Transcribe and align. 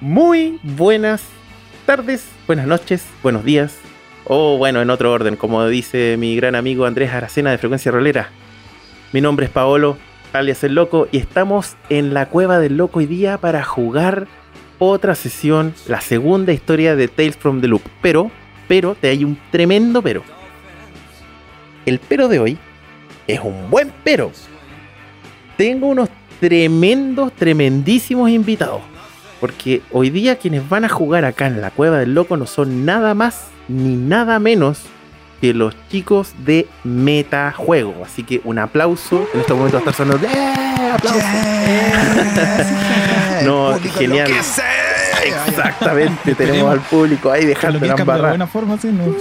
Muy 0.00 0.60
buenas 0.62 1.24
tardes, 1.84 2.28
buenas 2.46 2.68
noches, 2.68 3.04
buenos 3.20 3.44
días, 3.44 3.76
o 4.26 4.56
bueno, 4.56 4.80
en 4.80 4.90
otro 4.90 5.10
orden, 5.10 5.34
como 5.34 5.66
dice 5.66 6.14
mi 6.16 6.36
gran 6.36 6.54
amigo 6.54 6.86
Andrés 6.86 7.10
Aracena 7.10 7.50
de 7.50 7.58
Frecuencia 7.58 7.90
Rolera. 7.90 8.28
Mi 9.12 9.20
nombre 9.20 9.46
es 9.46 9.50
Paolo, 9.50 9.98
alias 10.32 10.62
El 10.62 10.76
Loco, 10.76 11.08
y 11.10 11.18
estamos 11.18 11.74
en 11.88 12.14
la 12.14 12.26
Cueva 12.26 12.60
del 12.60 12.76
Loco 12.76 13.00
hoy 13.00 13.06
día 13.06 13.38
para 13.38 13.64
jugar 13.64 14.28
otra 14.78 15.16
sesión, 15.16 15.74
la 15.88 16.00
segunda 16.00 16.52
historia 16.52 16.94
de 16.94 17.08
Tales 17.08 17.36
from 17.36 17.60
the 17.60 17.66
Loop. 17.66 17.82
Pero, 18.00 18.30
pero, 18.68 18.94
te 18.94 19.08
hay 19.08 19.24
un 19.24 19.36
tremendo 19.50 20.00
pero. 20.00 20.22
El 21.86 21.98
pero 21.98 22.28
de 22.28 22.38
hoy 22.38 22.58
es 23.26 23.40
un 23.40 23.68
buen 23.68 23.92
pero. 24.04 24.30
Tengo 25.56 25.88
unos 25.88 26.08
tremendos, 26.38 27.32
tremendísimos 27.32 28.30
invitados. 28.30 28.82
Porque 29.40 29.82
hoy 29.92 30.10
día 30.10 30.36
quienes 30.36 30.68
van 30.68 30.84
a 30.84 30.88
jugar 30.88 31.24
acá 31.24 31.46
en 31.46 31.60
la 31.60 31.70
Cueva 31.70 31.98
del 31.98 32.14
Loco 32.14 32.36
no 32.36 32.46
son 32.46 32.84
nada 32.84 33.14
más 33.14 33.46
ni 33.68 33.94
nada 33.96 34.38
menos 34.38 34.82
que 35.40 35.54
los 35.54 35.74
chicos 35.88 36.34
de 36.44 36.66
Metajuego. 36.84 38.04
Así 38.04 38.24
que 38.24 38.40
un 38.44 38.58
aplauso. 38.58 39.28
En 39.34 39.40
este 39.40 39.54
momento 39.54 39.76
va 39.76 39.86
a 39.86 39.90
estar 39.90 39.94
sonando. 39.94 40.26
¡Eh! 40.26 40.92
¡Aplauso! 40.94 41.26
no, 43.44 43.78
genial. 43.96 44.30
Exactamente, 45.46 46.34
tenemos 46.34 46.72
al 46.72 46.80
público 46.80 47.30
ahí 47.30 47.44
dejando 47.44 47.78
la 47.80 47.94
de 47.94 48.04
buena 48.04 48.46
forma, 48.46 48.78
sí, 48.78 48.88
¿no? 48.88 49.04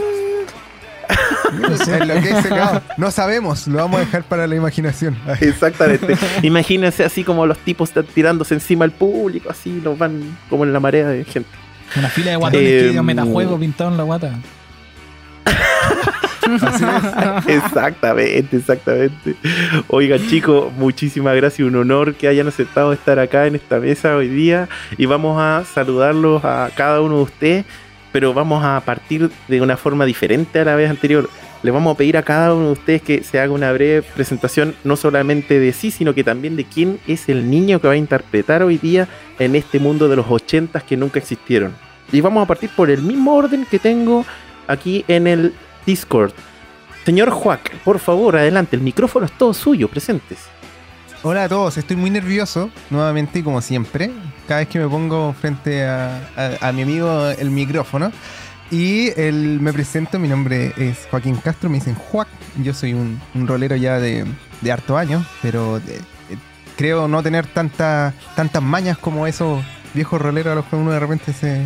no, 2.98 3.12
sabemos, 3.12 3.68
lo 3.68 3.78
vamos 3.78 3.98
a 3.98 4.06
dejar 4.06 4.24
para 4.24 4.48
la 4.48 4.56
imaginación. 4.56 5.18
Exactamente. 5.42 6.18
Imagínense 6.42 7.04
así 7.04 7.24
como 7.24 7.46
los 7.46 7.58
tipos 7.60 7.90
están 7.90 8.06
tirándose 8.06 8.54
encima 8.54 8.86
al 8.86 8.92
público, 8.92 9.50
así 9.50 9.82
nos 9.84 9.98
van 9.98 10.38
como 10.50 10.64
en 10.64 10.74
la 10.74 10.80
marea 10.80 11.08
de 11.08 11.24
gente. 11.24 11.50
Una 11.96 12.10
fila 12.10 12.32
de 12.32 12.38
guatones 12.38 12.68
que 12.68 12.88
digan 12.90 13.06
metajuego 13.06 13.60
pintado 13.60 13.92
en 13.92 13.98
la 13.98 14.04
guata. 14.04 14.32
exactamente, 17.48 18.58
exactamente. 18.58 19.36
Oigan, 19.88 20.28
chicos, 20.28 20.72
muchísimas 20.74 21.36
gracias. 21.36 21.68
Un 21.68 21.76
honor 21.76 22.16
que 22.16 22.28
hayan 22.28 22.48
aceptado 22.48 22.94
estar 22.94 23.20
acá 23.20 23.48
en 23.48 23.56
esta 23.56 23.80
mesa 23.80 24.16
hoy 24.16 24.28
día. 24.28 24.70
Y 24.98 25.06
vamos 25.06 25.40
a 25.40 25.64
saludarlos 25.66 26.44
a 26.44 26.70
cada 26.76 27.02
uno 27.02 27.18
de 27.18 27.24
ustedes, 27.24 27.66
pero 28.18 28.34
vamos 28.34 28.64
a 28.66 28.82
partir 28.84 29.30
de 29.48 29.62
una 29.62 29.78
forma 29.78 30.04
diferente 30.04 30.60
a 30.60 30.66
la 30.66 30.76
vez 30.76 30.90
anterior. 30.90 31.30
Les 31.62 31.72
vamos 31.72 31.94
a 31.94 31.98
pedir 32.00 32.18
a 32.18 32.24
cada 32.24 32.56
uno 32.56 32.66
de 32.66 32.72
ustedes 32.72 33.02
que 33.04 33.24
se 33.24 33.40
haga 33.40 33.54
una 33.54 33.72
breve 33.72 34.02
presentación, 34.02 34.74
no 34.84 34.96
solamente 34.96 35.60
de 35.60 35.72
sí, 35.72 35.92
sino 35.92 36.16
que 36.16 36.24
también 36.24 36.56
de 36.56 36.64
quién 36.64 37.00
es 37.06 37.30
el 37.30 37.48
niño 37.48 37.80
que 37.80 37.88
va 37.88 37.94
a 37.94 37.98
interpretar 37.98 38.64
hoy 38.64 38.80
día 38.80 39.08
en 39.38 39.56
este 39.56 39.78
mundo 39.78 40.10
de 40.10 40.16
los 40.16 40.26
ochentas 40.28 40.82
que 40.82 40.98
nunca 40.98 41.20
existieron. 41.20 41.76
Y 42.12 42.20
vamos 42.22 42.44
a 42.44 42.48
partir 42.48 42.72
por 42.76 42.90
el 42.90 43.04
mismo 43.04 43.36
orden 43.36 43.68
que 43.70 43.78
tengo 43.78 44.26
aquí 44.66 45.06
en 45.08 45.28
el 45.28 45.54
Discord. 45.86 46.32
Señor 47.06 47.30
Juac, 47.30 47.72
por 47.84 48.00
favor, 48.00 48.36
adelante, 48.36 48.78
el 48.78 48.82
micrófono 48.82 49.28
es 49.28 49.32
todo 49.34 49.54
suyo, 49.54 49.90
presentes. 49.90 50.40
Hola 51.30 51.44
a 51.44 51.50
todos, 51.50 51.78
estoy 51.78 51.98
muy 51.98 52.10
nervioso, 52.10 52.70
nuevamente, 52.90 53.44
como 53.44 53.62
siempre, 53.62 54.12
cada 54.48 54.62
vez 54.62 54.70
que 54.70 54.80
me 54.80 54.88
pongo 54.88 55.34
frente 55.34 55.86
a, 55.86 56.72
mi 56.74 56.84
amigo 56.84 57.28
el 57.32 57.50
micrófono. 57.50 58.14
Y 58.72 59.10
el, 59.20 59.60
me 59.60 59.74
presento, 59.74 60.20
mi 60.20 60.30
nombre 60.30 60.72
es 60.78 61.06
Joaquín 61.12 61.36
Castro, 61.36 61.70
me 61.70 61.80
dicen 61.80 61.96
Juac, 61.96 62.30
yo 62.64 62.74
soy 62.74 62.94
un, 62.94 63.20
rolero 63.46 63.76
ya 63.76 64.00
de, 64.00 64.26
harto 64.72 64.96
años, 64.98 65.28
pero 65.42 65.82
creo 66.78 67.10
no 67.10 67.22
tener 67.22 67.46
tantas 67.46 68.14
mañas 68.62 68.98
como 68.98 69.28
esos 69.28 69.62
viejos 69.94 70.22
roleros 70.22 70.54
a 70.54 70.56
los 70.56 70.66
que 70.68 70.78
uno 70.78 70.92
de 70.92 71.00
repente 71.02 71.34
se, 71.34 71.62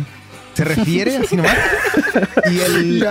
se 0.54 0.64
refiere 0.64 1.18
así 1.18 1.36
nomás. 1.36 1.56
Y 2.50 2.58
el, 2.58 3.06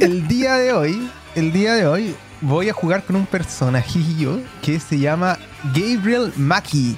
el 0.00 0.26
día 0.26 0.56
de 0.56 0.72
hoy, 0.72 1.10
el 1.34 1.52
día 1.52 1.74
de 1.74 1.86
hoy, 1.86 2.14
voy 2.40 2.68
a 2.68 2.72
jugar 2.72 3.04
con 3.04 3.16
un 3.16 3.26
personajillo 3.26 4.40
que 4.62 4.80
se 4.80 4.98
llama 4.98 5.38
Gabriel 5.74 6.32
Maki 6.36 6.96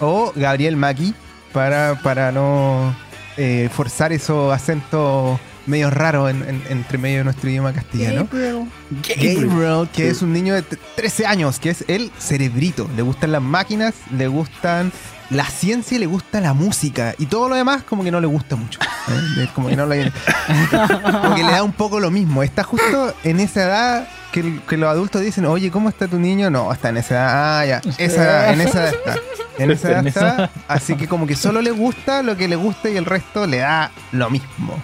o 0.00 0.32
Gabriel 0.34 0.76
Maki 0.76 1.14
para, 1.52 2.00
para 2.02 2.32
no 2.32 2.94
eh, 3.36 3.68
forzar 3.72 4.12
esos 4.12 4.52
acentos 4.52 5.38
medio 5.66 5.90
raros 5.90 6.30
entre 6.30 6.98
medio 6.98 7.18
de 7.18 7.24
nuestro 7.24 7.48
idioma 7.48 7.72
castellano. 7.72 8.26
Gabriel. 8.30 8.66
Gabriel, 8.90 9.88
que 9.92 10.08
es 10.08 10.22
un 10.22 10.32
niño 10.32 10.54
de 10.54 10.62
13 10.62 11.26
años, 11.26 11.60
que 11.60 11.70
es 11.70 11.84
el 11.86 12.10
cerebrito. 12.18 12.88
Le 12.96 13.02
gustan 13.02 13.32
las 13.32 13.42
máquinas, 13.42 13.94
le 14.10 14.26
gustan 14.26 14.92
la 15.30 15.44
ciencia 15.44 15.96
le 15.96 16.06
gusta 16.06 16.40
la 16.40 16.54
música 16.54 17.14
y 17.16 17.26
todo 17.26 17.48
lo 17.48 17.54
demás 17.54 17.84
como 17.84 18.02
que 18.02 18.10
no 18.10 18.20
le 18.20 18.26
gusta 18.26 18.56
mucho. 18.56 18.80
¿eh? 19.38 19.48
Como 19.54 19.68
que 19.68 19.76
no 19.76 19.84
como 19.84 21.34
que 21.36 21.44
le 21.44 21.52
da 21.52 21.62
un 21.62 21.72
poco 21.72 22.00
lo 22.00 22.10
mismo. 22.10 22.42
Está 22.42 22.64
justo 22.64 23.14
en 23.22 23.40
esa 23.40 23.62
edad 23.62 24.08
que, 24.32 24.76
los 24.76 24.88
adultos 24.88 25.22
dicen, 25.22 25.46
oye, 25.46 25.70
¿cómo 25.70 25.88
está 25.88 26.08
tu 26.08 26.18
niño? 26.18 26.50
No, 26.50 26.72
está 26.72 26.90
en 26.90 26.98
esa 26.98 27.14
edad. 27.14 27.58
Ah, 27.60 27.66
ya. 27.66 27.80
Esa 27.98 28.52
en 28.52 28.60
esa 28.60 28.82
edad 28.82 28.94
está. 28.94 29.16
En 29.58 29.70
esa 29.70 29.90
edad 29.90 30.06
está. 30.06 30.50
Así 30.68 30.96
que 30.96 31.06
como 31.08 31.26
que 31.26 31.36
solo 31.36 31.60
le 31.60 31.70
gusta 31.70 32.22
lo 32.22 32.36
que 32.36 32.48
le 32.48 32.56
gusta 32.56 32.88
y 32.88 32.96
el 32.96 33.04
resto 33.04 33.46
le 33.46 33.58
da 33.58 33.90
lo 34.12 34.30
mismo. 34.30 34.82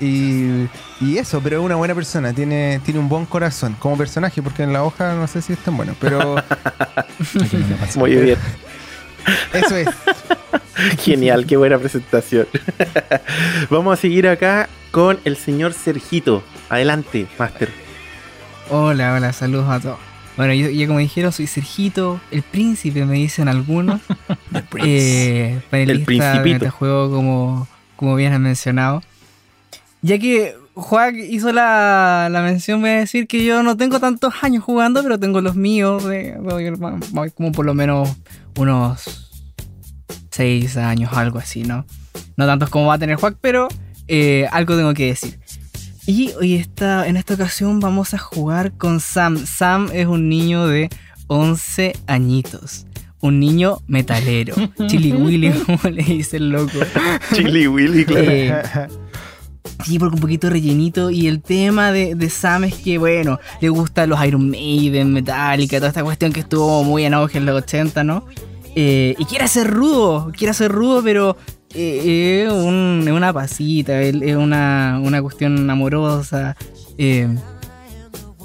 Y, 0.00 0.68
y, 1.00 1.18
eso, 1.18 1.40
pero 1.40 1.60
es 1.60 1.64
una 1.64 1.76
buena 1.76 1.94
persona, 1.94 2.32
tiene, 2.32 2.80
tiene 2.84 2.98
un 2.98 3.08
buen 3.08 3.24
corazón 3.24 3.76
como 3.78 3.96
personaje, 3.96 4.42
porque 4.42 4.64
en 4.64 4.72
la 4.72 4.82
hoja 4.82 5.14
no 5.14 5.28
sé 5.28 5.40
si 5.42 5.52
es 5.52 5.60
tan 5.60 5.76
bueno, 5.76 5.94
pero... 6.00 6.42
Muy 7.94 8.16
bien. 8.16 8.38
Eso 9.52 9.76
es. 9.76 9.88
Genial, 10.98 11.46
qué 11.46 11.56
buena 11.56 11.78
presentación. 11.78 12.48
Vamos 13.70 13.98
a 13.98 14.00
seguir 14.00 14.26
acá 14.26 14.68
con 14.90 15.20
el 15.24 15.36
señor 15.36 15.72
Sergito. 15.72 16.42
Adelante, 16.68 17.26
Master. 17.38 17.81
Hola, 18.70 19.14
hola, 19.14 19.32
saludos 19.32 19.68
a 19.68 19.80
todos. 19.80 19.98
Bueno, 20.36 20.54
yo, 20.54 20.86
como 20.86 20.98
dijeron, 20.98 21.30
soy 21.30 21.46
Sergito, 21.46 22.20
el 22.30 22.42
príncipe, 22.42 23.04
me 23.04 23.14
dicen 23.14 23.48
algunos. 23.48 24.00
eh, 24.82 25.60
el 25.72 26.04
principito. 26.04 26.70
juego, 26.70 27.10
como, 27.10 27.68
como 27.96 28.14
bien 28.14 28.32
han 28.32 28.42
mencionado. 28.42 29.02
Ya 30.00 30.18
que 30.18 30.54
Juan 30.74 31.16
hizo 31.16 31.52
la, 31.52 32.28
la, 32.30 32.42
mención, 32.42 32.80
voy 32.80 32.90
a 32.90 32.98
decir 33.00 33.26
que 33.26 33.44
yo 33.44 33.62
no 33.62 33.76
tengo 33.76 34.00
tantos 34.00 34.32
años 34.42 34.64
jugando, 34.64 35.02
pero 35.02 35.20
tengo 35.20 35.40
los 35.40 35.54
míos, 35.54 36.04
de, 36.04 36.36
como 37.34 37.52
por 37.52 37.66
lo 37.66 37.74
menos 37.74 38.08
unos 38.56 39.30
6 40.30 40.76
años, 40.78 41.12
algo 41.12 41.38
así, 41.38 41.62
¿no? 41.62 41.84
No 42.36 42.46
tantos 42.46 42.70
como 42.70 42.86
va 42.86 42.94
a 42.94 42.98
tener 42.98 43.16
Juan, 43.16 43.36
pero 43.40 43.68
eh, 44.08 44.48
algo 44.50 44.76
tengo 44.76 44.94
que 44.94 45.06
decir. 45.06 45.41
Y 46.06 46.32
hoy 46.32 46.54
está, 46.54 47.06
en 47.06 47.16
esta 47.16 47.34
ocasión 47.34 47.78
vamos 47.78 48.12
a 48.14 48.18
jugar 48.18 48.72
con 48.72 48.98
Sam. 49.00 49.46
Sam 49.46 49.88
es 49.92 50.06
un 50.06 50.28
niño 50.28 50.66
de 50.66 50.90
11 51.28 51.92
añitos. 52.06 52.86
Un 53.20 53.38
niño 53.38 53.78
metalero. 53.86 54.56
Chili 54.88 55.12
Willy, 55.12 55.52
como 55.52 55.78
le 55.84 56.02
dice 56.02 56.38
el 56.38 56.50
loco. 56.50 56.78
Chili 57.32 57.68
Willy, 57.68 58.04
claro. 58.04 58.30
Eh, 58.30 58.62
Sí, 59.84 59.98
porque 59.98 60.14
un 60.14 60.20
poquito 60.20 60.50
rellenito. 60.50 61.10
Y 61.10 61.26
el 61.26 61.40
tema 61.40 61.92
de, 61.92 62.14
de, 62.14 62.30
Sam 62.30 62.64
es 62.64 62.74
que, 62.74 62.98
bueno, 62.98 63.38
le 63.60 63.68
gustan 63.68 64.10
los 64.10 64.24
Iron 64.24 64.48
Maiden, 64.50 65.12
Metallica, 65.12 65.78
toda 65.78 65.88
esta 65.88 66.04
cuestión 66.04 66.32
que 66.32 66.40
estuvo 66.40 66.84
muy 66.84 67.04
en 67.04 67.14
auge 67.14 67.38
en 67.38 67.46
los 67.46 67.62
80, 67.62 68.04
¿no? 68.04 68.26
Eh, 68.74 69.14
y 69.18 69.24
quiere 69.24 69.48
ser 69.48 69.68
rudo, 69.68 70.32
quiere 70.36 70.54
ser 70.54 70.72
rudo, 70.72 71.02
pero 71.02 71.36
eh, 71.74 72.44
es 72.46 72.52
una 72.52 73.32
pasita, 73.32 74.00
es 74.00 74.36
una, 74.36 75.00
una 75.02 75.22
cuestión 75.22 75.68
amorosa. 75.68 76.56
Eh, 76.98 77.28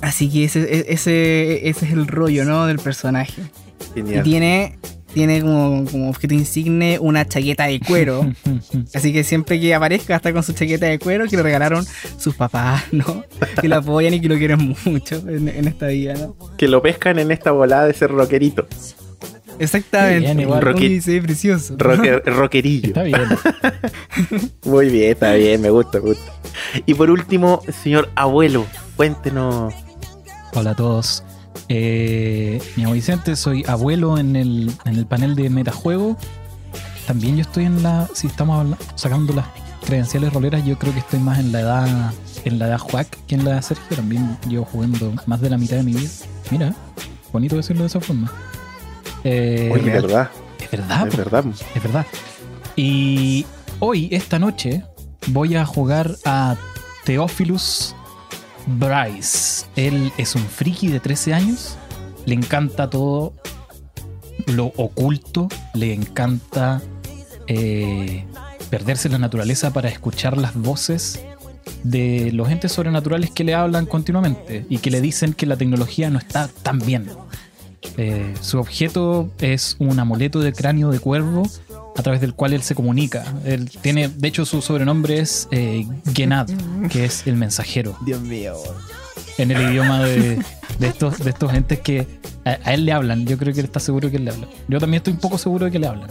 así 0.01 0.29
que 0.29 0.45
ese, 0.45 0.91
ese, 0.91 1.69
ese 1.69 1.85
es 1.85 1.91
el 1.91 2.07
rollo, 2.07 2.45
¿no? 2.45 2.65
Del 2.65 2.79
personaje. 2.79 3.41
Y 3.95 4.03
tiene 4.21 4.77
tiene 5.17 5.41
como, 5.41 6.09
objeto 6.09 6.35
insigne 6.35 6.99
una 6.99 7.27
chaqueta 7.27 7.65
de 7.65 7.79
cuero. 7.79 8.29
Así 8.93 9.11
que 9.11 9.23
siempre 9.23 9.59
que 9.59 9.73
aparezca 9.73 10.15
está 10.15 10.31
con 10.31 10.43
su 10.43 10.53
chaqueta 10.53 10.85
de 10.85 10.99
cuero 10.99 11.25
que 11.25 11.35
le 11.35 11.41
regalaron 11.41 11.83
sus 12.19 12.35
papás, 12.35 12.83
¿no? 12.91 13.23
Que 13.59 13.67
lo 13.67 13.77
apoyan 13.77 14.13
y 14.13 14.21
que 14.21 14.29
lo 14.29 14.37
quieren 14.37 14.75
mucho 14.85 15.15
en, 15.27 15.67
esta 15.67 15.87
vida, 15.87 16.13
¿no? 16.13 16.35
Que 16.55 16.67
lo 16.67 16.83
pescan 16.83 17.17
en 17.17 17.31
esta 17.31 17.49
volada 17.49 17.87
de 17.87 17.93
ser 17.95 18.11
rockerito. 18.11 18.67
Exactamente. 19.59 20.33
Bien, 20.73 21.01
sí, 21.01 21.19
precioso. 21.21 21.75
rockerillo. 21.77 22.87
Está 22.87 23.03
bien. 23.03 23.21
Muy 24.65 24.89
bien, 24.89 25.11
está 25.11 25.33
bien, 25.33 25.61
me 25.61 25.69
gusta, 25.69 25.99
me 25.99 26.09
gusta. 26.09 26.31
Y 26.85 26.93
por 26.93 27.09
último, 27.09 27.61
señor 27.83 28.09
abuelo, 28.15 28.65
cuéntenos. 28.95 29.73
Hola 30.53 30.71
a 30.71 30.75
todos. 30.75 31.23
Eh, 31.69 32.61
me 32.75 32.83
llamo 32.83 32.93
Vicente, 32.93 33.35
soy 33.35 33.63
abuelo 33.67 34.17
en 34.17 34.35
el, 34.35 34.71
en 34.85 34.95
el 34.95 35.05
panel 35.05 35.35
de 35.35 35.49
metajuego. 35.49 36.17
También 37.05 37.35
yo 37.35 37.41
estoy 37.41 37.65
en 37.65 37.83
la. 37.83 38.07
Si 38.13 38.27
estamos 38.27 38.75
sacando 38.95 39.33
las 39.33 39.45
credenciales 39.85 40.33
roleras, 40.33 40.65
yo 40.65 40.77
creo 40.77 40.93
que 40.93 40.99
estoy 40.99 41.19
más 41.19 41.39
en 41.39 41.51
la 41.51 41.61
edad. 41.61 42.13
En 42.45 42.59
la 42.59 42.67
edad 42.67 42.77
Juac 42.77 43.07
que 43.27 43.35
en 43.35 43.43
la 43.43 43.51
edad 43.51 43.61
Sergio. 43.61 43.95
También 43.95 44.37
llevo 44.47 44.65
jugando 44.65 45.13
más 45.25 45.41
de 45.41 45.49
la 45.49 45.57
mitad 45.57 45.77
de 45.77 45.83
mi 45.83 45.93
vida. 45.93 46.09
Mira, 46.51 46.75
bonito 47.31 47.55
decirlo 47.55 47.83
de 47.83 47.87
esa 47.87 47.99
forma. 47.99 48.31
Eh, 49.23 49.71
Oye, 49.73 49.91
verdad. 49.91 50.29
Es 50.59 50.71
verdad. 50.71 51.07
Es 51.07 51.17
verdad. 51.17 51.45
Es 51.75 51.83
verdad. 51.83 52.05
Y 52.75 53.45
hoy, 53.79 54.09
esta 54.11 54.39
noche, 54.39 54.83
voy 55.27 55.55
a 55.55 55.65
jugar 55.65 56.15
a 56.25 56.55
Theophilus 57.05 57.95
Bryce. 58.65 59.65
Él 59.75 60.11
es 60.17 60.35
un 60.35 60.45
friki 60.45 60.89
de 60.89 60.99
13 60.99 61.33
años. 61.33 61.77
Le 62.25 62.35
encanta 62.35 62.89
todo 62.89 63.33
lo 64.47 64.65
oculto. 64.77 65.47
Le 65.73 65.93
encanta 65.93 66.81
eh, 67.47 68.25
perderse 68.69 69.07
en 69.07 69.13
la 69.13 69.19
naturaleza 69.19 69.71
para 69.71 69.89
escuchar 69.89 70.37
las 70.37 70.55
voces 70.55 71.19
de 71.83 72.31
los 72.33 72.49
entes 72.49 72.71
sobrenaturales 72.71 73.31
que 73.31 73.43
le 73.43 73.53
hablan 73.53 73.85
continuamente 73.85 74.65
y 74.69 74.79
que 74.79 74.91
le 74.91 75.01
dicen 75.01 75.33
que 75.33 75.45
la 75.45 75.57
tecnología 75.57 76.09
no 76.09 76.19
está 76.19 76.49
tan 76.63 76.79
bien. 76.79 77.07
Eh, 77.97 78.33
su 78.41 78.59
objeto 78.59 79.29
es 79.39 79.75
un 79.79 79.99
amuleto 79.99 80.39
de 80.39 80.53
cráneo 80.53 80.91
de 80.91 80.99
cuervo 80.99 81.43
a 81.95 82.03
través 82.03 82.21
del 82.21 82.33
cual 82.33 82.53
él 82.53 82.61
se 82.61 82.75
comunica. 82.75 83.25
Él 83.43 83.69
tiene, 83.81 84.07
de 84.07 84.27
hecho, 84.27 84.45
su 84.45 84.61
sobrenombre 84.61 85.19
es 85.19 85.47
eh, 85.51 85.87
Genad, 86.13 86.47
que 86.89 87.05
es 87.05 87.25
el 87.25 87.35
mensajero. 87.35 87.97
Dios 88.05 88.21
mío. 88.21 88.55
En 89.37 89.51
el 89.51 89.69
idioma 89.69 90.03
de, 90.03 90.39
estos, 90.81 91.19
de 91.19 91.29
estos 91.29 91.53
entes 91.53 91.79
que 91.79 92.07
a, 92.45 92.73
él 92.73 92.85
le 92.85 92.91
hablan. 92.91 93.25
Yo 93.25 93.37
creo 93.37 93.53
que 93.53 93.59
él 93.59 93.65
está 93.65 93.79
seguro 93.79 94.09
que 94.09 94.17
él 94.17 94.25
le 94.25 94.31
habla. 94.31 94.47
Yo 94.67 94.79
también 94.79 94.99
estoy 94.99 95.13
un 95.13 95.19
poco 95.19 95.37
seguro 95.37 95.65
de 95.65 95.71
que 95.71 95.79
le 95.79 95.87
hablan. 95.87 96.09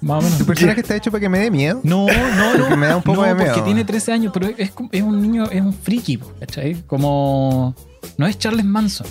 Más 0.00 0.18
o 0.18 0.22
menos. 0.22 0.38
¿Tu 0.38 0.46
personaje 0.46 0.80
está 0.80 0.96
hecho 0.96 1.10
para 1.10 1.20
que 1.20 1.28
me 1.28 1.38
dé 1.38 1.50
miedo? 1.50 1.80
No, 1.82 2.06
no, 2.06 2.52
no. 2.56 2.58
Porque 2.58 2.76
me 2.76 2.86
da 2.86 2.96
un 2.96 3.02
poco 3.02 3.22
de 3.22 3.34
miedo. 3.34 3.46
Porque 3.46 3.62
tiene 3.62 3.84
13 3.84 4.12
años, 4.12 4.32
pero 4.32 4.46
es, 4.46 4.72
es 4.92 5.02
un 5.02 5.20
niño, 5.20 5.44
es 5.50 5.60
un 5.60 5.74
friki, 5.74 6.18
¿cachai? 6.40 6.82
Como. 6.86 7.74
No 8.16 8.26
es 8.26 8.38
Charles 8.38 8.64
Manson. 8.64 9.06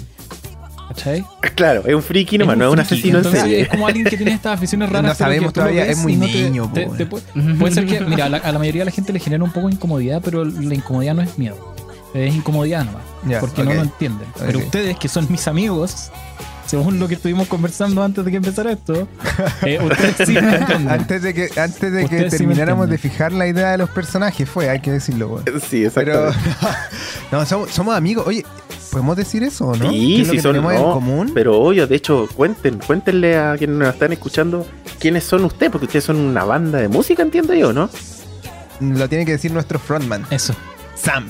¿Cachai? 0.90 1.26
Claro, 1.60 1.84
es 1.86 1.94
un 1.94 2.02
friki 2.02 2.38
nomás, 2.38 2.56
no 2.58 2.68
es 2.68 2.72
un 2.72 2.80
asesino 2.80 3.18
en 3.18 3.26
serie. 3.26 3.62
Es 3.62 3.68
como 3.68 3.86
alguien 3.86 4.06
que 4.06 4.16
tiene 4.16 4.32
estas 4.32 4.58
aficiones 4.58 4.90
raras. 4.90 5.12
No 5.12 5.26
sabemos 5.26 5.52
todavía, 5.52 5.86
es 5.86 5.98
muy 5.98 6.16
niño. 6.16 6.72
puede 6.72 7.74
ser 7.74 7.86
que, 7.86 8.00
mira, 8.00 8.26
a 8.26 8.30
la, 8.30 8.60
mayoría 8.60 8.82
de 8.82 8.86
la 8.86 8.92
gente 8.92 9.12
le 9.12 9.20
genera 9.20 9.44
un 9.44 9.52
poco 9.52 9.68
de 9.68 9.74
incomodidad, 9.74 10.22
pero 10.24 10.46
la 10.46 10.74
incomodidad 10.74 11.16
no 11.16 11.22
es 11.22 11.38
miedo. 11.38 11.76
Es 12.14 12.34
incomodidad 12.34 12.86
nomás. 12.86 13.04
porque 13.42 13.64
no 13.64 13.74
lo 13.74 13.82
entienden. 13.82 14.28
Pero 14.40 14.60
ustedes, 14.60 14.98
que 14.98 15.10
son 15.10 15.28
mis 15.30 15.50
amigos, 15.50 16.12
según 16.66 16.98
lo 16.98 17.08
que 17.08 17.16
estuvimos 17.16 17.48
conversando 17.48 18.02
antes 18.04 18.24
de 18.24 18.32
que 18.32 18.38
empezara 18.38 18.72
esto, 18.72 19.08
eh, 19.64 19.80
ustedes 19.84 20.16
sí 20.28 20.34
me 20.34 20.56
entienden. 20.56 20.90
Antes 20.90 21.24
de 21.24 21.34
que, 21.34 21.50
antes 21.60 21.92
de 21.92 22.08
que 22.08 22.24
termináramos 22.30 22.90
de 22.90 22.98
fijar 22.98 23.34
la 23.34 23.48
idea 23.48 23.72
de 23.72 23.80
los 23.80 23.90
personajes, 23.90 24.50
fue, 24.50 24.70
hay 24.70 24.80
que 24.80 24.92
decirlo. 24.92 25.44
Sí, 25.68 25.84
exacto. 25.84 26.32
no, 27.32 27.46
somos, 27.46 27.72
somos 27.72 27.96
amigos. 27.96 28.26
Oye, 28.28 28.46
¿Podemos 28.92 29.16
decir 29.16 29.44
eso 29.44 29.68
o 29.68 29.76
no? 29.76 29.90
Sí, 29.90 30.26
sí, 30.26 30.40
son 30.40 30.56
en 30.56 30.64
común? 30.64 31.32
Pero 31.34 31.60
obvio, 31.60 31.86
de 31.86 31.96
hecho, 31.96 32.28
cuenten, 32.36 32.80
cuéntenle 32.80 33.38
a 33.38 33.56
quienes 33.58 33.78
nos 33.78 33.90
están 33.90 34.12
escuchando 34.12 34.66
quiénes 35.00 35.24
son 35.24 35.46
ustedes, 35.46 35.72
porque 35.72 35.86
ustedes 35.86 36.06
son 36.06 36.18
una 36.18 36.44
banda 36.44 36.80
de 36.80 36.88
música, 36.88 37.22
entiendo 37.22 37.54
yo, 37.54 37.72
¿no? 37.72 37.90
Lo 38.80 39.08
tiene 39.10 39.26
que 39.26 39.34
decir 39.34 39.52
nuestro 39.52 39.78
frontman. 39.78 40.26
Eso. 40.32 40.56
Sam. 40.96 41.30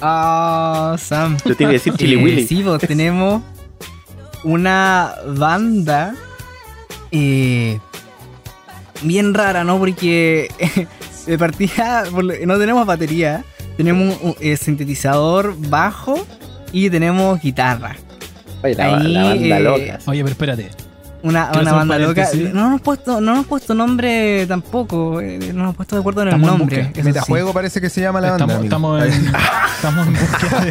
Ah, 0.00 0.96
Sam. 0.98 1.36
Lo 1.44 1.54
tiene 1.54 1.72
que 1.72 1.78
decir 1.78 1.94
Chili 1.96 2.14
eh, 2.14 2.24
Willy. 2.24 2.46
Sí, 2.46 2.64
tenemos 2.86 3.42
una 4.44 5.14
banda 5.26 6.14
eh, 7.10 7.78
bien 9.02 9.34
rara, 9.34 9.64
¿no? 9.64 9.78
Porque 9.78 10.50
de 11.26 11.38
partida 11.38 12.04
no 12.44 12.58
tenemos 12.58 12.86
batería, 12.86 13.44
tenemos 13.76 14.18
un, 14.22 14.36
eh, 14.40 14.56
sintetizador 14.56 15.54
bajo 15.68 16.26
y 16.74 16.90
tenemos 16.90 17.40
guitarra. 17.40 17.96
Oye, 18.62 18.74
la, 18.74 18.90
banda 18.90 19.32
eh, 19.34 19.60
loca. 19.60 19.98
Oye, 20.06 20.22
pero 20.22 20.32
espérate. 20.32 20.70
Una, 21.22 21.52
una 21.58 21.72
banda 21.72 21.98
loca. 21.98 22.28
No 22.52 22.66
hemos 22.66 22.80
puesto, 22.80 23.20
no 23.20 23.32
hemos 23.32 23.46
puesto 23.46 23.74
nombre 23.74 24.44
tampoco. 24.46 25.20
Eh, 25.20 25.38
no 25.38 25.52
nos 25.52 25.62
hemos 25.62 25.76
puesto 25.76 25.94
de 25.94 26.00
acuerdo 26.00 26.22
en 26.22 26.28
el 26.28 26.40
nombre. 26.40 26.92
Metajuego 27.02 27.52
parece 27.52 27.80
que 27.80 27.88
se 27.88 28.00
llama 28.00 28.20
la 28.20 28.32
banda. 28.32 28.60
Estamos, 28.60 29.04
en, 29.04 29.12
estamos, 29.76 30.06
en 30.08 30.14
búsqueda 30.14 30.60
de, 30.64 30.68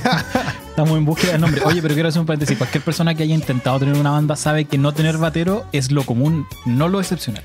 estamos 0.69 0.97
en 0.97 1.05
búsqueda 1.05 1.31
del 1.31 1.41
nombre. 1.41 1.61
Oye, 1.63 1.81
pero 1.81 1.93
quiero 1.93 2.09
hacer 2.09 2.19
un 2.19 2.25
paréntesis. 2.25 2.57
Cualquier 2.57 2.83
persona 2.83 3.15
que 3.15 3.23
haya 3.23 3.33
intentado 3.33 3.79
tener 3.79 3.95
una 3.95 4.11
banda 4.11 4.35
sabe 4.35 4.65
que 4.65 4.77
no 4.77 4.91
tener 4.91 5.17
batero 5.17 5.65
es 5.71 5.89
lo 5.89 6.03
común, 6.03 6.45
no 6.65 6.89
lo 6.89 6.99
excepcional. 6.99 7.43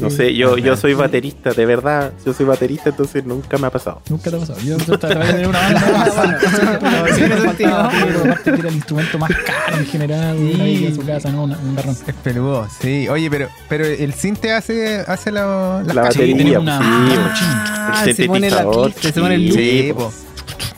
No 0.00 0.10
sé, 0.10 0.34
yo, 0.34 0.56
yo 0.56 0.76
soy 0.76 0.94
baterista, 0.94 1.52
de 1.52 1.66
verdad. 1.66 2.12
Yo 2.24 2.32
soy 2.32 2.46
baterista, 2.46 2.90
entonces 2.90 3.24
nunca 3.24 3.58
me 3.58 3.66
ha 3.66 3.70
pasado. 3.70 4.02
Nunca 4.08 4.30
te 4.30 4.36
ha 4.36 4.40
pasado. 4.40 4.60
Yo 4.60 4.76
trataba 4.78 5.24
de 5.24 5.32
tener 5.32 5.48
una 5.48 5.60
banda. 5.60 6.38
Era 8.46 8.68
el 8.68 8.74
instrumento 8.74 9.18
más 9.18 9.30
caro 9.30 9.78
en 9.78 9.86
general. 9.86 10.36
Sí. 10.38 10.86
en 10.86 10.94
su 10.94 11.04
casa, 11.04 11.30
¿no? 11.30 11.44
Un 11.44 11.76
garrón. 11.76 11.96
Es 12.06 12.14
peludo, 12.14 12.66
sí. 12.80 13.08
Oye, 13.08 13.30
pero, 13.30 13.48
pero 13.68 13.84
el 13.84 14.12
cinte 14.14 14.52
hace, 14.52 15.04
hace 15.06 15.30
la, 15.30 15.82
la, 15.86 16.02
batería. 16.02 16.60
Una, 16.60 16.78
sí, 16.78 16.84
ah, 16.84 18.02
el 18.06 18.14
se 18.14 18.26
pone 18.26 18.50
la 18.50 18.64
se 19.00 19.12
pone 19.12 19.34
el 19.34 19.48
loop. 19.48 19.58
Sí, 19.58 19.92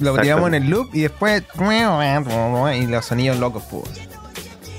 Lo 0.00 0.18
tiramos 0.18 0.48
en 0.48 0.54
el 0.54 0.70
loop 0.70 0.94
y 0.94 1.02
después. 1.02 1.42
Y 2.74 2.86
los 2.86 3.04
sonidos 3.04 3.38
locos, 3.38 3.62
pues. 3.70 3.84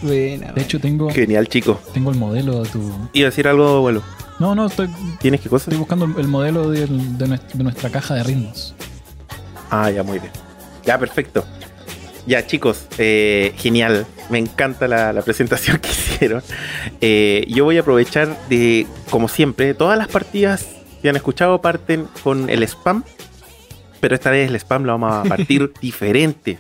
Buena, 0.02 0.52
de 0.52 0.62
hecho, 0.62 0.80
tengo. 0.80 1.10
Genial, 1.12 1.48
chico. 1.48 1.80
Tengo 1.94 2.12
el 2.12 2.18
modelo 2.18 2.64
de 2.64 2.70
tu. 2.70 2.92
¿Iba 3.14 3.28
a 3.28 3.30
decir 3.30 3.48
algo, 3.48 3.78
abuelo? 3.78 4.04
No, 4.40 4.56
no, 4.56 4.66
estoy. 4.66 4.90
¿Tienes 5.20 5.42
qué 5.42 5.50
cosa? 5.50 5.66
Estoy 5.66 5.78
buscando 5.78 6.06
el 6.06 6.28
modelo 6.28 6.70
de, 6.70 6.88
nuestra, 6.88 7.90
caja 7.90 8.16
de 8.16 8.24
ritmos. 8.24 8.76
Ah, 9.70 9.90
ya, 9.92 10.04
muy 10.04 10.20
bien. 10.20 10.32
Ya, 10.86 10.98
perfecto. 10.98 11.46
Ya, 12.26 12.46
chicos, 12.46 12.88
eh, 12.98 13.54
genial. 13.58 14.06
Me 14.30 14.40
encanta 14.40 14.88
la, 14.88 15.22
presentación 15.22 15.78
que 15.82 15.90
hicieron. 15.90 16.42
Eh, 17.02 17.46
yo 17.50 17.66
voy 17.66 17.78
a 17.78 17.82
aprovechar 17.82 18.38
de, 18.48 18.88
como 19.10 19.28
siempre, 19.28 19.74
todas 19.74 19.98
las 19.98 20.08
partidas 20.08 20.68
que 21.02 21.10
han 21.10 21.16
escuchado 21.16 21.62
parten 21.62 22.08
con 22.24 22.50
el 22.50 22.64
spam. 22.64 23.04
Pero 24.00 24.16
esta 24.16 24.32
vez 24.32 24.50
el 24.50 24.56
spam 24.56 24.84
lo 24.84 24.94
vamos 24.98 25.14
a 25.14 25.24
partir 25.30 25.74
diferente. 25.82 26.60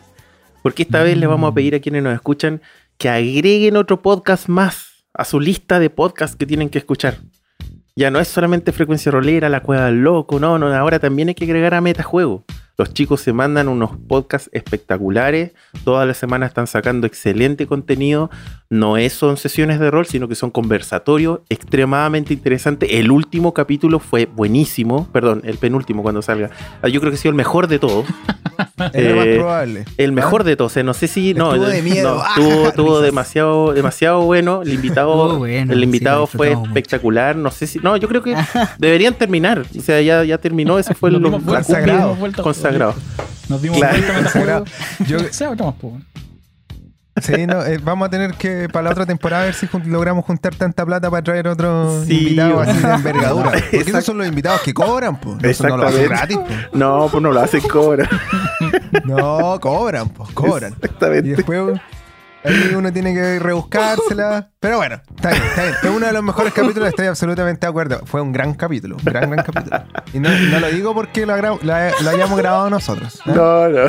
Porque 0.61 0.83
esta 0.83 1.03
vez 1.03 1.17
le 1.17 1.27
vamos 1.27 1.51
a 1.51 1.53
pedir 1.53 1.75
a 1.75 1.79
quienes 1.79 2.03
nos 2.03 2.13
escuchan 2.13 2.61
que 2.97 3.09
agreguen 3.09 3.75
otro 3.75 4.01
podcast 4.01 4.47
más 4.47 5.05
a 5.13 5.25
su 5.25 5.39
lista 5.39 5.79
de 5.79 5.89
podcasts 5.89 6.35
que 6.35 6.45
tienen 6.45 6.69
que 6.69 6.77
escuchar. 6.79 7.17
Ya 7.95 8.10
no 8.10 8.19
es 8.19 8.28
solamente 8.28 8.72
frecuencia 8.72 9.12
rolera, 9.12 9.50
la 9.50 9.62
cueva 9.62 9.86
del 9.86 10.01
loco, 10.01 10.40
no, 10.40 10.57
no, 10.57 10.74
ahora 10.74 10.98
también 10.98 11.28
hay 11.28 11.36
que 11.36 11.44
agregar 11.44 11.75
a 11.75 11.81
metajuego. 11.81 12.44
Los 12.75 12.91
chicos 12.91 13.21
se 13.21 13.33
mandan 13.33 13.67
unos 13.67 13.91
podcasts 14.07 14.49
espectaculares, 14.51 15.51
todas 15.83 16.07
las 16.07 16.17
semanas 16.17 16.49
están 16.49 16.65
sacando 16.65 17.05
excelente 17.05 17.68
contenido. 17.68 18.31
No 18.69 18.97
es, 18.97 19.13
son 19.13 19.37
sesiones 19.37 19.80
de 19.80 19.92
rol, 19.92 20.07
sino 20.07 20.27
que 20.27 20.33
son 20.33 20.49
conversatorios 20.49 21.42
extremadamente 21.49 22.33
interesantes. 22.33 22.89
El 22.92 23.11
último 23.11 23.53
capítulo 23.53 23.99
fue 23.99 24.25
buenísimo, 24.25 25.07
perdón, 25.13 25.42
el 25.45 25.59
penúltimo 25.59 26.01
cuando 26.01 26.23
salga. 26.23 26.49
Ah, 26.81 26.87
yo 26.87 26.99
creo 26.99 27.11
que 27.11 27.18
ha 27.18 27.19
sido 27.19 27.30
el 27.30 27.35
mejor 27.35 27.68
de 27.68 27.77
todos. 27.77 28.06
el 28.94 29.15
más 29.15 29.25
eh, 29.27 29.35
probable. 29.37 29.85
El 29.97 30.11
mejor 30.11 30.44
de 30.44 30.56
todos, 30.56 30.75
no 30.83 30.94
sé 30.95 31.07
si. 31.07 31.35
No, 31.35 31.53
de 31.53 31.81
miedo. 31.83 32.23
tuvo, 32.75 33.01
demasiado, 33.01 33.73
demasiado 33.73 34.21
bueno. 34.21 34.63
El 34.63 34.73
invitado, 34.73 35.45
el 35.45 35.83
invitado 35.83 36.25
fue 36.25 36.53
espectacular. 36.53 37.35
No 37.35 37.51
sé 37.51 37.68
si. 37.68 37.80
No, 37.80 37.97
yo 37.97 38.07
creo 38.07 38.23
que 38.23 38.35
deberían 38.80 39.13
terminar. 39.13 39.63
O 39.77 39.81
sea, 39.81 40.01
ya, 40.01 40.23
ya 40.23 40.37
terminó. 40.39 40.80
Ese 40.80 40.95
fue 40.95 41.09
el, 41.09 41.18
lo, 41.18 41.39
consagrado. 41.39 42.18
Consagrado. 42.63 42.95
Nos 43.49 43.61
dimos 43.61 43.77
claro. 43.77 43.97
vuelta 44.33 44.63
Yo, 45.07 45.17
Sí, 47.21 47.45
no, 47.45 47.63
eh, 47.63 47.79
vamos 47.83 48.07
a 48.07 48.09
tener 48.09 48.33
que 48.33 48.67
para 48.69 48.85
la 48.85 48.89
otra 48.89 49.05
temporada 49.05 49.43
a 49.43 49.45
ver 49.45 49.53
si 49.53 49.69
logramos 49.85 50.25
juntar 50.25 50.55
tanta 50.55 50.83
plata 50.83 51.11
para 51.11 51.21
traer 51.21 51.47
otros 51.47 52.09
invitados 52.09 52.67
así 52.67 52.79
de 52.79 52.91
envergadura. 52.91 53.51
Porque 53.71 53.77
esos 53.77 54.03
son 54.03 54.17
los 54.17 54.27
invitados 54.27 54.61
que 54.61 54.73
cobran, 54.73 55.19
pues. 55.19 55.61
No, 55.61 55.77
lo 55.77 55.87
hacen 55.87 56.09
gratis, 56.09 56.39
pues. 56.39 56.57
No, 56.73 57.07
pues 57.11 57.21
no 57.21 57.31
lo 57.31 57.39
hacen, 57.39 57.61
cobran. 57.61 58.09
no, 59.05 59.59
cobran, 59.59 60.09
pues, 60.09 60.31
cobran. 60.31 60.73
Exactamente. 60.73 61.29
Y 61.29 61.31
después 61.33 61.79
Ahí 62.44 62.73
uno 62.76 62.92
tiene 62.92 63.14
que 63.14 63.40
rebuscársela. 63.40 64.50
Pero 64.59 64.78
bueno, 64.78 65.02
está 65.16 65.30
bien, 65.31 65.44
está 65.44 65.64
bien. 65.64 65.76
Es 65.81 65.90
uno 65.90 66.06
de 66.06 66.14
los 66.14 66.23
mejores 66.23 66.54
capítulos, 66.56 66.90
estoy 66.90 67.07
absolutamente 67.07 67.66
de 67.66 67.69
acuerdo. 67.69 68.02
Fue 68.06 68.21
un 68.21 68.31
gran 68.31 68.54
capítulo, 68.54 68.97
un 68.97 69.04
gran, 69.04 69.30
gran 69.30 69.45
capítulo. 69.45 69.83
Y 70.14 70.19
no, 70.19 70.30
lo 70.59 70.68
digo 70.68 70.94
porque 70.94 71.26
lo, 71.26 71.33
hayamos 71.33 72.38
grabado 72.38 72.69
nosotros. 72.69 73.16
¿eh? 73.26 73.31
No, 73.33 73.69
no. 73.69 73.85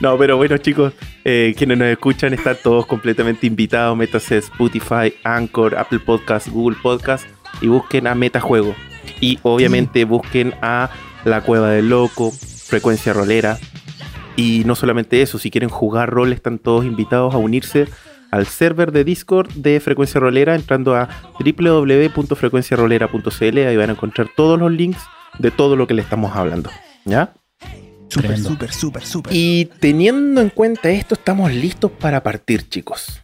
No, 0.00 0.18
pero 0.18 0.36
bueno, 0.36 0.56
chicos, 0.58 0.92
eh, 1.24 1.54
quienes 1.56 1.78
nos 1.78 1.88
escuchan 1.88 2.34
están 2.34 2.56
todos 2.62 2.86
completamente 2.86 3.46
invitados. 3.46 3.96
Métase 3.96 4.38
Spotify, 4.38 5.14
Anchor, 5.22 5.76
Apple 5.76 6.00
Podcast, 6.00 6.48
Google 6.48 6.76
Podcast 6.82 7.26
y 7.60 7.68
busquen 7.68 8.06
a 8.06 8.14
Metajuego. 8.14 8.74
Y 9.20 9.38
obviamente 9.42 10.04
busquen 10.04 10.54
a 10.62 10.90
La 11.24 11.42
Cueva 11.42 11.70
del 11.70 11.88
Loco, 11.88 12.30
Frecuencia 12.32 13.12
Rolera, 13.12 13.58
y 14.36 14.64
no 14.64 14.74
solamente 14.74 15.22
eso, 15.22 15.38
si 15.38 15.50
quieren 15.50 15.70
jugar 15.70 16.10
rol, 16.10 16.32
están 16.32 16.58
todos 16.58 16.84
invitados 16.84 17.32
a 17.34 17.38
unirse 17.38 17.86
al 18.30 18.46
server 18.46 18.90
de 18.90 19.04
Discord 19.04 19.52
de 19.52 19.78
Frecuencia 19.78 20.18
Rolera 20.20 20.56
entrando 20.56 20.96
a 20.96 21.08
www.frecuenciarolera.cl. 21.38 23.58
Ahí 23.58 23.76
van 23.76 23.90
a 23.90 23.92
encontrar 23.92 24.28
todos 24.36 24.58
los 24.58 24.72
links 24.72 24.98
de 25.38 25.52
todo 25.52 25.76
lo 25.76 25.86
que 25.86 25.94
le 25.94 26.02
estamos 26.02 26.34
hablando. 26.34 26.68
¿Ya? 27.04 27.32
Súper, 28.08 28.36
súper, 28.38 28.72
súper, 28.72 29.04
súper. 29.04 29.32
Y 29.32 29.66
teniendo 29.78 30.40
en 30.40 30.50
cuenta 30.50 30.90
esto, 30.90 31.14
estamos 31.14 31.52
listos 31.52 31.92
para 31.92 32.24
partir, 32.24 32.68
chicos. 32.68 33.20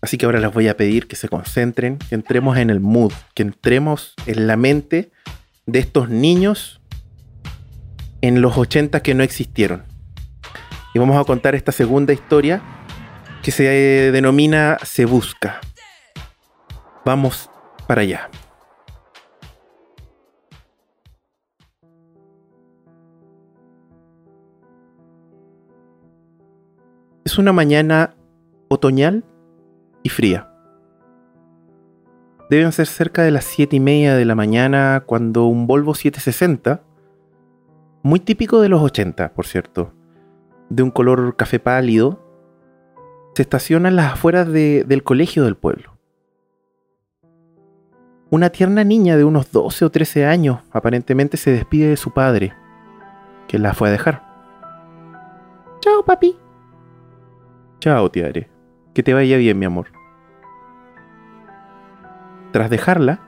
Así 0.00 0.16
que 0.18 0.26
ahora 0.26 0.38
les 0.38 0.52
voy 0.52 0.68
a 0.68 0.76
pedir 0.76 1.08
que 1.08 1.16
se 1.16 1.28
concentren, 1.28 1.98
que 1.98 2.14
entremos 2.14 2.56
en 2.58 2.70
el 2.70 2.78
mood, 2.78 3.12
que 3.34 3.42
entremos 3.42 4.14
en 4.26 4.46
la 4.46 4.56
mente 4.56 5.10
de 5.66 5.78
estos 5.78 6.10
niños 6.10 6.80
en 8.20 8.40
los 8.40 8.56
80 8.56 9.02
que 9.02 9.14
no 9.14 9.22
existieron. 9.22 9.93
Y 10.94 11.00
vamos 11.00 11.20
a 11.20 11.24
contar 11.24 11.56
esta 11.56 11.72
segunda 11.72 12.12
historia 12.12 12.62
que 13.42 13.50
se 13.50 13.64
denomina 14.12 14.78
Se 14.84 15.04
Busca. 15.04 15.60
Vamos 17.04 17.50
para 17.88 18.02
allá. 18.02 18.30
Es 27.24 27.38
una 27.38 27.52
mañana 27.52 28.14
otoñal 28.68 29.24
y 30.04 30.10
fría. 30.10 30.48
Deben 32.50 32.70
ser 32.70 32.86
cerca 32.86 33.22
de 33.22 33.32
las 33.32 33.44
7 33.44 33.74
y 33.74 33.80
media 33.80 34.14
de 34.14 34.24
la 34.24 34.36
mañana 34.36 35.02
cuando 35.04 35.46
un 35.46 35.66
Volvo 35.66 35.94
760, 35.94 36.82
muy 38.04 38.20
típico 38.20 38.60
de 38.60 38.68
los 38.68 38.80
80, 38.80 39.34
por 39.34 39.46
cierto, 39.46 39.92
de 40.68 40.82
un 40.82 40.90
color 40.90 41.36
café 41.36 41.58
pálido, 41.58 42.20
se 43.34 43.42
estaciona 43.42 43.88
en 43.88 43.96
las 43.96 44.12
afueras 44.12 44.50
del 44.50 45.02
colegio 45.02 45.44
del 45.44 45.56
pueblo. 45.56 45.94
Una 48.30 48.50
tierna 48.50 48.84
niña 48.84 49.16
de 49.16 49.24
unos 49.24 49.52
12 49.52 49.84
o 49.84 49.90
13 49.90 50.26
años 50.26 50.60
aparentemente 50.72 51.36
se 51.36 51.52
despide 51.52 51.88
de 51.88 51.96
su 51.96 52.12
padre, 52.12 52.54
que 53.48 53.58
la 53.58 53.74
fue 53.74 53.88
a 53.88 53.92
dejar. 53.92 54.22
Chao, 55.80 56.04
papi. 56.04 56.36
Chao, 57.80 58.10
tiare. 58.10 58.50
Que 58.94 59.02
te 59.02 59.14
vaya 59.14 59.36
bien, 59.36 59.58
mi 59.58 59.66
amor. 59.66 59.88
Tras 62.52 62.70
dejarla, 62.70 63.20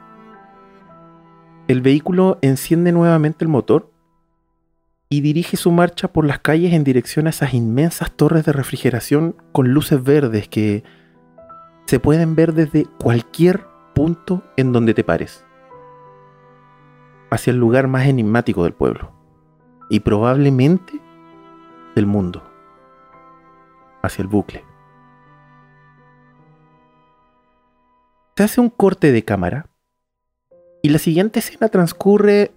el 1.68 1.82
vehículo 1.82 2.38
enciende 2.42 2.92
nuevamente 2.92 3.44
el 3.44 3.48
motor 3.48 3.90
y 5.08 5.20
dirige 5.20 5.56
su 5.56 5.70
marcha 5.70 6.08
por 6.08 6.26
las 6.26 6.40
calles 6.40 6.72
en 6.72 6.84
dirección 6.84 7.26
a 7.26 7.30
esas 7.30 7.54
inmensas 7.54 8.10
torres 8.10 8.44
de 8.44 8.52
refrigeración 8.52 9.36
con 9.52 9.72
luces 9.72 10.02
verdes 10.02 10.48
que 10.48 10.82
se 11.86 12.00
pueden 12.00 12.34
ver 12.34 12.52
desde 12.52 12.86
cualquier 13.00 13.64
punto 13.94 14.42
en 14.56 14.72
donde 14.72 14.94
te 14.94 15.04
pares. 15.04 15.44
Hacia 17.30 17.52
el 17.52 17.58
lugar 17.58 17.86
más 17.86 18.06
enigmático 18.06 18.64
del 18.64 18.72
pueblo 18.72 19.12
y 19.88 20.00
probablemente 20.00 21.00
del 21.94 22.06
mundo. 22.06 22.42
Hacia 24.02 24.22
el 24.22 24.28
bucle. 24.28 24.64
Se 28.36 28.42
hace 28.42 28.60
un 28.60 28.68
corte 28.68 29.12
de 29.12 29.24
cámara 29.24 29.70
y 30.82 30.90
la 30.90 30.98
siguiente 30.98 31.38
escena 31.38 31.68
transcurre 31.68 32.52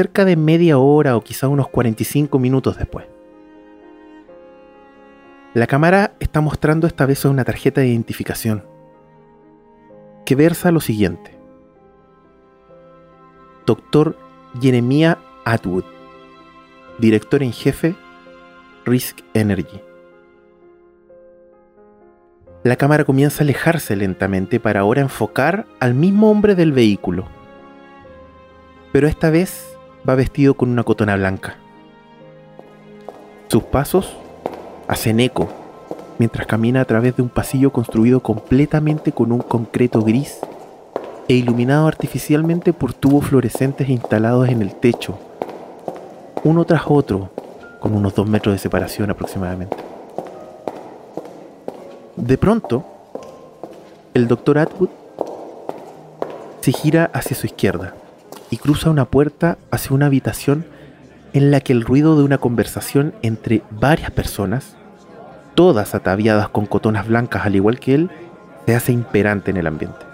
cerca 0.00 0.24
de 0.24 0.34
media 0.34 0.78
hora 0.78 1.14
o 1.14 1.20
quizá 1.20 1.46
unos 1.46 1.68
45 1.68 2.38
minutos 2.38 2.78
después. 2.78 3.04
La 5.52 5.66
cámara 5.66 6.14
está 6.20 6.40
mostrando 6.40 6.86
esta 6.86 7.04
vez 7.04 7.22
una 7.26 7.44
tarjeta 7.44 7.82
de 7.82 7.88
identificación 7.88 8.64
que 10.24 10.34
versa 10.36 10.70
lo 10.70 10.80
siguiente. 10.80 11.36
Doctor 13.66 14.16
Jeremiah 14.58 15.18
Atwood, 15.44 15.84
director 16.98 17.42
en 17.42 17.52
jefe 17.52 17.94
Risk 18.86 19.18
Energy. 19.34 19.82
La 22.64 22.76
cámara 22.76 23.04
comienza 23.04 23.42
a 23.42 23.44
alejarse 23.44 23.96
lentamente 23.96 24.60
para 24.60 24.80
ahora 24.80 25.02
enfocar 25.02 25.66
al 25.78 25.92
mismo 25.92 26.30
hombre 26.30 26.54
del 26.54 26.72
vehículo. 26.72 27.26
Pero 28.92 29.06
esta 29.06 29.28
vez 29.28 29.69
va 30.08 30.14
vestido 30.14 30.54
con 30.54 30.70
una 30.70 30.84
cotona 30.84 31.16
blanca. 31.16 31.56
Sus 33.48 33.64
pasos 33.64 34.16
hacen 34.88 35.20
eco 35.20 35.48
mientras 36.18 36.46
camina 36.46 36.80
a 36.80 36.84
través 36.84 37.16
de 37.16 37.22
un 37.22 37.28
pasillo 37.28 37.72
construido 37.72 38.20
completamente 38.20 39.12
con 39.12 39.32
un 39.32 39.40
concreto 39.40 40.02
gris 40.02 40.38
e 41.28 41.34
iluminado 41.34 41.86
artificialmente 41.86 42.72
por 42.72 42.92
tubos 42.92 43.26
fluorescentes 43.26 43.88
instalados 43.88 44.48
en 44.48 44.62
el 44.62 44.74
techo, 44.74 45.18
uno 46.44 46.64
tras 46.64 46.82
otro, 46.86 47.30
con 47.80 47.94
unos 47.94 48.14
dos 48.14 48.28
metros 48.28 48.54
de 48.54 48.58
separación 48.58 49.10
aproximadamente. 49.10 49.76
De 52.16 52.36
pronto, 52.36 52.84
el 54.12 54.28
doctor 54.28 54.58
Atwood 54.58 54.90
se 56.60 56.72
gira 56.72 57.10
hacia 57.14 57.36
su 57.36 57.46
izquierda 57.46 57.94
y 58.50 58.58
cruza 58.58 58.90
una 58.90 59.04
puerta 59.04 59.58
hacia 59.70 59.94
una 59.94 60.06
habitación 60.06 60.66
en 61.32 61.50
la 61.50 61.60
que 61.60 61.72
el 61.72 61.82
ruido 61.82 62.16
de 62.16 62.24
una 62.24 62.38
conversación 62.38 63.14
entre 63.22 63.62
varias 63.70 64.10
personas, 64.10 64.76
todas 65.54 65.94
ataviadas 65.94 66.48
con 66.48 66.66
cotonas 66.66 67.06
blancas 67.06 67.46
al 67.46 67.56
igual 67.56 67.78
que 67.78 67.94
él, 67.94 68.10
se 68.66 68.74
hace 68.74 68.92
imperante 68.92 69.50
en 69.50 69.56
el 69.56 69.66
ambiente. 69.66 70.10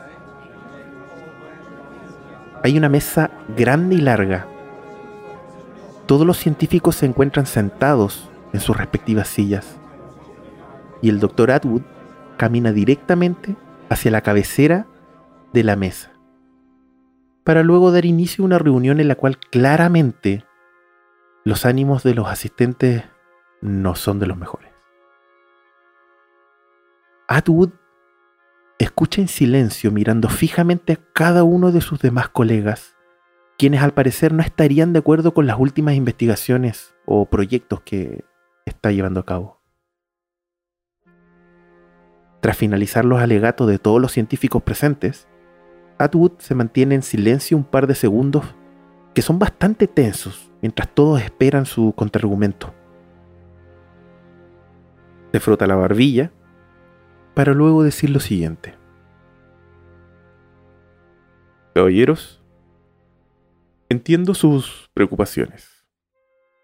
Hay 2.62 2.76
una 2.76 2.88
mesa 2.88 3.30
grande 3.56 3.96
y 3.96 4.00
larga. 4.00 4.46
Todos 6.06 6.26
los 6.26 6.38
científicos 6.38 6.96
se 6.96 7.06
encuentran 7.06 7.46
sentados 7.46 8.28
en 8.52 8.60
sus 8.60 8.76
respectivas 8.76 9.28
sillas. 9.28 9.76
Y 11.02 11.10
el 11.10 11.20
doctor 11.20 11.50
Atwood 11.50 11.82
camina 12.36 12.72
directamente 12.72 13.56
hacia 13.88 14.10
la 14.10 14.20
cabecera 14.20 14.86
de 15.52 15.64
la 15.64 15.76
mesa, 15.76 16.10
para 17.46 17.62
luego 17.62 17.92
dar 17.92 18.04
inicio 18.04 18.42
a 18.42 18.46
una 18.46 18.58
reunión 18.58 18.98
en 18.98 19.06
la 19.06 19.14
cual 19.14 19.38
claramente 19.38 20.44
los 21.44 21.64
ánimos 21.64 22.02
de 22.02 22.12
los 22.12 22.26
asistentes 22.26 23.04
no 23.60 23.94
son 23.94 24.18
de 24.18 24.26
los 24.26 24.36
mejores. 24.36 24.72
Atwood 27.28 27.70
escucha 28.80 29.20
en 29.20 29.28
silencio 29.28 29.92
mirando 29.92 30.28
fijamente 30.28 30.94
a 30.94 30.98
cada 31.12 31.44
uno 31.44 31.70
de 31.70 31.82
sus 31.82 32.00
demás 32.00 32.28
colegas, 32.28 32.96
quienes 33.56 33.80
al 33.80 33.94
parecer 33.94 34.32
no 34.32 34.42
estarían 34.42 34.92
de 34.92 34.98
acuerdo 34.98 35.32
con 35.32 35.46
las 35.46 35.56
últimas 35.56 35.94
investigaciones 35.94 36.96
o 37.04 37.26
proyectos 37.26 37.80
que 37.82 38.24
está 38.64 38.90
llevando 38.90 39.20
a 39.20 39.24
cabo. 39.24 39.62
Tras 42.40 42.56
finalizar 42.56 43.04
los 43.04 43.20
alegatos 43.20 43.68
de 43.68 43.78
todos 43.78 44.00
los 44.00 44.10
científicos 44.10 44.64
presentes, 44.64 45.28
Atwood 45.98 46.32
se 46.38 46.54
mantiene 46.54 46.94
en 46.94 47.02
silencio 47.02 47.56
un 47.56 47.64
par 47.64 47.86
de 47.86 47.94
segundos 47.94 48.44
que 49.14 49.22
son 49.22 49.38
bastante 49.38 49.86
tensos 49.86 50.50
mientras 50.60 50.94
todos 50.94 51.22
esperan 51.22 51.64
su 51.64 51.92
contraargumento. 51.96 52.74
Se 55.32 55.40
frota 55.40 55.66
la 55.66 55.76
barbilla 55.76 56.30
para 57.34 57.54
luego 57.54 57.82
decir 57.82 58.10
lo 58.10 58.20
siguiente. 58.20 58.74
Caballeros, 61.74 62.42
entiendo 63.88 64.34
sus 64.34 64.90
preocupaciones, 64.94 65.86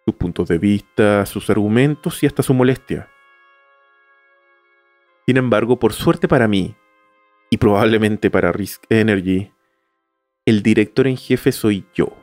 sus 0.05 0.15
puntos 0.15 0.49
de 0.49 0.59
vista, 0.59 1.27
sus 1.27 1.51
argumentos 1.51 2.23
y 2.23 2.27
hasta 2.27 2.43
su 2.43 2.55
molestia. 2.55 3.09
Sin 5.27 5.37
embargo, 5.37 5.79
por 5.79 5.93
suerte 5.93 6.29
para 6.29 6.49
mí, 6.49 6.75
y 7.53 7.59
probablemente 7.59 8.31
para 8.31 8.51
Risk 8.51 8.85
Energy, 8.89 9.53
el 10.47 10.63
director 10.63 11.07
en 11.07 11.19
jefe 11.19 11.53
soy 11.53 11.85
yo. 11.93 12.17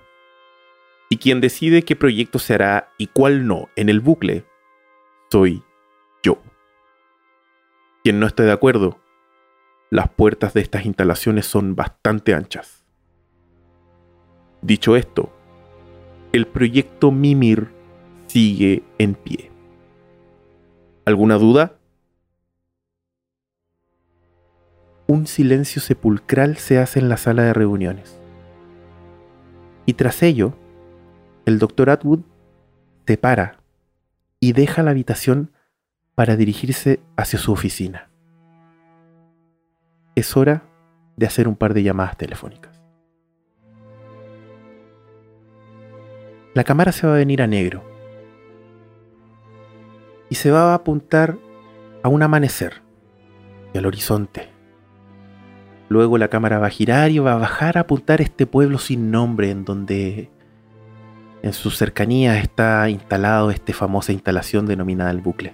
Y 1.07 1.17
quien 1.17 1.39
decide 1.39 1.83
qué 1.83 1.95
proyecto 1.95 2.39
se 2.39 2.55
hará 2.55 2.89
y 2.97 3.05
cuál 3.05 3.45
no 3.45 3.69
en 3.75 3.89
el 3.89 3.99
bucle, 3.99 4.43
soy 5.29 5.61
yo. 6.23 6.41
Quien 8.03 8.19
no 8.19 8.25
esté 8.25 8.41
de 8.41 8.51
acuerdo, 8.51 9.01
las 9.91 10.09
puertas 10.09 10.55
de 10.55 10.61
estas 10.61 10.87
instalaciones 10.87 11.45
son 11.45 11.75
bastante 11.75 12.33
anchas. 12.33 12.83
Dicho 14.63 14.95
esto, 14.95 15.31
el 16.31 16.47
proyecto 16.47 17.11
Mimir 17.11 17.69
sigue 18.25 18.81
en 18.97 19.13
pie. 19.13 19.51
¿Alguna 21.05 21.35
duda? 21.35 21.78
Un 25.09 25.25
silencio 25.25 25.81
sepulcral 25.81 26.57
se 26.57 26.77
hace 26.77 26.99
en 26.99 27.09
la 27.09 27.17
sala 27.17 27.41
de 27.41 27.53
reuniones. 27.53 28.21
Y 29.87 29.93
tras 29.93 30.21
ello, 30.21 30.53
el 31.47 31.57
doctor 31.57 31.89
Atwood 31.89 32.19
se 33.07 33.17
para 33.17 33.57
y 34.39 34.53
deja 34.53 34.83
la 34.83 34.91
habitación 34.91 35.51
para 36.13 36.35
dirigirse 36.35 36.99
hacia 37.17 37.39
su 37.39 37.51
oficina. 37.51 38.07
Es 40.13 40.37
hora 40.37 40.61
de 41.17 41.25
hacer 41.25 41.47
un 41.47 41.55
par 41.55 41.73
de 41.73 41.81
llamadas 41.81 42.15
telefónicas. 42.15 42.79
La 46.53 46.63
cámara 46.63 46.91
se 46.91 47.07
va 47.07 47.13
a 47.13 47.17
venir 47.17 47.41
a 47.41 47.47
negro 47.47 47.83
y 50.29 50.35
se 50.35 50.51
va 50.51 50.71
a 50.71 50.75
apuntar 50.75 51.35
a 52.03 52.09
un 52.09 52.21
amanecer 52.21 52.83
y 53.73 53.79
al 53.79 53.87
horizonte. 53.87 54.58
Luego 55.89 56.17
la 56.19 56.27
cámara 56.27 56.59
va 56.59 56.67
a 56.67 56.71
girar 56.71 57.11
y 57.11 57.19
va 57.19 57.33
a 57.33 57.37
bajar 57.37 57.77
a 57.77 57.81
apuntar 57.81 58.21
este 58.21 58.45
pueblo 58.45 58.77
sin 58.77 59.11
nombre 59.11 59.49
en 59.49 59.65
donde 59.65 60.29
en 61.41 61.53
sus 61.53 61.77
cercanías 61.77 62.37
está 62.37 62.87
instalado 62.89 63.49
esta 63.49 63.73
famosa 63.73 64.11
instalación 64.11 64.67
denominada 64.67 65.09
el 65.09 65.21
bucle. 65.21 65.53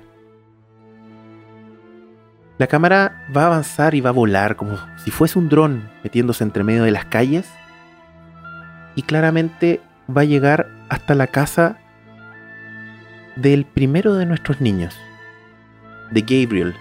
La 2.58 2.68
cámara 2.68 3.26
va 3.36 3.44
a 3.44 3.48
avanzar 3.48 3.96
y 3.96 4.02
va 4.02 4.10
a 4.10 4.14
volar 4.14 4.56
como 4.56 4.78
si 5.04 5.12
fuese 5.12 5.40
un 5.40 5.50
dron 5.50 5.90
metiéndose 6.04 6.44
entre 6.44 6.64
medio 6.64 6.84
de 6.84 6.92
las 6.92 7.06
calles 7.06 7.50
y 8.96 9.04
claramente 9.04 9.82
va 10.16 10.22
a 10.22 10.26
llegar 10.26 10.68
hasta 10.90 11.16
la 11.16 11.28
casa 11.28 11.78
del 13.36 13.66
primero 13.66 14.16
de 14.16 14.26
nuestros 14.26 14.62
niños, 14.62 14.98
de 16.12 16.22
Gabriel, 16.22 16.74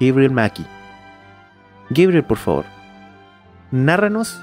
Gabriel 0.00 0.32
Mackey. 0.32 0.66
Gabriel, 1.90 2.24
por 2.24 2.38
favor, 2.38 2.64
nárranos 3.70 4.40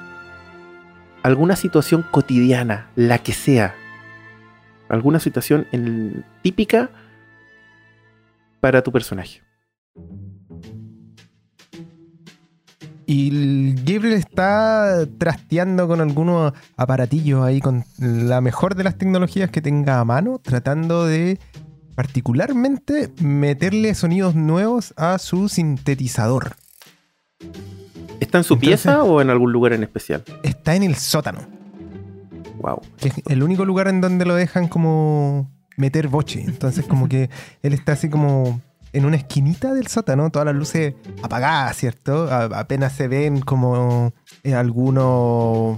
alguna 1.24 1.56
situación 1.56 2.06
cotidiana, 2.10 2.90
la 2.96 3.20
que 3.20 3.34
sea, 3.34 3.76
alguna 4.90 5.20
situación 5.20 5.68
típica 6.42 6.90
para 8.60 8.82
tu 8.82 8.92
personaje. 8.92 9.42
Y 13.06 13.74
Gabriel 13.84 14.14
está 14.14 15.06
trasteando 15.18 15.86
con 15.88 16.00
algunos 16.00 16.54
aparatillos 16.78 17.44
ahí, 17.44 17.60
con 17.60 17.84
la 17.98 18.40
mejor 18.40 18.76
de 18.76 18.86
las 18.86 18.98
tecnologías 18.98 19.52
que 19.52 19.62
tenga 19.62 20.00
a 20.00 20.06
mano, 20.06 20.40
tratando 20.42 21.06
de 21.06 21.38
particularmente 21.96 23.12
meterle 23.22 23.96
sonidos 23.96 24.36
nuevos 24.36 24.94
a 24.96 25.18
su 25.18 25.50
sintetizador. 25.50 26.56
¿Está 28.20 28.38
en 28.38 28.44
su 28.44 28.60
pieza 28.60 29.04
o 29.04 29.22
en 29.22 29.30
algún 29.30 29.52
lugar 29.52 29.74
en 29.74 29.84
especial? 29.84 30.24
Está 30.44 30.76
en 30.76 30.84
el 30.84 30.96
sótano. 30.96 31.40
Wow. 32.62 32.82
Es 33.02 33.14
el 33.26 33.44
único 33.44 33.66
lugar 33.66 33.88
en 33.88 34.02
donde 34.02 34.26
lo 34.26 34.36
dejan 34.36 34.68
como 34.68 35.50
meter 35.78 36.08
boche. 36.08 36.44
Entonces, 36.46 36.86
como 36.86 37.10
que 37.10 37.30
él 37.64 37.74
está 37.74 37.94
así 37.94 38.10
como 38.10 38.62
en 38.94 39.06
una 39.06 39.16
esquinita 39.16 39.74
del 39.74 39.88
sótano, 39.88 40.30
todas 40.30 40.46
las 40.46 40.56
luces 40.56 40.94
apagadas, 41.24 41.78
¿cierto? 41.78 42.30
apenas 42.32 42.94
se 42.94 43.08
ven 43.08 43.40
como 43.40 44.14
eh, 44.44 44.54
algunos 44.54 45.78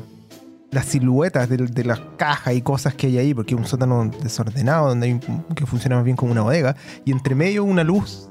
las 0.72 0.86
siluetas 0.88 1.48
de, 1.50 1.84
las 1.84 2.02
cajas 2.18 2.56
y 2.56 2.62
cosas 2.62 2.96
que 2.96 3.08
hay 3.08 3.20
ahí, 3.20 3.34
porque 3.34 3.54
es 3.54 3.60
un 3.60 3.68
sótano 3.68 4.10
desordenado 4.24 4.90
donde 4.90 5.08
hay 5.08 5.20
que 5.56 5.66
funciona 5.68 5.98
más 5.98 6.06
bien 6.06 6.18
como 6.18 6.32
una 6.32 6.42
bodega, 6.42 6.76
y 7.06 7.12
entre 7.12 7.36
medio 7.36 7.64
una 7.64 7.84
luz, 7.84 8.30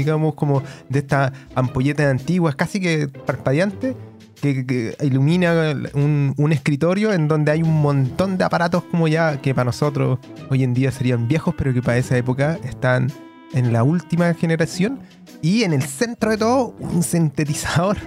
digamos 0.00 0.34
como 0.34 0.62
de 0.88 1.00
estas 1.00 1.32
ampolletas 1.54 2.06
antiguas, 2.06 2.54
casi 2.56 2.80
que 2.80 3.08
parpadeante, 3.08 3.94
que, 4.40 4.96
ilumina 5.02 5.74
un, 5.94 6.52
escritorio 6.52 7.12
en 7.12 7.28
donde 7.28 7.52
hay 7.52 7.62
un 7.62 7.82
montón 7.82 8.38
de 8.38 8.44
aparatos 8.44 8.82
como 8.84 9.06
ya 9.08 9.40
que 9.40 9.54
para 9.54 9.66
nosotros 9.66 10.18
hoy 10.48 10.64
en 10.64 10.74
día 10.74 10.90
serían 10.90 11.28
viejos, 11.28 11.54
pero 11.56 11.74
que 11.74 11.82
para 11.82 11.98
esa 11.98 12.16
época 12.16 12.58
están 12.64 13.12
en 13.52 13.72
la 13.72 13.82
última 13.82 14.32
generación. 14.34 15.00
Y 15.42 15.64
en 15.64 15.72
el 15.72 15.82
centro 15.82 16.30
de 16.30 16.38
todo, 16.38 16.74
un 16.80 17.02
sintetizador 17.02 17.98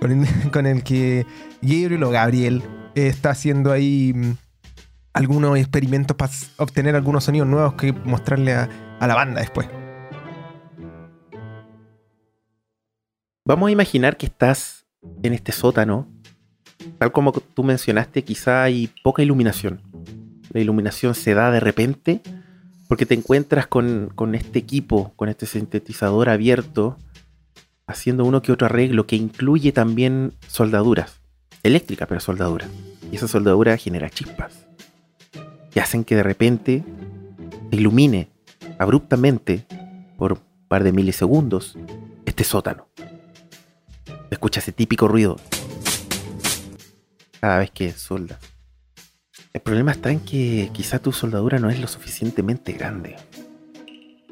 con 0.52 0.66
el, 0.66 0.82
que 0.82 1.26
Gabriel 1.62 2.02
o 2.04 2.10
Gabriel 2.10 2.62
está 2.94 3.30
haciendo 3.30 3.72
ahí 3.72 4.12
mm, 4.14 4.32
algunos 5.14 5.58
experimentos 5.58 6.16
para 6.16 6.32
obtener 6.58 6.96
algunos 6.96 7.24
sonidos 7.24 7.48
nuevos 7.48 7.74
que 7.74 7.92
mostrarle 7.92 8.52
a 8.52 8.68
la 9.00 9.14
banda 9.14 9.40
después. 9.40 9.81
Vamos 13.44 13.68
a 13.68 13.72
imaginar 13.72 14.16
que 14.16 14.26
estás 14.26 14.86
en 15.24 15.32
este 15.32 15.50
sótano. 15.50 16.06
Tal 16.98 17.10
como 17.10 17.32
tú 17.32 17.64
mencionaste, 17.64 18.22
quizá 18.22 18.62
hay 18.62 18.88
poca 19.02 19.20
iluminación. 19.20 19.80
La 20.50 20.60
iluminación 20.60 21.16
se 21.16 21.34
da 21.34 21.50
de 21.50 21.58
repente 21.58 22.20
porque 22.86 23.04
te 23.04 23.14
encuentras 23.14 23.66
con, 23.66 24.12
este 24.34 24.60
equipo, 24.60 25.12
con 25.16 25.28
este 25.28 25.46
sintetizador 25.46 26.28
abierto, 26.28 26.98
haciendo 27.88 28.24
uno 28.24 28.42
que 28.42 28.52
otro 28.52 28.66
arreglo 28.66 29.08
que 29.08 29.16
incluye 29.16 29.72
también 29.72 30.34
soldaduras. 30.46 31.20
Eléctrica, 31.64 32.06
pero 32.06 32.20
soldadura. 32.20 32.68
Y 33.10 33.16
esa 33.16 33.26
soldadura 33.26 33.76
genera 33.76 34.08
chispas. 34.08 34.68
Que 35.72 35.80
hacen 35.80 36.04
que 36.04 36.14
de 36.14 36.22
repente 36.22 36.84
ilumine 37.72 38.28
abruptamente, 38.78 39.66
por 40.16 40.34
un 40.34 40.40
par 40.68 40.84
de 40.84 40.92
milisegundos, 40.92 41.76
este 42.24 42.44
sótano. 42.44 42.91
Escucha 44.32 44.60
ese 44.60 44.72
típico 44.72 45.08
ruido 45.08 45.36
cada 47.38 47.58
vez 47.58 47.70
que 47.70 47.92
soldas. 47.92 48.38
El 49.52 49.60
problema 49.60 49.92
está 49.92 50.10
en 50.10 50.20
que 50.20 50.70
quizá 50.72 50.98
tu 51.00 51.12
soldadura 51.12 51.58
no 51.58 51.68
es 51.68 51.78
lo 51.78 51.86
suficientemente 51.86 52.72
grande. 52.72 53.16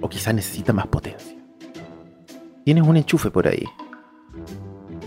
O 0.01 0.09
quizá 0.09 0.33
necesita 0.33 0.73
más 0.73 0.87
potencia. 0.87 1.37
Tienes 2.65 2.85
un 2.85 2.97
enchufe 2.97 3.31
por 3.31 3.47
ahí. 3.47 3.67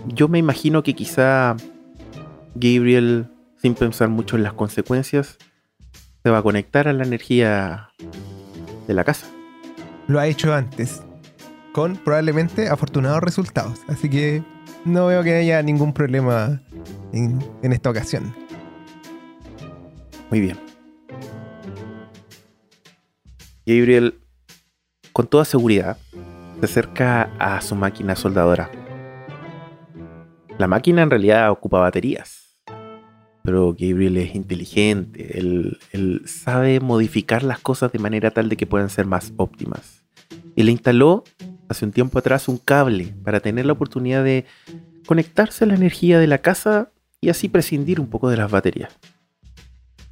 Yo 0.06 0.28
me 0.28 0.38
imagino 0.38 0.84
que 0.84 0.94
quizá 0.94 1.56
Gabriel, 2.54 3.32
sin 3.60 3.74
pensar 3.74 4.10
mucho 4.10 4.36
en 4.36 4.44
las 4.44 4.54
consecuencias, 4.54 5.40
se 6.22 6.30
va 6.30 6.38
a 6.38 6.44
conectar 6.44 6.88
a 6.88 6.94
la 6.94 7.04
energía 7.04 7.90
de 8.88 8.94
la 8.94 9.04
casa. 9.04 9.26
Lo 10.06 10.20
ha 10.20 10.28
hecho 10.28 10.54
antes, 10.54 11.02
con 11.72 11.98
probablemente 11.98 12.70
afortunados 12.70 13.24
resultados. 13.24 13.80
Así 13.88 14.08
que 14.08 14.44
no 14.86 15.08
veo 15.08 15.24
que 15.24 15.34
haya 15.34 15.62
ningún 15.62 15.94
problema 15.94 16.62
en, 17.12 17.40
esta 17.62 17.90
ocasión. 17.90 18.34
Muy 20.30 20.42
bien. 20.42 20.58
Gabriel, 23.66 24.20
con 25.14 25.28
toda 25.28 25.46
seguridad, 25.46 25.98
se 26.60 26.66
acerca 26.66 27.30
a 27.40 27.62
su 27.62 27.76
máquina 27.76 28.16
soldadora. 28.16 28.70
La 30.58 30.68
máquina 30.68 31.02
en 31.02 31.10
realidad 31.10 31.52
ocupa 31.52 31.80
baterías. 31.80 32.42
Pero 33.44 33.74
Gabriel 33.78 34.18
es 34.18 34.36
inteligente, 34.36 35.38
él, 35.38 35.78
él, 35.92 36.22
sabe 36.26 36.80
modificar 36.80 37.44
las 37.44 37.60
cosas 37.60 37.92
de 37.92 38.00
manera 38.00 38.32
tal 38.32 38.48
de 38.48 38.56
que 38.56 38.66
puedan 38.66 38.90
ser 38.90 39.06
más 39.06 39.34
óptimas. 39.36 40.06
Y 40.56 40.64
le 40.64 40.72
instaló 40.72 41.26
hace 41.74 41.86
un 41.86 41.92
tiempo 41.92 42.20
atrás 42.20 42.48
un 42.48 42.58
cable 42.58 43.14
para 43.24 43.40
tener 43.40 43.66
la 43.66 43.74
oportunidad 43.74 44.24
de 44.24 44.46
conectarse 45.06 45.66
a 45.66 45.68
la 45.68 45.76
energía 45.76 46.20
de 46.20 46.28
la 46.28 46.38
casa 46.38 46.92
y 47.20 47.30
así 47.30 47.50
prescindir 47.50 48.00
un 48.00 48.08
poco 48.08 48.30
de 48.30 48.38
las 48.38 48.50
baterías. 48.50 48.98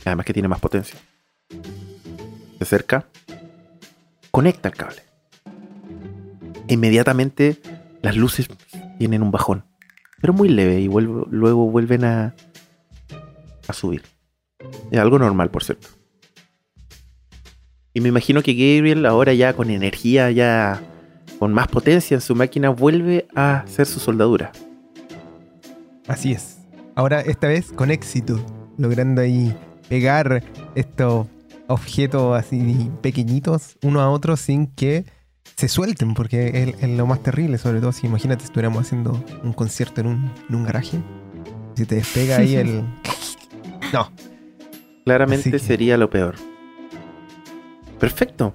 Además 0.05 0.25
que 0.25 0.33
tiene 0.33 0.47
más 0.47 0.59
potencia. 0.59 0.99
Se 2.57 2.63
acerca, 2.63 3.07
conecta 4.31 4.69
el 4.69 4.75
cable. 4.75 5.01
Inmediatamente 6.67 7.57
las 8.01 8.15
luces 8.15 8.47
tienen 8.97 9.23
un 9.23 9.31
bajón, 9.31 9.65
pero 10.19 10.33
muy 10.33 10.49
leve 10.49 10.79
y 10.79 10.87
luego 10.87 11.69
vuelven 11.69 12.05
a, 12.05 12.35
a 13.67 13.73
subir. 13.73 14.03
Es 14.89 14.99
algo 14.99 15.19
normal, 15.19 15.49
por 15.51 15.63
cierto. 15.63 15.87
Y 17.93 17.99
me 17.99 18.09
imagino 18.09 18.41
que 18.41 18.53
Gabriel 18.53 19.05
ahora 19.05 19.33
ya 19.33 19.53
con 19.53 19.69
energía, 19.69 20.31
ya 20.31 20.81
con 21.41 21.53
más 21.53 21.67
potencia 21.69 22.13
en 22.13 22.21
su 22.21 22.35
máquina, 22.35 22.69
vuelve 22.69 23.25
a 23.33 23.61
hacer 23.61 23.87
su 23.87 23.99
soldadura. 23.99 24.51
Así 26.07 26.33
es. 26.33 26.59
Ahora 26.93 27.21
esta 27.21 27.47
vez 27.47 27.71
con 27.71 27.89
éxito, 27.89 28.39
logrando 28.77 29.21
ahí 29.21 29.51
pegar 29.89 30.43
estos 30.75 31.25
objetos 31.65 32.37
así 32.37 32.91
pequeñitos 33.01 33.79
uno 33.81 34.01
a 34.01 34.11
otro 34.11 34.37
sin 34.37 34.67
que 34.67 35.03
se 35.55 35.67
suelten, 35.67 36.13
porque 36.13 36.75
es, 36.79 36.89
lo 36.91 37.07
más 37.07 37.23
terrible, 37.23 37.57
sobre 37.57 37.79
todo 37.79 37.91
si 37.91 38.05
imagínate 38.05 38.43
estuviéramos 38.43 38.85
haciendo 38.85 39.25
un 39.43 39.53
concierto 39.53 40.01
en 40.01 40.29
un, 40.47 40.63
garaje. 40.63 40.99
Si 41.75 41.87
te 41.87 41.95
despega 41.95 42.37
ahí 42.37 42.55
el... 42.55 42.83
No. 43.91 44.11
Claramente 45.05 45.57
sería 45.57 45.97
lo 45.97 46.07
peor. 46.07 46.35
Perfecto. 47.99 48.53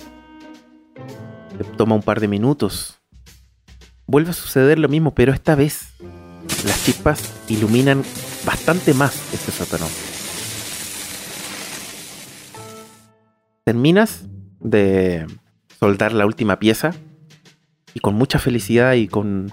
Toma 1.76 1.94
un 1.94 2.02
par 2.02 2.20
de 2.20 2.28
minutos. 2.28 3.00
Vuelve 4.06 4.30
a 4.30 4.34
suceder 4.34 4.78
lo 4.78 4.88
mismo, 4.88 5.14
pero 5.14 5.32
esta 5.32 5.54
vez 5.54 5.94
las 6.64 6.84
chispas 6.84 7.32
iluminan 7.48 8.02
bastante 8.44 8.94
más 8.94 9.32
este 9.32 9.52
sótano. 9.52 9.86
terminas 13.66 14.22
de 14.60 15.26
soldar 15.80 16.12
la 16.12 16.24
última 16.24 16.60
pieza 16.60 16.94
y 17.94 17.98
con 17.98 18.14
mucha 18.14 18.38
felicidad 18.38 18.92
y 18.92 19.08
con 19.08 19.50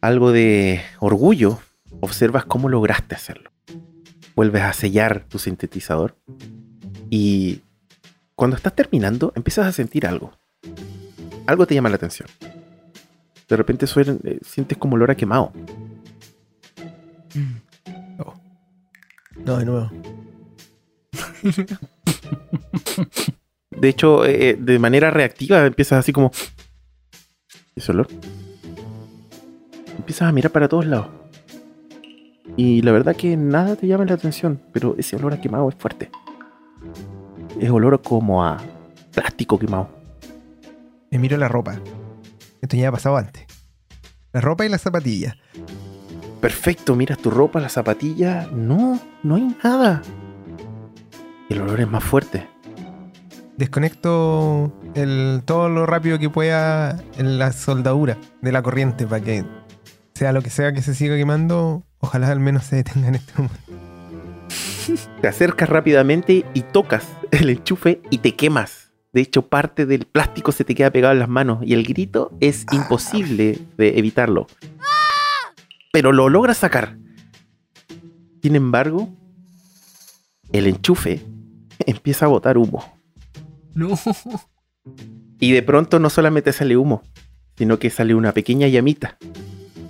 algo 0.00 0.30
de 0.30 0.80
orgullo 1.00 1.58
observas 2.00 2.44
cómo 2.44 2.68
lograste 2.68 3.16
hacerlo. 3.16 3.50
Vuelves 4.36 4.62
a 4.62 4.72
sellar 4.74 5.24
tu 5.28 5.40
sintetizador 5.40 6.16
y 7.10 7.62
cuando 8.36 8.54
estás 8.54 8.76
terminando 8.76 9.32
empiezas 9.34 9.66
a 9.66 9.72
sentir 9.72 10.06
algo. 10.06 10.37
Algo 11.46 11.66
te 11.66 11.74
llama 11.74 11.88
la 11.88 11.96
atención. 11.96 12.28
De 13.48 13.56
repente 13.56 13.86
eh, 13.86 14.38
sientes 14.42 14.76
como 14.76 14.96
olor 14.96 15.10
a 15.10 15.14
quemado. 15.14 15.52
Oh. 18.18 18.34
No, 19.36 19.56
de 19.56 19.64
nuevo. 19.64 19.90
de 23.70 23.88
hecho, 23.88 24.26
eh, 24.26 24.56
de 24.58 24.78
manera 24.78 25.10
reactiva 25.10 25.64
empiezas 25.64 26.00
así 26.00 26.12
como... 26.12 26.30
Ese 27.74 27.92
olor. 27.92 28.08
Empiezas 29.96 30.28
a 30.28 30.32
mirar 30.32 30.52
para 30.52 30.68
todos 30.68 30.84
lados. 30.84 31.08
Y 32.56 32.82
la 32.82 32.92
verdad 32.92 33.16
que 33.16 33.36
nada 33.36 33.76
te 33.76 33.86
llama 33.86 34.04
la 34.04 34.14
atención, 34.14 34.60
pero 34.72 34.94
ese 34.98 35.16
olor 35.16 35.32
a 35.32 35.40
quemado 35.40 35.68
es 35.68 35.76
fuerte. 35.76 36.10
Es 37.60 37.70
olor 37.70 38.02
como 38.02 38.44
a 38.44 38.58
plástico 39.12 39.58
quemado. 39.58 39.97
Me 41.10 41.18
miro 41.18 41.36
la 41.36 41.48
ropa. 41.48 41.80
Esto 42.60 42.76
ya 42.76 42.88
ha 42.88 42.92
pasado 42.92 43.16
antes. 43.16 43.46
La 44.32 44.40
ropa 44.40 44.66
y 44.66 44.68
las 44.68 44.82
zapatillas. 44.82 45.36
Perfecto, 46.40 46.94
miras 46.94 47.18
tu 47.18 47.30
ropa, 47.30 47.60
las 47.60 47.72
zapatillas. 47.72 48.52
No, 48.52 49.00
no 49.22 49.34
hay 49.36 49.56
nada. 49.64 50.02
El 51.48 51.62
olor 51.62 51.80
es 51.80 51.88
más 51.88 52.04
fuerte. 52.04 52.46
Desconecto 53.56 54.72
el, 54.94 55.42
todo 55.44 55.68
lo 55.68 55.86
rápido 55.86 56.18
que 56.18 56.30
pueda 56.30 57.02
en 57.16 57.38
la 57.38 57.52
soldadura 57.52 58.16
de 58.40 58.52
la 58.52 58.62
corriente 58.62 59.06
para 59.06 59.24
que 59.24 59.44
sea 60.14 60.32
lo 60.32 60.42
que 60.42 60.50
sea 60.50 60.72
que 60.72 60.82
se 60.82 60.94
siga 60.94 61.16
quemando, 61.16 61.84
ojalá 61.98 62.30
al 62.30 62.40
menos 62.40 62.64
se 62.64 62.76
detenga 62.76 63.08
en 63.08 63.14
este 63.16 63.32
momento. 63.36 63.88
Te 65.20 65.28
acercas 65.28 65.68
rápidamente 65.68 66.44
y 66.54 66.62
tocas 66.62 67.06
el 67.30 67.50
enchufe 67.50 68.00
y 68.10 68.18
te 68.18 68.34
quemas. 68.34 68.87
De 69.12 69.20
hecho, 69.22 69.48
parte 69.48 69.86
del 69.86 70.04
plástico 70.04 70.52
se 70.52 70.64
te 70.64 70.74
queda 70.74 70.90
pegado 70.90 71.12
en 71.12 71.20
las 71.20 71.28
manos 71.28 71.60
y 71.62 71.72
el 71.72 71.84
grito 71.84 72.30
es 72.40 72.66
imposible 72.72 73.58
de 73.76 73.98
evitarlo. 73.98 74.46
Pero 75.92 76.12
lo 76.12 76.28
logras 76.28 76.58
sacar. 76.58 76.98
Sin 78.42 78.54
embargo, 78.54 79.08
el 80.52 80.66
enchufe 80.66 81.22
empieza 81.86 82.26
a 82.26 82.28
botar 82.28 82.58
humo. 82.58 82.98
No. 83.74 83.98
Y 85.40 85.52
de 85.52 85.62
pronto 85.62 85.98
no 85.98 86.10
solamente 86.10 86.52
sale 86.52 86.76
humo, 86.76 87.02
sino 87.56 87.78
que 87.78 87.90
sale 87.90 88.14
una 88.14 88.32
pequeña 88.32 88.68
llamita. 88.68 89.16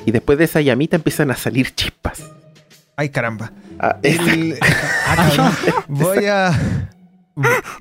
Y 0.07 0.11
después 0.11 0.39
de 0.39 0.45
esa 0.45 0.61
llamita 0.61 0.97
empiezan 0.97 1.31
a 1.31 1.37
salir 1.37 1.75
chispas. 1.75 2.23
Ay, 2.97 3.11
caramba. 3.11 3.53
Ah, 3.79 3.99
ah, 5.07 5.53
voy 5.89 6.27
a, 6.27 6.91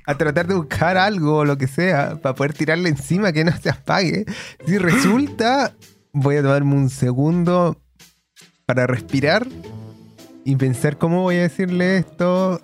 a 0.05 0.17
tratar 0.17 0.47
de 0.47 0.55
buscar 0.55 0.97
algo 0.97 1.37
o 1.37 1.45
lo 1.45 1.57
que 1.57 1.67
sea 1.67 2.17
para 2.21 2.35
poder 2.35 2.53
tirarle 2.53 2.89
encima 2.89 3.31
que 3.31 3.43
no 3.43 3.55
se 3.57 3.69
apague. 3.69 4.25
Si 4.65 4.77
resulta, 4.77 5.73
voy 6.13 6.37
a 6.37 6.41
tomarme 6.41 6.75
un 6.75 6.89
segundo 6.89 7.77
para 8.65 8.87
respirar 8.87 9.47
y 10.43 10.55
pensar 10.55 10.97
cómo 10.97 11.23
voy 11.23 11.35
a 11.37 11.41
decirle 11.41 11.97
esto 11.97 12.61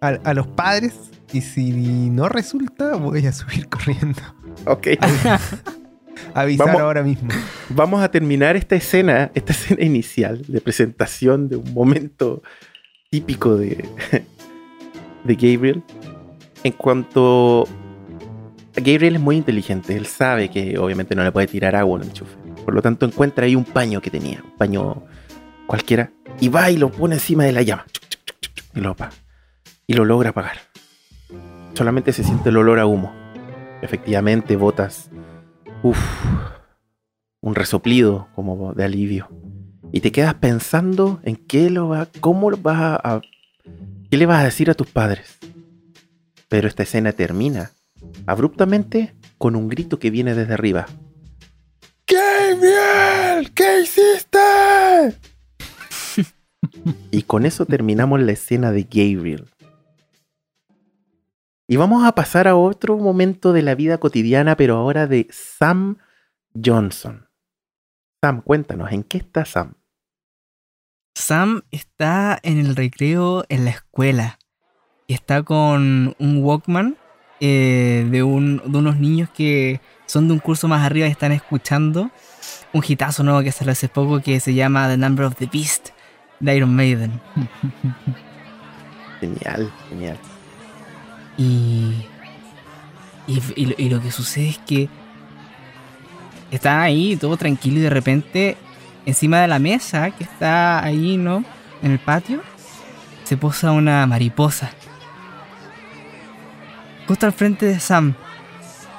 a, 0.00 0.34
los 0.34 0.46
padres. 0.48 0.94
Y 1.32 1.40
si 1.40 1.70
no 2.10 2.28
resulta, 2.28 2.96
voy 2.96 3.26
a 3.26 3.32
subir 3.32 3.68
corriendo. 3.68 4.20
Ok. 4.66 4.88
Avisar 6.34 6.80
ahora 6.80 7.02
mismo. 7.02 7.30
Vamos 7.70 8.02
a 8.02 8.10
terminar 8.10 8.56
esta 8.56 8.76
escena, 8.76 9.30
esta 9.34 9.52
escena 9.52 9.82
inicial 9.84 10.42
de 10.46 10.60
presentación 10.60 11.48
de 11.48 11.56
un 11.56 11.72
momento 11.72 12.42
típico 13.10 13.56
de, 13.56 13.88
de 15.24 15.34
Gabriel. 15.34 15.82
En 16.64 16.72
cuanto. 16.72 17.66
Gabriel 18.74 19.16
es 19.16 19.20
muy 19.20 19.36
inteligente, 19.36 19.94
él 19.96 20.06
sabe 20.06 20.48
que 20.48 20.78
obviamente 20.78 21.14
no 21.14 21.22
le 21.22 21.30
puede 21.30 21.46
tirar 21.46 21.76
agua 21.76 21.98
en 21.98 22.04
el 22.04 22.08
enchufe. 22.08 22.36
Por 22.64 22.72
lo 22.72 22.80
tanto, 22.80 23.04
encuentra 23.04 23.44
ahí 23.44 23.54
un 23.54 23.64
paño 23.64 24.00
que 24.00 24.10
tenía, 24.10 24.40
un 24.42 24.56
paño 24.56 25.02
cualquiera, 25.66 26.10
y 26.40 26.48
va 26.48 26.70
y 26.70 26.78
lo 26.78 26.90
pone 26.90 27.16
encima 27.16 27.44
de 27.44 27.52
la 27.52 27.62
llama. 27.62 27.84
Y 28.74 28.80
lo 28.80 28.90
apaga. 28.90 29.12
Y 29.86 29.92
lo 29.92 30.06
logra 30.06 30.30
apagar. 30.30 30.56
Solamente 31.74 32.12
se 32.12 32.24
siente 32.24 32.48
el 32.48 32.56
olor 32.56 32.78
a 32.78 32.86
humo. 32.86 33.12
Efectivamente, 33.82 34.56
botas 34.56 35.10
Uf, 35.82 35.98
un 37.40 37.56
resoplido 37.56 38.28
como 38.36 38.72
de 38.72 38.84
alivio. 38.84 39.28
Y 39.90 40.00
te 40.00 40.12
quedas 40.12 40.34
pensando 40.34 41.20
en 41.24 41.34
qué 41.34 41.70
lo 41.70 41.88
va, 41.88 42.06
cómo 42.20 42.50
vas 42.50 43.00
a, 43.02 43.20
qué 44.08 44.16
le 44.16 44.26
vas 44.26 44.42
a 44.42 44.44
decir 44.44 44.70
a 44.70 44.74
tus 44.74 44.86
padres. 44.86 45.40
Pero 46.52 46.68
esta 46.68 46.82
escena 46.82 47.12
termina 47.12 47.72
abruptamente 48.26 49.14
con 49.38 49.56
un 49.56 49.70
grito 49.70 49.98
que 49.98 50.10
viene 50.10 50.34
desde 50.34 50.52
arriba. 50.52 50.86
¡Gabriel! 52.06 53.50
¿Qué 53.54 53.80
hiciste? 53.80 54.38
y 57.10 57.22
con 57.22 57.46
eso 57.46 57.64
terminamos 57.64 58.20
la 58.20 58.32
escena 58.32 58.70
de 58.70 58.82
Gabriel. 58.82 59.48
Y 61.66 61.76
vamos 61.76 62.04
a 62.04 62.14
pasar 62.14 62.46
a 62.46 62.54
otro 62.54 62.98
momento 62.98 63.54
de 63.54 63.62
la 63.62 63.74
vida 63.74 63.96
cotidiana, 63.96 64.54
pero 64.54 64.76
ahora 64.76 65.06
de 65.06 65.28
Sam 65.30 65.96
Johnson. 66.54 67.30
Sam, 68.22 68.42
cuéntanos, 68.42 68.92
¿en 68.92 69.04
qué 69.04 69.16
está 69.16 69.46
Sam? 69.46 69.76
Sam 71.14 71.62
está 71.70 72.38
en 72.42 72.58
el 72.58 72.76
recreo 72.76 73.46
en 73.48 73.64
la 73.64 73.70
escuela 73.70 74.38
y 75.12 75.14
está 75.14 75.42
con 75.42 76.16
un 76.18 76.42
Walkman 76.42 76.96
eh, 77.38 78.06
de, 78.10 78.22
unos 78.22 78.96
niños 78.96 79.28
que 79.28 79.82
son 80.06 80.26
de 80.26 80.32
un 80.32 80.40
curso 80.40 80.68
más 80.68 80.86
arriba 80.86 81.06
y 81.06 81.10
están 81.10 81.32
escuchando 81.32 82.10
un 82.72 82.82
hitazo 82.86 83.22
nuevo 83.22 83.42
que 83.42 83.52
salió 83.52 83.72
hace 83.72 83.88
poco 83.88 84.22
que 84.22 84.40
se 84.40 84.54
llama 84.54 84.88
The 84.88 84.96
Number 84.96 85.26
of 85.26 85.36
the 85.36 85.50
Beast 85.52 85.90
de 86.40 86.56
Iron 86.56 86.74
Maiden. 86.74 87.20
Genial, 89.20 89.70
genial. 89.90 90.16
Y, 91.36 92.06
y, 93.26 93.88
lo 93.90 94.00
que 94.00 94.10
sucede 94.10 94.48
es 94.48 94.58
que 94.60 94.88
está 96.50 96.80
ahí 96.80 97.16
todo 97.16 97.36
tranquilo 97.36 97.80
y 97.80 97.82
de 97.82 97.90
repente 97.90 98.56
encima 99.04 99.42
de 99.42 99.48
la 99.48 99.58
mesa 99.58 100.10
que 100.10 100.24
está 100.24 100.82
ahí, 100.82 101.18
¿no? 101.18 101.44
En 101.82 101.92
el 101.92 101.98
patio, 101.98 102.40
se 103.24 103.36
posa 103.36 103.72
una 103.72 104.06
mariposa. 104.06 104.70
Justo 107.12 107.26
al 107.26 107.34
frente 107.34 107.66
de 107.66 107.78
Sam. 107.78 108.14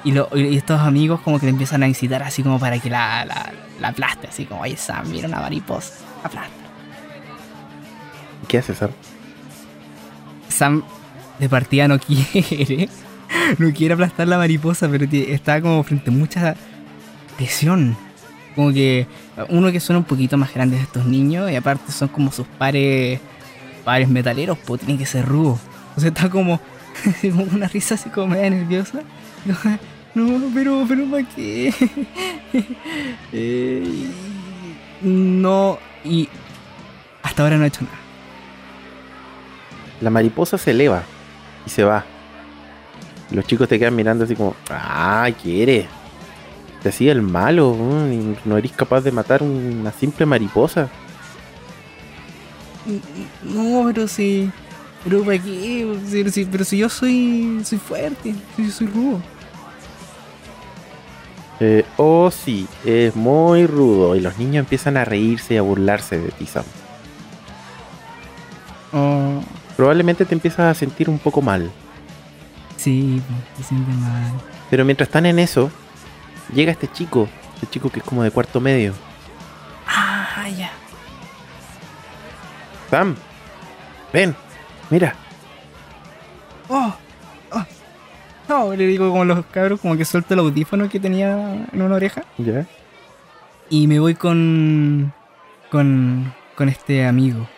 Y, 0.04 0.12
lo, 0.12 0.28
y 0.36 0.56
estos 0.56 0.80
amigos 0.80 1.20
como 1.22 1.40
que 1.40 1.46
le 1.46 1.50
empiezan 1.50 1.82
a 1.82 1.88
incitar 1.88 2.22
así 2.22 2.44
como 2.44 2.60
para 2.60 2.78
que 2.78 2.88
la, 2.88 3.24
la, 3.24 3.88
aplaste. 3.88 4.28
Así 4.28 4.44
como, 4.44 4.60
oye 4.60 4.76
Sam, 4.76 5.10
mira 5.10 5.26
una 5.26 5.40
mariposa. 5.40 5.94
Aplasta. 6.22 6.54
¿Qué 8.46 8.58
hace 8.58 8.72
Sam? 8.72 8.90
Sam 10.48 10.84
de 11.40 11.48
partida 11.48 11.88
no 11.88 11.98
quiere. 12.32 12.88
No 13.58 13.72
quiere 13.72 13.94
aplastar 13.94 14.28
la 14.28 14.38
mariposa, 14.38 14.88
pero 14.88 15.06
está 15.10 15.60
como 15.60 15.82
frente 15.82 16.10
a 16.10 16.12
mucha 16.12 16.54
presión. 17.36 17.96
Como 18.54 18.72
que 18.72 19.08
uno 19.48 19.72
que 19.72 19.80
son 19.80 19.96
un 19.96 20.04
poquito 20.04 20.36
más 20.36 20.54
grandes 20.54 20.78
de 20.78 20.84
estos 20.84 21.04
niños 21.04 21.50
y 21.50 21.56
aparte 21.56 21.90
son 21.90 22.06
como 22.06 22.30
sus 22.30 22.46
pares, 22.46 23.18
pares 23.84 24.08
metaleros, 24.08 24.56
pues 24.64 24.82
tienen 24.82 24.98
que 24.98 25.06
ser 25.06 25.26
rudos. 25.26 25.58
Entonces 25.88 26.12
está 26.12 26.30
como, 26.30 26.60
una 27.52 27.68
risa 27.68 27.94
así 27.94 28.10
como 28.10 28.28
media 28.28 28.50
nerviosa. 28.50 29.00
No, 30.14 30.40
pero, 30.54 30.84
pero 30.86 31.10
¿para 31.10 31.24
qué? 31.24 31.74
Eh, 33.32 34.06
no, 35.02 35.76
y 36.04 36.28
hasta 37.20 37.42
ahora 37.42 37.56
no 37.56 37.64
ha 37.64 37.66
hecho 37.66 37.82
nada. 37.82 37.96
La 40.00 40.10
mariposa 40.10 40.56
se 40.56 40.70
eleva 40.70 41.02
y 41.66 41.70
se 41.70 41.82
va. 41.82 42.04
Los 43.32 43.44
chicos 43.44 43.68
te 43.68 43.76
quedan 43.76 43.96
mirando 43.96 44.22
así 44.22 44.36
como, 44.36 44.54
ah, 44.70 45.28
quiere. 45.42 45.88
Te 46.80 46.90
hacía 46.90 47.10
el 47.10 47.22
malo, 47.22 47.76
no 48.44 48.56
eres 48.56 48.70
capaz 48.70 49.00
de 49.00 49.10
matar 49.10 49.42
una 49.42 49.90
simple 49.90 50.26
mariposa. 50.26 50.90
No, 53.42 53.84
pero 53.86 54.06
si. 54.06 54.50
Pero 55.04 55.24
para 55.24 55.38
qué? 55.38 55.98
Pero 56.50 56.64
si, 56.64 56.78
yo 56.78 56.88
soy. 56.88 57.60
soy 57.64 57.78
fuerte, 57.78 58.34
yo 58.58 58.70
soy 58.70 58.86
rudo. 58.88 59.20
Eh, 61.60 61.84
oh 61.96 62.30
sí, 62.30 62.66
es 62.84 63.14
muy 63.14 63.66
rudo 63.66 64.16
y 64.16 64.20
los 64.20 64.38
niños 64.38 64.56
empiezan 64.56 64.96
a 64.96 65.04
reírse 65.04 65.54
y 65.54 65.56
a 65.56 65.62
burlarse 65.62 66.18
de 66.18 66.30
ti, 66.30 66.46
Sam. 66.46 66.64
Oh 68.92 69.40
probablemente 69.76 70.24
te 70.24 70.34
empiezas 70.34 70.60
a 70.60 70.74
sentir 70.74 71.10
un 71.10 71.18
poco 71.18 71.42
mal. 71.42 71.70
Sí, 72.76 73.20
te 73.56 73.62
sientes 73.62 73.94
mal. 73.96 74.32
Pero 74.70 74.84
mientras 74.84 75.08
están 75.08 75.26
en 75.26 75.38
eso, 75.38 75.70
llega 76.52 76.72
este 76.72 76.90
chico, 76.90 77.28
este 77.54 77.66
chico 77.68 77.90
que 77.90 78.00
es 78.00 78.04
como 78.04 78.22
de 78.22 78.30
cuarto 78.30 78.60
medio. 78.60 78.94
Ah, 79.86 80.48
ya. 80.56 80.70
Sam, 82.90 83.16
ven, 84.12 84.36
mira. 84.90 85.14
Oh, 86.68 86.94
oh. 87.52 87.64
No, 88.48 88.74
le 88.74 88.86
digo 88.86 89.08
como 89.10 89.24
los 89.24 89.44
cabros, 89.46 89.80
como 89.80 89.96
que 89.96 90.04
suelto 90.04 90.34
el 90.34 90.40
audífono 90.40 90.88
que 90.88 91.00
tenía 91.00 91.66
en 91.72 91.82
una 91.82 91.94
oreja. 91.94 92.24
Ya. 92.38 92.66
Y 93.70 93.86
me 93.86 93.98
voy 93.98 94.14
con. 94.14 95.12
con. 95.70 96.34
con 96.54 96.68
este 96.68 97.06
amigo. 97.06 97.48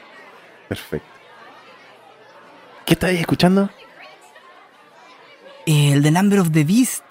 Perfecto. 0.69 1.09
¿Qué 2.85 2.95
estáis 2.95 3.21
escuchando? 3.21 3.69
El 5.67 6.03
The 6.03 6.11
Number 6.13 6.39
of 6.39 6.53
the 6.53 6.63
Beast. 6.63 7.05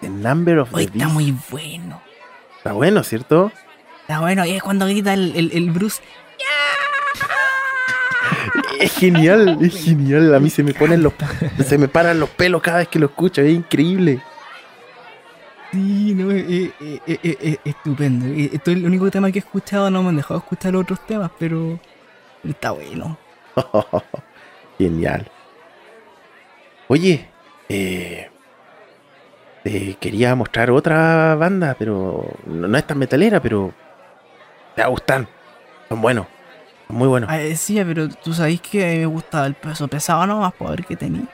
The 0.00 0.08
Number 0.08 0.58
of 0.60 0.70
the 0.70 0.76
Beast. 0.76 0.94
Está 0.94 1.08
muy 1.08 1.34
bueno. 1.50 2.00
Está 2.58 2.72
bueno, 2.72 3.02
¿cierto? 3.02 3.50
Está 4.02 4.20
bueno. 4.20 4.44
Y 4.46 4.52
es 4.52 4.62
cuando 4.62 4.86
grita 4.86 5.12
el, 5.14 5.34
el, 5.34 5.50
el 5.52 5.70
Bruce. 5.72 6.00
Es 8.84 8.92
genial, 8.92 9.58
es 9.62 9.82
genial. 9.82 10.34
A 10.34 10.40
mí 10.40 10.50
se 10.50 10.62
me 10.62 10.74
ponen 10.74 11.02
los. 11.02 11.14
se 11.66 11.78
me 11.78 11.88
paran 11.88 12.20
los 12.20 12.28
pelos 12.28 12.60
cada 12.60 12.78
vez 12.78 12.88
que 12.88 12.98
lo 12.98 13.06
escucho. 13.06 13.40
Es 13.40 13.50
increíble. 13.50 14.20
Sí, 15.72 16.14
no, 16.14 16.30
es, 16.30 16.70
estupendo. 17.64 18.26
Esto 18.26 18.70
es 18.70 18.76
el 18.76 18.84
único 18.84 19.10
tema 19.10 19.32
que 19.32 19.38
he 19.38 19.40
escuchado. 19.40 19.90
No 19.90 20.02
me 20.02 20.10
han 20.10 20.16
dejado 20.16 20.38
escuchar 20.40 20.76
otros 20.76 21.00
temas, 21.06 21.30
pero. 21.38 21.80
Está 22.46 22.72
bueno. 22.72 23.16
Genial. 24.78 25.30
Oye, 26.88 27.26
eh, 27.70 28.28
quería 29.98 30.34
mostrar 30.34 30.70
otra 30.70 31.36
banda, 31.36 31.74
pero 31.78 32.28
no, 32.44 32.76
es 32.76 32.86
tan 32.86 32.98
metalera, 32.98 33.40
pero 33.40 33.72
te 34.76 34.84
gustan. 34.84 35.26
Son 35.88 36.02
buenos, 36.02 36.26
son 36.26 36.33
muy 36.88 37.08
buenos. 37.08 37.30
Ah, 37.30 37.40
sí, 37.56 37.82
pero 37.84 38.08
tú 38.08 38.32
sabes 38.32 38.60
que 38.60 38.98
me 38.98 39.06
gusta 39.06 39.46
el 39.46 39.54
peso 39.54 39.88
pesado 39.88 40.26
nomás 40.26 40.52
por 40.52 40.70
ver 40.70 40.84
qué 40.84 40.96
tenía. 40.96 41.26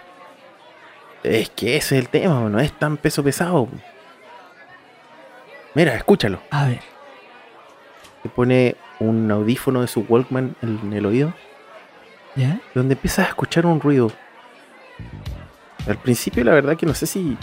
Es 1.22 1.50
que 1.50 1.76
ese 1.76 1.98
es 1.98 2.04
el 2.04 2.08
tema, 2.08 2.48
no 2.48 2.58
es 2.60 2.72
tan 2.72 2.96
peso 2.96 3.22
pesado. 3.22 3.68
Mira, 5.74 5.94
escúchalo. 5.94 6.40
A 6.50 6.66
ver. 6.66 6.80
Se 8.22 8.28
pone 8.28 8.76
un 8.98 9.30
audífono 9.30 9.80
de 9.82 9.86
su 9.86 10.00
Walkman 10.08 10.56
en 10.62 10.92
el 10.92 11.06
oído. 11.06 11.32
¿Ya? 12.36 12.60
Donde 12.74 12.94
empiezas 12.94 13.26
a 13.26 13.28
escuchar 13.28 13.66
un 13.66 13.80
ruido. 13.80 14.10
Al 15.86 15.96
principio, 15.96 16.44
la 16.44 16.52
verdad 16.52 16.76
que 16.76 16.86
no 16.86 16.94
sé 16.94 17.06
si. 17.06 17.36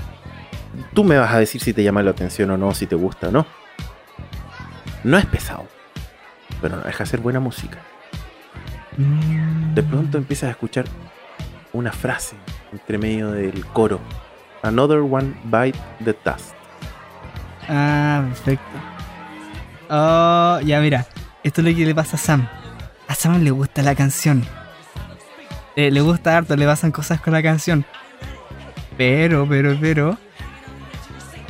Tú 0.93 1.03
me 1.03 1.17
vas 1.17 1.33
a 1.33 1.39
decir 1.39 1.61
si 1.61 1.73
te 1.73 1.83
llama 1.83 2.03
la 2.03 2.11
atención 2.11 2.51
o 2.51 2.57
no, 2.57 2.73
si 2.73 2.85
te 2.85 2.95
gusta 2.95 3.29
o 3.29 3.31
no. 3.31 3.45
No 5.03 5.17
es 5.17 5.25
pesado. 5.25 5.65
Pero 6.61 6.77
no 6.77 6.83
deja 6.83 7.03
de 7.03 7.09
ser 7.09 7.19
buena 7.19 7.39
música. 7.39 7.79
De 8.97 9.83
pronto 9.83 10.17
empiezas 10.17 10.47
a 10.47 10.51
escuchar 10.51 10.85
una 11.73 11.91
frase 11.91 12.35
entre 12.71 12.97
medio 12.97 13.31
del 13.31 13.65
coro. 13.67 13.99
Another 14.63 14.99
one 14.99 15.35
bite 15.45 15.77
the 16.03 16.15
dust. 16.25 16.53
Ah, 17.69 18.23
perfecto. 18.27 18.77
Oh, 19.89 20.59
ya 20.61 20.79
mira. 20.81 21.05
Esto 21.43 21.61
es 21.61 21.67
lo 21.67 21.75
que 21.75 21.85
le 21.85 21.95
pasa 21.95 22.17
a 22.17 22.19
Sam. 22.19 22.47
A 23.07 23.15
Sam 23.15 23.43
le 23.43 23.51
gusta 23.51 23.81
la 23.83 23.95
canción. 23.95 24.43
Eh, 25.75 25.91
le 25.91 26.01
gusta 26.01 26.35
harto, 26.35 26.55
le 26.55 26.65
pasan 26.65 26.91
cosas 26.91 27.21
con 27.21 27.33
la 27.33 27.43
canción. 27.43 27.85
Pero, 28.97 29.47
pero, 29.47 29.77
pero. 29.79 30.17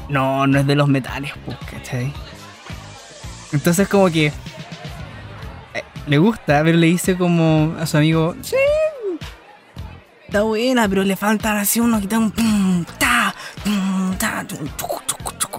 No, 0.10 0.46
no 0.46 0.60
es 0.60 0.68
de 0.68 0.76
los 0.76 0.88
metales, 0.88 1.32
pues, 1.46 1.58
¿cachai? 1.72 2.14
Entonces, 3.54 3.88
como 3.88 4.10
que. 4.12 4.34
Le 6.08 6.18
gusta, 6.18 6.62
pero 6.64 6.78
le 6.78 6.88
dice 6.88 7.18
como 7.18 7.76
a 7.80 7.86
su 7.86 7.98
amigo: 7.98 8.36
Sí, 8.42 8.56
está 10.26 10.44
buena, 10.44 10.88
pero 10.88 11.04
le 11.04 11.16
falta 11.16 11.60
así 11.60 11.80
uno 11.80 12.00
que 12.00 12.16
un. 12.16 12.86
ta, 12.98 13.36
ta, 14.18 14.46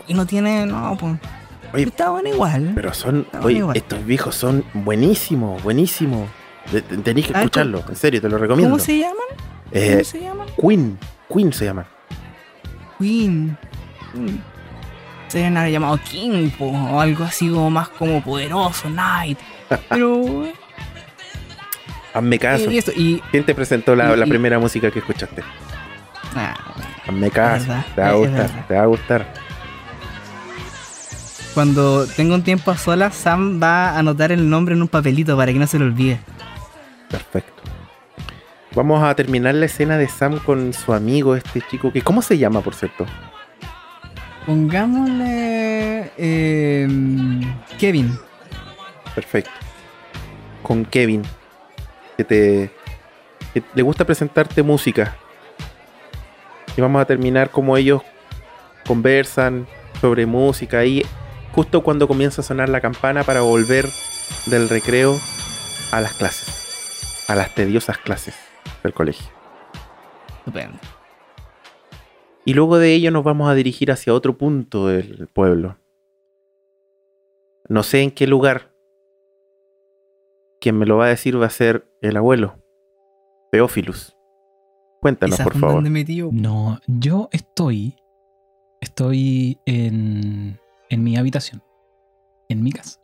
y 0.06 0.14
no 0.14 0.26
tiene. 0.26 0.66
No, 0.66 0.96
pues. 0.98 1.87
está 1.87 2.11
bueno 2.11 2.30
igual. 2.30 2.72
Pero 2.74 2.94
son. 2.94 3.26
Oye, 3.42 3.62
estos 3.74 4.04
viejos 4.04 4.34
son 4.34 4.64
buenísimos, 4.72 5.62
buenísimos. 5.62 6.28
Tenéis 7.04 7.26
que 7.26 7.32
escucharlo, 7.32 7.82
en 7.88 7.96
serio, 7.96 8.20
te 8.20 8.28
lo 8.28 8.38
recomiendo. 8.38 8.74
¿Cómo 8.74 8.84
se 8.84 8.98
llaman? 8.98 9.16
Eh, 9.70 9.92
¿Cómo 9.92 10.04
se 10.04 10.20
llaman? 10.20 10.48
Queen. 10.61 10.98
Queen 11.32 11.52
se 11.52 11.64
llama. 11.66 11.87
Queen. 12.98 13.56
Se 14.12 14.58
deben 15.36 15.56
haber 15.56 15.72
llamado 15.72 15.98
King 16.08 16.50
o 16.58 17.00
algo 17.00 17.24
así 17.24 17.48
como 17.50 17.70
más 17.70 17.88
como 17.90 18.22
poderoso, 18.22 18.88
Knight. 18.88 19.38
Pero. 19.90 20.44
Hazme 22.14 22.38
caso. 22.38 22.70
Y 22.96 23.22
¿Quién 23.30 23.44
te 23.44 23.54
presentó 23.54 23.94
la, 23.94 24.16
la 24.16 24.26
primera 24.26 24.58
música 24.58 24.90
que 24.90 25.00
escuchaste? 25.00 25.42
Ah, 26.34 26.56
Hazme 27.06 27.30
caso. 27.30 27.66
te 27.94 28.00
va 28.00 28.08
a 28.08 28.12
gustar, 28.14 28.66
te 28.66 28.74
va 28.74 28.82
a 28.82 28.86
gustar. 28.86 29.26
Cuando 31.54 32.06
tengo 32.06 32.34
un 32.34 32.42
tiempo 32.42 32.70
a 32.70 32.76
solas, 32.76 33.14
Sam 33.14 33.60
va 33.62 33.90
a 33.90 33.98
anotar 33.98 34.32
el 34.32 34.48
nombre 34.48 34.74
en 34.74 34.82
un 34.82 34.88
papelito 34.88 35.36
para 35.36 35.52
que 35.52 35.58
no 35.58 35.66
se 35.66 35.78
lo 35.78 35.86
olvide. 35.86 36.20
Perfecto. 37.10 37.62
Vamos 38.74 39.02
a 39.02 39.14
terminar 39.14 39.54
la 39.54 39.66
escena 39.66 39.96
de 39.96 40.08
Sam 40.08 40.38
con 40.38 40.72
su 40.72 40.92
amigo, 40.92 41.34
este 41.34 41.62
chico 41.68 41.92
que 41.92 42.02
¿cómo 42.02 42.22
se 42.22 42.38
llama, 42.38 42.60
por 42.60 42.74
cierto? 42.74 43.06
Pongámosle 44.48 46.11
em, 46.16 47.42
Kevin. 47.78 48.18
Perfecto. 49.14 49.50
Con 50.62 50.87
Kevin, 50.87 51.22
que 52.16 52.24
te 52.24 52.70
que 53.52 53.62
le 53.74 53.82
gusta 53.82 54.06
presentarte 54.06 54.62
música. 54.62 55.16
Y 56.78 56.80
vamos 56.80 57.02
a 57.02 57.04
terminar 57.04 57.50
como 57.50 57.76
ellos 57.76 58.00
conversan 58.87 59.66
sobre 60.00 60.24
música 60.24 60.82
y 60.87 61.04
justo 61.52 61.82
cuando 61.82 62.08
comienza 62.08 62.40
a 62.40 62.44
sonar 62.44 62.70
la 62.70 62.80
campana 62.80 63.24
para 63.24 63.42
volver 63.42 63.87
del 64.46 64.70
recreo 64.70 65.20
a 65.92 66.00
las 66.00 66.14
clases 66.14 67.24
a 67.28 67.34
las 67.34 67.54
tediosas 67.54 67.98
clases 67.98 68.34
del 68.82 68.94
colegio. 68.94 69.28
Estupendo. 70.38 70.97
Y 72.48 72.54
luego 72.54 72.78
de 72.78 72.94
ello 72.94 73.11
nos 73.11 73.24
vamos 73.24 73.50
a 73.50 73.54
dirigir 73.54 73.92
hacia 73.92 74.14
otro 74.14 74.38
punto 74.38 74.87
del 74.87 75.28
pueblo. 75.28 75.76
No 77.68 77.82
sé 77.82 78.00
en 78.00 78.11
qué 78.11 78.26
lugar. 78.26 78.74
Quien 80.58 80.78
me 80.78 80.87
lo 80.87 80.96
va 80.96 81.04
a 81.04 81.08
decir 81.11 81.38
va 81.38 81.44
a 81.44 81.50
ser 81.50 81.87
el 82.00 82.16
abuelo, 82.16 82.56
Teófilus. 83.52 84.16
Cuéntanos, 85.02 85.38
por 85.40 85.58
favor. 85.58 85.84
No, 86.32 86.80
yo 86.87 87.28
estoy. 87.32 87.96
Estoy 88.80 89.61
en, 89.66 90.58
en 90.88 91.04
mi 91.04 91.18
habitación. 91.18 91.62
En 92.48 92.62
mi 92.62 92.72
casa. 92.72 92.98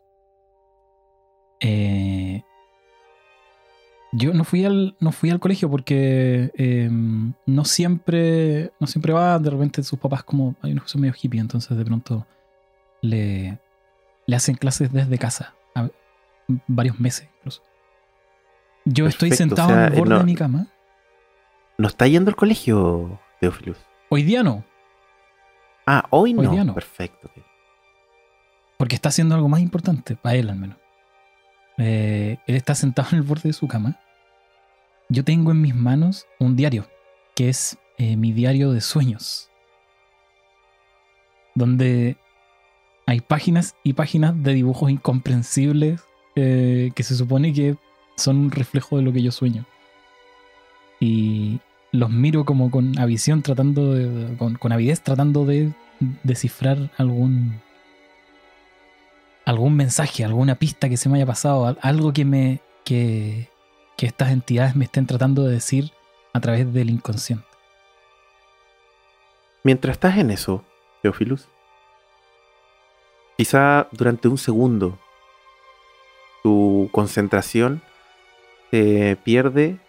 Eh, 1.59 2.41
yo 4.17 4.33
no 4.33 4.43
fui 4.43 4.63
al, 4.63 4.95
no 4.99 5.11
fui 5.11 5.29
al 5.29 5.39
colegio 5.39 5.69
porque 5.69 6.51
em, 6.55 7.33
no 7.45 7.65
siempre 7.65 8.71
no 8.79 8.87
siempre 8.87 9.13
va, 9.13 9.37
de 9.39 9.49
repente 9.49 9.83
sus 9.83 9.99
papás 9.99 10.23
como 10.23 10.55
hay 10.61 10.71
unos 10.71 10.85
que 10.85 10.89
son 10.89 11.01
medio 11.01 11.13
hippie, 11.19 11.39
entonces 11.39 11.77
de 11.77 11.85
pronto 11.85 12.25
le, 13.01 13.59
le 14.25 14.35
hacen 14.35 14.55
clases 14.55 14.91
desde 14.91 15.17
casa, 15.17 15.53
varios 16.67 16.99
meses 16.99 17.27
incluso. 17.39 17.61
Yo 18.85 19.07
estoy 19.07 19.31
sentado 19.31 19.73
en 19.73 19.93
el 19.93 19.99
borde 19.99 20.17
de 20.19 20.23
mi 20.23 20.35
cama. 20.35 20.67
¿No 21.77 21.87
está 21.87 22.07
yendo 22.07 22.29
al 22.29 22.35
colegio, 22.35 23.19
Teófilus? 23.41 23.77
Hoy 24.09 24.23
día 24.23 24.43
no. 24.43 24.63
Ah, 25.85 26.05
hoy 26.11 26.33
no. 26.33 26.41
Hoy 26.41 26.47
día 26.47 26.63
no. 26.63 26.73
Perfecto. 26.75 27.29
Porque 28.77 28.95
está 28.95 29.09
haciendo 29.09 29.35
algo 29.35 29.49
más 29.49 29.59
importante, 29.59 30.15
para 30.15 30.35
él 30.35 30.49
al 30.49 30.57
menos. 30.57 30.77
Eh, 31.77 32.37
él 32.45 32.55
está 32.55 32.75
sentado 32.75 33.09
en 33.11 33.17
el 33.17 33.23
borde 33.23 33.49
de 33.49 33.53
su 33.53 33.67
cama 33.67 33.99
yo 35.09 35.23
tengo 35.23 35.51
en 35.51 35.61
mis 35.61 35.75
manos 35.75 36.25
un 36.39 36.55
diario, 36.55 36.87
que 37.35 37.49
es 37.49 37.77
eh, 37.97 38.15
mi 38.15 38.31
diario 38.31 38.71
de 38.71 38.81
sueños, 38.81 39.49
donde 41.53 42.17
hay 43.05 43.21
páginas 43.21 43.75
y 43.83 43.93
páginas 43.93 44.41
de 44.43 44.53
dibujos 44.53 44.89
incomprensibles 44.89 46.01
eh, 46.35 46.91
que 46.95 47.03
se 47.03 47.15
supone 47.15 47.53
que 47.53 47.77
son 48.17 48.37
un 48.37 48.51
reflejo 48.51 48.97
de 48.97 49.03
lo 49.03 49.13
que 49.13 49.21
yo 49.21 49.31
sueño. 49.31 49.65
Y 50.99 51.59
los 51.91 52.09
miro 52.09 52.45
como 52.45 52.71
con 52.71 52.97
avisión, 52.99 53.41
tratando 53.41 53.93
de, 53.93 54.35
con, 54.37 54.71
avidez, 54.71 55.01
tratando 55.01 55.45
de 55.45 55.71
descifrar 56.23 56.91
algún 56.97 57.61
algún 59.45 59.75
mensaje, 59.75 60.25
alguna 60.25 60.55
pista 60.55 60.89
que 60.89 60.97
se 60.97 61.07
me 61.07 61.17
haya 61.17 61.25
pasado, 61.25 61.77
algo 61.81 62.13
que 62.13 62.25
me 62.25 62.61
que, 62.83 63.47
que 63.97 64.05
estas 64.05 64.31
entidades 64.31 64.75
me 64.75 64.85
estén 64.85 65.07
tratando 65.07 65.43
de 65.43 65.53
decir 65.53 65.91
a 66.33 66.39
través 66.41 66.71
del 66.73 66.89
inconsciente. 66.89 67.45
Mientras 69.63 69.93
estás 69.93 70.17
en 70.17 70.31
eso, 70.31 70.63
Teofilus, 71.01 71.47
quizá 73.37 73.87
durante 73.91 74.27
un 74.27 74.37
segundo 74.37 74.99
tu 76.43 76.89
concentración 76.91 77.81
se 78.69 79.17
pierde 79.23 79.79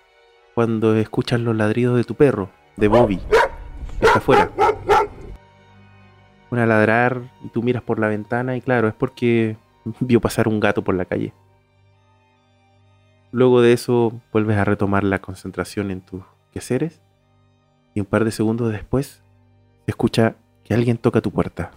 cuando 0.55 0.97
escuchas 0.97 1.41
los 1.41 1.55
ladridos 1.55 1.97
de 1.97 2.05
tu 2.05 2.15
perro, 2.15 2.49
de 2.77 2.89
Bobby, 2.89 3.19
que 3.99 4.07
está 4.07 4.19
afuera. 4.19 4.51
pone 6.49 6.63
a 6.63 6.67
ladrar 6.67 7.21
y 7.45 7.49
tú 7.49 7.63
miras 7.63 7.83
por 7.83 7.99
la 7.99 8.09
ventana 8.09 8.57
y 8.57 8.63
claro, 8.63 8.89
es 8.89 8.95
porque 8.95 9.57
vio 10.01 10.21
pasar 10.21 10.49
un 10.49 10.61
gato 10.61 10.83
por 10.83 10.95
la 10.95 11.05
calle. 11.05 11.33
Luego 13.33 13.61
de 13.61 13.73
eso 13.73 14.21
vuelves 14.33 14.57
a 14.57 14.65
retomar 14.65 15.05
la 15.05 15.21
concentración 15.21 15.91
en 15.91 16.01
tus 16.01 16.23
quehaceres 16.53 17.03
y 17.95 18.01
un 18.01 18.07
par 18.07 18.25
de 18.25 18.31
segundos 18.31 18.73
después 18.73 19.23
se 19.85 19.91
escucha 19.91 20.37
que 20.65 20.75
alguien 20.75 20.99
toca 20.99 21.21
tu 21.21 21.31
puerta. 21.31 21.71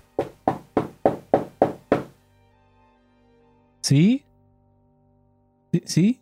¿Sí? 3.81 4.25
¿Sí? 5.85 6.21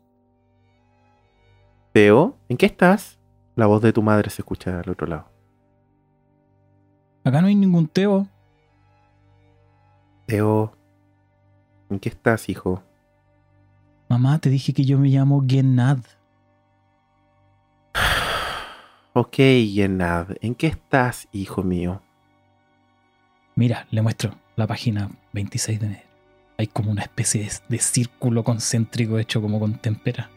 Teo, 1.94 2.38
¿en 2.50 2.58
qué 2.58 2.66
estás? 2.66 3.20
La 3.56 3.66
voz 3.66 3.82
de 3.82 3.92
tu 3.92 4.02
madre 4.02 4.30
se 4.30 4.42
escucha 4.42 4.80
al 4.80 4.90
otro 4.90 5.08
lado. 5.08 5.30
Acá 7.24 7.42
no 7.42 7.48
hay 7.48 7.56
ningún 7.56 7.88
Teo. 7.88 8.28
Teo, 10.28 10.78
¿en 11.90 12.00
qué 12.00 12.10
estás, 12.10 12.50
hijo? 12.50 12.84
Mamá, 14.10 14.39
te 14.39 14.50
dije 14.50 14.74
que 14.74 14.86
yo 14.86 14.98
me 14.98 15.10
llamo 15.10 15.43
Genad. 15.48 16.00
Ok, 19.13 19.36
Genad, 19.36 20.36
¿en 20.41 20.56
qué 20.56 20.67
estás, 20.67 21.28
hijo 21.32 21.63
mío? 21.63 22.02
Mira, 23.56 23.88
le 23.89 24.02
muestro 24.02 24.36
la 24.56 24.67
página 24.67 25.10
26 25.34 25.80
de 25.80 25.86
enero. 25.88 26.08
Hay 26.58 26.67
como 26.67 26.91
una 26.91 27.02
especie 27.02 27.50
de, 27.70 27.80
círculo 27.80 28.43
concéntrico 28.43 29.20
hecho 29.20 29.41
como 29.41 29.60
con 29.60 29.74
tempera. 29.80 30.30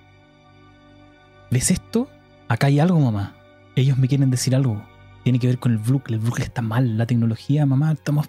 ¿Ves 1.50 1.70
esto? 1.70 2.09
Acá 2.48 2.66
hay 2.66 2.80
algo, 2.80 2.98
mamá. 2.98 3.37
Ellos 3.76 3.98
me 3.98 4.09
quieren 4.09 4.30
decir 4.30 4.56
algo. 4.56 4.83
Tiene 5.22 5.38
que 5.38 5.46
ver 5.46 5.59
con 5.59 5.72
el 5.72 5.78
Brook. 5.78 6.04
El 6.09 6.18
Brook 6.18 6.40
está 6.40 6.62
mal. 6.62 6.98
La 6.98 7.06
tecnología, 7.06 7.66
mamá, 7.66 7.92
estamos... 7.92 8.28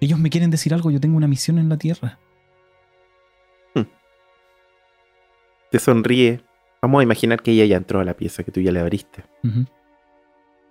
Ellos 0.00 0.18
me 0.18 0.30
quieren 0.30 0.50
decir 0.50 0.72
algo. 0.72 0.90
Yo 0.90 1.00
tengo 1.00 1.16
una 1.16 1.28
misión 1.28 1.58
en 1.58 1.68
la 1.68 1.76
Tierra. 1.76 2.18
Te 5.74 5.80
sonríe. 5.80 6.40
Vamos 6.80 7.00
a 7.00 7.02
imaginar 7.02 7.42
que 7.42 7.50
ella 7.50 7.64
ya 7.64 7.76
entró 7.76 7.98
a 7.98 8.04
la 8.04 8.14
pieza 8.14 8.44
que 8.44 8.52
tú 8.52 8.60
ya 8.60 8.70
le 8.70 8.78
abriste. 8.78 9.24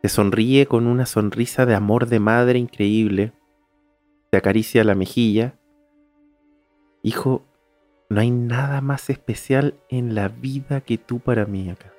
Te 0.02 0.08
sonríe 0.08 0.66
con 0.66 0.88
una 0.88 1.06
sonrisa 1.06 1.66
de 1.66 1.76
amor 1.76 2.06
de 2.06 2.22
madre 2.22 2.58
increíble. 2.58 3.34
Te 4.30 4.38
acaricia 4.38 4.82
la 4.86 4.96
mejilla 4.96 5.56
Hijo, 7.02 7.44
no 8.08 8.22
hay 8.22 8.32
nada 8.32 8.80
más 8.80 9.10
especial 9.10 9.76
en 9.90 10.16
la 10.16 10.30
vida 10.30 10.80
que 10.80 10.98
tú 10.98 11.20
para 11.20 11.46
mí 11.46 11.70
acá. 11.70 11.92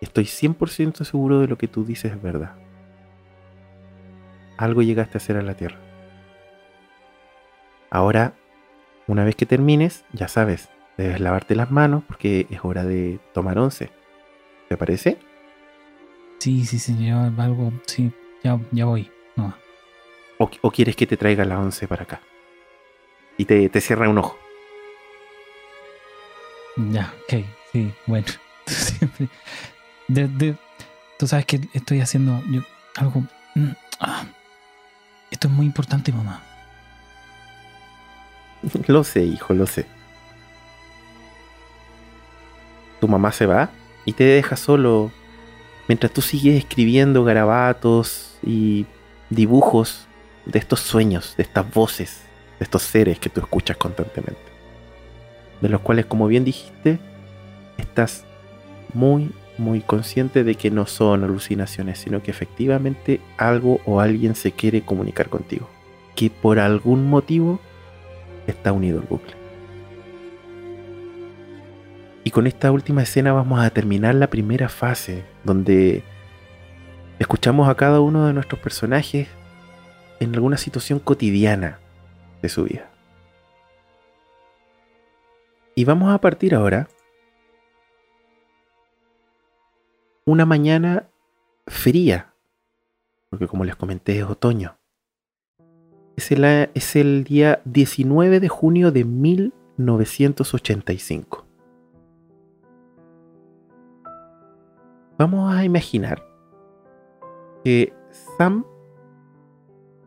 Estoy 0.00 0.24
100% 0.24 1.04
seguro 1.04 1.40
de 1.40 1.48
lo 1.48 1.58
que 1.58 1.68
tú 1.68 1.84
dices 1.84 2.10
es 2.10 2.22
verdad. 2.22 2.54
Algo 4.56 4.80
llegaste 4.80 5.18
a 5.18 5.20
hacer 5.20 5.36
a 5.36 5.42
la 5.42 5.56
tierra. 5.56 5.76
Ahora, 7.90 8.32
una 9.06 9.24
vez 9.24 9.36
que 9.36 9.44
termines, 9.44 10.06
ya 10.14 10.26
sabes, 10.26 10.70
debes 10.96 11.20
lavarte 11.20 11.54
las 11.54 11.70
manos 11.70 12.02
porque 12.06 12.46
es 12.50 12.60
hora 12.62 12.84
de 12.84 13.18
tomar 13.32 13.58
once. 13.58 13.90
¿Te 14.68 14.76
parece? 14.76 15.18
Sí, 16.38 16.64
sí, 16.64 16.78
señor, 16.78 17.32
algo, 17.38 17.72
sí, 17.86 18.12
ya, 18.42 18.58
ya 18.72 18.84
voy. 18.84 19.10
No. 19.36 19.54
O, 20.38 20.50
¿O 20.60 20.70
quieres 20.70 20.96
que 20.96 21.06
te 21.06 21.16
traiga 21.16 21.44
la 21.44 21.58
once 21.58 21.86
para 21.88 22.02
acá? 22.02 22.20
y 23.38 23.44
te, 23.44 23.68
te 23.68 23.80
cierra 23.80 24.08
un 24.08 24.18
ojo. 24.18 24.38
Ya, 26.76 27.12
ok, 27.24 27.44
sí, 27.72 27.92
bueno. 28.06 28.26
Siempre. 28.66 29.28
tú 31.18 31.26
sabes 31.26 31.46
que 31.46 31.60
estoy 31.72 32.00
haciendo 32.00 32.42
yo, 32.50 32.62
algo. 32.96 33.24
Mm, 33.54 33.70
ah, 34.00 34.24
esto 35.30 35.48
es 35.48 35.54
muy 35.54 35.66
importante, 35.66 36.12
mamá. 36.12 36.42
Lo 38.86 39.04
sé, 39.04 39.22
hijo, 39.24 39.54
lo 39.54 39.66
sé. 39.66 39.86
Tu 43.06 43.12
mamá 43.12 43.30
se 43.30 43.46
va 43.46 43.70
y 44.04 44.14
te 44.14 44.24
deja 44.24 44.56
solo 44.56 45.12
mientras 45.86 46.12
tú 46.12 46.22
sigues 46.22 46.58
escribiendo 46.58 47.22
garabatos 47.22 48.36
y 48.44 48.84
dibujos 49.30 50.08
de 50.44 50.58
estos 50.58 50.80
sueños, 50.80 51.34
de 51.36 51.44
estas 51.44 51.72
voces 51.72 52.26
de 52.58 52.64
estos 52.64 52.82
seres 52.82 53.20
que 53.20 53.28
tú 53.28 53.40
escuchas 53.40 53.76
constantemente. 53.76 54.40
De 55.60 55.68
los 55.68 55.82
cuales, 55.82 56.06
como 56.06 56.26
bien 56.26 56.44
dijiste, 56.44 56.98
estás 57.78 58.24
muy, 58.92 59.30
muy 59.56 59.82
consciente 59.82 60.42
de 60.42 60.56
que 60.56 60.72
no 60.72 60.86
son 60.86 61.22
alucinaciones, 61.22 61.98
sino 61.98 62.24
que 62.24 62.32
efectivamente 62.32 63.20
algo 63.36 63.80
o 63.86 64.00
alguien 64.00 64.34
se 64.34 64.50
quiere 64.50 64.82
comunicar 64.82 65.28
contigo. 65.28 65.68
Que 66.16 66.30
por 66.30 66.58
algún 66.58 67.08
motivo 67.08 67.60
está 68.48 68.72
unido 68.72 68.98
al 68.98 69.06
bucle. 69.06 69.45
Y 72.26 72.30
con 72.32 72.46
esta 72.48 72.72
última 72.72 73.04
escena 73.04 73.32
vamos 73.32 73.60
a 73.60 73.70
terminar 73.70 74.16
la 74.16 74.28
primera 74.28 74.68
fase, 74.68 75.24
donde 75.44 76.02
escuchamos 77.20 77.68
a 77.68 77.76
cada 77.76 78.00
uno 78.00 78.26
de 78.26 78.32
nuestros 78.32 78.60
personajes 78.60 79.28
en 80.18 80.34
alguna 80.34 80.56
situación 80.56 80.98
cotidiana, 80.98 81.78
de 82.42 82.48
su 82.48 82.64
vida. 82.64 82.90
Y 85.76 85.84
vamos 85.84 86.12
a 86.12 86.20
partir 86.20 86.56
ahora 86.56 86.88
una 90.24 90.46
mañana 90.46 91.06
fría, 91.68 92.34
porque 93.30 93.46
como 93.46 93.64
les 93.64 93.76
comenté 93.76 94.18
es 94.18 94.24
otoño. 94.24 94.76
Es 96.16 96.32
el, 96.32 96.44
es 96.74 96.96
el 96.96 97.22
día 97.22 97.60
19 97.64 98.40
de 98.40 98.48
junio 98.48 98.90
de 98.90 99.04
1985. 99.04 101.45
Vamos 105.18 105.54
a 105.54 105.64
imaginar 105.64 106.22
que 107.64 107.92
Sam 108.36 108.64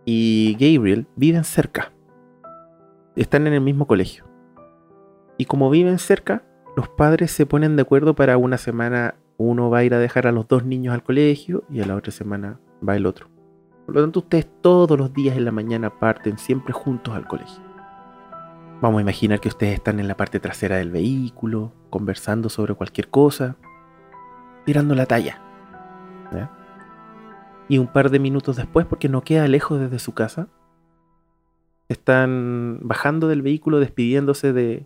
y 0.06 0.54
Gabriel 0.54 1.08
viven 1.16 1.44
cerca 1.44 1.92
están 3.16 3.48
en 3.48 3.54
el 3.54 3.62
mismo 3.62 3.88
colegio. 3.88 4.26
Y 5.38 5.46
como 5.46 5.70
viven 5.70 6.00
cerca, 6.00 6.44
los 6.76 6.90
padres 6.90 7.32
se 7.32 7.46
ponen 7.46 7.76
de 7.76 7.82
acuerdo 7.82 8.16
para 8.16 8.38
una 8.38 8.58
semana 8.58 9.16
uno 9.38 9.70
va 9.70 9.80
a 9.80 9.84
ir 9.84 9.94
a 9.94 10.00
dejar 10.00 10.28
a 10.28 10.32
los 10.32 10.48
dos 10.48 10.66
niños 10.66 10.94
al 10.94 11.04
colegio 11.04 11.64
y 11.70 11.82
a 11.82 11.86
la 11.86 11.96
otra 11.96 12.12
semana 12.12 12.60
va 12.88 12.96
el 12.96 13.06
otro. 13.06 13.30
Por 13.86 13.96
lo 13.96 14.02
tanto, 14.02 14.20
ustedes 14.20 14.48
todos 14.62 14.98
los 14.98 15.14
días 15.14 15.36
en 15.38 15.46
la 15.46 15.52
mañana 15.52 15.98
parten 16.00 16.38
siempre 16.38 16.74
juntos 16.74 17.16
al 17.16 17.28
colegio. 17.28 17.64
Vamos 18.82 19.00
a 19.00 19.02
imaginar 19.02 19.40
que 19.40 19.50
ustedes 19.50 19.74
están 19.74 20.00
en 20.00 20.08
la 20.08 20.16
parte 20.16 20.40
trasera 20.40 20.78
del 20.78 20.92
vehículo, 20.92 21.74
conversando 21.90 22.50
sobre 22.50 22.76
cualquier 22.76 23.10
cosa, 23.10 23.58
tirando 24.70 24.94
la 24.94 25.08
talla. 25.08 25.42
Y 27.70 27.80
un 27.80 27.88
par 27.88 28.12
de 28.12 28.20
minutos 28.20 28.56
después, 28.56 28.86
porque 28.86 29.10
no 29.10 29.24
queda 29.24 29.48
lejos 29.48 29.80
desde 29.80 29.98
su 29.98 30.14
casa, 30.14 30.48
están 31.88 32.78
bajando 32.84 33.28
del 33.28 33.42
vehículo 33.42 33.80
despidiéndose 33.80 34.54
de 34.54 34.86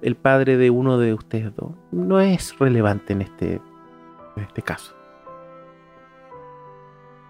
el 0.00 0.16
padre 0.16 0.56
de 0.56 0.70
uno 0.70 0.96
de 0.96 1.12
ustedes 1.12 1.54
dos. 1.54 1.72
No 1.90 2.20
es 2.20 2.58
relevante 2.58 3.12
en 3.12 3.20
este, 3.20 3.60
en 4.36 4.44
este 4.44 4.62
caso. 4.62 4.94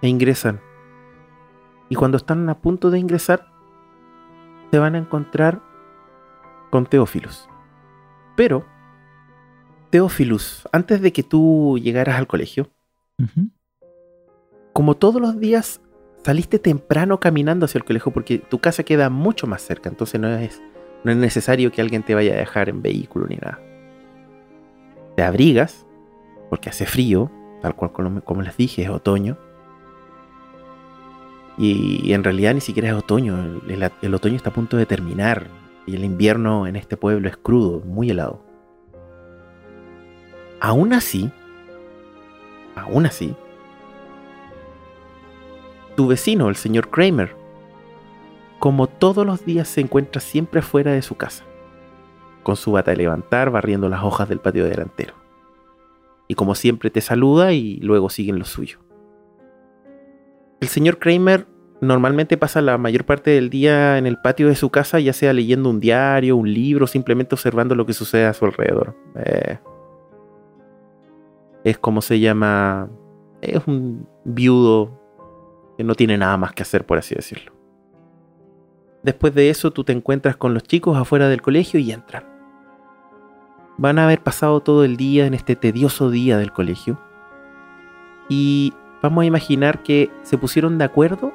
E 0.03 0.09
ingresan. 0.09 0.61
Y 1.89 1.97
cuando 1.97 2.17
están 2.17 2.49
a 2.49 2.61
punto 2.61 2.91
de 2.93 3.01
ingresar, 3.01 3.49
se 4.71 4.79
van 4.79 4.95
a 4.95 4.99
encontrar 4.99 5.63
con 6.71 6.87
Teófilos. 6.87 7.49
Pero, 8.37 8.65
Teófilos, 9.93 10.67
antes 10.73 11.03
de 11.03 11.13
que 11.13 11.23
tú 11.23 11.79
llegaras 11.79 12.17
al 12.17 12.27
colegio, 12.27 12.71
como 14.73 14.97
todos 14.97 15.21
los 15.21 15.39
días 15.39 15.83
saliste 16.25 16.59
temprano 16.59 17.21
caminando 17.21 17.67
hacia 17.67 17.77
el 17.77 17.85
colegio 17.85 18.11
porque 18.11 18.39
tu 18.39 18.59
casa 18.59 18.85
queda 18.85 19.11
mucho 19.11 19.47
más 19.47 19.61
cerca, 19.61 19.91
entonces 19.91 20.19
no 20.19 20.29
es, 20.29 20.63
no 21.05 21.13
es 21.13 21.19
necesario 21.19 21.71
que 21.73 21.83
alguien 21.83 22.03
te 22.03 22.15
vaya 22.15 22.33
a 22.33 22.39
dejar 22.39 22.71
en 22.71 22.81
vehículo 22.81 23.27
ni 23.27 23.37
nada. 23.37 23.61
Te 25.15 25.25
abrigas, 25.25 25.85
porque 26.49 26.71
hace 26.71 26.87
frío, 26.87 27.31
tal 27.61 27.77
cual 27.77 27.93
como, 28.25 28.41
les 28.41 28.57
dije, 28.57 28.85
es 28.85 28.89
otoño. 28.89 29.37
Y, 31.59 32.15
en 32.15 32.25
realidad 32.25 32.55
ni 32.55 32.63
siquiera 32.63 32.89
es 32.89 32.95
otoño, 32.95 33.61
el 34.01 34.15
otoño 34.15 34.37
está 34.37 34.49
a 34.49 34.55
punto 34.55 34.79
de 34.79 34.87
terminar 34.87 35.49
y 35.87 35.97
el 35.97 36.05
invierno 36.05 36.67
en 36.67 36.77
este 36.77 36.97
pueblo 36.97 37.29
es 37.29 37.37
crudo, 37.37 37.81
muy 37.81 38.09
helado. 38.09 38.52
Aún 40.65 40.93
así, 40.93 41.29
aún 42.77 43.05
así, 43.05 43.35
tu 45.97 46.07
vecino, 46.07 46.49
el 46.49 46.55
señor 46.55 46.89
Kramer, 46.89 47.35
como 48.61 48.87
todos 48.87 49.27
los 49.27 49.45
días 49.45 49.67
se 49.67 49.81
encuentra 49.81 50.21
siempre 50.21 50.63
fuera 50.63 50.93
de 50.93 51.03
su 51.03 51.17
casa, 51.17 51.43
con 52.45 52.55
su 52.55 52.71
bata 52.71 52.93
de 52.93 52.99
levantar 52.99 53.51
barriendo 53.51 53.89
las 53.89 54.05
hojas 54.05 54.29
del 54.29 54.39
patio 54.39 54.65
delantero. 54.65 55.15
Y 56.29 56.37
como 56.37 56.55
siempre 56.55 56.91
te 56.91 57.01
saluda 57.01 57.53
y 57.53 57.79
luego 57.79 58.09
sigue 58.09 58.31
en 58.31 58.39
lo 58.39 58.45
suyo. 58.45 58.79
El 60.61 60.69
señor 60.69 61.01
Kramer 61.01 61.49
normalmente 61.81 62.37
pasa 62.37 62.61
la 62.61 62.79
mayor 62.79 63.05
parte 63.05 63.33
del 63.33 63.51
día 63.51 63.99
en 63.99 64.07
el 64.07 64.17
patio 64.17 64.47
de 64.47 64.55
su 64.55 64.71
casa, 64.71 65.01
ya 65.01 65.13
sea 65.13 65.33
leyendo 65.33 65.71
un 65.71 65.81
diario, 65.81 66.37
un 66.37 66.55
libro, 66.55 66.87
simplemente 66.87 67.35
observando 67.35 67.75
lo 67.75 67.85
que 67.85 67.95
sucede 67.95 68.27
a 68.27 68.33
su 68.33 68.45
alrededor. 68.45 68.97
Eh, 69.17 69.59
es 71.65 71.79
como 71.79 72.03
se 72.03 72.21
llama. 72.21 72.91
Es 73.41 73.67
un 73.67 74.09
viudo 74.25 75.01
que 75.77 75.85
no 75.85 75.95
tiene 75.95 76.19
nada 76.19 76.37
más 76.37 76.53
que 76.53 76.63
hacer, 76.63 76.87
por 76.87 76.99
así 76.99 77.15
decirlo. 77.15 77.53
Después 79.03 79.35
de 79.35 79.51
eso, 79.51 79.73
tú 79.73 79.83
te 79.85 79.93
encuentras 79.93 80.37
con 80.37 80.55
los 80.55 80.63
chicos 80.63 80.97
afuera 80.97 81.29
del 81.29 81.43
colegio 81.43 81.81
y 81.81 81.91
entran. 81.91 82.25
Van 83.79 83.99
a 83.99 84.05
haber 84.05 84.23
pasado 84.23 84.61
todo 84.61 84.85
el 84.85 84.97
día 84.97 85.27
en 85.27 85.35
este 85.35 85.57
tedioso 85.57 86.11
día 86.11 86.39
del 86.39 86.53
colegio. 86.53 87.01
Y 88.29 88.73
vamos 89.03 89.23
a 89.23 89.27
imaginar 89.27 89.83
que 89.83 90.11
se 90.23 90.39
pusieron 90.39 90.79
de 90.79 90.85
acuerdo 90.85 91.33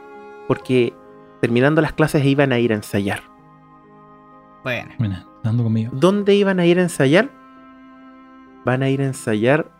porque 0.47 0.93
terminando 1.41 1.81
las 1.81 1.93
clases 1.93 2.23
iban 2.25 2.53
a 2.53 2.59
ir 2.59 2.71
a 2.71 2.75
ensayar. 2.75 3.21
Bueno. 4.63 5.25
dando 5.43 5.63
conmigo. 5.63 5.91
¿Dónde 5.93 6.35
iban 6.35 6.59
a 6.59 6.65
ir 6.65 6.79
a 6.79 6.83
ensayar? 6.83 7.29
Van 8.65 8.83
a 8.83 8.89
ir 8.89 9.01
a 9.01 9.05
ensayar 9.05 9.71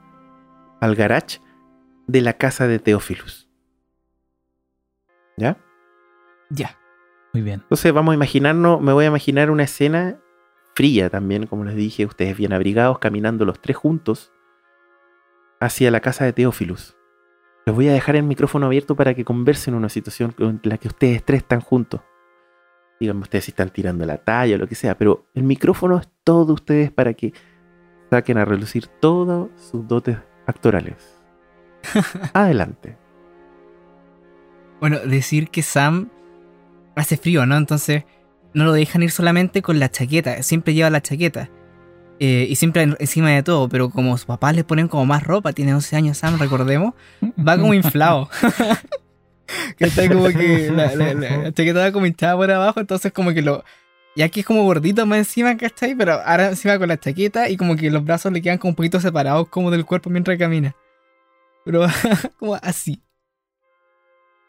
al 0.79 0.95
garage 0.95 1.39
de 2.07 2.21
la 2.21 2.33
casa 2.33 2.67
de 2.67 2.79
Teófilos. 2.79 3.49
¿Ya? 5.37 5.57
Ya. 6.49 6.77
Muy 7.33 7.43
bien. 7.43 7.61
Entonces 7.61 7.93
vamos 7.93 8.13
a 8.13 8.15
imaginarnos, 8.15 8.81
me 8.81 8.93
voy 8.93 9.05
a 9.05 9.09
imaginar 9.09 9.51
una 9.51 9.63
escena 9.63 10.19
fría 10.75 11.09
también, 11.09 11.47
como 11.47 11.65
les 11.65 11.75
dije, 11.75 12.05
ustedes 12.05 12.37
bien 12.37 12.53
abrigados, 12.53 12.99
caminando 12.99 13.45
los 13.45 13.59
tres 13.59 13.77
juntos 13.77 14.31
hacia 15.59 15.91
la 15.91 15.99
casa 15.99 16.25
de 16.25 16.33
Teófilos. 16.33 16.95
Les 17.65 17.75
voy 17.75 17.89
a 17.89 17.93
dejar 17.93 18.15
el 18.15 18.23
micrófono 18.23 18.67
abierto 18.67 18.95
para 18.95 19.13
que 19.13 19.25
conversen 19.25 19.73
una 19.73 19.89
situación 19.89 20.33
en 20.39 20.61
la 20.63 20.77
que 20.77 20.87
ustedes 20.87 21.23
tres 21.23 21.41
están 21.41 21.61
juntos. 21.61 22.01
Díganme 22.99 23.21
ustedes 23.21 23.45
si 23.45 23.51
están 23.51 23.69
tirando 23.69 24.05
la 24.05 24.17
talla 24.17 24.55
o 24.55 24.57
lo 24.57 24.67
que 24.67 24.75
sea, 24.75 24.97
pero 24.97 25.25
el 25.33 25.43
micrófono 25.43 25.97
es 25.97 26.07
todo 26.23 26.45
de 26.45 26.53
ustedes 26.53 26.91
para 26.91 27.13
que 27.13 27.33
saquen 28.09 28.37
a 28.37 28.45
relucir 28.45 28.87
todos 28.87 29.49
sus 29.59 29.87
dotes 29.87 30.17
actorales. 30.47 31.19
Adelante. 32.33 32.97
Bueno, 34.79 34.99
decir 34.99 35.49
que 35.49 35.61
Sam 35.61 36.09
hace 36.95 37.17
frío, 37.17 37.45
¿no? 37.45 37.57
Entonces 37.57 38.05
no 38.53 38.65
lo 38.65 38.73
dejan 38.73 39.03
ir 39.03 39.11
solamente 39.11 39.61
con 39.61 39.79
la 39.79 39.91
chaqueta, 39.91 40.41
siempre 40.41 40.73
lleva 40.73 40.89
la 40.89 41.01
chaqueta. 41.01 41.49
Eh, 42.19 42.47
y 42.49 42.55
siempre 42.55 42.81
encima 42.81 43.29
de 43.29 43.43
todo, 43.43 43.69
pero 43.69 43.91
como 43.91 44.17
sus 44.17 44.25
papás 44.25 44.55
le 44.55 44.63
ponen 44.63 44.87
como 44.87 45.05
más 45.05 45.23
ropa, 45.23 45.53
tiene 45.53 45.75
11 45.75 45.95
años 45.95 46.17
Sam, 46.17 46.39
recordemos, 46.39 46.95
va 47.37 47.59
como 47.59 47.75
inflado. 47.75 48.29
que 49.77 49.85
está 49.85 50.07
como 50.07 50.27
que 50.27 50.71
la, 50.71 51.53
chaqueta 51.53 51.79
va 51.79 51.91
como 51.91 52.05
hinchada 52.05 52.35
por 52.35 52.51
abajo, 52.51 52.79
entonces 52.79 53.11
como 53.11 53.33
que 53.33 53.41
lo... 53.41 53.63
Y 54.17 54.23
aquí 54.23 54.39
es 54.39 54.47
como 54.47 54.63
gordito 54.63 55.05
más 55.05 55.19
encima, 55.19 55.55
¿cachai? 55.57 55.93
Pero 55.93 56.13
ahora 56.13 56.47
encima 56.47 56.79
con 56.79 56.87
la 56.87 56.99
chaqueta 56.99 57.49
y 57.49 57.55
como 57.55 57.75
que 57.75 57.91
los 57.91 58.03
brazos 58.03 58.31
le 58.31 58.41
quedan 58.41 58.57
como 58.57 58.71
un 58.71 58.75
poquito 58.75 58.99
separados 58.99 59.47
como 59.47 59.69
del 59.69 59.85
cuerpo 59.85 60.09
mientras 60.09 60.39
camina. 60.39 60.75
Pero 61.63 61.85
como 62.39 62.55
así. 62.55 62.99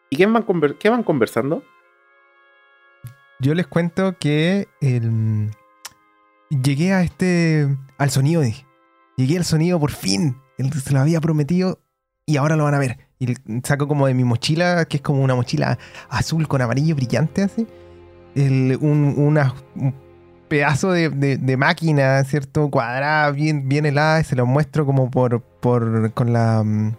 ¿Y 0.09 0.17
qué 0.17 0.25
van, 0.25 0.43
qué 0.79 0.89
van 0.89 1.03
conversando? 1.03 1.63
Yo 3.39 3.53
les 3.53 3.67
cuento 3.67 4.17
que 4.17 4.67
el, 4.81 5.51
llegué 6.49 6.93
a 6.93 7.03
este. 7.03 7.67
al 7.99 8.09
sonido. 8.09 8.41
Llegué 9.17 9.37
al 9.37 9.45
sonido 9.45 9.79
por 9.79 9.91
fin. 9.91 10.35
Él 10.57 10.73
se 10.73 10.93
lo 10.93 10.99
había 10.99 11.21
prometido 11.21 11.79
y 12.25 12.37
ahora 12.37 12.55
lo 12.55 12.63
van 12.63 12.73
a 12.73 12.79
ver. 12.79 12.97
Y 13.19 13.35
saco 13.63 13.87
como 13.87 14.07
de 14.07 14.15
mi 14.15 14.23
mochila, 14.23 14.85
que 14.85 14.97
es 14.97 15.03
como 15.03 15.23
una 15.23 15.35
mochila 15.35 15.77
azul 16.09 16.47
con 16.47 16.59
amarillo 16.63 16.95
brillante, 16.95 17.43
así. 17.43 17.67
Un, 18.35 19.39
pedazo 20.47 20.91
de, 20.91 21.55
máquina, 21.57 22.23
¿cierto? 22.23 22.69
Cuadrada, 22.69 23.31
bien, 23.31 23.69
bien 23.69 23.85
helada, 23.85 24.19
y 24.19 24.23
se 24.23 24.35
lo 24.35 24.45
muestro 24.45 24.85
como 24.85 25.09
por, 25.09 25.41
por, 25.41 26.11
con 26.13 26.33
la, 26.33 26.63
mm, 26.63 26.95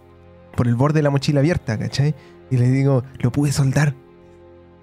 por 0.56 0.68
el 0.68 0.76
borde 0.76 0.98
de 0.98 1.02
la 1.02 1.10
mochila 1.10 1.40
abierta, 1.40 1.78
¿cachai? 1.78 2.14
Y 2.50 2.56
le 2.56 2.68
digo, 2.68 3.04
lo 3.18 3.30
pude 3.32 3.52
soldar. 3.52 3.94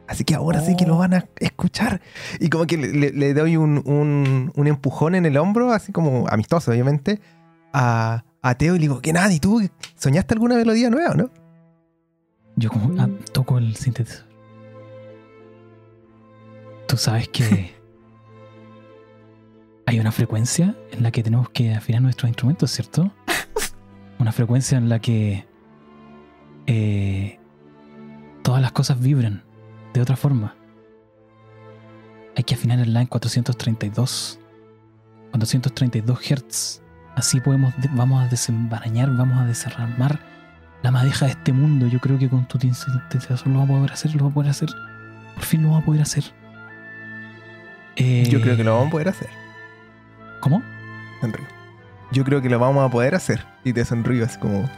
Así 0.07 0.23
que 0.23 0.35
ahora 0.35 0.61
sí 0.61 0.75
que 0.77 0.85
lo 0.85 0.95
oh. 0.95 0.99
van 0.99 1.13
a 1.13 1.25
escuchar. 1.39 2.01
Y 2.39 2.49
como 2.49 2.65
que 2.65 2.77
le, 2.77 3.33
doy 3.33 3.57
un, 3.57 4.51
empujón 4.55 5.15
en 5.15 5.25
el 5.25 5.37
hombro, 5.37 5.73
así 5.73 5.91
como 5.91 6.27
amistoso, 6.29 6.71
obviamente, 6.71 7.19
a, 7.73 8.23
Teo 8.57 8.75
y 8.75 8.79
le 8.79 8.83
digo, 8.83 9.01
¿qué 9.01 9.11
nada? 9.11 9.31
¿Y 9.33 9.41
tú 9.41 9.61
soñaste 9.95 10.33
alguna 10.33 10.55
melodía 10.55 10.89
nueva, 10.89 11.13
no? 11.15 11.29
Yo 12.55 12.69
como 12.69 12.99
ah, 13.01 13.09
toco 13.33 13.57
el 13.57 13.75
sintetizador. 13.75 14.26
Tú 16.87 16.97
sabes 16.97 17.27
que 17.29 17.75
hay 19.85 19.99
una 19.99 20.11
frecuencia 20.11 20.75
en 20.91 21.03
la 21.03 21.11
que 21.11 21.23
tenemos 21.23 21.49
que 21.49 21.73
afinar 21.73 22.01
nuestros 22.01 22.29
instrumentos, 22.29 22.71
¿cierto? 22.71 23.11
Una 24.19 24.31
frecuencia 24.31 24.77
en 24.77 24.89
la 24.89 24.99
que 24.99 25.45
eh, 26.65 27.39
todas 28.41 28.61
las 28.61 28.71
cosas 28.71 28.99
vibran 28.99 29.43
de 29.93 30.01
otra 30.01 30.15
forma. 30.15 30.55
Hay 32.35 32.43
que 32.43 32.55
afinar 32.55 32.79
el 32.79 32.93
line 32.93 33.07
432. 33.07 34.39
432 35.31 36.19
Hz. 36.19 36.81
Así 37.15 37.41
podemos, 37.41 37.73
vamos 37.93 38.23
a 38.23 38.27
desembarañar, 38.27 39.15
vamos 39.15 39.39
a 39.39 39.45
desarmar 39.45 40.19
la 40.83 40.91
madeja 40.91 41.25
de 41.25 41.31
este 41.31 41.51
mundo. 41.51 41.87
Yo 41.87 41.99
creo 41.99 42.19
que 42.19 42.29
con 42.29 42.47
tu 42.47 42.59
sintetizador 42.59 43.47
lo 43.47 43.59
vamos 43.59 43.69
a 43.69 43.79
poder 43.79 43.91
hacer, 43.91 44.11
lo 44.11 44.19
vamos 44.19 44.31
a 44.31 44.35
poder 44.35 44.51
hacer. 44.51 44.69
Por 45.35 45.43
fin 45.43 45.63
lo 45.63 45.69
vamos 45.69 45.83
a 45.83 45.85
poder 45.85 46.01
hacer. 46.01 46.23
Yo 47.97 48.41
creo 48.41 48.55
que 48.55 48.63
lo 48.63 48.73
vamos 48.73 48.87
a 48.87 48.91
poder 48.91 49.09
hacer. 49.09 49.29
¿Cómo? 50.39 50.61
Sonrío. 51.21 51.47
Yo 52.11 52.23
creo 52.23 52.41
que 52.41 52.49
lo 52.49 52.59
vamos 52.59 52.87
a 52.87 52.91
poder 52.91 53.15
hacer. 53.15 53.45
Y 53.63 53.73
te 53.73 53.83
sonrío 53.83 54.25
así 54.25 54.37
como. 54.39 54.69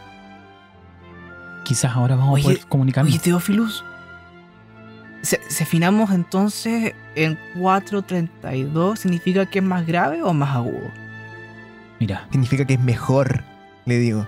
Quizás 1.66 1.96
ahora 1.96 2.16
vamos 2.16 2.40
a 2.40 2.44
poder 2.44 2.66
comunicarnos. 2.68 3.14
Oye, 3.14 3.22
Teófilus, 3.22 3.84
si, 5.22 5.36
afinamos 5.64 6.12
entonces 6.12 6.94
en 7.16 7.38
4.32, 7.56 8.96
¿significa 8.96 9.46
que 9.46 9.60
es 9.60 9.66
más 9.66 9.86
grave 9.86 10.24
o 10.24 10.34
más 10.34 10.56
agudo? 10.56 10.90
Mira. 12.00 12.28
Significa 12.32 12.66
que 12.66 12.76
es 12.76 12.80
mejor, 12.80 13.44
le 13.86 13.98
digo. 13.98 14.28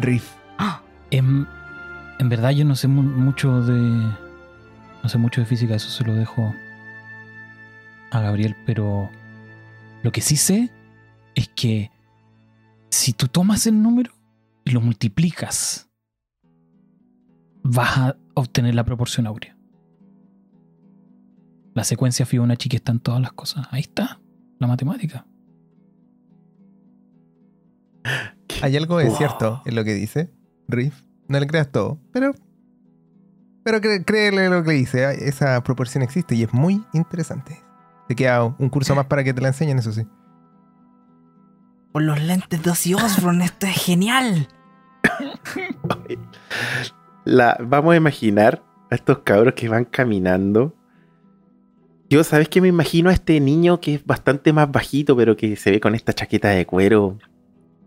Riff. 0.00 0.30
¡Ah! 0.58 0.80
En, 1.10 1.46
en, 2.18 2.28
verdad 2.28 2.50
yo 2.50 2.64
no 2.64 2.74
sé 2.74 2.88
mucho 2.88 3.62
de... 3.62 3.78
No 5.02 5.08
sé 5.08 5.18
mucho 5.18 5.42
de 5.42 5.46
física, 5.46 5.74
eso 5.74 5.90
se 5.90 6.02
lo 6.02 6.14
dejo 6.14 6.54
a 8.14 8.20
Gabriel, 8.20 8.56
pero 8.64 9.10
lo 10.02 10.12
que 10.12 10.20
sí 10.20 10.36
sé 10.36 10.70
es 11.34 11.48
que 11.48 11.90
si 12.90 13.12
tú 13.12 13.26
tomas 13.26 13.66
el 13.66 13.82
número 13.82 14.12
y 14.64 14.70
lo 14.70 14.80
multiplicas, 14.80 15.90
vas 17.62 17.98
a 17.98 18.16
obtener 18.34 18.74
la 18.74 18.84
proporción 18.84 19.26
áurea. 19.26 19.56
La 21.74 21.82
secuencia 21.82 22.24
Fibonacci 22.24 22.68
que 22.68 22.76
está 22.76 22.92
en 22.92 23.00
todas 23.00 23.20
las 23.20 23.32
cosas. 23.32 23.66
Ahí 23.72 23.80
está, 23.80 24.20
la 24.60 24.68
matemática. 24.68 25.26
Hay 28.62 28.76
algo 28.76 28.98
de 28.98 29.10
cierto 29.10 29.60
en 29.64 29.74
lo 29.74 29.82
que 29.82 29.94
dice 29.94 30.30
Riff. 30.68 31.02
No 31.26 31.40
le 31.40 31.46
creas 31.46 31.72
todo, 31.72 31.98
pero. 32.12 32.32
Pero 33.64 33.80
créele 33.80 34.50
lo 34.50 34.62
que 34.62 34.72
dice. 34.72 35.26
Esa 35.26 35.62
proporción 35.64 36.02
existe 36.02 36.34
y 36.34 36.42
es 36.42 36.52
muy 36.52 36.84
interesante. 36.92 37.63
Te 38.08 38.14
queda 38.14 38.44
un 38.44 38.68
curso 38.68 38.94
más 38.94 39.06
para 39.06 39.24
que 39.24 39.32
te 39.32 39.40
la 39.40 39.48
enseñen, 39.48 39.78
eso 39.78 39.92
sí. 39.92 40.06
Por 41.92 42.02
los 42.02 42.20
lentes 42.20 42.62
de 42.62 42.70
Ozzy 42.70 42.94
Osbourne, 42.94 43.44
esto 43.44 43.66
es 43.66 43.76
genial. 43.76 44.48
La, 47.24 47.56
vamos 47.60 47.94
a 47.94 47.96
imaginar 47.96 48.62
a 48.90 48.94
estos 48.94 49.18
cabros 49.18 49.54
que 49.54 49.68
van 49.68 49.84
caminando 49.84 50.74
yo, 52.10 52.22
¿sabes 52.22 52.48
qué 52.48 52.60
me 52.60 52.68
imagino 52.68 53.10
a 53.10 53.12
este 53.12 53.40
niño 53.40 53.80
que 53.80 53.94
es 53.94 54.06
bastante 54.06 54.52
más 54.52 54.70
bajito, 54.70 55.16
pero 55.16 55.36
que 55.36 55.56
se 55.56 55.70
ve 55.70 55.80
con 55.80 55.94
esta 55.94 56.12
chaqueta 56.12 56.50
de 56.50 56.66
cuero, 56.66 57.18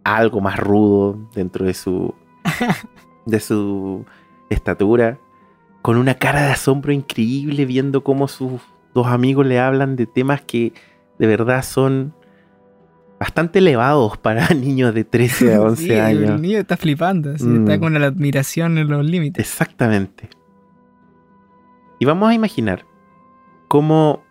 algo 0.04 0.42
más 0.42 0.60
rudo 0.60 1.30
dentro 1.34 1.66
de 1.66 1.74
su. 1.74 2.14
de 3.26 3.40
su 3.40 4.06
estatura, 4.50 5.20
con 5.82 5.98
una 5.98 6.16
cara 6.16 6.42
de 6.42 6.52
asombro 6.52 6.92
increíble, 6.92 7.66
viendo 7.66 8.04
cómo 8.04 8.28
sus 8.28 8.62
dos 8.98 9.08
amigos 9.08 9.46
le 9.46 9.60
hablan 9.60 9.96
de 9.96 10.08
temas 10.08 10.42
que 10.42 10.74
de 11.20 11.28
verdad 11.28 11.64
son 11.64 12.16
bastante 13.20 13.60
elevados 13.60 14.18
para 14.18 14.50
niños 14.56 14.94
de 14.94 15.04
13 15.04 15.54
a 15.54 15.62
11 15.62 16.02
años. 16.02 16.32
El 16.32 16.42
niño 16.42 16.58
está 16.58 16.78
flipando, 16.78 17.32
está 17.32 17.48
mm. 17.48 17.80
con 17.80 17.94
la 17.94 18.08
admiración 18.08 18.80
en 18.80 18.90
los 18.90 19.06
límites. 19.06 19.46
Exactamente. 19.46 20.30
Y 22.00 22.06
vamos 22.06 22.30
a 22.30 22.34
imaginar 22.34 22.86
cómo 23.68 24.24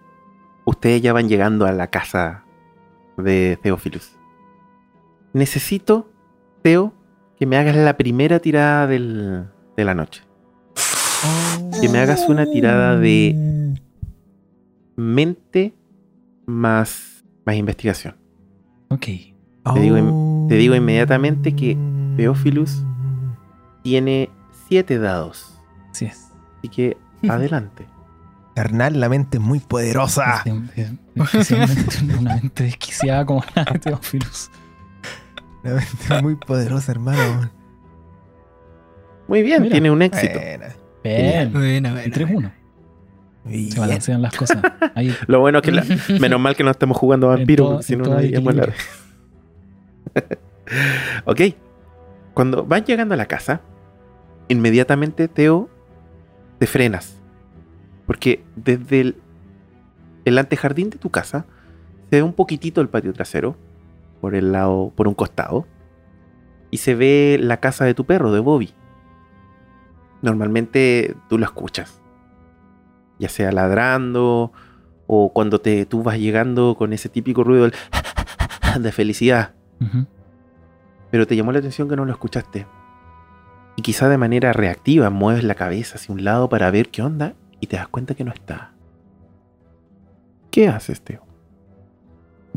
ustedes 0.64 1.00
ya 1.00 1.12
van 1.12 1.28
llegando 1.28 1.64
a 1.64 1.72
la 1.72 1.86
casa 1.88 2.44
de 3.16 3.58
Theophilus. 3.62 4.16
Necesito, 5.32 6.10
Theo, 6.62 6.92
que 7.38 7.46
me 7.46 7.56
hagas 7.56 7.76
la 7.76 7.96
primera 7.96 8.40
tirada 8.40 8.88
de 8.88 9.46
la 9.76 9.94
noche. 9.94 10.22
que 11.80 11.88
me 11.88 11.98
hagas 11.98 12.28
una 12.28 12.46
tirada 12.46 12.96
de 12.98 13.65
mente 14.96 15.74
más, 16.46 17.24
más 17.44 17.56
investigación. 17.56 18.16
Ok. 18.88 19.04
Te, 19.04 19.80
digo, 19.80 20.46
te 20.48 20.54
digo 20.56 20.74
inmediatamente 20.74 21.54
que 21.54 21.76
oh. 21.76 22.16
Theophilus 22.16 22.82
tiene 23.82 24.30
siete 24.68 24.98
dados. 24.98 25.60
Así 25.90 26.06
es. 26.06 26.32
Así 26.58 26.68
que 26.68 26.96
adelante. 27.28 27.86
Carnal, 28.54 28.98
la 28.98 29.08
mente 29.10 29.36
es 29.36 29.42
muy 29.42 29.60
poderosa. 29.60 30.42
Especialmente 31.14 32.16
una 32.18 32.36
mente 32.36 32.64
desquiciada 32.64 33.26
como 33.26 33.44
la 33.54 33.64
de 33.64 33.78
Teófilos. 33.78 34.50
Una 35.62 35.74
mente 35.74 36.22
muy 36.22 36.36
poderosa, 36.36 36.92
hermano. 36.92 37.50
Muy 39.28 39.42
bien, 39.42 39.68
tiene 39.68 39.90
un 39.90 40.00
éxito. 40.00 40.38
Bien, 41.04 41.52
bien, 41.52 41.82
bien. 41.82 41.84
3-1. 41.84 42.52
Se 43.48 43.78
balancean 43.78 44.22
las 44.22 44.36
cosas. 44.36 44.58
Lo 45.26 45.40
bueno 45.40 45.58
es 45.58 45.64
que, 45.64 46.18
menos 46.20 46.40
mal 46.40 46.56
que 46.56 46.64
no 46.64 46.70
estamos 46.70 46.96
jugando 46.96 47.28
vampiros, 47.28 47.84
si 47.84 47.96
no, 47.96 48.04
no 48.04 48.20
la 48.52 48.72
ok. 51.24 51.40
Cuando 52.34 52.64
vas 52.64 52.84
llegando 52.84 53.14
a 53.14 53.16
la 53.16 53.26
casa, 53.26 53.60
inmediatamente 54.48 55.28
Teo 55.28 55.70
te 56.58 56.66
frenas. 56.66 57.16
Porque 58.06 58.44
desde 58.56 59.00
el, 59.00 59.16
el 60.24 60.38
antejardín 60.38 60.90
de 60.90 60.98
tu 60.98 61.10
casa 61.10 61.46
se 62.10 62.16
ve 62.16 62.22
un 62.22 62.32
poquitito 62.32 62.80
el 62.80 62.88
patio 62.88 63.12
trasero, 63.12 63.56
por 64.20 64.34
el 64.34 64.52
lado, 64.52 64.92
por 64.94 65.08
un 65.08 65.14
costado, 65.14 65.66
y 66.70 66.78
se 66.78 66.94
ve 66.94 67.38
la 67.40 67.58
casa 67.58 67.84
de 67.84 67.94
tu 67.94 68.04
perro, 68.04 68.32
de 68.32 68.40
Bobby. 68.40 68.74
Normalmente 70.22 71.14
tú 71.28 71.38
lo 71.38 71.44
escuchas 71.44 72.00
ya 73.18 73.28
sea 73.28 73.52
ladrando 73.52 74.52
o 75.06 75.32
cuando 75.32 75.60
te, 75.60 75.86
tú 75.86 76.02
vas 76.02 76.18
llegando 76.18 76.74
con 76.76 76.92
ese 76.92 77.08
típico 77.08 77.44
ruido 77.44 77.64
del 77.64 77.74
de 78.80 78.92
felicidad 78.92 79.54
pero 81.10 81.26
te 81.26 81.36
llamó 81.36 81.52
la 81.52 81.60
atención 81.60 81.88
que 81.88 81.96
no 81.96 82.04
lo 82.04 82.12
escuchaste. 82.12 82.66
Y 83.76 83.82
quizá 83.82 84.08
de 84.08 84.18
manera 84.18 84.52
reactiva 84.52 85.10
mueves 85.10 85.44
la 85.44 85.54
cabeza 85.54 85.96
hacia 85.96 86.14
un 86.14 86.24
lado 86.24 86.48
para 86.48 86.70
ver 86.70 86.88
qué 86.88 87.02
onda 87.02 87.34
y 87.60 87.66
te 87.66 87.76
das 87.76 87.88
cuenta 87.88 88.14
que 88.14 88.24
no 88.24 88.32
está. 88.32 88.72
¿Qué 90.50 90.68
haces, 90.68 91.02
Teo? 91.02 91.26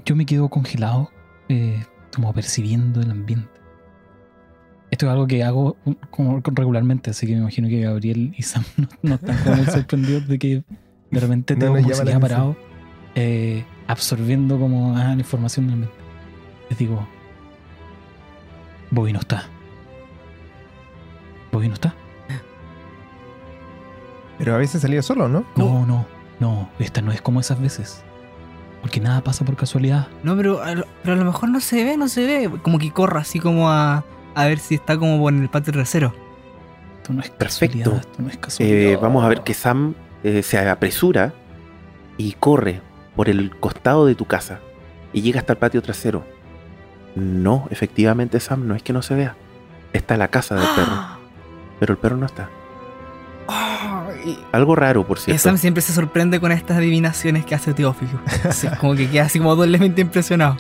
Yo 0.05 0.16
me 0.16 0.26
quedo 0.26 0.49
congelado, 0.49 1.10
eh, 1.49 1.86
como 2.14 2.34
percibiendo 2.34 3.01
el 3.01 3.12
ambiente. 3.12 3.59
Esto 4.91 5.05
es 5.05 5.11
algo 5.11 5.27
que 5.27 5.43
hago 5.43 5.77
uh, 5.85 5.93
como 6.09 6.41
regularmente, 6.43 7.11
así 7.11 7.27
que 7.27 7.33
me 7.33 7.39
imagino 7.39 7.67
que 7.67 7.81
Gabriel 7.81 8.33
y 8.35 8.41
Sam 8.41 8.63
no, 8.77 8.87
no 9.03 9.15
están 9.15 9.37
como 9.43 9.55
muy 9.57 9.65
sorprendidos 9.65 10.27
de 10.27 10.39
que 10.39 10.63
de 11.11 11.19
repente 11.19 11.55
No 11.55 11.59
tengo 11.59 11.79
nos 11.79 11.99
como 12.01 12.19
parado, 12.19 12.57
eh, 13.15 13.65
absorbiendo 13.87 14.59
como 14.59 14.97
ah, 14.97 15.13
la 15.13 15.13
información 15.13 15.67
del 15.67 15.73
ambiente. 15.73 15.97
Les 16.69 16.79
digo, 16.79 17.07
Bobby 18.91 19.13
no 19.13 19.19
está. 19.19 19.45
Bobby 21.51 21.67
no 21.67 21.73
está. 21.73 21.95
Pero 24.37 24.55
a 24.55 24.57
veces 24.57 24.81
salía 24.81 25.01
solo, 25.01 25.27
¿no? 25.27 25.43
No, 25.57 25.85
no, 25.85 26.05
no, 26.39 26.69
esta 26.79 27.01
no 27.01 27.11
es 27.11 27.21
como 27.21 27.41
esas 27.41 27.59
veces. 27.59 28.01
Porque 28.81 29.01
nada 29.01 29.21
pasa 29.21 29.43
por 29.43 29.57
casualidad. 29.57 30.07
No, 30.23 30.37
pero 30.37 30.63
a, 30.63 30.73
lo, 30.75 30.85
pero 31.03 31.15
a 31.15 31.17
lo 31.17 31.25
mejor 31.25 31.49
no 31.49 31.59
se 31.59 31.83
ve, 31.83 31.97
no 31.97 32.07
se 32.07 32.25
ve. 32.25 32.49
Como 32.61 32.79
que 32.79 32.91
corra 32.91 33.19
así 33.19 33.39
como 33.39 33.69
a, 33.69 34.05
a 34.41 34.47
ver 34.47 34.59
si 34.59 34.75
está 34.75 34.97
como 34.97 35.19
por 35.19 35.33
el 35.33 35.49
patio 35.49 35.73
trasero. 35.73 36.13
Esto 36.97 37.13
no 37.13 37.21
es 37.21 37.29
Perfecto. 37.29 37.77
casualidad. 37.77 37.99
Esto 38.09 38.21
no 38.21 38.29
es 38.29 38.37
casualidad. 38.37 38.77
Eh, 38.79 38.97
vamos 39.01 39.23
a 39.23 39.27
ver 39.29 39.41
que 39.41 39.53
Sam 39.53 39.93
eh, 40.23 40.43
se 40.43 40.57
apresura 40.59 41.33
y 42.17 42.33
corre 42.33 42.81
por 43.15 43.29
el 43.29 43.55
costado 43.59 44.05
de 44.05 44.15
tu 44.15 44.25
casa 44.25 44.59
y 45.13 45.21
llega 45.21 45.39
hasta 45.39 45.53
el 45.53 45.59
patio 45.59 45.81
trasero. 45.81 46.23
No, 47.15 47.67
efectivamente, 47.71 48.39
Sam, 48.39 48.67
no 48.67 48.75
es 48.75 48.83
que 48.83 48.93
no 48.93 49.01
se 49.01 49.15
vea. 49.15 49.35
Está 49.93 50.15
la 50.17 50.27
casa 50.27 50.55
del 50.55 50.67
perro, 50.75 50.93
pero 51.79 51.93
el 51.93 51.97
perro 51.99 52.17
no 52.17 52.25
está. 52.25 52.49
Algo 54.51 54.75
raro, 54.75 55.05
por 55.07 55.17
Eh, 55.17 55.21
cierto. 55.21 55.41
Sam 55.43 55.57
siempre 55.57 55.81
se 55.81 55.93
sorprende 55.93 56.39
con 56.39 56.51
estas 56.51 56.77
adivinaciones 56.77 57.45
que 57.45 57.55
hace 57.55 57.73
Teófilo. 57.73 58.19
Sí, 58.51 58.67
como 58.79 58.95
que 58.95 59.09
queda 59.09 59.23
así 59.25 59.39
como 59.39 59.55
doblemente 59.55 60.01
impresionado. 60.01 60.57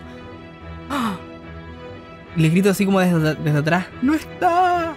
Y 2.35 2.41
Le 2.41 2.49
grito 2.49 2.69
así 2.69 2.85
como 2.85 2.99
desde, 2.99 3.35
desde 3.35 3.57
atrás. 3.59 3.87
¡No 4.01 4.13
está! 4.13 4.95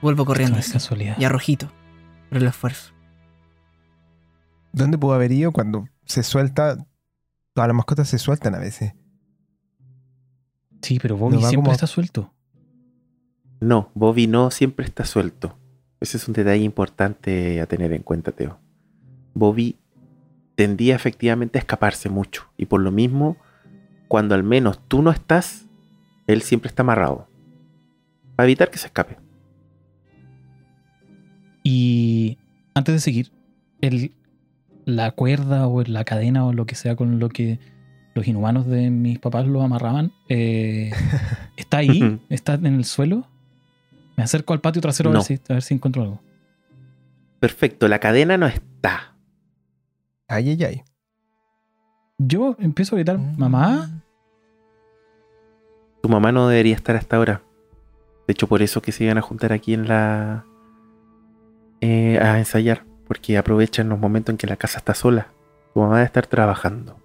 Vuelvo 0.00 0.24
corriendo. 0.24 0.54
no 0.54 0.60
es 0.60 0.72
casualidad. 0.72 1.16
y 1.18 1.24
a 1.24 1.28
rojito. 1.28 1.70
Por 2.28 2.38
el 2.38 2.46
esfuerzo. 2.46 2.92
¿Dónde 4.72 4.98
pudo 4.98 5.14
haber 5.14 5.32
ido 5.32 5.50
cuando 5.52 5.88
se 6.04 6.22
suelta? 6.22 6.76
Todas 7.54 7.68
las 7.68 7.76
mascotas 7.76 8.08
se 8.08 8.18
sueltan 8.18 8.54
a 8.54 8.58
veces. 8.58 8.92
Sí, 10.82 10.98
pero 11.00 11.16
Bobby 11.16 11.36
va 11.36 11.48
siempre 11.48 11.56
como- 11.66 11.72
está 11.72 11.86
suelto. 11.86 12.32
No, 13.60 13.90
Bobby 13.94 14.28
no 14.28 14.50
siempre 14.52 14.84
está 14.84 15.04
suelto. 15.04 15.58
Ese 16.00 16.16
es 16.18 16.28
un 16.28 16.34
detalle 16.34 16.62
importante 16.62 17.60
a 17.60 17.66
tener 17.66 17.92
en 17.92 18.02
cuenta, 18.04 18.30
Teo. 18.30 18.60
Bobby 19.34 19.76
tendía 20.54 20.94
efectivamente 20.94 21.58
a 21.58 21.60
escaparse 21.60 22.08
mucho. 22.08 22.44
Y 22.56 22.66
por 22.66 22.80
lo 22.80 22.92
mismo, 22.92 23.36
cuando 24.08 24.34
al 24.34 24.42
menos 24.42 24.80
tú 24.88 25.02
no 25.02 25.10
estás, 25.10 25.66
él 26.26 26.42
siempre 26.42 26.68
está 26.68 26.82
amarrado. 26.82 27.28
Para 28.34 28.46
evitar 28.46 28.70
que 28.70 28.78
se 28.78 28.86
escape. 28.86 29.18
Y 31.62 32.38
antes 32.74 32.94
de 32.94 33.00
seguir, 33.00 33.30
el, 33.80 34.12
la 34.84 35.10
cuerda 35.10 35.66
o 35.66 35.82
la 35.82 36.04
cadena 36.04 36.46
o 36.46 36.52
lo 36.52 36.64
que 36.64 36.74
sea 36.74 36.96
con 36.96 37.18
lo 37.18 37.28
que 37.28 37.58
los 38.14 38.26
inhumanos 38.26 38.66
de 38.66 38.90
mis 38.90 39.18
papás 39.18 39.46
lo 39.46 39.62
amarraban, 39.62 40.12
eh, 40.28 40.90
está 41.56 41.78
ahí, 41.78 42.20
está 42.30 42.54
en 42.54 42.66
el 42.66 42.84
suelo. 42.84 43.26
Me 44.16 44.24
acerco 44.24 44.54
al 44.54 44.60
patio 44.60 44.82
trasero 44.82 45.10
a, 45.10 45.12
ver 45.12 45.22
si, 45.22 45.34
a 45.34 45.54
ver 45.54 45.62
si 45.62 45.74
encuentro 45.74 46.02
algo. 46.02 46.20
Perfecto, 47.38 47.86
la 47.86 48.00
cadena 48.00 48.36
no 48.36 48.46
está. 48.46 49.14
Ay, 50.26 50.50
ay, 50.50 50.64
ay. 50.64 50.82
Yo 52.18 52.56
empiezo 52.58 52.94
a 52.94 52.98
gritar, 52.98 53.18
mamá, 53.18 54.02
Tu 56.00 56.08
mamá 56.08 56.32
no 56.32 56.48
debería 56.48 56.74
estar 56.74 56.96
hasta 56.96 57.16
ahora. 57.16 57.42
De 58.26 58.32
hecho, 58.32 58.46
por 58.46 58.62
eso 58.62 58.82
que 58.82 58.92
se 58.92 59.04
iban 59.04 59.18
a 59.18 59.22
juntar 59.22 59.52
aquí 59.52 59.74
en 59.74 59.88
la. 59.88 60.44
eh, 61.80 62.18
a 62.20 62.38
ensayar. 62.38 62.84
Porque 63.06 63.38
aprovechan 63.38 63.88
los 63.88 63.98
momentos 63.98 64.32
en 64.32 64.36
que 64.36 64.46
la 64.46 64.56
casa 64.56 64.78
está 64.78 64.94
sola. 64.94 65.28
Tu 65.74 65.80
mamá 65.80 65.94
debe 65.96 66.06
estar 66.06 66.26
trabajando. 66.26 66.98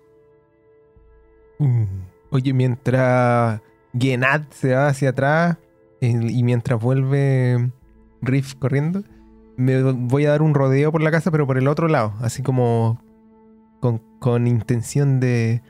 Mm. 1.60 1.84
Oye, 2.32 2.54
mientras 2.54 3.62
Genad 3.98 4.44
se 4.50 4.74
va 4.74 4.88
hacia 4.88 5.10
atrás 5.10 5.58
el- 6.02 6.32
y 6.32 6.44
mientras 6.44 6.80
vuelve 6.82 7.72
Riff 8.22 8.56
corriendo, 8.56 9.04
me 9.56 9.82
voy 9.82 10.26
a 10.26 10.32
dar 10.32 10.42
un 10.42 10.54
rodeo 10.56 10.92
por 10.92 11.02
la 11.02 11.12
casa, 11.12 11.32
pero 11.32 11.46
por 11.48 11.58
el 11.58 11.68
otro 11.68 11.88
lado, 11.88 12.14
así 12.22 12.42
como 12.42 13.00
con, 13.84 14.02
con 14.20 14.48
intención 14.48 15.20
de, 15.20 15.62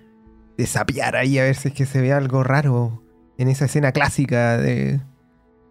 de 0.55 0.67
sapear 0.67 1.15
ahí 1.15 1.39
a 1.39 1.43
ver 1.45 1.55
si 1.55 1.69
es 1.69 1.73
que 1.73 1.87
se 1.87 1.99
ve 1.99 2.13
algo 2.13 2.43
raro 2.43 3.01
en 3.39 3.47
esa 3.47 3.65
escena 3.65 3.91
clásica 3.91 4.55
de 4.59 5.01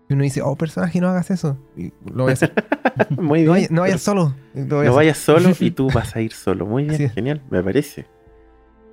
que 0.08 0.14
uno 0.14 0.24
dice, 0.24 0.42
oh 0.42 0.56
personaje, 0.56 1.00
no 1.00 1.06
hagas 1.06 1.30
eso. 1.30 1.56
Y 1.76 1.92
lo 2.12 2.24
voy 2.24 2.30
a 2.30 2.32
hacer. 2.32 2.52
Muy 3.16 3.44
No, 3.44 3.52
bien. 3.54 3.68
no 3.70 3.82
vayas 3.82 4.00
solo. 4.02 4.34
No 4.54 4.92
vayas 4.92 5.18
solo 5.18 5.50
y 5.60 5.70
tú 5.70 5.88
vas 5.94 6.16
a 6.16 6.20
ir 6.20 6.32
solo. 6.32 6.66
Muy 6.66 6.82
bien, 6.82 6.96
Sí. 6.96 7.08
genial, 7.10 7.40
me 7.48 7.62
parece. 7.62 8.06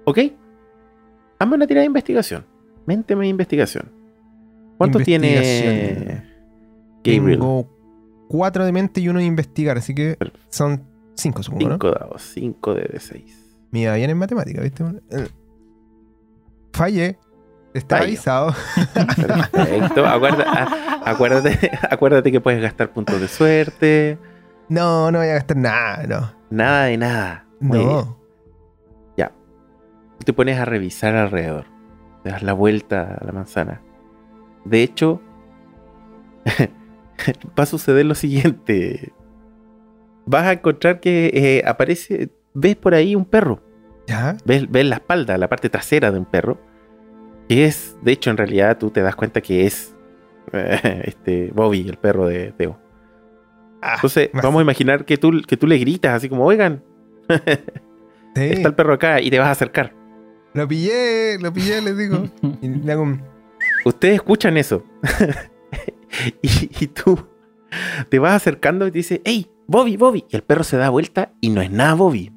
Ok. 0.05 0.19
Hazme 1.39 1.55
una 1.55 1.65
tirada 1.65 1.81
de 1.81 1.87
investigación. 1.87 2.45
Ménteme 2.85 3.23
de 3.23 3.29
investigación. 3.29 3.91
¿Cuánto 4.77 4.99
tiene. 4.99 6.21
Gabriel? 7.03 7.39
Tengo 7.39 7.67
cuatro 8.29 8.63
de 8.63 8.71
mente 8.71 9.01
y 9.01 9.09
uno 9.09 9.17
de 9.17 9.25
investigar, 9.25 9.77
así 9.79 9.95
que 9.95 10.17
son 10.49 10.83
cinco, 11.15 11.41
supongo, 11.41 11.63
¿no? 11.67 11.73
Cinco 11.75 11.91
dados, 11.91 12.21
5 12.33 12.75
de 12.75 12.83
D6. 12.83 13.23
Me 13.71 13.81
iba 13.81 13.93
bien 13.95 14.09
en 14.09 14.17
matemática, 14.17 14.61
¿viste? 14.61 14.83
Eh, 15.11 15.27
Fallé. 16.73 17.17
Está 17.73 17.97
Fallo. 17.97 18.07
avisado. 18.07 18.55
Perfecto. 18.95 20.05
Acuerda- 20.07 21.01
acuérdate, 21.05 21.71
acuérdate 21.91 22.31
que 22.31 22.41
puedes 22.41 22.61
gastar 22.61 22.91
puntos 22.91 23.21
de 23.21 23.27
suerte. 23.27 24.17
No, 24.69 25.11
no 25.11 25.19
voy 25.19 25.27
a 25.27 25.33
gastar 25.35 25.57
nada, 25.57 26.03
no. 26.07 26.31
Nada 26.49 26.85
de 26.85 26.97
nada. 26.97 27.45
Muy 27.59 27.77
bien. 27.79 27.89
No. 27.89 28.19
Tú 30.19 30.25
te 30.25 30.33
pones 30.33 30.59
a 30.59 30.65
revisar 30.65 31.15
alrededor. 31.15 31.65
Te 32.23 32.29
das 32.31 32.43
la 32.43 32.51
vuelta 32.51 33.17
a 33.21 33.23
la 33.25 33.31
manzana. 33.31 33.81
De 34.65 34.83
hecho, 34.83 35.21
va 37.57 37.63
a 37.63 37.65
suceder 37.65 38.05
lo 38.05 38.15
siguiente. 38.15 39.13
Vas 40.25 40.45
a 40.45 40.51
encontrar 40.51 40.99
que 40.99 41.31
eh, 41.33 41.63
aparece, 41.65 42.31
ves 42.53 42.75
por 42.75 42.93
ahí 42.93 43.15
un 43.15 43.25
perro. 43.25 43.61
¿Ya? 44.07 44.37
Ves, 44.45 44.69
ves 44.69 44.85
la 44.85 44.95
espalda, 44.95 45.37
la 45.37 45.47
parte 45.47 45.69
trasera 45.69 46.11
de 46.11 46.19
un 46.19 46.25
perro. 46.25 46.59
Que 47.47 47.65
es, 47.65 47.97
de 48.01 48.11
hecho, 48.11 48.29
en 48.29 48.37
realidad 48.37 48.77
tú 48.77 48.91
te 48.91 49.01
das 49.01 49.15
cuenta 49.15 49.41
que 49.41 49.65
es 49.65 49.95
este 50.51 51.51
Bobby, 51.53 51.87
el 51.87 51.97
perro 51.97 52.27
de 52.27 52.51
Teo. 52.51 52.79
Ah, 53.81 53.95
Entonces, 53.95 54.29
vamos 54.33 54.59
a 54.59 54.63
imaginar 54.63 55.05
que 55.05 55.17
tú, 55.17 55.41
que 55.47 55.57
tú 55.57 55.65
le 55.65 55.77
gritas 55.77 56.13
así 56.13 56.29
como, 56.29 56.45
oigan, 56.45 56.83
está 58.35 58.67
el 58.67 58.75
perro 58.75 58.93
acá 58.93 59.21
y 59.21 59.29
te 59.29 59.39
vas 59.39 59.47
a 59.47 59.51
acercar. 59.51 59.95
Lo 60.53 60.67
pillé, 60.67 61.37
lo 61.39 61.53
pillé, 61.53 61.81
les 61.81 61.97
digo. 61.97 62.23
Ustedes 63.85 64.15
escuchan 64.15 64.57
eso. 64.57 64.83
y, 66.41 66.87
tú 66.87 67.27
te 68.09 68.19
vas 68.19 68.33
acercando 68.33 68.87
y 68.87 68.91
te 68.91 68.97
dice, 68.97 69.21
hey, 69.23 69.49
Bobby, 69.67 69.95
Bobby. 69.95 70.25
Y 70.29 70.35
el 70.35 70.43
perro 70.43 70.63
se 70.63 70.77
da 70.77 70.89
vuelta 70.89 71.33
y 71.39 71.49
no 71.49 71.61
es 71.61 71.71
nada 71.71 71.93
Bobby. 71.93 72.31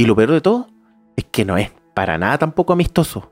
Y 0.00 0.06
lo 0.06 0.16
peor 0.16 0.30
de 0.30 0.40
todo 0.40 0.66
es 1.14 1.26
que 1.30 1.44
no 1.44 1.58
es 1.58 1.70
para 1.92 2.16
nada 2.16 2.38
tampoco 2.38 2.72
amistoso. 2.72 3.30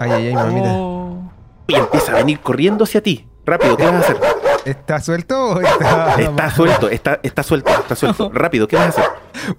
Ay, 0.00 0.10
ay, 0.10 0.26
ay, 0.26 0.34
mamita. 0.34 0.72
Oh. 0.72 1.30
Y 1.68 1.76
empieza 1.76 2.10
a 2.10 2.16
venir 2.16 2.40
corriendo 2.40 2.82
hacia 2.82 3.00
ti. 3.00 3.28
Rápido, 3.44 3.76
¿qué 3.76 3.84
vas 3.84 3.94
a 3.94 3.98
hacer? 4.00 4.16
¿Está 4.64 4.98
suelto 4.98 5.40
o 5.40 5.60
está.? 5.60 6.16
Está 6.20 6.50
suelto, 6.50 6.88
está, 6.90 7.20
está 7.22 7.42
suelto, 7.44 7.70
está 7.70 7.94
suelto. 7.94 8.30
Rápido, 8.34 8.66
¿qué 8.66 8.74
vas 8.74 8.86
a 8.86 8.88
hacer? 8.88 9.04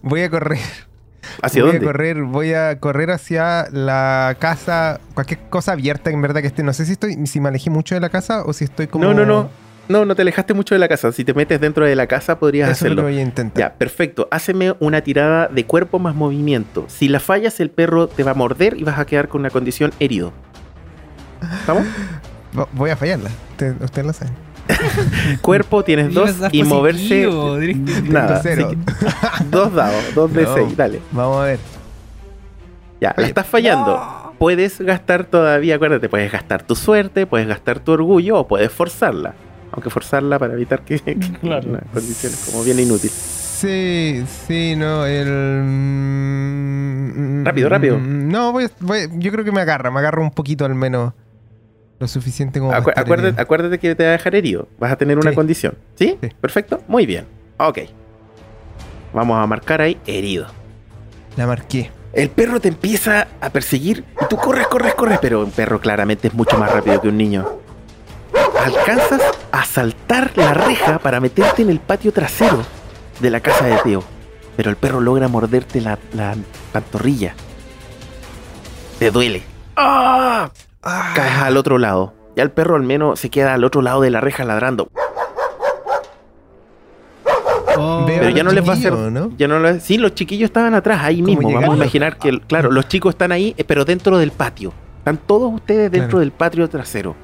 Voy 0.01 0.21
a 0.23 0.29
correr. 0.29 0.59
¿Hacia 1.41 1.63
voy 1.63 1.71
dónde? 1.71 1.85
A 1.85 1.89
correr, 1.93 2.21
voy 2.23 2.53
a 2.53 2.77
correr 2.81 3.11
hacia 3.11 3.67
la 3.71 4.35
casa, 4.37 4.99
cualquier 5.13 5.47
cosa 5.47 5.71
abierta 5.71 6.09
en 6.09 6.21
verdad 6.21 6.41
que 6.41 6.47
esté. 6.47 6.61
No 6.61 6.73
sé 6.73 6.85
si 6.85 6.91
estoy, 6.91 7.25
si 7.25 7.39
me 7.39 7.47
alejé 7.47 7.69
mucho 7.69 7.95
de 7.95 8.01
la 8.01 8.09
casa 8.09 8.43
o 8.43 8.51
si 8.51 8.65
estoy 8.65 8.87
como. 8.87 9.05
No, 9.05 9.13
no, 9.13 9.25
no. 9.25 9.49
No, 9.89 10.05
no 10.05 10.15
te 10.15 10.21
alejaste 10.21 10.53
mucho 10.53 10.75
de 10.75 10.79
la 10.79 10.87
casa. 10.87 11.11
Si 11.11 11.23
te 11.23 11.33
metes 11.33 11.61
dentro 11.61 11.85
de 11.85 11.95
la 11.95 12.07
casa 12.07 12.39
podrías 12.39 12.69
Eso 12.69 12.85
hacerlo. 12.85 13.03
Lo 13.03 13.07
voy 13.07 13.17
a 13.17 13.21
intentar. 13.21 13.59
Ya, 13.59 13.73
perfecto. 13.73 14.27
Háceme 14.31 14.75
una 14.79 15.01
tirada 15.01 15.47
de 15.47 15.65
cuerpo 15.65 15.99
más 15.99 16.15
movimiento. 16.15 16.85
Si 16.87 17.07
la 17.07 17.19
fallas, 17.19 17.59
el 17.59 17.69
perro 17.69 18.07
te 18.07 18.23
va 18.23 18.31
a 18.31 18.35
morder 18.35 18.77
y 18.77 18.83
vas 18.83 18.99
a 18.99 19.05
quedar 19.05 19.27
con 19.27 19.41
una 19.41 19.49
condición 19.49 19.93
herido. 19.99 20.33
¿Estamos? 21.59 21.85
Voy 22.73 22.89
a 22.89 22.95
fallarla. 22.95 23.29
Ustedes 23.51 23.75
usted 23.81 24.05
lo 24.05 24.13
saben. 24.13 24.33
Cuerpo 25.41 25.83
tienes 25.83 26.13
dos 26.13 26.35
y 26.51 26.63
moverse. 26.63 27.27
Nada. 28.09 28.41
dos 29.49 29.73
dados, 29.73 30.03
dos 30.13 30.33
de 30.33 30.45
seis, 30.45 30.75
dale. 30.75 31.01
Vamos 31.11 31.37
a 31.37 31.45
ver. 31.45 31.59
Ya, 32.99 33.13
la 33.15 33.27
estás 33.27 33.47
fallando. 33.47 34.33
Puedes 34.39 34.81
gastar 34.81 35.25
todavía, 35.25 35.75
acuérdate, 35.75 36.09
puedes 36.09 36.31
gastar 36.31 36.63
tu 36.63 36.75
suerte, 36.75 37.25
puedes 37.25 37.47
gastar 37.47 37.79
tu 37.79 37.91
orgullo 37.91 38.39
o 38.39 38.47
puedes 38.47 38.71
forzarla. 38.71 39.33
Aunque 39.77 39.91
forzarla 39.91 40.39
para 40.39 40.55
evitar 40.55 40.81
que, 40.81 40.97
claro. 41.41 41.69
una 41.69 41.81
condición 41.93 42.33
como 42.47 42.63
bien 42.63 42.79
inútil. 42.79 43.11
Sí, 43.11 44.23
sí, 44.47 44.75
no, 44.75 45.05
el... 45.05 45.61
Mm, 45.63 47.45
rápido, 47.45 47.69
rápido. 47.69 47.99
No, 47.99 48.51
voy, 48.53 48.67
voy, 48.79 49.07
yo 49.17 49.31
creo 49.31 49.45
que 49.45 49.51
me 49.51 49.61
agarra, 49.61 49.91
me 49.91 49.99
agarra 49.99 50.19
un 50.19 50.31
poquito 50.31 50.65
al 50.65 50.73
menos. 50.73 51.13
Lo 51.99 52.07
suficiente 52.07 52.59
como... 52.59 52.73
Acu 52.73 52.89
acuérdate, 52.95 53.39
acuérdate, 53.39 53.77
que 53.77 53.93
te 53.93 54.03
va 54.03 54.09
a 54.09 54.13
dejar 54.13 54.33
herido. 54.33 54.67
Vas 54.79 54.93
a 54.93 54.95
tener 54.95 55.19
una 55.19 55.29
sí. 55.29 55.35
condición. 55.35 55.75
¿Sí? 55.93 56.17
¿Sí? 56.19 56.29
Perfecto. 56.41 56.81
Muy 56.87 57.05
bien. 57.05 57.27
Ok. 57.57 57.81
Vamos 59.13 59.37
a 59.37 59.45
marcar 59.45 59.81
ahí 59.81 59.99
herido. 60.07 60.47
La 61.35 61.45
marqué. 61.45 61.91
El 62.13 62.31
perro 62.31 62.59
te 62.59 62.69
empieza 62.69 63.27
a 63.39 63.51
perseguir 63.51 64.05
y 64.19 64.25
tú 64.27 64.37
corres, 64.37 64.65
corres, 64.65 64.95
corres, 64.95 65.19
pero 65.21 65.43
un 65.43 65.51
perro 65.51 65.79
claramente 65.79 66.29
es 66.29 66.33
mucho 66.33 66.57
más 66.57 66.71
rápido 66.71 66.99
que 66.99 67.09
un 67.09 67.17
niño. 67.17 67.66
Alcanzas 68.63 69.21
a 69.51 69.65
saltar 69.65 70.31
la 70.35 70.53
reja 70.53 70.99
para 70.99 71.19
meterte 71.19 71.61
en 71.61 71.69
el 71.69 71.79
patio 71.79 72.11
trasero 72.11 72.63
de 73.19 73.29
la 73.29 73.39
casa 73.39 73.65
de 73.65 73.77
Teo, 73.77 74.03
pero 74.55 74.69
el 74.69 74.75
perro 74.75 74.99
logra 74.99 75.27
morderte 75.27 75.81
la, 75.81 75.97
la 76.13 76.35
pantorrilla. 76.71 77.33
Te 78.99 79.11
duele. 79.11 79.43
¡Ah! 79.75 80.49
¡Ah! 80.83 81.11
Caes 81.15 81.37
al 81.37 81.57
otro 81.57 81.77
lado. 81.77 82.13
Ya 82.35 82.43
el 82.43 82.51
perro 82.51 82.75
al 82.75 82.83
menos 82.83 83.19
se 83.19 83.29
queda 83.29 83.53
al 83.53 83.63
otro 83.63 83.81
lado 83.81 84.01
de 84.01 84.11
la 84.11 84.21
reja 84.21 84.43
ladrando. 84.43 84.89
Oh, 87.79 88.05
pero 88.07 88.29
ya 88.29 88.43
no 88.43 88.51
les 88.51 88.67
va 88.67 88.73
a 88.73 88.75
hacer. 88.75 88.93
¿no? 88.93 89.31
Ya 89.37 89.47
no 89.47 89.59
les, 89.59 89.83
sí, 89.83 89.97
los 89.97 90.15
chiquillos 90.15 90.49
estaban 90.49 90.73
atrás, 90.73 91.01
ahí 91.03 91.21
mismo. 91.21 91.51
Vamos 91.51 91.71
a 91.71 91.75
imaginar 91.75 92.17
que, 92.17 92.39
claro, 92.41 92.71
los 92.71 92.87
chicos 92.87 93.11
están 93.11 93.31
ahí, 93.31 93.53
eh, 93.57 93.63
pero 93.63 93.85
dentro 93.85 94.17
del 94.17 94.31
patio. 94.31 94.73
Están 94.99 95.17
todos 95.17 95.53
ustedes 95.53 95.91
dentro 95.91 96.09
claro. 96.09 96.19
del 96.19 96.31
patio 96.31 96.67
trasero. 96.67 97.15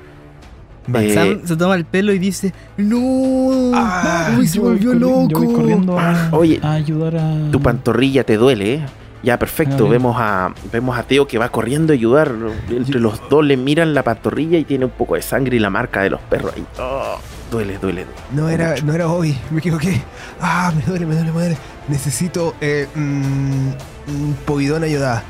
Eh, 0.95 1.13
Sam 1.13 1.41
se 1.45 1.55
toma 1.55 1.75
el 1.75 1.85
pelo 1.85 2.13
y 2.13 2.19
dice: 2.19 2.53
¡No! 2.77 3.71
Ah, 3.73 4.35
¡Uy, 4.37 4.47
se 4.47 4.59
volvió 4.59 4.93
loco! 4.93 5.27
Yo 5.29 5.37
voy 5.39 5.53
corriendo 5.53 5.97
a, 5.97 6.29
Oye, 6.31 6.59
a 6.61 6.73
ayudar 6.73 7.17
a. 7.17 7.51
Tu 7.51 7.61
pantorrilla 7.61 8.23
te 8.23 8.37
duele, 8.37 8.73
¿eh? 8.75 8.85
Ya, 9.23 9.39
perfecto. 9.39 9.87
Vemos 9.87 10.17
a, 10.19 10.53
vemos 10.71 10.97
a 10.97 11.03
Teo 11.03 11.25
que 11.25 11.37
va 11.37 11.47
corriendo 11.47 11.93
a 11.93 11.95
ayudar. 11.95 12.33
Entre 12.69 12.99
los 12.99 13.21
dos 13.29 13.45
le 13.45 13.55
miran 13.55 13.93
la 13.93 14.03
pantorrilla 14.03 14.57
y 14.57 14.65
tiene 14.65 14.83
un 14.83 14.91
poco 14.91 15.15
de 15.15 15.21
sangre 15.21 15.55
y 15.55 15.59
la 15.59 15.69
marca 15.69 16.01
de 16.01 16.09
los 16.09 16.19
perros 16.21 16.51
ahí. 16.53 16.65
Oh, 16.77 17.17
duele, 17.49 17.77
duele, 17.77 18.03
duele. 18.03 18.21
No 18.31 18.49
era, 18.49 18.75
no 18.83 18.93
era 18.93 19.07
hoy, 19.07 19.37
me 19.49 19.59
equivoqué. 19.59 20.01
Ah, 20.41 20.73
me 20.75 20.81
duele, 20.81 21.05
me 21.05 21.15
duele, 21.15 21.31
me 21.31 21.39
duele. 21.39 21.57
Necesito 21.87 22.55
eh, 22.59 22.85
mm, 22.93 23.69
un 24.09 24.37
povidón 24.45 24.83
ayudada. 24.83 25.23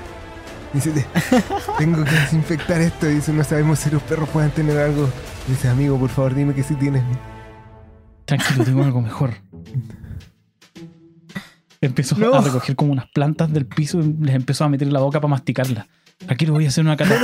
Dice, 0.73 0.91
tengo 1.77 2.03
que 2.03 2.11
desinfectar 2.15 2.81
esto. 2.81 3.05
Dice, 3.05 3.31
no 3.31 3.43
sabemos 3.43 3.77
si 3.77 3.91
los 3.91 4.01
perros 4.01 4.27
puedan 4.29 4.49
tener 4.49 4.75
algo. 4.79 5.07
Dice, 5.47 5.67
amigo, 5.67 5.97
por 5.99 6.09
favor, 6.09 6.33
dime 6.33 6.53
que 6.53 6.63
sí 6.63 6.75
tienes. 6.75 7.03
Tranquilo, 8.25 8.63
tengo 8.63 8.83
algo 8.83 9.01
mejor. 9.09 9.33
Empezó 11.81 12.17
no. 12.17 12.33
a 12.33 12.41
recoger 12.41 12.75
como 12.77 12.93
unas 12.93 13.09
plantas 13.09 13.51
del 13.51 13.65
piso 13.65 13.99
y 13.99 14.13
les 14.21 14.35
empezó 14.35 14.63
a 14.63 14.69
meter 14.69 14.87
en 14.87 14.93
la 14.93 15.01
boca 15.01 15.19
para 15.19 15.31
masticarlas. 15.31 15.85
Aquí 16.29 16.45
lo 16.45 16.53
voy 16.53 16.65
a 16.65 16.69
hacer 16.69 16.85
una 16.85 16.95
cata. 16.95 17.19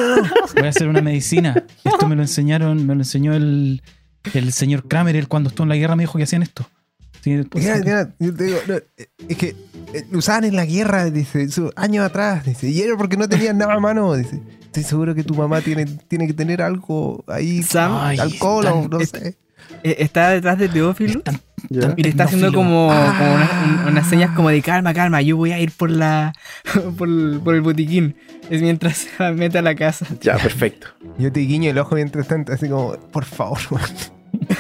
Voy 0.56 0.66
a 0.66 0.70
hacer 0.70 0.90
una 0.90 1.02
medicina. 1.02 1.66
Esto 1.86 2.08
me 2.10 2.16
lo 2.18 2.22
enseñaron, 2.22 2.86
me 2.86 2.94
lo 2.94 3.02
enseñó 3.02 3.34
el, 3.34 3.82
el 4.34 4.52
señor 4.52 4.88
Kramer. 4.90 5.16
Él 5.16 5.30
cuando 5.30 5.50
estuvo 5.50 5.64
en 5.64 5.70
la 5.70 5.78
guerra 5.78 5.96
me 5.96 6.04
dijo 6.04 6.18
que 6.18 6.26
hacían 6.26 6.44
esto. 6.44 6.68
Sí, 7.22 7.32
mira, 7.54 7.78
mira, 7.78 8.16
yo 8.18 8.34
te 8.34 8.44
digo, 8.46 8.60
no, 8.68 8.76
es 9.28 9.38
que 9.38 9.56
eh, 9.94 10.06
usaban 10.14 10.46
en 10.46 10.56
la 10.56 10.66
guerra, 10.66 11.10
dice, 11.10 11.48
años 11.76 12.06
atrás, 12.06 12.46
dice, 12.46 12.70
y 12.70 12.80
era 12.80 12.96
porque 12.96 13.18
no 13.18 13.28
tenían 13.28 13.58
nada 13.58 13.74
a 13.74 13.80
mano, 13.80 14.16
dice. 14.16 14.42
Estoy 14.70 14.84
seguro 14.84 15.16
que 15.16 15.24
tu 15.24 15.34
mamá 15.34 15.62
tiene, 15.62 15.86
tiene 15.86 16.28
que 16.28 16.34
tener 16.34 16.62
algo 16.62 17.24
ahí, 17.28 17.64
Sam, 17.64 17.92
alcohol 17.92 18.68
o 18.68 18.88
no 18.88 19.00
es, 19.00 19.10
sé. 19.10 19.36
Está 19.82 20.30
detrás 20.30 20.60
de 20.60 20.70
Teófilo 20.70 21.24
y 21.98 22.04
le 22.04 22.10
está 22.10 22.26
haciendo 22.26 22.54
como, 22.54 22.92
ah. 22.92 23.16
como 23.18 23.34
unas, 23.34 23.88
unas, 23.88 24.08
señas 24.08 24.36
como 24.36 24.50
de 24.50 24.62
calma, 24.62 24.94
calma, 24.94 25.24
yo 25.24 25.38
voy 25.38 25.54
a 25.54 25.60
ir 25.60 25.72
por 25.72 25.90
la 25.90 26.34
por, 26.98 27.10
por 27.42 27.56
el 27.56 27.62
botiquín. 27.62 28.16
Es 28.52 28.62
mientras 28.62 28.98
se 28.98 29.10
la 29.18 29.32
mete 29.32 29.58
a 29.58 29.64
la 29.64 29.74
casa. 29.74 30.06
Ya, 30.22 30.38
perfecto. 30.38 30.88
Yo 31.18 31.32
te 31.32 31.40
guiño 31.40 31.72
el 31.72 31.78
ojo 31.80 31.96
mientras 31.96 32.28
tanto, 32.28 32.54
así 32.54 32.70
como, 32.70 32.94
por 33.12 33.26
favor, 33.26 33.58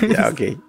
Ya, 0.09 0.29
ok. 0.29 0.59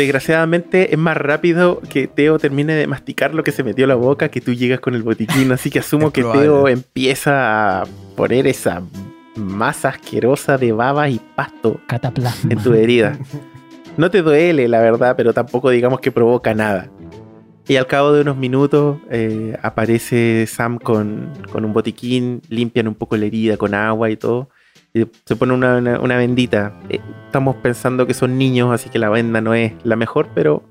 Desgraciadamente 0.00 0.94
es 0.94 0.98
más 0.98 1.14
rápido 1.14 1.82
que 1.90 2.06
Teo 2.06 2.38
termine 2.38 2.72
de 2.72 2.86
masticar 2.86 3.34
lo 3.34 3.44
que 3.44 3.52
se 3.52 3.62
metió 3.62 3.84
a 3.84 3.88
la 3.88 3.96
boca 3.96 4.30
que 4.30 4.40
tú 4.40 4.54
llegas 4.54 4.80
con 4.80 4.94
el 4.94 5.02
botiquín. 5.02 5.52
Así 5.52 5.68
que 5.68 5.78
asumo 5.80 6.10
que 6.10 6.22
Teo 6.22 6.68
empieza 6.68 7.82
a 7.82 7.86
poner 8.16 8.46
esa 8.46 8.82
masa 9.36 9.90
asquerosa 9.90 10.56
de 10.56 10.72
baba 10.72 11.10
y 11.10 11.20
pasto 11.36 11.82
Cataplasma. 11.86 12.50
en 12.50 12.62
tu 12.62 12.72
herida. 12.72 13.18
No 13.98 14.10
te 14.10 14.22
duele, 14.22 14.68
la 14.68 14.80
verdad, 14.80 15.16
pero 15.18 15.34
tampoco 15.34 15.68
digamos 15.68 16.00
que 16.00 16.10
provoca 16.10 16.54
nada. 16.54 16.88
Y 17.68 17.76
al 17.76 17.86
cabo 17.86 18.14
de 18.14 18.22
unos 18.22 18.38
minutos 18.38 18.96
eh, 19.10 19.54
aparece 19.60 20.46
Sam 20.46 20.78
con, 20.78 21.30
con, 21.52 21.66
un 21.66 21.74
botiquín, 21.74 22.40
limpian 22.48 22.88
un 22.88 22.94
poco 22.94 23.18
la 23.18 23.26
herida 23.26 23.58
con 23.58 23.74
agua 23.74 24.08
y 24.08 24.16
todo. 24.16 24.48
Y 24.92 25.06
se 25.24 25.36
pone 25.36 25.52
una, 25.52 25.76
una, 25.76 26.00
una 26.00 26.16
bendita. 26.16 26.72
Eh, 26.88 27.00
estamos 27.26 27.56
pensando 27.56 28.06
que 28.06 28.14
son 28.14 28.38
niños, 28.38 28.72
así 28.72 28.90
que 28.90 28.98
la 28.98 29.08
venda 29.08 29.40
no 29.40 29.54
es 29.54 29.72
la 29.84 29.96
mejor, 29.96 30.30
pero 30.34 30.64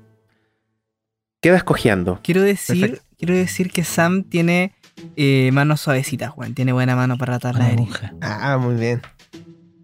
queda 1.40 1.56
escogiendo. 1.56 2.20
Quiero 2.22 2.42
decir, 2.42 3.00
quiero 3.18 3.34
decir 3.34 3.70
que 3.70 3.84
Sam 3.84 4.24
tiene 4.24 4.72
eh, 5.16 5.50
manos 5.52 5.80
suavecitas, 5.80 6.30
Juan. 6.30 6.54
Tiene 6.54 6.72
buena 6.72 6.96
mano 6.96 7.16
para 7.16 7.36
atar 7.36 7.56
la 7.56 7.70
herida. 7.70 8.14
Ah, 8.20 8.58
muy 8.58 8.74
bien. 8.74 9.00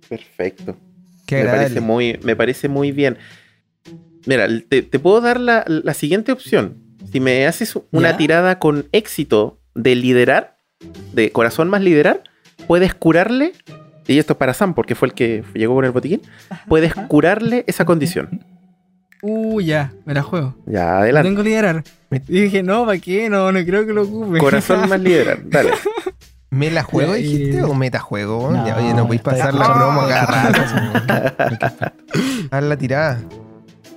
Perfecto. 0.09 0.77
Me 1.31 1.45
parece, 1.45 1.81
muy, 1.81 2.21
me 2.23 2.37
parece 2.37 2.69
muy 2.69 2.93
bien. 2.93 3.19
Mira, 4.27 4.47
te, 4.69 4.83
te 4.83 4.99
puedo 4.99 5.21
dar 5.21 5.41
la, 5.41 5.65
la, 5.67 5.95
siguiente 5.95 6.31
opción. 6.31 6.79
Si 7.11 7.21
me 7.21 7.47
haces 7.47 7.77
una 7.91 8.13
¿Ya? 8.13 8.17
tirada 8.17 8.59
con 8.59 8.89
éxito 8.93 9.61
de 9.75 9.95
liderar, 9.97 10.59
de 11.13 11.33
corazón 11.33 11.69
más 11.69 11.83
liderar, 11.83 12.23
puedes 12.67 12.95
curarle, 12.95 13.53
y 14.07 14.19
esto 14.19 14.35
es 14.35 14.37
para 14.39 14.55
Sam 14.55 14.75
porque 14.75 14.95
fue 14.95 15.09
el 15.09 15.15
que 15.15 15.45
llegó 15.55 15.75
con 15.75 15.85
el 15.85 15.91
botiquín, 15.91 16.23
puedes 16.69 16.95
curarle 16.95 17.65
esa 17.67 17.85
condición. 17.85 18.45
Uh, 19.23 19.61
ya, 19.61 19.93
me 20.05 20.15
la 20.15 20.23
juego. 20.23 20.55
Ya, 20.67 20.99
adelante. 20.99 21.29
Tengo 21.29 21.43
que 21.43 21.49
liderar. 21.49 21.85
Y 22.29 22.43
dije, 22.43 22.63
no, 22.63 22.87
¿para 22.87 22.99
qué? 22.99 23.29
No, 23.29 23.51
no 23.51 23.65
creo 23.65 23.87
que 23.87 23.93
lo 23.93 24.03
ocupe. 24.03 24.39
Corazón 24.39 24.89
más 24.89 25.01
liderar, 25.01 25.39
dale. 25.45 25.71
¿Me 26.51 26.71
la 26.71 26.85
juego, 26.85 27.15
dijiste? 27.15 27.63
¿O 27.65 27.75
metajuego? 27.75 28.51
No, 28.53 28.67
ya, 28.67 28.77
oye, 28.77 28.95
no 28.95 29.05
podéis 29.05 29.23
pasar 29.23 29.53
la 29.53 29.69
broma 29.69 30.09
cada 30.09 30.27
rato. 30.27 31.93
Haz 32.51 32.63
la 32.63 32.77
tirada. 32.77 33.21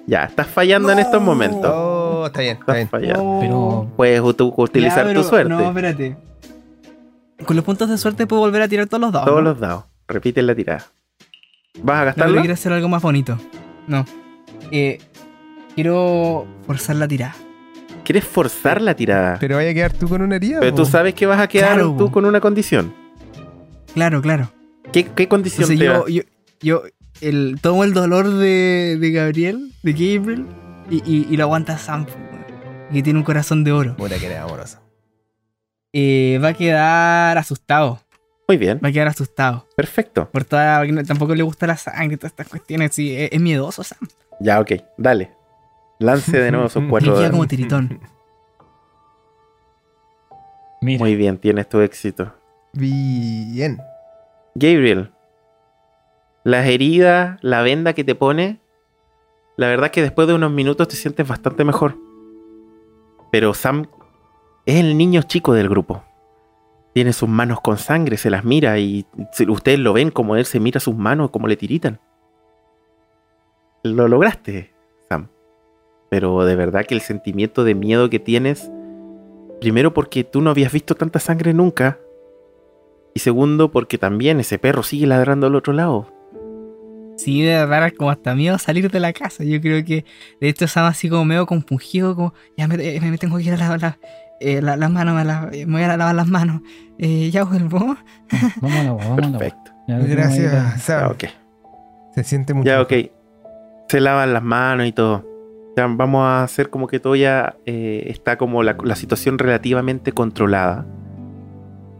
Ya, 0.07 0.23
estás 0.23 0.47
fallando 0.47 0.87
no. 0.87 0.93
en 0.93 0.99
estos 0.99 1.21
momentos. 1.21 1.71
Oh, 1.71 2.23
está 2.25 2.41
bien, 2.41 2.57
está 2.57 2.79
estás 2.79 3.01
bien. 3.01 3.13
fallando. 3.15 3.39
Pero 3.39 3.91
puedes 3.95 4.21
utilizar 4.21 5.03
ya, 5.03 5.07
pero, 5.09 5.21
tu 5.21 5.29
suerte. 5.29 5.49
No, 5.49 5.67
espérate. 5.67 6.17
Con 7.45 7.55
los 7.55 7.63
puntos 7.63 7.89
de 7.89 7.97
suerte 7.97 8.25
puedo 8.25 8.41
volver 8.41 8.63
a 8.63 8.67
tirar 8.67 8.87
todos 8.87 9.01
los 9.01 9.11
dados. 9.11 9.27
Todos 9.27 9.43
¿no? 9.43 9.49
los 9.49 9.59
dados. 9.59 9.83
Repite 10.09 10.41
la 10.41 10.55
tirada. 10.55 10.85
¿Vas 11.83 12.01
a 12.01 12.03
gastarlo? 12.05 12.35
No, 12.35 12.41
quiero 12.41 12.53
hacer 12.55 12.73
algo 12.73 12.89
más 12.89 13.01
bonito. 13.01 13.37
No. 13.87 14.05
Eh, 14.71 14.99
quiero 15.75 16.47
forzar 16.65 16.95
la 16.95 17.07
tirada. 17.07 17.35
¿Quieres 18.03 18.25
forzar 18.25 18.81
la 18.81 18.95
tirada? 18.95 19.37
Pero 19.39 19.57
vaya 19.57 19.69
a 19.69 19.73
quedar 19.73 19.93
tú 19.93 20.09
con 20.09 20.23
una 20.23 20.37
herida. 20.37 20.59
Pero 20.61 20.73
tú 20.73 20.85
sabes 20.85 21.13
que 21.13 21.27
vas 21.27 21.39
a 21.39 21.47
quedar 21.47 21.79
tú 21.79 22.09
con 22.11 22.25
una 22.25 22.41
condición. 22.41 22.91
Claro, 23.93 24.21
claro. 24.21 24.51
¿Qué, 24.91 25.05
qué 25.05 25.27
condición 25.27 25.67
te 25.67 25.77
yo, 25.77 26.07
yo, 26.07 26.23
yo, 26.59 26.83
el, 27.21 27.59
tomo 27.61 27.83
el 27.83 27.93
dolor 27.93 28.31
de, 28.31 28.97
de 28.99 29.11
Gabriel, 29.11 29.71
de 29.83 29.91
Gabriel, 29.91 30.47
y, 30.89 31.27
y, 31.31 31.37
lo 31.37 31.43
aguanta 31.43 31.77
Sam, 31.77 32.07
que 32.91 33.03
tiene 33.03 33.19
un 33.19 33.25
corazón 33.25 33.63
de 33.63 33.71
oro. 33.71 33.95
Puta 33.95 34.17
que 34.17 34.25
eres 34.25 34.39
amorosa. 34.39 34.81
Eh, 35.93 36.39
va 36.43 36.49
a 36.49 36.53
quedar 36.53 37.37
asustado. 37.37 37.99
Muy 38.49 38.57
bien. 38.57 38.79
Va 38.83 38.89
a 38.89 38.91
quedar 38.91 39.09
asustado. 39.09 39.67
Perfecto. 39.75 40.27
Por 40.31 40.43
toda, 40.43 40.81
tampoco 41.05 41.35
le 41.35 41.43
gusta 41.43 41.67
la 41.67 41.77
sangre 41.77 42.15
y 42.15 42.17
todas 42.17 42.31
estas 42.31 42.47
cuestiones. 42.47 42.95
Sí, 42.95 43.15
es, 43.15 43.39
miedoso, 43.39 43.83
Sam. 43.83 43.99
Ya, 44.39 44.59
ok. 44.59 44.71
Dale. 44.97 45.29
Lance 45.99 46.35
de 46.35 46.49
nuevo 46.49 46.65
esos 46.65 46.83
cuatro. 46.89 47.13
dados. 47.13 47.29
como 47.29 47.45
tiritón. 47.45 47.99
Muy 50.81 51.15
bien, 51.15 51.37
tienes 51.37 51.69
tu 51.69 51.79
éxito. 51.79 52.33
Bien. 52.73 53.79
Gabriel, 54.55 55.11
las 56.43 56.65
heridas, 56.65 57.37
la 57.43 57.61
venda 57.61 57.93
que 57.93 58.03
te 58.03 58.15
pone, 58.15 58.59
la 59.57 59.67
verdad 59.67 59.87
es 59.87 59.91
que 59.91 60.01
después 60.01 60.27
de 60.27 60.33
unos 60.33 60.51
minutos 60.51 60.87
te 60.87 60.95
sientes 60.95 61.27
bastante 61.27 61.63
mejor. 61.63 61.97
Pero 63.31 63.53
Sam 63.53 63.85
es 64.65 64.77
el 64.77 64.97
niño 64.97 65.21
chico 65.21 65.53
del 65.53 65.69
grupo. 65.69 66.03
Tiene 66.99 67.13
sus 67.13 67.29
manos 67.29 67.61
con 67.61 67.77
sangre, 67.77 68.17
se 68.17 68.29
las 68.29 68.43
mira 68.43 68.77
y 68.77 69.05
ustedes 69.47 69.79
lo 69.79 69.93
ven 69.93 70.11
como 70.11 70.35
él 70.35 70.43
se 70.43 70.59
mira 70.59 70.81
sus 70.81 70.97
manos, 70.97 71.29
como 71.29 71.47
le 71.47 71.55
tiritan. 71.55 72.01
Lo 73.83 74.09
lograste, 74.09 74.73
Sam. 75.07 75.29
Pero 76.09 76.43
de 76.43 76.57
verdad 76.57 76.85
que 76.85 76.95
el 76.95 76.99
sentimiento 76.99 77.63
de 77.63 77.73
miedo 77.73 78.09
que 78.09 78.19
tienes, 78.19 78.69
primero 79.61 79.93
porque 79.93 80.25
tú 80.25 80.41
no 80.41 80.49
habías 80.49 80.73
visto 80.73 80.93
tanta 80.93 81.19
sangre 81.19 81.53
nunca, 81.53 81.99
y 83.13 83.21
segundo 83.21 83.71
porque 83.71 83.97
también 83.97 84.41
ese 84.41 84.59
perro 84.59 84.83
sigue 84.83 85.07
ladrando 85.07 85.47
al 85.47 85.55
otro 85.55 85.71
lado. 85.71 86.11
Sí, 87.15 87.43
de 87.43 87.93
como 87.97 88.11
hasta 88.11 88.35
miedo 88.35 88.57
salir 88.57 88.91
de 88.91 88.99
la 88.99 89.13
casa. 89.13 89.45
Yo 89.45 89.61
creo 89.61 89.85
que 89.85 90.03
de 90.41 90.49
hecho 90.49 90.65
estaba 90.65 90.89
así 90.89 91.07
como 91.07 91.23
medio 91.23 91.45
compungido, 91.45 92.13
como 92.13 92.33
ya 92.57 92.67
me, 92.67 92.75
me 92.99 93.17
tengo 93.17 93.37
que 93.37 93.43
ir 93.43 93.53
a 93.53 93.55
lavar 93.55 93.97
eh, 94.39 94.61
las 94.61 94.77
manos, 94.91 95.15
me, 95.15 95.65
voy 95.65 95.81
a 95.83 95.97
lavar 95.97 96.15
las 96.15 96.27
manos. 96.27 96.61
Eh, 96.97 97.29
ya 97.31 97.43
vuelvo. 97.43 97.97
Vamos 98.61 98.77
a 98.77 98.83
lavar, 98.83 99.07
vamos 99.07 99.17
a 99.17 99.21
lavar. 99.21 99.39
Perfecto. 99.39 99.71
Gracias, 99.87 100.81
Sam. 100.83 101.11
ok. 101.11 101.23
Se 102.15 102.23
siente 102.23 102.53
mucho. 102.53 102.67
Ya, 102.67 102.81
ok. 102.81 102.93
Se 103.87 103.99
lavan 103.99 104.33
las 104.33 104.43
manos 104.43 104.87
y 104.87 104.91
todo. 104.91 105.25
Ya, 105.75 105.87
vamos 105.87 106.21
a 106.23 106.43
hacer 106.43 106.69
como 106.69 106.87
que 106.87 106.99
todo 106.99 107.15
ya 107.15 107.55
eh, 107.65 108.03
está 108.07 108.37
como 108.37 108.63
la, 108.63 108.75
la 108.83 108.95
situación 108.95 109.39
relativamente 109.39 110.11
controlada. 110.11 110.85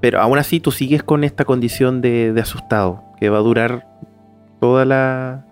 Pero 0.02 0.22
aún 0.22 0.38
así 0.38 0.60
tú 0.60 0.72
sigues 0.72 1.04
con 1.04 1.24
esta 1.24 1.46
condición 1.46 2.02
de, 2.02 2.32
de 2.34 2.42
asustado, 2.42 3.04
que 3.20 3.30
va 3.30 3.38
a 3.38 3.42
durar 3.42 3.86
toda 4.60 4.86
la, 4.86 5.46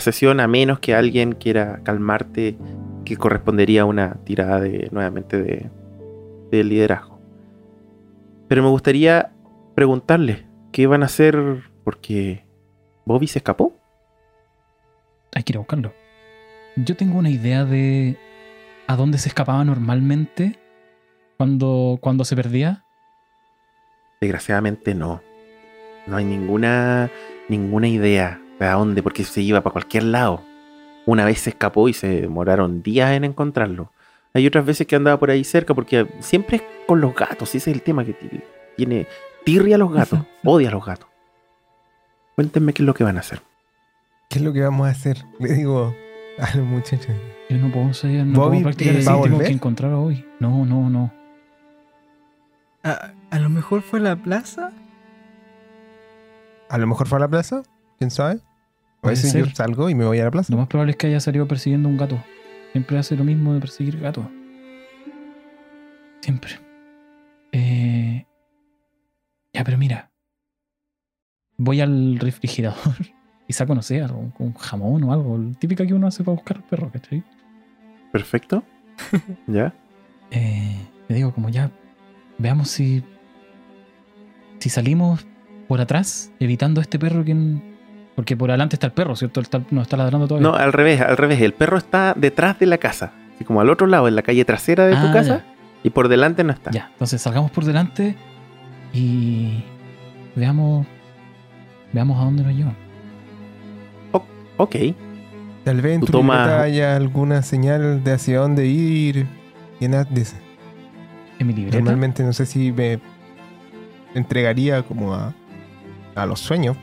sesión 0.00 0.40
a 0.40 0.48
menos 0.48 0.80
que 0.80 0.94
alguien 0.94 1.32
quiera 1.32 1.80
calmarte, 1.82 2.56
que 3.04 3.16
correspondería 3.16 3.82
a 3.82 3.84
una 3.84 4.16
tirada 4.24 4.60
de, 4.60 4.88
nuevamente 4.90 5.40
de, 5.40 5.70
de 6.56 6.64
liderazgo. 6.64 7.20
Pero 8.48 8.62
me 8.62 8.68
gustaría 8.68 9.32
preguntarle 9.74 10.46
qué 10.72 10.86
van 10.86 11.02
a 11.02 11.06
hacer 11.06 11.64
porque 11.84 12.46
Bobby 13.04 13.26
se 13.26 13.38
escapó. 13.38 13.74
Hay 15.34 15.42
que 15.42 15.52
ir 15.52 15.56
a 15.56 15.60
buscarlo. 15.60 15.92
Yo 16.76 16.96
tengo 16.96 17.18
una 17.18 17.30
idea 17.30 17.64
de 17.64 18.16
a 18.86 18.96
dónde 18.96 19.18
se 19.18 19.28
escapaba 19.28 19.64
normalmente 19.64 20.58
cuando, 21.36 21.98
cuando 22.00 22.24
se 22.24 22.36
perdía. 22.36 22.84
Desgraciadamente 24.20 24.94
no. 24.94 25.22
No 26.06 26.16
hay 26.16 26.24
ninguna, 26.24 27.10
ninguna 27.48 27.88
idea 27.88 28.40
a 28.60 28.72
dónde, 28.72 29.02
porque 29.02 29.24
se 29.24 29.42
iba 29.42 29.60
para 29.62 29.72
cualquier 29.72 30.04
lado. 30.04 30.42
Una 31.06 31.24
vez 31.24 31.40
se 31.40 31.50
escapó 31.50 31.88
y 31.88 31.92
se 31.92 32.22
demoraron 32.22 32.82
días 32.82 33.12
en 33.12 33.24
encontrarlo. 33.24 33.92
Hay 34.34 34.46
otras 34.48 34.66
veces 34.66 34.86
que 34.88 34.96
andaba 34.96 35.18
por 35.18 35.30
ahí 35.30 35.44
cerca, 35.44 35.74
porque 35.74 36.08
siempre 36.18 36.56
es 36.56 36.62
con 36.88 37.00
los 37.00 37.14
gatos, 37.14 37.54
ese 37.54 37.70
es 37.70 37.76
el 37.76 37.82
tema 37.82 38.04
que 38.04 38.14
tiene. 38.76 39.06
Tirria 39.44 39.76
a 39.76 39.78
los 39.78 39.92
gatos, 39.92 40.20
odia 40.44 40.68
a 40.68 40.72
los 40.72 40.84
gatos. 40.84 41.08
Cuéntenme 42.34 42.72
qué 42.72 42.82
es 42.82 42.86
lo 42.86 42.94
que 42.94 43.04
van 43.04 43.16
a 43.16 43.20
hacer. 43.20 43.42
¿Qué 44.28 44.38
es 44.38 44.44
lo 44.44 44.52
que 44.52 44.60
vamos 44.60 44.88
a 44.88 44.90
hacer? 44.90 45.24
Le 45.38 45.54
digo 45.54 45.94
a 46.38 46.56
los 46.56 46.66
muchachos. 46.66 47.14
Yo 47.48 47.58
no 47.58 47.70
puedo 47.70 47.94
salir, 47.94 48.24
no 48.26 48.48
puedo 48.48 48.62
practicar 48.62 48.96
así, 48.96 49.22
tengo 49.22 49.38
que 49.38 49.46
encontrar 49.46 49.92
hoy. 49.92 50.26
No, 50.40 50.64
no, 50.66 50.90
no. 50.90 51.12
A, 52.82 53.12
a 53.30 53.38
lo 53.38 53.48
mejor 53.48 53.82
fue 53.82 54.00
a 54.00 54.02
la 54.02 54.16
plaza. 54.16 54.72
A 56.68 56.78
lo 56.78 56.86
mejor 56.88 57.06
fue 57.06 57.18
a 57.18 57.20
la 57.20 57.28
plaza. 57.28 57.62
¿Quién 57.98 58.10
sabe? 58.10 58.40
A 59.02 59.08
veces 59.08 59.32
yo 59.32 59.46
salgo 59.54 59.90
y 59.90 59.94
me 59.94 60.04
voy 60.04 60.18
a 60.18 60.24
la 60.24 60.30
plaza. 60.30 60.52
Lo 60.52 60.58
más 60.58 60.66
probable 60.66 60.92
es 60.92 60.96
que 60.96 61.06
haya 61.06 61.20
salido 61.20 61.46
persiguiendo 61.46 61.88
un 61.88 61.98
gato. 61.98 62.18
Siempre 62.74 62.98
hace 62.98 63.14
lo 63.14 63.22
mismo 63.22 63.54
de 63.54 63.60
perseguir 63.60 64.00
gatos. 64.00 64.26
Siempre. 66.20 66.58
Eh... 67.52 68.26
Ya, 69.52 69.62
pero 69.62 69.78
mira. 69.78 70.10
Voy 71.56 71.80
al 71.80 72.18
refrigerador 72.18 72.96
y 73.46 73.52
saco, 73.52 73.76
no 73.76 73.82
sé, 73.82 74.02
algo, 74.02 74.32
un 74.40 74.54
jamón 74.54 75.04
o 75.04 75.12
algo. 75.12 75.38
Típica 75.60 75.86
que 75.86 75.94
uno 75.94 76.08
hace 76.08 76.24
para 76.24 76.34
buscar 76.34 76.66
perro, 76.66 76.90
¿cachai? 76.90 77.22
Perfecto. 78.10 78.64
¿Ya? 79.46 79.72
Eh, 80.32 80.76
le 81.06 81.14
digo, 81.14 81.32
como 81.32 81.50
ya, 81.50 81.70
veamos 82.38 82.70
si. 82.70 83.04
Si 84.58 84.68
salimos 84.68 85.24
por 85.68 85.80
atrás, 85.80 86.32
evitando 86.40 86.80
a 86.80 86.82
este 86.82 86.98
perro 86.98 87.24
que 87.24 87.36
porque 88.14 88.36
por 88.36 88.50
adelante 88.50 88.76
está 88.76 88.86
el 88.86 88.92
perro, 88.92 89.16
¿cierto? 89.16 89.42
No 89.70 89.82
está 89.82 89.96
ladrando 89.96 90.28
todavía. 90.28 90.48
No, 90.48 90.54
al 90.54 90.72
revés, 90.72 91.00
al 91.00 91.16
revés. 91.16 91.40
El 91.40 91.52
perro 91.52 91.76
está 91.76 92.14
detrás 92.16 92.58
de 92.58 92.66
la 92.66 92.78
casa. 92.78 93.12
Así 93.34 93.44
como 93.44 93.60
al 93.60 93.70
otro 93.70 93.86
lado, 93.86 94.06
en 94.06 94.14
la 94.14 94.22
calle 94.22 94.44
trasera 94.44 94.86
de 94.86 94.94
tu 94.94 95.06
ah, 95.06 95.12
casa. 95.12 95.44
Y 95.82 95.90
por 95.90 96.08
delante 96.08 96.44
no 96.44 96.52
está. 96.52 96.70
Ya, 96.70 96.88
entonces 96.92 97.20
salgamos 97.20 97.50
por 97.50 97.64
delante 97.64 98.16
y 98.92 99.64
veamos 100.36 100.86
veamos 101.92 102.20
a 102.20 102.24
dónde 102.24 102.42
nos 102.42 102.54
llevan. 102.54 102.76
ok. 104.56 104.76
Tal 105.64 105.80
vez 105.80 105.94
en 105.94 106.00
tu 106.02 106.12
toma... 106.12 106.60
haya 106.60 106.94
alguna 106.94 107.42
señal 107.42 108.04
de 108.04 108.12
hacia 108.12 108.38
dónde 108.38 108.66
ir 108.66 109.26
y 109.80 109.88
nada 109.88 110.04
de 110.04 110.20
eso. 110.20 110.36
¿En 111.38 111.46
mi 111.46 111.54
libreta? 111.54 111.78
Normalmente 111.78 112.22
no 112.22 112.32
sé 112.32 112.44
si 112.44 112.70
me 112.70 113.00
entregaría 114.14 114.82
como 114.82 115.14
a, 115.14 115.32
a 116.14 116.26
los 116.26 116.40
sueños, 116.40 116.76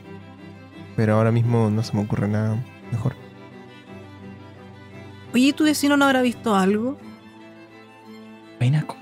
pero 0.96 1.14
ahora 1.14 1.32
mismo 1.32 1.70
no 1.70 1.82
se 1.82 1.96
me 1.96 2.02
ocurre 2.02 2.28
nada 2.28 2.56
mejor. 2.90 3.14
Oye, 5.34 5.52
¿tu 5.52 5.64
vecino 5.64 5.96
no 5.96 6.04
habrá 6.04 6.22
visto 6.22 6.54
algo? 6.54 6.98
Cosa. 8.86 9.00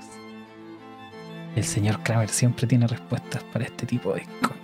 El 1.55 1.63
señor 1.63 2.01
Kramer 2.01 2.29
siempre 2.29 2.65
tiene 2.65 2.87
respuestas 2.87 3.43
para 3.43 3.65
este 3.65 3.85
tipo 3.85 4.13
de 4.13 4.25
cosas. 4.41 4.57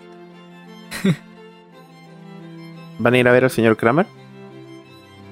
¿Van 2.99 3.13
a 3.13 3.17
ir 3.19 3.27
a 3.27 3.31
ver 3.31 3.43
al 3.43 3.51
señor 3.51 3.77
Kramer? 3.77 4.07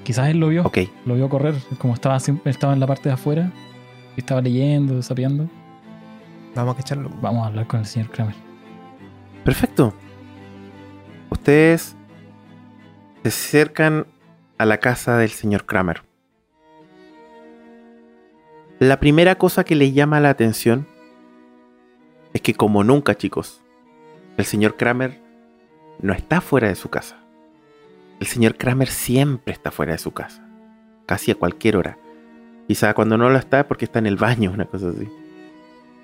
Quizás 0.04 0.28
él 0.28 0.38
lo 0.38 0.48
vio. 0.48 0.62
Ok. 0.64 0.78
Lo 1.04 1.14
vio 1.14 1.28
correr. 1.28 1.56
Como 1.78 1.94
estaba, 1.94 2.16
estaba 2.44 2.74
en 2.74 2.80
la 2.80 2.86
parte 2.86 3.08
de 3.08 3.14
afuera. 3.14 3.50
Y 4.16 4.20
estaba 4.20 4.40
leyendo, 4.40 5.02
sapeando. 5.02 5.48
Vamos 6.54 6.74
a 6.74 6.76
cacharlo. 6.76 7.10
Vamos 7.20 7.42
a 7.42 7.48
hablar 7.48 7.66
con 7.66 7.80
el 7.80 7.86
señor 7.86 8.08
Kramer. 8.10 8.36
Perfecto. 9.44 9.92
Ustedes 11.30 11.96
se 13.22 13.28
acercan 13.28 14.06
a 14.58 14.64
la 14.64 14.78
casa 14.78 15.18
del 15.18 15.30
señor 15.30 15.66
Kramer. 15.66 16.02
La 18.78 19.00
primera 19.00 19.36
cosa 19.36 19.64
que 19.64 19.74
le 19.74 19.92
llama 19.92 20.20
la 20.20 20.30
atención 20.30 20.86
es 22.34 22.42
que 22.42 22.54
como 22.54 22.84
nunca, 22.84 23.16
chicos, 23.16 23.62
el 24.36 24.44
señor 24.44 24.76
Kramer 24.76 25.18
no 26.00 26.12
está 26.12 26.40
fuera 26.40 26.68
de 26.68 26.74
su 26.74 26.90
casa. 26.90 27.16
El 28.20 28.26
señor 28.26 28.56
Kramer 28.56 28.88
siempre 28.88 29.52
está 29.52 29.70
fuera 29.70 29.92
de 29.92 29.98
su 29.98 30.12
casa, 30.12 30.46
casi 31.06 31.30
a 31.30 31.34
cualquier 31.34 31.76
hora. 31.76 31.98
Quizá 32.68 32.94
cuando 32.94 33.16
no 33.16 33.30
lo 33.30 33.38
está 33.38 33.60
es 33.60 33.66
porque 33.66 33.86
está 33.86 33.98
en 33.98 34.06
el 34.06 34.16
baño, 34.16 34.50
una 34.50 34.66
cosa 34.66 34.88
así. 34.90 35.08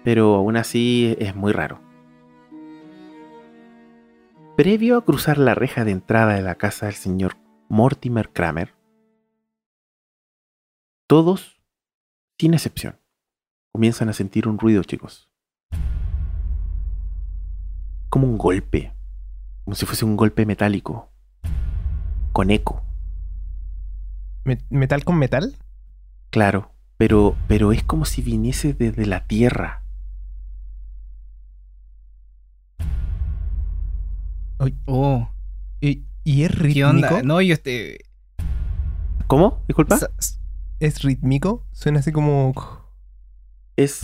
Pero 0.04 0.34
aún 0.34 0.56
así 0.56 1.14
es 1.18 1.34
muy 1.34 1.52
raro. 1.52 1.91
Previo 4.56 4.98
a 4.98 5.04
cruzar 5.04 5.38
la 5.38 5.54
reja 5.54 5.82
de 5.86 5.92
entrada 5.92 6.34
de 6.34 6.42
la 6.42 6.56
casa 6.56 6.84
del 6.84 6.94
señor 6.94 7.38
Mortimer 7.70 8.30
Kramer, 8.34 8.74
todos, 11.06 11.62
sin 12.38 12.52
excepción, 12.52 13.00
comienzan 13.72 14.10
a 14.10 14.12
sentir 14.12 14.46
un 14.46 14.58
ruido, 14.58 14.82
chicos. 14.84 15.30
Como 18.10 18.26
un 18.26 18.36
golpe, 18.36 18.92
como 19.64 19.74
si 19.74 19.86
fuese 19.86 20.04
un 20.04 20.16
golpe 20.16 20.44
metálico. 20.44 21.10
con 22.32 22.50
eco. 22.50 22.82
¿Metal 24.68 25.02
con 25.04 25.18
metal? 25.18 25.56
Claro, 26.28 26.72
pero, 26.98 27.36
pero 27.48 27.72
es 27.72 27.84
como 27.84 28.04
si 28.04 28.20
viniese 28.20 28.74
desde 28.74 29.06
la 29.06 29.26
tierra. 29.26 29.81
Oh. 34.86 35.28
¿Y, 35.80 36.04
es 36.24 36.56
rítmico? 36.56 37.22
No, 37.24 37.40
yo 37.40 37.54
este. 37.54 37.98
¿Cómo? 39.26 39.62
Disculpa. 39.66 39.98
¿Es 40.80 41.02
rítmico? 41.02 41.66
Suena 41.72 42.00
así 42.00 42.12
como. 42.12 42.52
Es. 43.76 44.02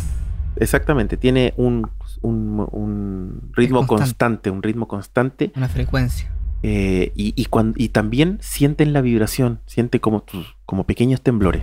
Exactamente, 0.56 1.16
tiene 1.16 1.54
un, 1.56 1.88
un, 2.20 3.50
ritmo 3.52 3.86
constante. 3.86 4.50
un 4.50 4.62
ritmo 4.62 4.88
constante. 4.88 5.52
Una 5.54 5.68
frecuencia. 5.68 6.32
Eh, 6.64 7.12
y, 7.14 7.32
y, 7.40 7.46
y 7.76 7.88
también 7.90 8.38
sienten 8.40 8.92
la 8.92 9.00
vibración, 9.00 9.60
siente 9.66 10.00
como, 10.00 10.24
como 10.66 10.84
pequeños 10.84 11.22
temblores. 11.22 11.62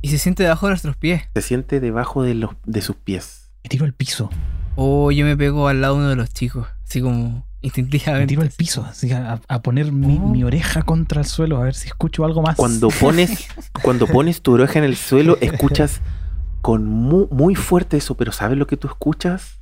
Y 0.00 0.08
se 0.08 0.18
siente 0.18 0.42
debajo 0.42 0.66
de 0.66 0.70
nuestros 0.70 0.96
pies. 0.96 1.22
Se 1.34 1.42
siente 1.42 1.80
debajo 1.80 2.22
de, 2.22 2.34
los, 2.34 2.52
de 2.64 2.80
sus 2.80 2.96
pies. 2.96 3.52
Me 3.62 3.68
tiro 3.68 3.84
al 3.84 3.92
piso. 3.92 4.30
Oh, 4.76 5.10
yo 5.10 5.24
me 5.24 5.36
pego 5.36 5.68
al 5.68 5.80
lado 5.80 5.94
de 5.94 6.00
uno 6.00 6.08
de 6.10 6.16
los 6.16 6.30
chicos, 6.30 6.66
así 6.84 7.00
como 7.00 7.46
instintivamente. 7.64 8.20
Me 8.20 8.26
tiro 8.26 8.42
al 8.42 8.50
piso, 8.50 8.84
así 8.88 9.10
a, 9.12 9.40
poner 9.62 9.90
mi, 9.90 10.18
mi, 10.18 10.44
oh. 10.44 10.48
oreja 10.48 10.82
contra 10.82 11.22
el 11.22 11.26
suelo, 11.26 11.56
a 11.56 11.64
ver 11.64 11.74
si 11.74 11.88
escucho 11.88 12.24
algo 12.24 12.42
más. 12.42 12.56
Cuando 12.56 12.88
pones, 12.88 13.48
cuando 13.82 14.06
pones 14.06 14.42
tu 14.42 14.52
oreja 14.52 14.78
en 14.78 14.84
el 14.84 14.96
suelo, 14.96 15.38
escuchas 15.40 16.02
con 16.60 16.86
muy, 16.86 17.26
muy 17.30 17.54
fuerte 17.54 17.96
eso, 17.96 18.16
pero 18.16 18.32
¿sabes 18.32 18.58
lo 18.58 18.66
que 18.66 18.76
tú 18.76 18.86
escuchas? 18.86 19.60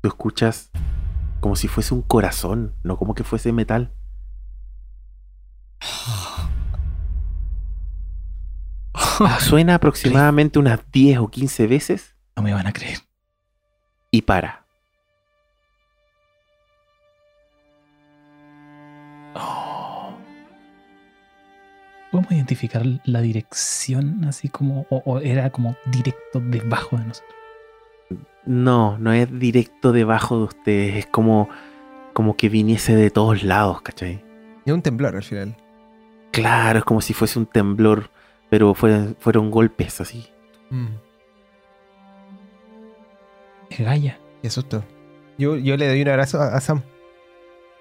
Tú 0.00 0.08
escuchas 0.08 0.70
como 1.40 1.54
si 1.56 1.68
fuese 1.68 1.94
un 1.94 2.02
corazón, 2.02 2.74
no 2.82 2.98
como 2.98 3.14
que 3.14 3.24
fuese 3.24 3.52
metal. 3.52 3.92
Suena 9.40 9.76
aproximadamente 9.76 10.58
unas 10.58 10.80
10 10.90 11.18
o 11.18 11.28
15 11.28 11.68
veces. 11.68 12.16
No 12.36 12.42
me 12.42 12.52
van 12.52 12.66
a 12.66 12.72
creer. 12.72 12.98
Y 14.10 14.22
para. 14.22 14.63
¿Podemos 22.14 22.30
identificar 22.30 22.84
la 23.06 23.20
dirección 23.22 24.24
así 24.24 24.48
como, 24.48 24.86
o 24.88 25.18
era 25.18 25.50
como 25.50 25.74
directo 25.86 26.38
debajo 26.38 26.96
de 26.96 27.06
nosotros? 27.06 27.34
No, 28.46 28.96
no 28.98 29.12
es 29.12 29.36
directo 29.36 29.90
debajo 29.90 30.38
de 30.38 30.44
ustedes, 30.44 30.94
es 30.94 31.06
como, 31.06 31.48
como 32.12 32.36
que 32.36 32.48
viniese 32.48 32.94
de 32.94 33.10
todos 33.10 33.42
lados, 33.42 33.82
¿cachai? 33.82 34.22
Es 34.64 34.72
un 34.72 34.80
temblor 34.80 35.16
al 35.16 35.24
final. 35.24 35.56
Claro, 36.30 36.78
es 36.78 36.84
como 36.84 37.00
si 37.00 37.14
fuese 37.14 37.36
un 37.36 37.46
temblor, 37.46 38.10
pero 38.48 38.74
fueron 38.74 39.50
golpes 39.50 40.00
así. 40.00 40.28
Mm. 40.70 40.94
Es 43.70 43.80
Gaia. 43.80 44.20
Qué 44.40 44.50
susto. 44.50 44.84
Yo, 45.36 45.56
yo 45.56 45.76
le 45.76 45.88
doy 45.88 46.02
un 46.02 46.08
abrazo 46.10 46.40
a, 46.40 46.60
Sam. 46.60 46.80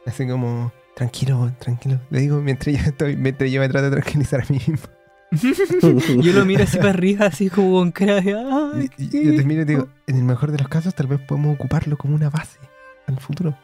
Así 0.07 0.27
como, 0.27 0.73
tranquilo, 0.95 1.51
tranquilo. 1.59 1.99
Le 2.09 2.19
digo 2.19 2.39
mientras 2.41 2.75
yo, 2.75 2.83
estoy, 2.83 3.15
mientras 3.15 3.49
yo 3.51 3.59
me 3.59 3.69
trato 3.69 3.89
de 3.89 4.01
tranquilizar 4.01 4.41
a 4.41 4.45
mí 4.49 4.59
mismo. 4.67 4.87
yo 6.21 6.33
lo 6.33 6.45
miro 6.45 6.63
así 6.63 6.77
para 6.77 6.91
arriba, 6.91 7.25
así 7.25 7.49
como 7.49 7.79
con 7.79 7.91
cara 7.91 8.21
de. 8.21 8.89
yo 8.97 9.35
te 9.35 9.43
miro 9.43 9.63
y 9.63 9.65
digo: 9.65 9.87
en 10.07 10.17
el 10.17 10.23
mejor 10.23 10.51
de 10.51 10.59
los 10.59 10.67
casos, 10.67 10.93
tal 10.93 11.07
vez 11.07 11.19
podemos 11.21 11.55
ocuparlo 11.55 11.97
como 11.97 12.15
una 12.15 12.29
base 12.29 12.59
al 13.07 13.19
futuro. 13.19 13.57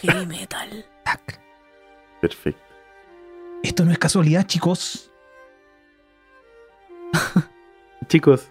Heavy 0.00 0.26
metal. 0.26 0.86
Perfecto. 2.20 2.62
Esto 3.62 3.84
no 3.84 3.92
es 3.92 3.98
casualidad, 3.98 4.46
chicos. 4.46 5.12
chicos. 8.08 8.50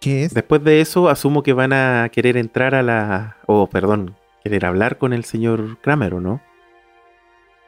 ¿Qué 0.00 0.24
es? 0.24 0.34
Después 0.34 0.62
de 0.64 0.80
eso, 0.80 1.08
asumo 1.08 1.42
que 1.42 1.52
van 1.52 1.72
a 1.72 2.08
querer 2.10 2.36
entrar 2.36 2.74
a 2.74 2.82
la. 2.82 3.36
O, 3.46 3.62
oh, 3.62 3.70
perdón, 3.70 4.16
querer 4.42 4.66
hablar 4.66 4.98
con 4.98 5.12
el 5.12 5.24
señor 5.24 5.78
Kramer, 5.80 6.14
¿o 6.14 6.20
no? 6.20 6.40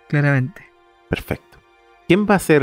Claramente. 0.08 0.62
Perfecto. 1.08 1.58
¿Quién 2.06 2.26
va 2.28 2.36
a 2.36 2.38
ser 2.38 2.62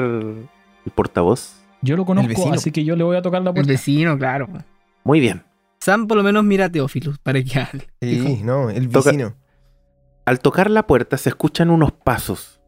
el 0.85 0.91
portavoz. 0.91 1.61
Yo 1.81 1.97
lo 1.97 2.05
conozco, 2.05 2.53
así 2.53 2.71
que 2.71 2.85
yo 2.85 2.95
le 2.95 3.03
voy 3.03 3.17
a 3.17 3.21
tocar 3.21 3.41
la 3.41 3.53
puerta. 3.53 3.69
El 3.69 3.77
vecino, 3.77 4.17
claro. 4.17 4.47
Muy 5.03 5.19
bien. 5.19 5.43
Sam 5.79 6.07
por 6.07 6.15
lo 6.15 6.23
menos 6.23 6.43
mira 6.43 6.65
a 6.65 6.71
Teófilos 6.71 7.19
para 7.19 7.43
que 7.43 7.59
hable. 7.59 7.89
Sí, 8.01 8.41
no, 8.43 8.69
el 8.69 8.87
vecino. 8.87 9.35
Al 10.25 10.39
tocar 10.39 10.69
la 10.69 10.87
puerta 10.87 11.17
se 11.17 11.29
escuchan 11.29 11.69
unos 11.69 11.91
pasos 11.91 12.61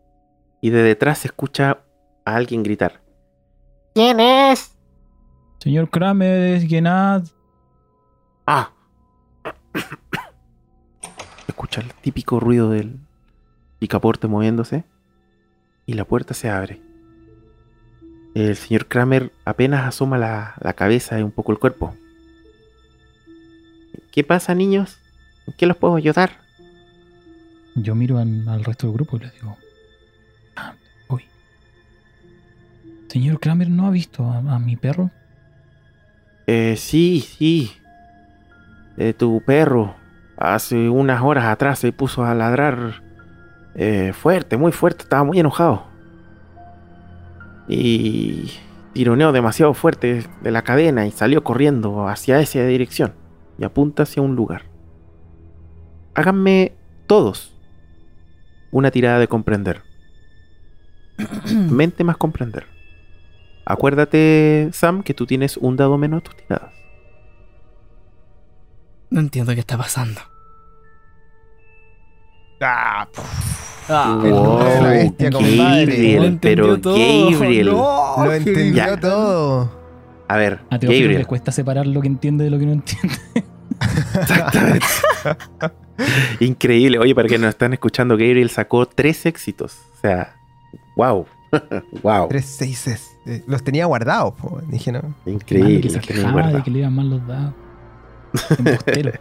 y 0.60 0.70
de 0.70 0.84
detrás 0.84 1.20
se 1.20 1.30
escucha 1.30 1.80
a 2.26 2.36
alguien 2.36 2.64
gritar. 2.64 3.02
¿Quién 3.94 4.20
es? 4.20 4.76
Señor 5.60 5.90
Kramer, 5.90 6.62
Genad. 6.68 7.24
Ah. 8.46 8.72
escucha 11.48 11.80
el 11.80 11.94
típico 11.94 12.42
ruido 12.42 12.72
del 12.72 13.00
picaporte 13.80 14.28
moviéndose 14.28 14.84
y 15.86 15.94
la 15.94 16.06
puerta 16.06 16.34
se 16.34 16.50
abre. 16.50 16.82
El 18.34 18.56
señor 18.56 18.88
Kramer 18.88 19.32
apenas 19.46 19.88
asoma 19.88 20.18
la, 20.18 20.74
cabeza 20.76 21.20
y 21.20 21.24
un 21.24 21.32
poco 21.32 21.52
el 21.52 21.60
cuerpo. 21.60 21.96
¿Qué 24.12 24.24
pasa, 24.24 24.56
niños? 24.56 24.98
¿En 25.48 25.54
qué 25.54 25.66
los 25.66 25.78
puedo 25.78 25.96
ayudar? 25.96 26.32
Yo 27.76 27.96
miro 27.96 28.18
al 28.18 28.64
resto 28.64 28.88
del 28.88 28.96
grupo 28.96 29.18
y 29.18 29.22
les 29.22 29.34
digo, 29.34 29.58
ah, 30.56 30.74
Señor 33.16 33.40
Kramer, 33.40 33.70
¿no 33.70 33.88
ha 33.88 33.92
visto 33.92 34.30
a, 34.30 34.60
mi 34.60 34.76
perro? 34.76 35.10
Eh, 36.48 36.76
sí, 36.78 37.22
sí. 37.22 37.72
Eh, 38.98 39.14
tu 39.14 39.42
perro 39.46 39.96
hace 40.36 40.90
unas 40.90 41.22
horas 41.22 41.46
atrás 41.46 41.80
se 41.80 41.94
puso 41.94 42.26
a 42.26 42.36
ladrar 42.36 43.05
eh, 43.76 44.14
fuerte, 44.14 44.58
muy 44.58 44.72
fuerte, 44.72 45.04
estaba 45.04 45.24
muy 45.24 45.40
enojado 45.40 45.96
y 47.68 48.52
tironeó 48.94 49.32
demasiado 49.32 49.74
fuerte 49.74 50.24
de 50.42 50.52
la 50.52 50.64
cadena 50.64 51.06
y 51.06 51.12
salió 51.12 51.44
corriendo 51.44 52.08
hacia 52.08 52.40
esa 52.40 52.66
dirección 52.66 53.14
y 53.58 53.64
apunta 53.64 54.04
hacia 54.04 54.22
un 54.22 54.36
lugar. 54.36 54.64
Háganme 56.14 56.74
todos 57.08 57.54
una 58.72 58.92
tirada 58.92 59.20
de 59.20 59.28
comprender. 59.28 59.84
Mente 61.70 62.04
más 62.04 62.18
comprender. 62.18 62.68
Acuérdate, 63.66 64.70
Sam, 64.74 65.02
que 65.02 65.14
tú 65.14 65.26
tienes 65.26 65.58
un 65.58 65.76
dado 65.76 65.98
menos 65.98 66.20
a 66.20 66.24
tus 66.24 66.36
tiradas. 66.36 66.74
No 69.10 69.22
entiendo 69.22 69.54
qué 69.54 69.62
está 69.62 69.78
pasando. 69.78 70.22
Ah, 72.62 73.08
Ah, 73.88 74.20
Gabriel, 74.24 75.14
pero 75.16 75.40
Gabriel. 75.40 76.20
lo 76.22 76.26
entendió 78.34 79.00
todo. 79.00 79.72
A 80.28 80.38
ver, 80.38 80.60
a 80.72 80.78
Gabriel. 80.80 81.20
le 81.20 81.26
cuesta 81.26 81.52
separar 81.52 81.86
lo 81.86 82.02
que 82.02 82.08
entiende 82.08 82.46
de 82.46 82.50
lo 82.50 82.58
que 82.58 82.66
no 82.66 82.72
entiende. 82.72 83.16
Exactamente. 84.22 84.86
Increíble. 86.40 86.98
Oye, 86.98 87.14
para 87.14 87.28
que 87.28 87.38
nos 87.38 87.50
están 87.50 87.74
escuchando, 87.74 88.16
Gabriel 88.16 88.50
sacó 88.50 88.88
tres 88.88 89.26
éxitos. 89.28 89.78
O 89.98 90.02
sea, 90.02 90.36
wow. 90.96 91.28
wow. 92.02 92.28
Tres 92.30 92.46
seises. 92.46 93.12
Eh, 93.28 93.44
los 93.48 93.64
tenía 93.64 93.86
guardados, 93.86 94.34
dije, 94.68 94.92
¿no? 94.92 95.02
Increíble. 95.26 95.82
Que 95.82 95.90
se 95.90 96.00
quejaba 96.00 96.48
de 96.52 96.64
que 96.64 96.72
le 96.72 96.80
iban 96.80 96.94
mal 96.94 97.10
los 97.10 97.28
dados. 97.28 97.54
Embustero. 98.58 99.12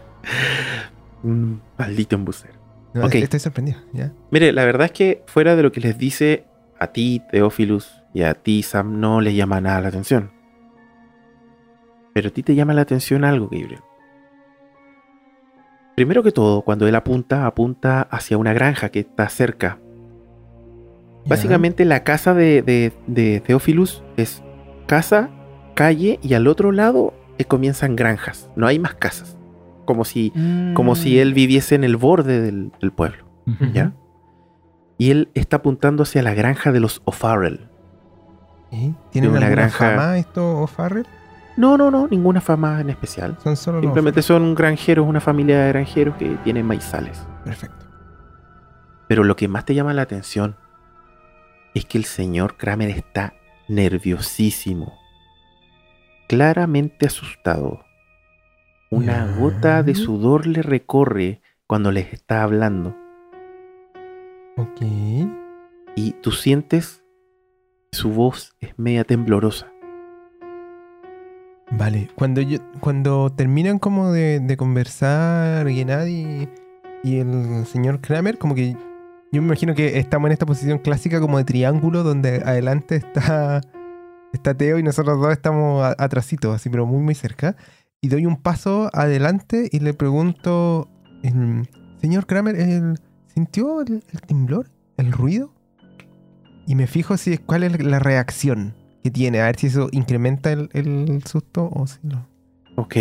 Un 1.22 1.60
maldito 1.78 2.16
embustero. 2.16 2.53
No, 2.94 3.06
Estoy 3.06 3.40
sorprendido, 3.40 3.78
Mire, 4.30 4.52
la 4.52 4.64
verdad 4.64 4.86
es 4.86 4.92
que 4.92 5.24
fuera 5.26 5.56
de 5.56 5.64
lo 5.64 5.72
que 5.72 5.80
les 5.80 5.98
dice 5.98 6.44
a 6.78 6.86
ti, 6.86 7.20
Teófilus, 7.32 8.04
y 8.14 8.22
a 8.22 8.34
ti, 8.34 8.62
Sam, 8.62 9.00
no 9.00 9.20
les 9.20 9.34
llama 9.34 9.60
nada 9.60 9.80
la 9.80 9.88
atención. 9.88 10.30
Pero 12.12 12.28
a 12.28 12.30
ti 12.30 12.44
te 12.44 12.54
llama 12.54 12.72
la 12.72 12.82
atención 12.82 13.24
algo, 13.24 13.48
Gabriel. 13.50 13.80
Primero 15.96 16.22
que 16.22 16.30
todo, 16.30 16.62
cuando 16.62 16.86
él 16.86 16.94
apunta, 16.94 17.46
apunta 17.46 18.02
hacia 18.02 18.38
una 18.38 18.52
granja 18.52 18.90
que 18.90 19.00
está 19.00 19.28
cerca. 19.28 19.80
Básicamente 21.26 21.84
la 21.84 22.04
casa 22.04 22.32
de, 22.32 22.62
de, 23.06 23.40
Teófilus 23.40 24.04
es 24.16 24.40
casa, 24.86 25.30
calle 25.74 26.20
y 26.22 26.34
al 26.34 26.46
otro 26.46 26.70
lado 26.70 27.12
eh, 27.38 27.44
comienzan 27.44 27.96
granjas. 27.96 28.50
No 28.54 28.68
hay 28.68 28.78
más 28.78 28.94
casas 28.94 29.36
como 29.84 30.04
si, 30.04 30.32
como 30.74 30.96
si 30.96 31.16
mm. 31.16 31.18
él 31.18 31.34
viviese 31.34 31.74
en 31.74 31.84
el 31.84 31.96
borde 31.96 32.40
del, 32.40 32.72
pueblo. 32.94 33.24
¿Ya? 33.72 33.92
Y 34.96 35.10
él 35.10 35.28
está 35.34 35.56
apuntando 35.56 36.04
hacia 36.04 36.22
la 36.22 36.34
granja 36.34 36.72
de 36.72 36.80
los 36.80 37.02
O'Farrell. 37.04 37.68
¿Tiene 39.10 39.28
una 39.28 39.48
granja... 39.48 39.90
fama 39.90 40.18
esto 40.18 40.60
O'Farrell? 40.60 41.06
No, 41.56 41.76
no, 41.76 41.90
no, 41.90 42.08
ninguna 42.08 42.40
fama 42.40 42.80
en 42.80 42.90
especial. 42.90 43.36
Son 43.42 43.56
solo 43.56 43.80
Simplemente 43.80 44.22
son 44.22 44.54
granjeros, 44.54 45.06
una 45.06 45.20
familia 45.20 45.60
de 45.60 45.68
granjeros 45.68 46.16
que 46.16 46.36
tienen 46.42 46.66
maizales. 46.66 47.24
Perfecto. 47.44 47.86
Pero 49.08 49.22
lo 49.22 49.36
que 49.36 49.46
más 49.46 49.64
te 49.64 49.74
llama 49.74 49.94
la 49.94 50.02
atención 50.02 50.56
es 51.74 51.84
que 51.84 51.98
el 51.98 52.04
señor 52.04 52.56
Kramer 52.56 52.90
está 52.90 53.34
nerviosísimo, 53.68 54.98
claramente 56.28 57.06
asustado. 57.06 57.83
Una 58.94 59.26
gota 59.36 59.82
de 59.82 59.96
sudor 59.96 60.46
le 60.46 60.62
recorre 60.62 61.40
cuando 61.66 61.90
les 61.90 62.12
está 62.12 62.44
hablando. 62.44 62.96
Ok. 64.56 64.82
Y 65.96 66.12
tú 66.22 66.30
sientes 66.30 67.02
que 67.90 67.98
su 67.98 68.10
voz 68.10 68.54
es 68.60 68.78
media 68.78 69.02
temblorosa. 69.02 69.72
Vale, 71.72 72.08
cuando 72.14 72.40
yo, 72.40 72.58
cuando 72.78 73.32
terminan 73.32 73.80
como 73.80 74.12
de, 74.12 74.38
de 74.38 74.56
conversar 74.56 75.68
Gennady 75.68 76.48
y 77.02 77.18
el 77.18 77.66
señor 77.66 78.00
Kramer, 78.00 78.38
como 78.38 78.54
que 78.54 78.76
yo 79.32 79.42
me 79.42 79.48
imagino 79.48 79.74
que 79.74 79.98
estamos 79.98 80.28
en 80.28 80.32
esta 80.34 80.46
posición 80.46 80.78
clásica 80.78 81.20
como 81.20 81.38
de 81.38 81.44
triángulo 81.44 82.04
donde 82.04 82.42
adelante 82.44 82.94
está, 82.94 83.60
está 84.32 84.54
Teo 84.54 84.78
y 84.78 84.84
nosotros 84.84 85.20
dos 85.20 85.32
estamos 85.32 85.84
atrasitos, 85.98 86.54
así, 86.54 86.70
pero 86.70 86.86
muy 86.86 87.02
muy 87.02 87.16
cerca. 87.16 87.56
Y 88.04 88.08
doy 88.08 88.26
un 88.26 88.36
paso 88.36 88.90
adelante 88.92 89.70
y 89.72 89.80
le 89.80 89.94
pregunto, 89.94 90.90
señor 92.02 92.26
Kramer, 92.26 92.54
¿el, 92.54 93.00
¿sintió 93.28 93.80
el, 93.80 94.02
temblor? 94.26 94.70
¿El 94.98 95.10
ruido? 95.10 95.54
Y 96.66 96.74
me 96.74 96.86
fijo 96.86 97.16
si 97.16 97.38
cuál 97.38 97.62
es 97.62 97.82
la 97.82 98.00
reacción 98.00 98.74
que 99.02 99.10
tiene, 99.10 99.40
a 99.40 99.46
ver 99.46 99.56
si 99.56 99.68
eso 99.68 99.88
incrementa 99.90 100.52
el, 100.52 101.22
susto 101.24 101.70
o 101.72 101.86
si 101.86 102.00
no. 102.02 102.28
Ok. 102.76 102.94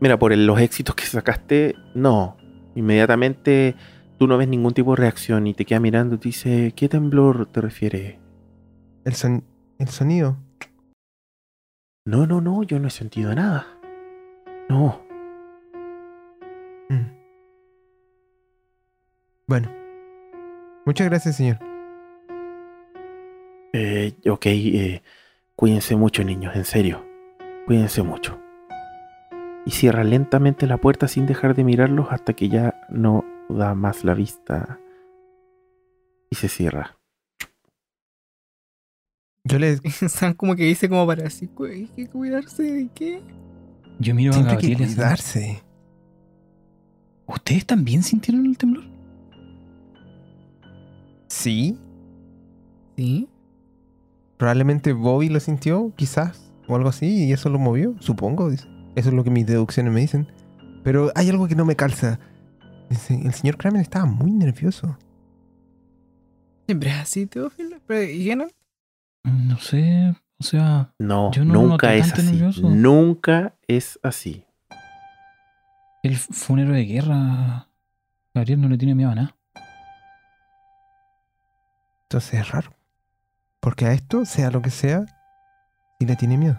Mira, 0.00 0.18
por 0.18 0.36
los 0.36 0.60
éxitos 0.60 0.96
que 0.96 1.04
sacaste, 1.04 1.76
no. 1.94 2.36
Inmediatamente 2.74 3.76
tú 4.18 4.26
no 4.26 4.36
ves 4.36 4.48
ningún 4.48 4.74
tipo 4.74 4.96
de 4.96 5.02
reacción 5.02 5.46
y 5.46 5.54
te 5.54 5.64
queda 5.64 5.78
mirando 5.78 6.16
y 6.16 6.18
te 6.18 6.28
dice, 6.30 6.72
¿qué 6.74 6.88
temblor 6.88 7.46
te 7.46 7.60
refiere? 7.60 8.18
El, 9.04 9.14
son 9.14 9.44
el 9.78 9.86
sonido. 9.90 10.38
No, 12.04 12.26
no, 12.26 12.40
no, 12.40 12.64
yo 12.64 12.80
no 12.80 12.88
he 12.88 12.90
sentido 12.90 13.32
nada. 13.32 13.79
No. 14.70 15.02
Mm. 16.88 17.10
Bueno. 19.48 19.68
Muchas 20.86 21.08
gracias, 21.08 21.36
señor. 21.36 21.58
Eh, 23.72 24.14
ok, 24.28 24.46
eh, 24.46 25.02
Cuídense 25.56 25.94
mucho, 25.94 26.24
niños, 26.24 26.54
en 26.56 26.64
serio. 26.64 27.04
Cuídense 27.66 28.02
mucho. 28.02 28.40
Y 29.66 29.72
cierra 29.72 30.04
lentamente 30.04 30.66
la 30.66 30.78
puerta 30.78 31.06
sin 31.06 31.26
dejar 31.26 31.54
de 31.54 31.64
mirarlos 31.64 32.06
hasta 32.10 32.32
que 32.32 32.48
ya 32.48 32.86
no 32.88 33.24
da 33.48 33.74
más 33.74 34.04
la 34.04 34.14
vista. 34.14 34.80
Y 36.30 36.36
se 36.36 36.48
cierra. 36.48 36.96
Yo 39.44 39.58
les. 39.58 39.84
Están 40.02 40.32
como 40.34 40.54
que 40.54 40.62
dice 40.62 40.88
como 40.88 41.06
para 41.06 41.26
así, 41.26 41.50
hay 41.68 41.88
que 41.88 42.06
cuidarse 42.06 42.62
de 42.62 42.88
qué. 42.94 43.20
Yo 44.00 44.14
miro 44.14 44.34
a 44.34 44.42
Gabriel. 44.42 44.78
Que 44.78 44.84
cuidarse. 44.86 45.62
¿Ustedes 47.26 47.64
también 47.64 48.02
sintieron 48.02 48.46
el 48.46 48.58
temblor? 48.58 48.84
Sí. 51.28 51.78
¿Sí? 52.96 53.28
Probablemente 54.36 54.92
Bobby 54.94 55.28
lo 55.28 55.38
sintió, 55.38 55.92
quizás, 55.96 56.50
o 56.66 56.74
algo 56.74 56.88
así, 56.88 57.26
y 57.26 57.32
eso 57.32 57.50
lo 57.50 57.58
movió, 57.58 57.94
supongo. 58.00 58.50
Eso 58.50 58.68
es 58.94 59.12
lo 59.12 59.22
que 59.22 59.30
mis 59.30 59.46
deducciones 59.46 59.92
me 59.92 60.00
dicen. 60.00 60.26
Pero 60.82 61.12
hay 61.14 61.28
algo 61.28 61.46
que 61.46 61.54
no 61.54 61.64
me 61.64 61.76
calza. 61.76 62.18
El 62.88 63.32
señor 63.34 63.58
Kramer 63.58 63.82
estaba 63.82 64.06
muy 64.06 64.32
nervioso. 64.32 64.98
¿Siempre 66.66 66.90
es 66.90 66.96
así, 66.96 67.26
Teófilo? 67.26 67.76
¿Y 67.88 68.34
no? 68.34 68.46
No 69.24 69.58
sé, 69.58 70.16
o 70.40 70.42
sea... 70.42 70.92
No, 70.98 71.30
nunca 71.36 71.94
es 71.94 72.12
así. 72.12 72.42
Nunca 72.62 73.52
es 73.68 74.00
así. 74.02 74.46
El 76.02 76.16
funero 76.16 76.72
de 76.72 76.84
guerra... 76.84 77.66
Gabriel 78.32 78.60
no 78.60 78.68
le 78.68 78.78
tiene 78.78 78.94
miedo 78.94 79.10
a 79.10 79.14
nada. 79.14 79.36
Entonces 82.04 82.40
es 82.40 82.50
raro. 82.50 82.72
Porque 83.60 83.86
a 83.86 83.92
esto, 83.92 84.24
sea 84.24 84.50
lo 84.50 84.62
que 84.62 84.70
sea, 84.70 85.04
y 85.98 86.06
le 86.06 86.16
tiene 86.16 86.38
miedo. 86.38 86.58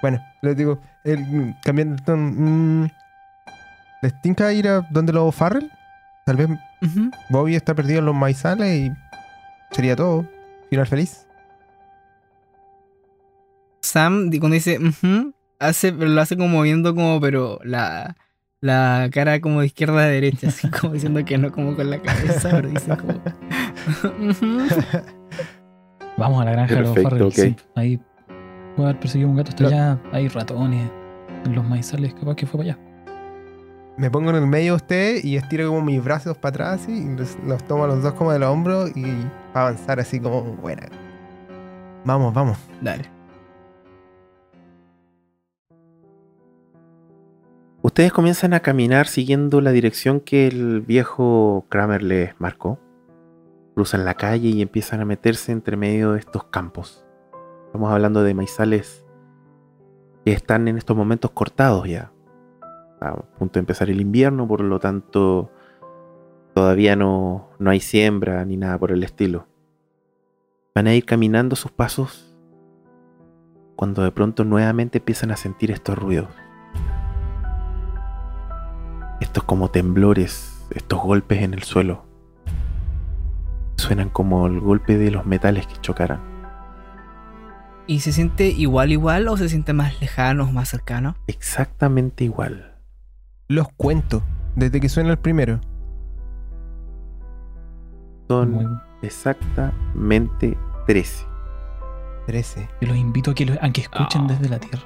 Bueno, 0.00 0.18
les 0.40 0.56
digo, 0.56 0.80
el, 1.04 1.54
cambiando 1.62 1.94
el 1.94 2.02
tono, 2.02 2.32
mm, 2.34 2.90
¿les 4.02 4.22
tinca 4.22 4.52
ir 4.52 4.66
a 4.68 4.80
donde 4.90 5.12
lo 5.12 5.30
Farrell? 5.30 5.70
Tal 6.24 6.36
vez 6.36 6.48
Bobby 7.28 7.54
está 7.54 7.74
perdido 7.74 7.98
en 7.98 8.06
los 8.06 8.14
maizales 8.14 8.68
y 8.68 8.92
sería 9.72 9.94
todo. 9.94 10.26
Final 10.72 10.86
feliz. 10.86 11.26
Sam, 13.82 14.30
cuando 14.40 14.54
dice, 14.54 14.78
hace, 15.58 15.92
lo 15.92 16.18
hace 16.18 16.34
como 16.34 16.48
moviendo 16.48 16.94
como, 16.94 17.20
pero 17.20 17.58
la, 17.62 18.16
la 18.62 19.10
cara 19.12 19.42
como 19.42 19.60
de 19.60 19.66
izquierda 19.66 20.00
a 20.00 20.06
derecha, 20.06 20.48
así 20.48 20.70
como 20.70 20.94
diciendo 20.94 21.22
que 21.26 21.36
no 21.36 21.52
como 21.52 21.76
con 21.76 21.90
la 21.90 22.00
cabeza, 22.00 22.48
pero 22.52 22.68
dice 22.70 22.96
como... 22.96 23.20
Vamos 26.16 26.40
a 26.40 26.46
la 26.46 26.52
granja 26.52 26.74
de 26.76 26.80
los 26.80 26.98
Farrell. 27.02 27.56
ahí 27.74 28.00
puede 28.74 28.88
haber 28.88 28.98
perseguido 28.98 29.28
un 29.28 29.36
gato 29.36 29.50
hasta 29.50 29.66
allá. 29.66 30.00
Hay 30.10 30.28
ratones 30.28 30.90
en 31.44 31.54
los 31.54 31.68
maizales, 31.68 32.14
capaz 32.14 32.34
que 32.34 32.46
fue 32.46 32.60
para 32.60 32.72
allá. 32.72 32.82
Me 33.98 34.10
pongo 34.10 34.30
en 34.30 34.36
el 34.36 34.46
medio 34.46 34.72
de 34.72 34.76
usted 34.76 35.22
y 35.22 35.36
estiro 35.36 35.68
como 35.68 35.82
mis 35.82 36.02
brazos 36.02 36.38
para 36.38 36.72
atrás 36.72 36.88
y 36.88 37.14
los, 37.14 37.62
tomo 37.64 37.86
los 37.86 38.02
dos 38.02 38.14
como 38.14 38.32
de 38.32 38.38
los 38.38 38.48
hombros 38.48 38.96
y 38.96 39.04
avanzar 39.54 40.00
así 40.00 40.20
como, 40.20 40.42
bueno. 40.56 40.82
Vamos, 42.04 42.34
vamos. 42.34 42.58
Dale. 42.80 43.10
Ustedes 47.82 48.12
comienzan 48.12 48.54
a 48.54 48.60
caminar 48.60 49.08
siguiendo 49.08 49.60
la 49.60 49.72
dirección 49.72 50.20
que 50.20 50.46
el 50.46 50.80
viejo 50.80 51.66
Kramer 51.68 52.02
les 52.02 52.40
marcó 52.40 52.78
cruzan 53.74 54.04
la 54.04 54.14
calle 54.14 54.48
y 54.48 54.62
empiezan 54.62 55.00
a 55.00 55.04
meterse 55.04 55.52
entre 55.52 55.76
medio 55.76 56.12
de 56.12 56.20
estos 56.20 56.44
campos. 56.44 57.04
Estamos 57.66 57.90
hablando 57.90 58.22
de 58.22 58.34
maizales 58.34 59.04
que 60.24 60.32
están 60.32 60.68
en 60.68 60.78
estos 60.78 60.96
momentos 60.96 61.30
cortados 61.30 61.88
ya. 61.88 62.12
A 63.00 63.16
punto 63.16 63.54
de 63.54 63.60
empezar 63.60 63.90
el 63.90 64.00
invierno, 64.00 64.46
por 64.46 64.60
lo 64.60 64.78
tanto 64.78 65.50
todavía 66.54 66.96
no, 66.96 67.50
no 67.58 67.70
hay 67.70 67.80
siembra 67.80 68.44
ni 68.44 68.56
nada 68.56 68.78
por 68.78 68.92
el 68.92 69.02
estilo. 69.04 69.46
Van 70.74 70.86
a 70.86 70.94
ir 70.94 71.04
caminando 71.04 71.56
sus 71.56 71.70
pasos 71.70 72.34
cuando 73.76 74.02
de 74.02 74.12
pronto 74.12 74.44
nuevamente 74.44 74.98
empiezan 74.98 75.30
a 75.30 75.36
sentir 75.36 75.70
estos 75.70 75.98
ruidos. 75.98 76.28
Estos 79.20 79.44
como 79.44 79.70
temblores, 79.70 80.66
estos 80.70 81.00
golpes 81.00 81.42
en 81.42 81.54
el 81.54 81.62
suelo 81.62 82.04
suenan 83.76 84.10
como 84.10 84.46
el 84.46 84.60
golpe 84.60 84.96
de 84.96 85.10
los 85.10 85.26
metales 85.26 85.66
que 85.66 85.80
chocaran. 85.80 86.20
¿Y 87.86 88.00
se 88.00 88.12
siente 88.12 88.46
igual 88.46 88.92
igual 88.92 89.26
o 89.28 89.36
se 89.36 89.48
siente 89.48 89.72
más 89.72 90.00
lejano 90.00 90.44
o 90.44 90.52
más 90.52 90.68
cercano? 90.68 91.16
Exactamente 91.26 92.24
igual. 92.24 92.76
Los 93.48 93.68
cuento, 93.72 94.22
desde 94.54 94.80
que 94.80 94.88
suena 94.88 95.10
el 95.10 95.18
primero. 95.18 95.60
Son 98.32 98.82
exactamente 99.02 100.56
13. 100.86 101.26
13. 102.26 102.68
Yo 102.80 102.88
los 102.88 102.96
invito 102.96 103.32
a 103.32 103.34
que, 103.34 103.58
a 103.60 103.70
que 103.72 103.82
escuchen 103.82 104.22
ah. 104.22 104.26
desde 104.28 104.48
la 104.48 104.58
Tierra. 104.58 104.84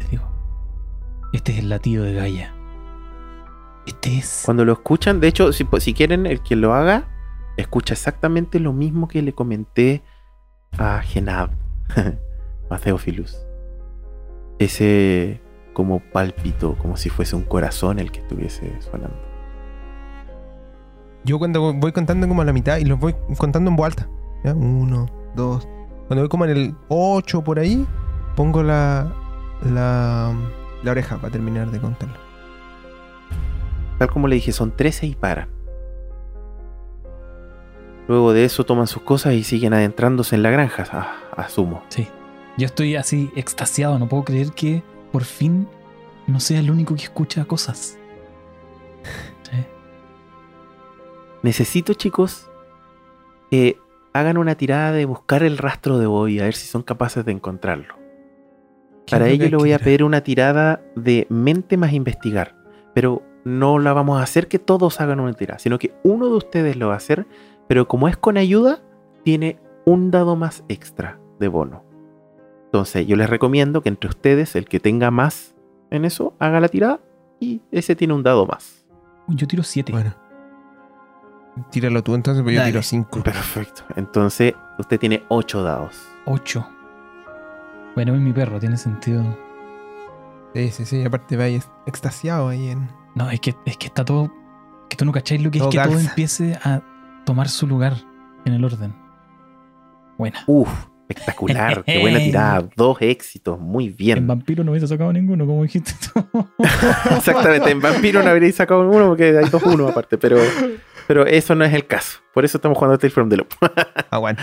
Les 0.00 0.10
digo, 0.10 0.24
este 1.32 1.52
es 1.52 1.58
el 1.58 1.68
latido 1.68 2.04
de 2.04 2.14
Gaia. 2.14 2.54
Este 3.86 4.18
es... 4.18 4.42
Cuando 4.44 4.64
lo 4.64 4.72
escuchan, 4.72 5.20
de 5.20 5.28
hecho, 5.28 5.52
si, 5.52 5.66
si 5.78 5.94
quieren, 5.94 6.26
el 6.26 6.42
que 6.42 6.56
lo 6.56 6.74
haga, 6.74 7.08
escucha 7.56 7.94
exactamente 7.94 8.58
lo 8.60 8.72
mismo 8.72 9.06
que 9.06 9.22
le 9.22 9.32
comenté 9.32 10.02
a 10.78 11.00
Genab, 11.00 11.50
a 12.70 12.78
Theophilus. 12.78 13.38
Ese 14.58 15.40
como 15.74 16.00
pálpito, 16.00 16.74
como 16.76 16.96
si 16.96 17.08
fuese 17.08 17.36
un 17.36 17.44
corazón 17.44 18.00
el 18.00 18.10
que 18.10 18.18
estuviese 18.18 18.80
sonando. 18.80 19.27
Yo 21.28 21.38
cuando 21.38 21.74
voy 21.74 21.92
contando 21.92 22.26
como 22.26 22.40
a 22.40 22.44
la 22.46 22.54
mitad 22.54 22.78
y 22.78 22.86
los 22.86 22.98
voy 22.98 23.14
contando 23.36 23.68
en 23.68 23.76
voz 23.76 23.88
alta. 23.88 24.08
Uno, 24.44 25.10
dos. 25.36 25.68
Cuando 26.06 26.22
voy 26.22 26.28
como 26.30 26.46
en 26.46 26.50
el 26.52 26.74
ocho 26.88 27.44
por 27.44 27.58
ahí, 27.58 27.86
pongo 28.34 28.62
la, 28.62 29.12
la, 29.62 30.34
la 30.82 30.90
oreja 30.90 31.18
para 31.18 31.30
terminar 31.30 31.70
de 31.70 31.80
contarlo. 31.80 32.16
Tal 33.98 34.08
como 34.08 34.26
le 34.26 34.36
dije, 34.36 34.52
son 34.52 34.74
13 34.74 35.04
y 35.04 35.14
paran. 35.16 35.50
Luego 38.06 38.32
de 38.32 38.46
eso 38.46 38.64
toman 38.64 38.86
sus 38.86 39.02
cosas 39.02 39.34
y 39.34 39.44
siguen 39.44 39.74
adentrándose 39.74 40.34
en 40.34 40.42
la 40.42 40.48
granja, 40.48 41.12
asumo. 41.36 41.82
Sí. 41.88 42.08
Yo 42.56 42.64
estoy 42.64 42.96
así 42.96 43.30
extasiado, 43.36 43.98
no 43.98 44.08
puedo 44.08 44.24
creer 44.24 44.52
que 44.52 44.82
por 45.12 45.24
fin 45.24 45.68
no 46.26 46.40
sea 46.40 46.60
el 46.60 46.70
único 46.70 46.94
que 46.94 47.02
escucha 47.02 47.44
cosas. 47.44 47.98
Necesito, 51.42 51.94
chicos, 51.94 52.50
que 53.50 53.78
hagan 54.12 54.38
una 54.38 54.56
tirada 54.56 54.92
de 54.92 55.04
buscar 55.04 55.42
el 55.42 55.58
rastro 55.58 55.98
de 55.98 56.06
Bobby, 56.06 56.40
a 56.40 56.44
ver 56.44 56.54
si 56.54 56.66
son 56.66 56.82
capaces 56.82 57.24
de 57.24 57.32
encontrarlo. 57.32 57.94
Para 59.10 59.28
ello 59.28 59.48
le 59.48 59.56
voy 59.56 59.72
a 59.72 59.78
pedir 59.78 60.04
una 60.04 60.22
tirada 60.22 60.82
de 60.94 61.26
mente 61.30 61.76
más 61.76 61.92
investigar, 61.92 62.56
pero 62.94 63.22
no 63.44 63.78
la 63.78 63.92
vamos 63.94 64.20
a 64.20 64.22
hacer 64.22 64.48
que 64.48 64.58
todos 64.58 65.00
hagan 65.00 65.20
una 65.20 65.32
tirada, 65.32 65.58
sino 65.58 65.78
que 65.78 65.94
uno 66.02 66.26
de 66.26 66.36
ustedes 66.36 66.76
lo 66.76 66.88
va 66.88 66.94
a 66.94 66.98
hacer, 66.98 67.26
pero 67.68 67.88
como 67.88 68.08
es 68.08 68.16
con 68.16 68.36
ayuda, 68.36 68.82
tiene 69.24 69.58
un 69.86 70.10
dado 70.10 70.36
más 70.36 70.64
extra 70.68 71.18
de 71.38 71.48
bono. 71.48 71.84
Entonces 72.66 73.06
yo 73.06 73.16
les 73.16 73.30
recomiendo 73.30 73.80
que 73.80 73.88
entre 73.88 74.10
ustedes, 74.10 74.54
el 74.56 74.66
que 74.66 74.80
tenga 74.80 75.10
más 75.10 75.54
en 75.90 76.04
eso, 76.04 76.34
haga 76.38 76.60
la 76.60 76.68
tirada 76.68 77.00
y 77.40 77.62
ese 77.70 77.96
tiene 77.96 78.12
un 78.12 78.22
dado 78.22 78.46
más. 78.46 78.84
Yo 79.28 79.46
tiro 79.46 79.62
7. 79.62 79.92
Bueno. 79.92 80.27
Tíralo 81.70 82.02
tú 82.02 82.14
entonces, 82.14 82.44
pero 82.44 82.56
yo 82.56 82.64
tiro 82.64 82.82
5. 82.82 83.22
Perfecto. 83.22 83.82
Entonces 83.96 84.54
usted 84.78 84.98
tiene 84.98 85.24
8 85.28 85.62
dados. 85.62 86.08
8. 86.26 86.68
Bueno, 87.94 88.14
es 88.14 88.20
mi 88.20 88.32
perro, 88.32 88.60
tiene 88.60 88.76
sentido. 88.76 89.24
Sí, 90.54 90.70
sí, 90.70 90.84
sí. 90.84 91.04
Aparte 91.04 91.36
va 91.36 91.44
ahí 91.44 91.60
extasiado 91.86 92.48
ahí 92.48 92.68
en. 92.68 92.88
No, 93.14 93.30
es 93.30 93.40
que, 93.40 93.54
es 93.66 93.76
que 93.76 93.86
está 93.88 94.04
todo. 94.04 94.32
Que 94.88 94.96
tú 94.96 95.04
no 95.04 95.12
cacháis 95.12 95.42
lo 95.42 95.50
que 95.50 95.58
es 95.58 95.66
que 95.66 95.78
todo 95.78 95.98
empiece 95.98 96.58
a 96.62 96.80
tomar 97.26 97.48
su 97.48 97.66
lugar 97.66 97.94
en 98.44 98.54
el 98.54 98.64
orden. 98.64 98.94
Buena. 100.16 100.42
Uf, 100.46 100.68
espectacular. 101.08 101.84
Qué 101.84 102.00
buena 102.00 102.18
tirada. 102.18 102.68
Dos 102.76 102.96
éxitos. 103.00 103.58
Muy 103.58 103.88
bien. 103.90 104.18
En 104.18 104.26
vampiro 104.26 104.64
no 104.64 104.72
hubiese 104.72 104.86
sacado 104.86 105.12
ninguno, 105.12 105.46
como 105.46 105.62
dijiste 105.62 105.92
tú. 106.12 106.46
Exactamente. 107.16 107.70
En 107.70 107.80
vampiro 107.80 108.22
no 108.22 108.30
habréis 108.30 108.56
sacado 108.56 108.82
ninguno 108.82 109.08
porque 109.08 109.36
hay 109.36 109.48
dos 109.48 109.62
uno 109.62 109.88
aparte, 109.88 110.18
pero. 110.18 110.38
Pero 111.08 111.26
eso 111.26 111.54
no 111.54 111.64
es 111.64 111.72
el 111.72 111.86
caso. 111.86 112.20
Por 112.34 112.44
eso 112.44 112.58
estamos 112.58 112.76
jugando 112.76 112.98
Tales 112.98 113.14
from 113.14 113.30
the 113.30 113.38
Loop. 113.38 113.48
Aguanta. 114.10 114.42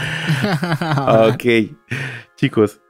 ok. 1.31 1.43
Chicos, 2.35 2.81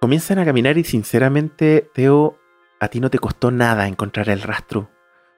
comienzan 0.00 0.38
a 0.38 0.44
caminar 0.46 0.78
y 0.78 0.84
sinceramente, 0.84 1.90
Teo, 1.92 2.38
a 2.80 2.88
ti 2.88 2.98
no 2.98 3.10
te 3.10 3.18
costó 3.18 3.50
nada 3.50 3.86
encontrar 3.86 4.30
el 4.30 4.40
rastro. 4.40 4.90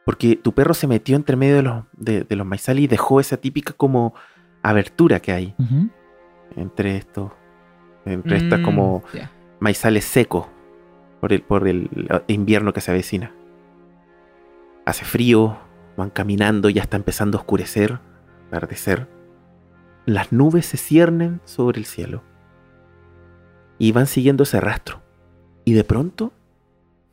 Porque 0.07 0.37
tu 0.37 0.53
perro 0.55 0.75
se 0.75 0.87
metió 0.87 1.17
entre 1.17 1.35
medio 1.35 1.57
de 1.57 1.63
los, 1.63 1.85
de, 1.93 2.37
los 2.37 2.47
maizales 2.47 2.85
y 2.85 2.87
dejó 2.87 3.19
esa 3.19 3.37
típica 3.37 3.73
como 3.73 4.15
abertura 4.63 5.19
que 5.19 5.33
hay 5.33 5.55
entre 6.57 6.97
estos. 6.97 7.33
Entre 8.05 8.37
estas 8.37 8.61
mm, 8.61 8.65
como 8.65 9.03
maizales 9.59 10.05
secos 10.05 10.47
por 11.21 11.33
el, 11.33 11.43
por 11.43 11.67
el 11.67 11.91
invierno 12.29 12.73
que 12.73 12.81
se 12.81 12.93
avecina. 12.93 13.33
Hace 14.87 15.05
frío, 15.05 15.59
van 15.97 16.11
caminando, 16.11 16.69
ya 16.69 16.83
está 16.83 16.97
empezando 16.97 17.39
a 17.39 17.41
oscurecer, 17.41 17.99
atardecer. 18.49 19.09
Las 20.07 20.33
nubes 20.33 20.67
se 20.67 20.77
ciernen 20.77 21.41
sobre 21.45 21.79
el 21.79 21.87
cielo. 21.87 22.23
Y 23.79 23.93
van 23.93 24.07
siguiendo 24.07 24.43
ese 24.43 24.61
rastro. 24.61 25.03
Y 25.65 25.75
de 25.75 25.85
pronto, 25.85 26.33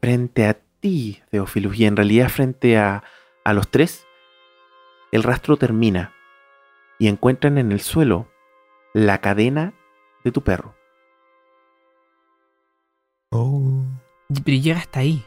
frente 0.02 0.48
a 0.48 0.60
ti, 0.80 1.22
Teófilus, 1.30 1.78
y 1.78 1.86
en 1.86 1.96
realidad 1.96 2.30
frente 2.30 2.78
a, 2.78 3.04
a 3.44 3.54
los 3.54 3.70
tres, 3.70 4.06
el 5.12 5.24
rastro 5.24 5.58
termina. 5.58 6.14
Y 6.98 7.08
encuentran 7.08 7.58
en 7.58 7.72
el 7.72 7.80
suelo 7.80 8.28
la 8.94 9.20
cadena 9.20 9.74
de 10.24 10.32
tu 10.32 10.44
perro. 10.44 10.76
Oh. 13.32 13.84
Pero 14.44 14.58
llega 14.58 14.80
hasta 14.80 15.00
ahí. 15.00 15.24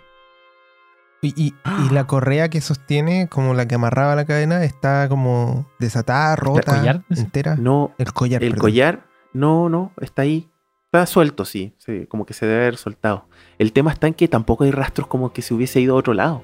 Y, 1.24 1.54
la 1.92 2.00
¡Ah! 2.00 2.06
correa 2.08 2.48
que 2.48 2.60
sostiene, 2.60 3.28
como 3.28 3.54
la 3.54 3.68
que 3.68 3.76
amarraba 3.76 4.16
la 4.16 4.24
cadena, 4.24 4.64
está 4.64 5.08
como 5.08 5.66
desatada, 5.78 6.34
rota, 6.34 6.78
collar? 6.78 7.04
entera. 7.10 7.54
No, 7.54 7.92
el 7.98 8.12
collar. 8.12 8.42
El 8.42 8.56
collar, 8.56 9.06
no, 9.32 9.68
no, 9.68 9.92
está 10.00 10.22
ahí. 10.22 10.50
Está 10.86 11.06
suelto, 11.06 11.44
sí, 11.44 11.76
como 12.08 12.26
que 12.26 12.34
se 12.34 12.44
debe 12.44 12.62
haber 12.62 12.76
soltado. 12.76 13.26
El 13.58 13.72
tema 13.72 13.92
está 13.92 14.08
en 14.08 14.14
que 14.14 14.26
tampoco 14.26 14.64
hay 14.64 14.72
rastros 14.72 15.06
como 15.06 15.32
que 15.32 15.42
se 15.42 15.54
hubiese 15.54 15.80
ido 15.80 15.94
a 15.94 15.98
otro 15.98 16.12
lado. 16.12 16.42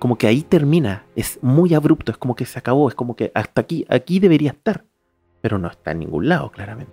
Como 0.00 0.18
que 0.18 0.26
ahí 0.26 0.42
termina, 0.42 1.06
es 1.14 1.38
muy 1.42 1.74
abrupto, 1.74 2.10
es 2.10 2.18
como 2.18 2.34
que 2.34 2.44
se 2.44 2.58
acabó, 2.58 2.88
es 2.88 2.96
como 2.96 3.14
que 3.14 3.30
hasta 3.36 3.60
aquí, 3.60 3.86
aquí 3.88 4.18
debería 4.18 4.50
estar, 4.50 4.84
pero 5.40 5.58
no 5.58 5.68
está 5.68 5.92
en 5.92 6.00
ningún 6.00 6.28
lado, 6.28 6.50
claramente. 6.50 6.92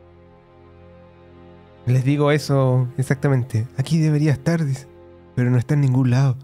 Les 1.87 2.03
digo 2.03 2.31
eso 2.31 2.87
exactamente, 2.97 3.67
aquí 3.77 3.99
debería 3.99 4.31
estar, 4.31 4.63
dice 4.63 4.94
pero 5.35 5.51
no 5.51 5.57
está 5.57 5.73
en 5.73 5.81
ningún 5.81 6.09
lado. 6.09 6.37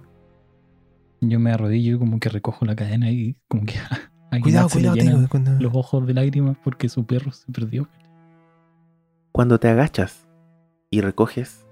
Yo 1.22 1.39
me 1.39 1.52
arrodillo 1.52 1.96
y 1.96 2.00
como 2.00 2.20
que 2.20 2.30
recojo 2.30 2.66
la 2.66 2.76
cadena 2.76 3.10
y 3.10 3.38
como 3.48 3.66
que 3.66 3.76
cuidado, 4.42 4.70
cuidado, 4.70 4.96
los 5.60 5.76
ojos 5.76 6.06
de 6.06 6.14
lágrimas 6.14 6.58
porque 6.64 6.89
su 6.89 7.06
perro 7.06 7.32
se 7.32 7.52
perdió. 7.52 7.88
Cuando 9.32 9.60
te 9.60 9.70
agachas 9.70 10.28
y 10.89 11.02
recoges, 11.02 11.66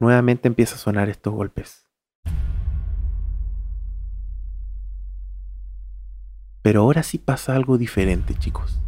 nuevamente 0.00 0.48
empieza 0.48 0.76
a 0.76 0.78
sonar 0.78 1.08
estos 1.08 1.34
golpes. 1.34 1.84
Pero 6.62 6.82
ahora 6.82 7.02
sí 7.02 7.18
pasa 7.18 7.54
algo 7.54 7.78
diferente, 7.78 8.34
chicos. 8.34 8.80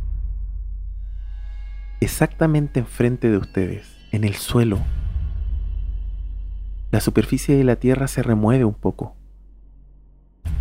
Exactamente 2.01 2.81
enfrente 2.81 3.31
de 3.31 3.37
ustedes, 3.37 3.87
en 4.13 4.25
el 4.25 4.35
suelo, 4.35 4.79
la 6.91 7.01
superficie 7.01 7.57
de 7.57 7.65
la 7.65 7.77
Tierra 7.77 8.09
se 8.09 8.23
remueve 8.23 8.65
un 8.65 8.75
poco. 8.75 9.15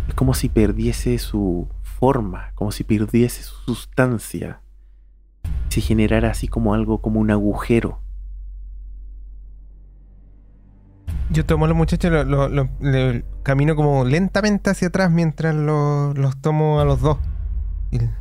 Es 0.08 0.14
como 0.14 0.34
si 0.34 0.48
perdiese 0.48 1.18
su 1.18 1.68
forma, 1.82 2.52
como 2.54 2.72
si 2.72 2.84
perdiese 2.84 3.42
su 3.42 3.54
sustancia. 3.64 4.60
Se 5.68 5.80
generara 5.80 6.30
así 6.30 6.48
como 6.48 6.74
algo, 6.74 7.00
como 7.00 7.20
un 7.20 7.30
agujero. 7.30 8.00
Yo 11.30 11.46
tomo 11.46 11.64
a 11.64 11.68
los 11.68 11.76
muchachos, 11.76 12.26
lo, 12.26 12.68
camino 13.44 13.76
como 13.76 14.04
lentamente 14.04 14.70
hacia 14.70 14.88
atrás 14.88 15.12
mientras 15.12 15.54
los 15.54 16.36
tomo 16.40 16.80
a 16.80 16.84
los 16.84 17.00
dos. 17.00 17.18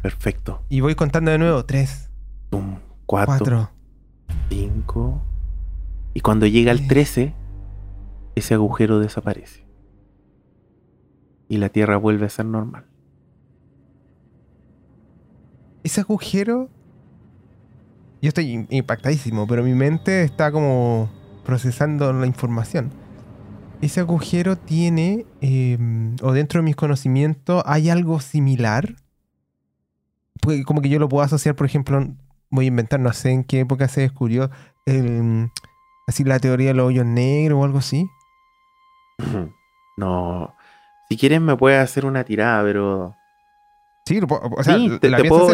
Perfecto. 0.01 0.63
Y 0.69 0.81
voy 0.81 0.95
contando 0.95 1.31
de 1.31 1.37
nuevo. 1.37 1.65
Tres. 1.65 2.09
cuatro, 3.05 3.71
Cinco. 4.49 5.21
Y 6.13 6.21
cuando 6.21 6.45
llega 6.45 6.71
al 6.71 6.87
trece, 6.87 7.33
ese 8.39 8.55
agujero 8.55 8.99
desaparece. 8.99 9.65
Y 11.47 11.57
la 11.57 11.69
Tierra 11.69 11.97
vuelve 11.97 12.25
a 12.25 12.29
ser 12.29 12.45
normal. 12.45 12.85
Ese 15.83 16.01
agujero... 16.01 16.69
Yo 18.21 18.27
estoy 18.27 18.67
impactadísimo, 18.69 19.47
pero 19.47 19.63
mi 19.63 19.73
mente 19.73 20.23
está 20.23 20.51
como 20.51 21.09
procesando 21.45 22.11
la 22.11 22.27
información. 22.27 22.91
Ese 23.81 24.01
agujero 24.01 24.57
tiene, 24.57 25.25
em, 25.39 26.17
o 26.21 26.33
dentro 26.33 26.59
de 26.59 26.65
mis 26.65 26.75
conocimientos, 26.75 27.63
hay 27.65 27.89
algo 27.89 28.19
similar. 28.19 28.95
como 30.65 30.81
que 30.81 30.89
yo 30.89 30.99
lo 30.99 31.09
puedo 31.09 31.23
asociar, 31.23 31.55
por 31.55 31.65
ejemplo, 31.65 32.05
voy 32.49 32.65
a 32.65 32.67
inventar, 32.67 32.99
no 32.99 33.11
sé 33.13 33.31
en 33.31 33.43
qué 33.43 33.61
época 33.61 33.87
se 33.87 34.01
descubrió, 34.01 34.49
así 36.07 36.23
la 36.23 36.39
teoría 36.39 36.69
de 36.69 36.73
los 36.73 36.87
hoyos 36.87 37.05
negros 37.05 37.59
o 37.59 37.63
algo 37.63 37.77
así. 37.79 38.07
No. 39.97 40.55
Si 41.09 41.17
quieres 41.17 41.41
me 41.41 41.57
puedes 41.57 41.77
hacer 41.77 42.05
una 42.05 42.23
tirada, 42.23 42.63
pero... 42.63 43.15
Sí, 44.05 44.21
o 44.23 44.63
sea, 44.63 44.77
te, 44.99 45.27
puedo, 45.27 45.53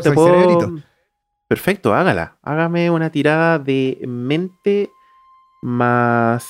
Perfecto, 1.47 1.95
hágala. 1.95 2.37
Hágame 2.43 2.91
una 2.91 3.09
tirada 3.09 3.57
de 3.57 3.99
mente 4.07 4.91
más 5.63 6.47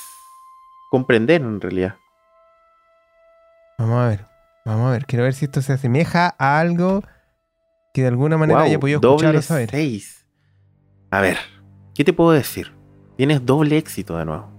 comprender 0.90 1.40
en 1.40 1.60
realidad. 1.60 1.96
Vamos 3.78 3.98
a 3.98 4.08
ver. 4.08 4.24
Vamos 4.64 4.88
a 4.88 4.92
ver. 4.92 5.06
Quiero 5.06 5.24
ver 5.24 5.34
si 5.34 5.46
esto 5.46 5.62
se 5.62 5.72
asemeja 5.72 6.34
a 6.38 6.60
algo 6.60 7.02
que 7.92 8.02
de 8.02 8.08
alguna 8.08 8.36
manera 8.36 8.62
haya 8.62 8.78
podido 8.78 9.00
escuchar 9.00 9.42
saber. 9.42 9.70
Seis. 9.70 10.26
A 11.10 11.20
ver, 11.20 11.38
¿qué 11.94 12.04
te 12.04 12.12
puedo 12.12 12.32
decir? 12.32 12.72
Tienes 13.16 13.44
doble 13.46 13.78
éxito 13.78 14.18
de 14.18 14.26
nuevo. 14.26 14.55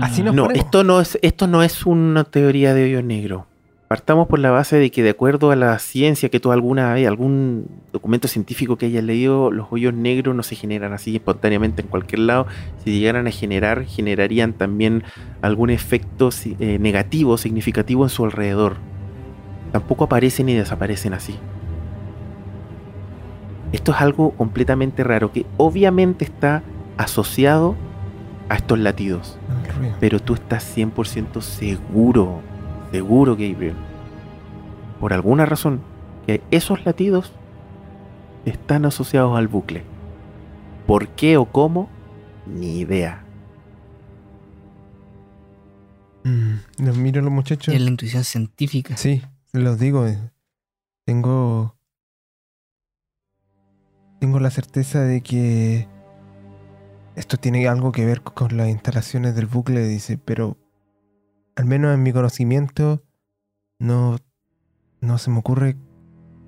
Así 0.00 0.22
no, 0.22 0.50
esto 0.50 0.84
no 0.84 1.00
es 1.00 1.18
esto 1.22 1.46
no 1.46 1.62
es 1.62 1.86
una 1.86 2.24
teoría 2.24 2.74
de 2.74 2.84
hoyo 2.84 3.02
negro. 3.02 3.46
Partamos 3.88 4.26
por 4.26 4.40
la 4.40 4.50
base 4.50 4.76
de 4.78 4.90
que 4.90 5.04
de 5.04 5.10
acuerdo 5.10 5.52
a 5.52 5.56
la 5.56 5.78
ciencia 5.78 6.28
que 6.28 6.40
tú 6.40 6.50
alguna 6.50 6.92
vez, 6.94 7.06
algún 7.06 7.68
documento 7.92 8.26
científico 8.26 8.76
que 8.76 8.86
hayas 8.86 9.04
leído, 9.04 9.52
los 9.52 9.68
hoyos 9.70 9.94
negros 9.94 10.34
no 10.34 10.42
se 10.42 10.56
generan 10.56 10.92
así 10.92 11.14
espontáneamente 11.14 11.82
en 11.82 11.88
cualquier 11.88 12.20
lado. 12.20 12.48
Si 12.82 12.98
llegaran 12.98 13.28
a 13.28 13.30
generar, 13.30 13.84
generarían 13.84 14.54
también 14.54 15.04
algún 15.40 15.70
efecto 15.70 16.30
eh, 16.58 16.78
negativo, 16.80 17.38
significativo 17.38 18.02
en 18.02 18.10
su 18.10 18.24
alrededor. 18.24 18.74
Tampoco 19.70 20.04
aparecen 20.04 20.46
ni 20.46 20.54
desaparecen 20.54 21.14
así. 21.14 21.38
Esto 23.70 23.92
es 23.92 24.00
algo 24.00 24.32
completamente 24.32 25.04
raro 25.04 25.30
que 25.30 25.46
obviamente 25.58 26.24
está 26.24 26.64
asociado 26.96 27.76
a 28.48 28.56
estos 28.56 28.78
latidos. 28.78 29.38
Pero 30.00 30.20
tú 30.20 30.34
estás 30.34 30.76
100% 30.76 31.40
seguro, 31.40 32.40
seguro, 32.90 33.32
Gabriel, 33.32 33.74
por 35.00 35.12
alguna 35.12 35.46
razón, 35.46 35.80
que 36.26 36.42
esos 36.50 36.84
latidos 36.84 37.32
están 38.44 38.84
asociados 38.84 39.36
al 39.36 39.48
bucle. 39.48 39.84
¿Por 40.86 41.08
qué 41.08 41.36
o 41.36 41.46
cómo? 41.46 41.88
Ni 42.46 42.78
idea. 42.78 43.24
Mm, 46.24 46.84
los 46.84 46.96
miro 46.96 47.20
a 47.20 47.24
los 47.24 47.32
muchachos. 47.32 47.74
Es 47.74 47.80
la 47.80 47.90
intuición 47.90 48.24
científica. 48.24 48.96
Sí, 48.96 49.22
los 49.52 49.78
digo. 49.78 50.06
Eh, 50.06 50.18
tengo. 51.04 51.76
Tengo 54.20 54.40
la 54.40 54.50
certeza 54.50 55.00
de 55.02 55.20
que. 55.20 55.88
Esto 57.16 57.38
tiene 57.38 57.66
algo 57.66 57.92
que 57.92 58.04
ver 58.04 58.22
con 58.22 58.56
las 58.56 58.68
instalaciones 58.68 59.34
del 59.34 59.46
bucle, 59.46 59.86
dice, 59.88 60.18
pero. 60.18 60.58
Al 61.56 61.64
menos 61.64 61.94
en 61.94 62.02
mi 62.02 62.12
conocimiento. 62.12 63.02
No. 63.78 64.18
No 65.00 65.18
se 65.18 65.30
me 65.30 65.38
ocurre 65.38 65.76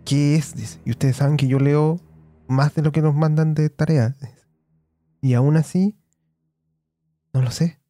qué 0.04 0.36
es, 0.36 0.54
dice. 0.54 0.80
Y 0.84 0.90
ustedes 0.90 1.16
saben 1.16 1.36
que 1.36 1.48
yo 1.48 1.58
leo 1.58 2.00
más 2.48 2.74
de 2.74 2.82
lo 2.82 2.92
que 2.92 3.02
nos 3.02 3.14
mandan 3.14 3.54
de 3.54 3.70
tarea. 3.70 4.16
Y 5.20 5.34
aún 5.34 5.56
así, 5.56 5.98
no 7.32 7.42
lo 7.42 7.50
sé. 7.50 7.80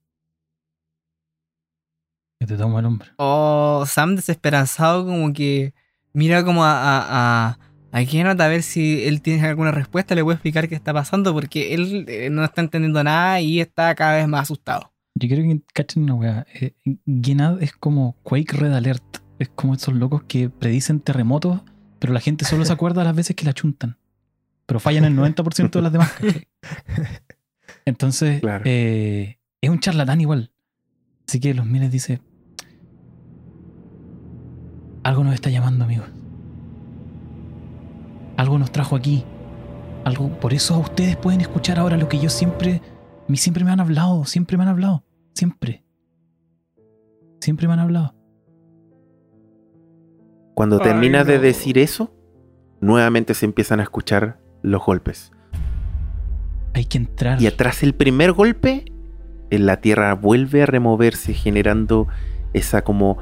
Que 2.38 2.46
te 2.46 2.56
tomo 2.56 2.78
el 2.78 2.86
hombre. 2.86 3.08
Oh, 3.16 3.84
Sam 3.86 4.16
desesperanzado 4.16 5.04
como 5.04 5.32
que 5.32 5.74
mira 6.12 6.44
como 6.44 6.64
a, 6.64 6.72
a, 6.72 7.48
a, 7.48 7.58
a 7.90 7.98
a 7.98 8.48
ver 8.48 8.62
si 8.62 9.04
él 9.04 9.22
tiene 9.22 9.46
alguna 9.46 9.70
respuesta, 9.70 10.14
le 10.14 10.22
voy 10.22 10.32
a 10.32 10.34
explicar 10.34 10.68
qué 10.68 10.74
está 10.74 10.92
pasando 10.92 11.32
porque 11.32 11.74
él 11.74 12.04
eh, 12.08 12.28
no 12.30 12.44
está 12.44 12.60
entendiendo 12.60 13.02
nada 13.02 13.40
y 13.40 13.60
está 13.60 13.94
cada 13.94 14.16
vez 14.16 14.28
más 14.28 14.42
asustado. 14.42 14.92
Yo 15.14 15.28
quiero 15.28 15.42
que 15.42 15.60
cachen 15.72 16.04
una 16.04 16.14
weá. 16.14 16.46
Eh, 16.54 16.74
es 17.60 17.72
como 17.72 18.16
Quake 18.22 18.56
Red 18.56 18.72
Alert. 18.72 19.18
Es 19.38 19.48
como 19.48 19.74
esos 19.74 19.94
locos 19.94 20.22
que 20.24 20.50
predicen 20.50 21.00
terremotos, 21.00 21.60
pero 21.98 22.12
la 22.12 22.20
gente 22.20 22.44
solo 22.44 22.64
se 22.64 22.72
acuerda 22.72 23.04
las 23.04 23.14
veces 23.14 23.36
que 23.36 23.44
la 23.44 23.52
chuntan 23.52 23.96
pero 24.68 24.80
fallan 24.80 25.06
el 25.06 25.16
90% 25.16 25.70
de 25.70 25.80
las 25.80 25.92
demás. 25.92 26.12
Entonces, 27.86 28.42
eh, 28.66 29.38
es 29.62 29.70
un 29.70 29.80
charlatán 29.80 30.20
igual. 30.20 30.52
Así 31.26 31.40
que 31.40 31.54
los 31.54 31.64
miles 31.64 31.90
dice, 31.90 32.20
algo 35.02 35.24
nos 35.24 35.32
está 35.32 35.48
llamando, 35.48 35.86
amigos. 35.86 36.06
Algo 38.38 38.56
nos 38.56 38.70
trajo 38.70 38.94
aquí. 38.94 39.24
Algo, 40.04 40.28
por 40.38 40.54
eso 40.54 40.78
ustedes 40.78 41.16
pueden 41.16 41.40
escuchar 41.40 41.80
ahora 41.80 41.96
lo 41.96 42.08
que 42.08 42.20
yo 42.20 42.30
siempre, 42.30 42.80
siempre 43.34 43.64
me 43.64 43.72
han 43.72 43.80
hablado, 43.80 44.24
siempre 44.26 44.56
me 44.56 44.62
han 44.62 44.68
hablado, 44.68 45.02
siempre. 45.34 45.82
Siempre 47.40 47.66
me 47.66 47.72
han 47.72 47.80
hablado. 47.80 48.14
Cuando 50.54 50.78
termina 50.78 51.24
de 51.24 51.40
decir 51.40 51.78
eso, 51.78 52.14
nuevamente 52.80 53.34
se 53.34 53.44
empiezan 53.44 53.80
a 53.80 53.82
escuchar 53.82 54.38
los 54.62 54.84
golpes. 54.84 55.32
Hay 56.74 56.84
que 56.84 56.98
entrar. 56.98 57.42
Y 57.42 57.50
tras 57.50 57.82
el 57.82 57.92
primer 57.92 58.30
golpe, 58.30 58.84
la 59.50 59.80
tierra 59.80 60.14
vuelve 60.14 60.62
a 60.62 60.66
removerse, 60.66 61.34
generando 61.34 62.06
esa 62.52 62.82
como. 62.82 63.18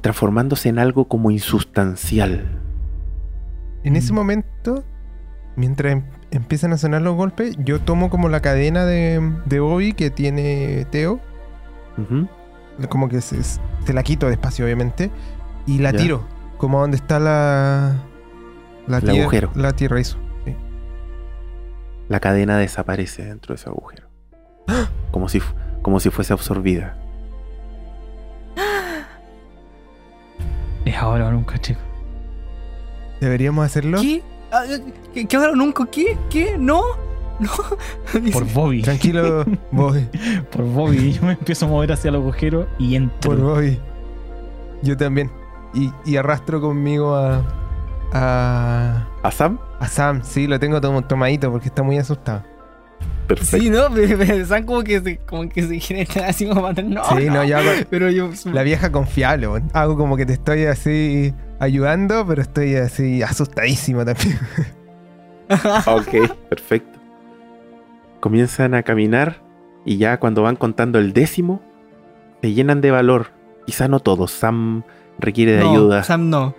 transformándose 0.00 0.70
en 0.70 0.78
algo 0.78 1.06
como 1.06 1.30
insustancial. 1.30 2.61
En 3.84 3.96
ese 3.96 4.12
mm. 4.12 4.16
momento, 4.16 4.84
mientras 5.56 5.92
em, 5.92 6.02
empiezan 6.30 6.72
a 6.72 6.78
sonar 6.78 7.02
los 7.02 7.14
golpes, 7.14 7.56
yo 7.58 7.80
tomo 7.80 8.10
como 8.10 8.28
la 8.28 8.40
cadena 8.40 8.84
de, 8.86 9.20
de 9.46 9.60
Bobby 9.60 9.92
que 9.92 10.10
tiene 10.10 10.86
Teo. 10.90 11.20
Como 12.88 13.08
que 13.08 13.20
se, 13.20 13.36
la 13.92 14.02
quito 14.02 14.28
despacio, 14.28 14.64
obviamente. 14.64 15.10
Y 15.66 15.78
la 15.78 15.92
tiro. 15.92 16.26
Como 16.58 16.80
donde 16.80 16.96
está 16.96 17.18
la, 17.18 18.02
la 18.86 18.98
el 18.98 19.10
agujero. 19.10 19.50
La 19.54 19.72
tierra 19.72 20.00
hizo. 20.00 20.18
La 22.08 22.20
cadena 22.20 22.58
desaparece 22.58 23.24
dentro 23.24 23.54
de 23.54 23.60
ese 23.60 23.68
agujero. 23.68 24.08
Como 25.10 25.28
si, 25.28 25.40
como 25.82 26.00
si 26.00 26.10
fuese 26.10 26.32
absorbida. 26.32 26.96
Es 30.84 30.96
ahora 30.96 31.28
o 31.28 31.32
nunca, 31.32 31.58
chicos. 31.58 31.91
¿Deberíamos 33.22 33.64
hacerlo? 33.64 34.00
¿Qué? 34.00 34.20
Ah, 34.50 34.64
¿Qué, 35.14 35.26
¿Qué 35.26 35.36
ahora 35.36 35.52
nunca? 35.52 35.86
¿Qué? 35.86 36.18
¿Qué? 36.28 36.56
¿No? 36.58 36.82
No. 37.38 37.48
Por 38.32 38.44
Bobby. 38.52 38.82
Tranquilo, 38.82 39.44
Bobby. 39.70 40.08
Por 40.50 40.64
Bobby. 40.64 41.12
Yo 41.12 41.22
me 41.22 41.32
empiezo 41.34 41.66
a 41.66 41.68
mover 41.68 41.92
hacia 41.92 42.08
el 42.08 42.16
agujero 42.16 42.66
y 42.80 42.96
entro. 42.96 43.30
Por 43.30 43.40
Bobby. 43.40 43.78
Yo 44.82 44.96
también. 44.96 45.30
y 46.04 46.16
arrastro 46.16 46.60
conmigo 46.60 47.14
a, 47.14 47.44
a. 48.12 49.08
¿A 49.22 49.30
Sam? 49.30 49.60
A 49.78 49.86
Sam, 49.86 50.22
sí, 50.24 50.48
lo 50.48 50.58
tengo 50.58 50.80
tomadito 50.80 51.52
porque 51.52 51.68
está 51.68 51.84
muy 51.84 51.98
asustado. 51.98 52.42
Perfecto. 53.28 53.56
Sí, 53.56 53.70
no, 53.70 53.88
pero 53.94 54.46
Sam 54.46 54.64
como 54.64 54.82
que 54.82 55.00
se, 55.00 55.18
como 55.18 55.48
que 55.48 55.62
se 55.62 55.78
quiere 55.78 56.02
estar 56.02 56.24
así 56.24 56.46
como 56.46 56.62
para 56.62 56.82
no, 56.82 57.04
Sí, 57.04 57.26
no, 57.26 57.44
yo 57.44 57.58
hago. 57.58 57.70
Pero 57.88 58.10
yo. 58.10 58.30
La 58.46 58.64
vieja 58.64 58.90
confiable, 58.90 59.48
hago 59.72 59.96
como 59.96 60.16
que 60.16 60.26
te 60.26 60.32
estoy 60.32 60.64
así 60.64 61.32
ayudando, 61.62 62.26
pero 62.26 62.42
estoy 62.42 62.76
así 62.76 63.22
asustadísimo 63.22 64.04
también. 64.04 64.38
ok, 65.86 66.34
perfecto. 66.48 66.98
Comienzan 68.20 68.74
a 68.74 68.82
caminar 68.82 69.42
y 69.84 69.96
ya 69.96 70.18
cuando 70.18 70.42
van 70.42 70.56
contando 70.56 70.98
el 70.98 71.12
décimo, 71.12 71.62
se 72.40 72.52
llenan 72.52 72.80
de 72.80 72.90
valor. 72.90 73.32
Quizá 73.66 73.88
no 73.88 74.00
todos. 74.00 74.30
Sam 74.32 74.82
requiere 75.18 75.52
de 75.52 75.60
ayuda. 75.60 76.02
Sam 76.02 76.30
no 76.30 76.54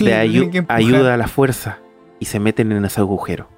le 0.00 0.14
ayuda 0.14 1.14
a 1.14 1.16
la 1.16 1.28
fuerza 1.28 1.78
y 2.18 2.26
se 2.26 2.40
meten 2.40 2.72
en 2.72 2.84
ese 2.84 3.00
agujero. 3.00 3.48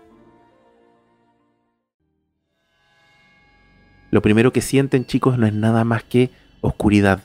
Lo 4.10 4.20
primero 4.20 4.52
que 4.52 4.60
sienten, 4.60 5.06
chicos, 5.06 5.38
no 5.38 5.46
es 5.46 5.54
nada 5.54 5.84
más 5.84 6.04
que 6.04 6.30
oscuridad, 6.60 7.20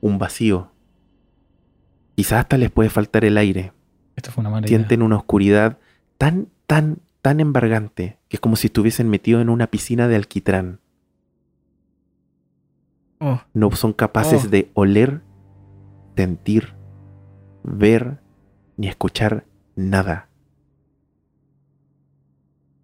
un 0.00 0.18
vacío. 0.18 0.70
Quizás 2.14 2.40
hasta 2.40 2.58
les 2.58 2.70
puede 2.70 2.90
faltar 2.90 3.24
el 3.24 3.36
aire. 3.36 3.72
Esto 4.16 4.30
fue 4.30 4.46
una 4.46 4.66
Sienten 4.66 5.02
una 5.02 5.16
oscuridad 5.16 5.78
tan, 6.18 6.48
tan, 6.66 6.98
tan 7.22 7.40
embargante 7.40 8.18
que 8.28 8.36
es 8.36 8.40
como 8.40 8.56
si 8.56 8.68
estuviesen 8.68 9.08
metidos 9.08 9.42
en 9.42 9.48
una 9.48 9.66
piscina 9.66 10.06
de 10.08 10.16
alquitrán. 10.16 10.80
Oh. 13.18 13.40
No 13.52 13.70
son 13.72 13.92
capaces 13.92 14.44
oh. 14.44 14.48
de 14.48 14.70
oler, 14.74 15.22
sentir, 16.16 16.74
ver 17.62 18.20
ni 18.76 18.88
escuchar 18.88 19.46
nada. 19.74 20.28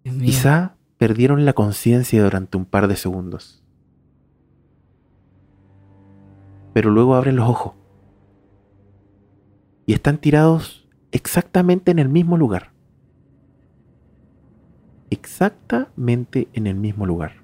Quizá 0.03 0.75
perdieron 0.97 1.45
la 1.45 1.53
conciencia 1.53 2.23
durante 2.23 2.57
un 2.57 2.65
par 2.65 2.87
de 2.87 2.95
segundos. 2.95 3.63
Pero 6.73 6.89
luego 6.89 7.15
abren 7.15 7.35
los 7.35 7.47
ojos. 7.47 7.73
Y 9.85 9.93
están 9.93 10.17
tirados 10.17 10.87
exactamente 11.11 11.91
en 11.91 11.99
el 11.99 12.09
mismo 12.09 12.37
lugar. 12.37 12.71
Exactamente 15.09 16.47
en 16.53 16.67
el 16.67 16.75
mismo 16.75 17.05
lugar. 17.05 17.41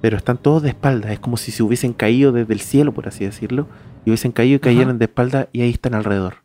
Pero 0.00 0.16
están 0.16 0.38
todos 0.38 0.62
de 0.62 0.68
espaldas. 0.68 1.12
Es 1.12 1.18
como 1.18 1.36
si 1.36 1.50
se 1.50 1.62
hubiesen 1.62 1.92
caído 1.92 2.30
desde 2.30 2.52
el 2.52 2.60
cielo, 2.60 2.92
por 2.92 3.08
así 3.08 3.24
decirlo, 3.24 3.68
y 4.04 4.10
hubiesen 4.10 4.32
caído 4.32 4.56
y 4.56 4.60
cayeran 4.60 4.98
de 4.98 5.06
espalda 5.06 5.48
y 5.52 5.62
ahí 5.62 5.70
están 5.70 5.94
alrededor. 5.94 6.44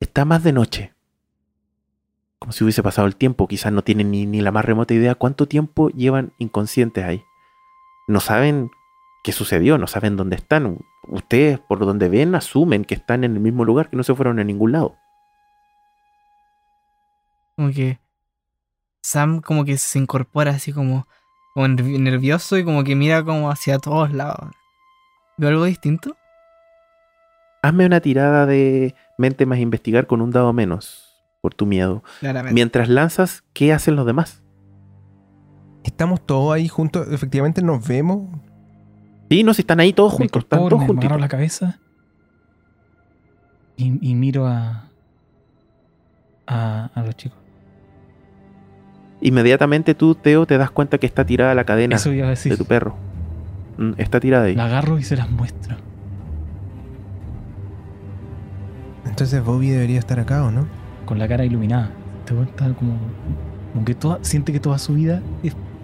Está 0.00 0.24
más 0.24 0.44
de 0.44 0.52
noche. 0.52 0.94
Como 2.38 2.52
si 2.52 2.62
hubiese 2.62 2.82
pasado 2.82 3.06
el 3.08 3.16
tiempo. 3.16 3.48
Quizás 3.48 3.72
no 3.72 3.82
tienen 3.82 4.10
ni, 4.10 4.26
ni 4.26 4.40
la 4.40 4.52
más 4.52 4.64
remota 4.64 4.94
idea 4.94 5.14
cuánto 5.16 5.46
tiempo 5.46 5.90
llevan 5.90 6.32
inconscientes 6.38 7.04
ahí. 7.04 7.24
No 8.06 8.20
saben 8.20 8.70
qué 9.24 9.32
sucedió, 9.32 9.76
no 9.76 9.86
saben 9.86 10.16
dónde 10.16 10.36
están. 10.36 10.78
Ustedes, 11.08 11.58
por 11.58 11.78
donde 11.80 12.08
ven, 12.08 12.34
asumen 12.34 12.84
que 12.84 12.94
están 12.94 13.24
en 13.24 13.34
el 13.34 13.40
mismo 13.40 13.64
lugar, 13.64 13.90
que 13.90 13.96
no 13.96 14.02
se 14.02 14.14
fueron 14.14 14.38
a 14.38 14.44
ningún 14.44 14.72
lado. 14.72 14.96
Como 17.56 17.70
que 17.70 18.00
Sam 19.02 19.40
como 19.40 19.64
que 19.64 19.76
se 19.76 19.98
incorpora 19.98 20.52
así 20.52 20.72
como, 20.72 21.06
como 21.52 21.68
nervioso 21.68 22.56
y 22.56 22.64
como 22.64 22.84
que 22.84 22.96
mira 22.96 23.22
como 23.22 23.50
hacia 23.50 23.78
todos 23.78 24.12
lados. 24.12 24.50
¿Veo 25.36 25.50
algo 25.50 25.64
distinto? 25.64 26.16
Hazme 27.62 27.86
una 27.86 28.00
tirada 28.00 28.46
de 28.46 28.94
mente 29.18 29.46
más 29.46 29.58
investigar 29.58 30.06
con 30.06 30.20
un 30.20 30.30
dado 30.30 30.52
menos, 30.52 31.22
por 31.42 31.54
tu 31.54 31.66
miedo. 31.66 32.02
Mientras 32.52 32.88
lanzas, 32.88 33.44
¿qué 33.52 33.72
hacen 33.72 33.96
los 33.96 34.06
demás? 34.06 34.42
Estamos 35.82 36.24
todos 36.24 36.54
ahí 36.54 36.68
juntos, 36.68 37.06
efectivamente 37.10 37.62
nos 37.62 37.86
vemos. 37.86 38.28
Sí, 39.34 39.42
no, 39.42 39.52
si 39.52 39.62
están 39.62 39.80
ahí 39.80 39.92
todos 39.92 40.12
juntos, 40.12 40.44
están 40.44 40.60
todos 40.60 40.78
me 40.78 40.86
juntos. 40.86 41.20
la 41.20 41.26
cabeza 41.26 41.80
y, 43.76 44.14
miro 44.14 44.46
a, 44.46 44.84
a, 46.46 46.90
a, 46.94 47.02
los 47.02 47.16
chicos. 47.16 47.36
Inmediatamente 49.20 49.96
tú, 49.96 50.14
Teo, 50.14 50.46
te 50.46 50.56
das 50.56 50.70
cuenta 50.70 50.98
que 50.98 51.06
está 51.06 51.26
tirada 51.26 51.52
la 51.56 51.64
cadena 51.64 51.96
de 51.98 52.56
tu 52.56 52.64
perro. 52.64 52.94
Mm, 53.76 53.94
está 53.96 54.20
tirada 54.20 54.44
ahí. 54.44 54.54
La 54.54 54.66
agarro 54.66 55.00
y 55.00 55.02
se 55.02 55.16
las 55.16 55.28
muestro. 55.28 55.78
Entonces 59.04 59.44
Bobby 59.44 59.70
debería 59.70 59.98
estar 59.98 60.20
acá, 60.20 60.44
¿o 60.44 60.52
no? 60.52 60.68
Con 61.06 61.18
la 61.18 61.26
cara 61.26 61.44
iluminada. 61.44 61.90
Te 62.24 62.34
vuelta 62.34 62.72
como. 62.74 62.98
Como 63.72 63.84
que 63.84 63.96
toda, 63.96 64.20
siente 64.22 64.52
que 64.52 64.60
toda 64.60 64.78
su 64.78 64.94
vida 64.94 65.20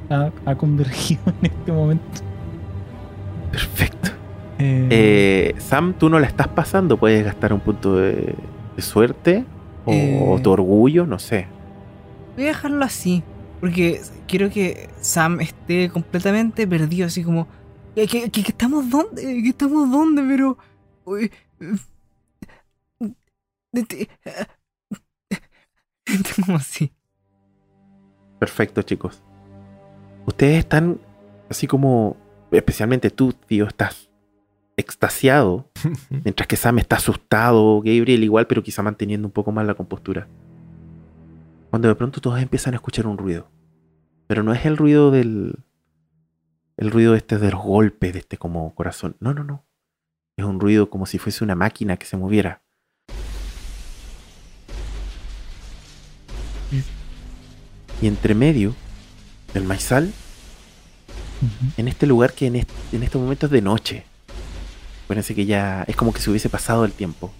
ha, 0.08 0.54
convergido 0.54 1.20
en 1.42 1.50
este 1.50 1.72
momento. 1.72 2.30
Perfecto. 3.50 4.10
Eh, 4.58 4.88
eh, 4.90 5.54
Sam, 5.58 5.94
tú 5.94 6.08
no 6.08 6.18
la 6.18 6.26
estás 6.26 6.48
pasando. 6.48 6.96
Puedes 6.96 7.24
gastar 7.24 7.52
un 7.52 7.60
punto 7.60 7.96
de, 7.96 8.34
suerte 8.78 9.44
o, 9.84 9.92
eh, 9.92 10.40
tu 10.42 10.50
orgullo, 10.50 11.06
no 11.06 11.18
sé. 11.18 11.46
Voy 12.36 12.44
a 12.44 12.48
dejarlo 12.48 12.84
así. 12.84 13.22
Porque 13.60 14.00
quiero 14.26 14.50
que 14.50 14.88
Sam 15.00 15.40
esté 15.40 15.90
completamente 15.90 16.66
perdido, 16.66 17.06
así 17.06 17.22
como. 17.22 17.46
¿Que, 17.94 18.30
estamos 18.34 18.88
dónde? 18.88 19.22
¿Que 19.22 19.48
estamos 19.48 19.90
dónde? 19.90 20.22
Pero. 20.22 20.56
así. 26.54 26.92
Perfecto, 28.38 28.82
chicos. 28.82 29.22
Ustedes 30.26 30.60
están 30.60 30.98
así 31.50 31.66
como, 31.66 32.16
especialmente 32.50 33.10
tú, 33.10 33.32
tío, 33.32 33.66
estás 33.66 34.10
extasiado, 34.76 35.70
mientras 36.10 36.46
que 36.46 36.56
Sam 36.56 36.78
está 36.78 36.96
asustado, 36.96 37.80
Gabriel 37.80 38.24
igual, 38.24 38.46
pero 38.46 38.62
quizá 38.62 38.82
manteniendo 38.82 39.28
un 39.28 39.32
poco 39.32 39.52
más 39.52 39.66
la 39.66 39.74
compostura. 39.74 40.28
Cuando 41.70 41.88
de 41.88 41.94
pronto 41.94 42.20
todos 42.20 42.40
empiezan 42.40 42.74
a 42.74 42.78
escuchar 42.78 43.06
un 43.06 43.18
ruido. 43.18 43.48
Pero 44.26 44.42
no 44.42 44.52
es 44.52 44.64
el 44.66 44.76
ruido 44.76 45.10
del... 45.10 45.64
El 46.76 46.90
ruido 46.90 47.14
este 47.14 47.38
de 47.38 47.50
los 47.50 47.62
golpes, 47.62 48.12
de 48.12 48.20
este 48.20 48.38
como 48.38 48.74
corazón. 48.74 49.16
No, 49.20 49.34
no, 49.34 49.44
no. 49.44 49.66
Es 50.36 50.44
un 50.44 50.58
ruido 50.58 50.88
como 50.88 51.04
si 51.04 51.18
fuese 51.18 51.44
una 51.44 51.54
máquina 51.54 51.96
que 51.96 52.06
se 52.06 52.16
moviera. 52.16 52.62
Y 58.00 58.06
entre 58.06 58.34
medio 58.34 58.74
del 59.52 59.64
maizal, 59.64 60.12
en 61.76 61.88
este 61.88 62.06
lugar 62.06 62.32
que 62.32 62.46
en, 62.46 62.56
en 62.56 63.02
estos 63.02 63.20
momentos 63.20 63.48
es 63.48 63.52
de 63.52 63.62
noche. 63.62 64.04
Acuérdense 65.04 65.34
que 65.34 65.46
ya 65.46 65.84
es 65.88 65.96
como 65.96 66.12
que 66.12 66.20
se 66.20 66.30
hubiese 66.30 66.48
pasado 66.48 66.84
el 66.84 66.92
tiempo. 66.92 67.32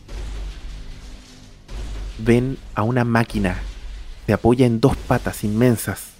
Ven 2.18 2.58
a 2.74 2.82
una 2.82 3.04
máquina. 3.04 3.58
Se 4.26 4.32
apoya 4.32 4.66
en 4.66 4.80
dos 4.80 4.96
patas 4.96 5.44
inmensas. 5.44 6.10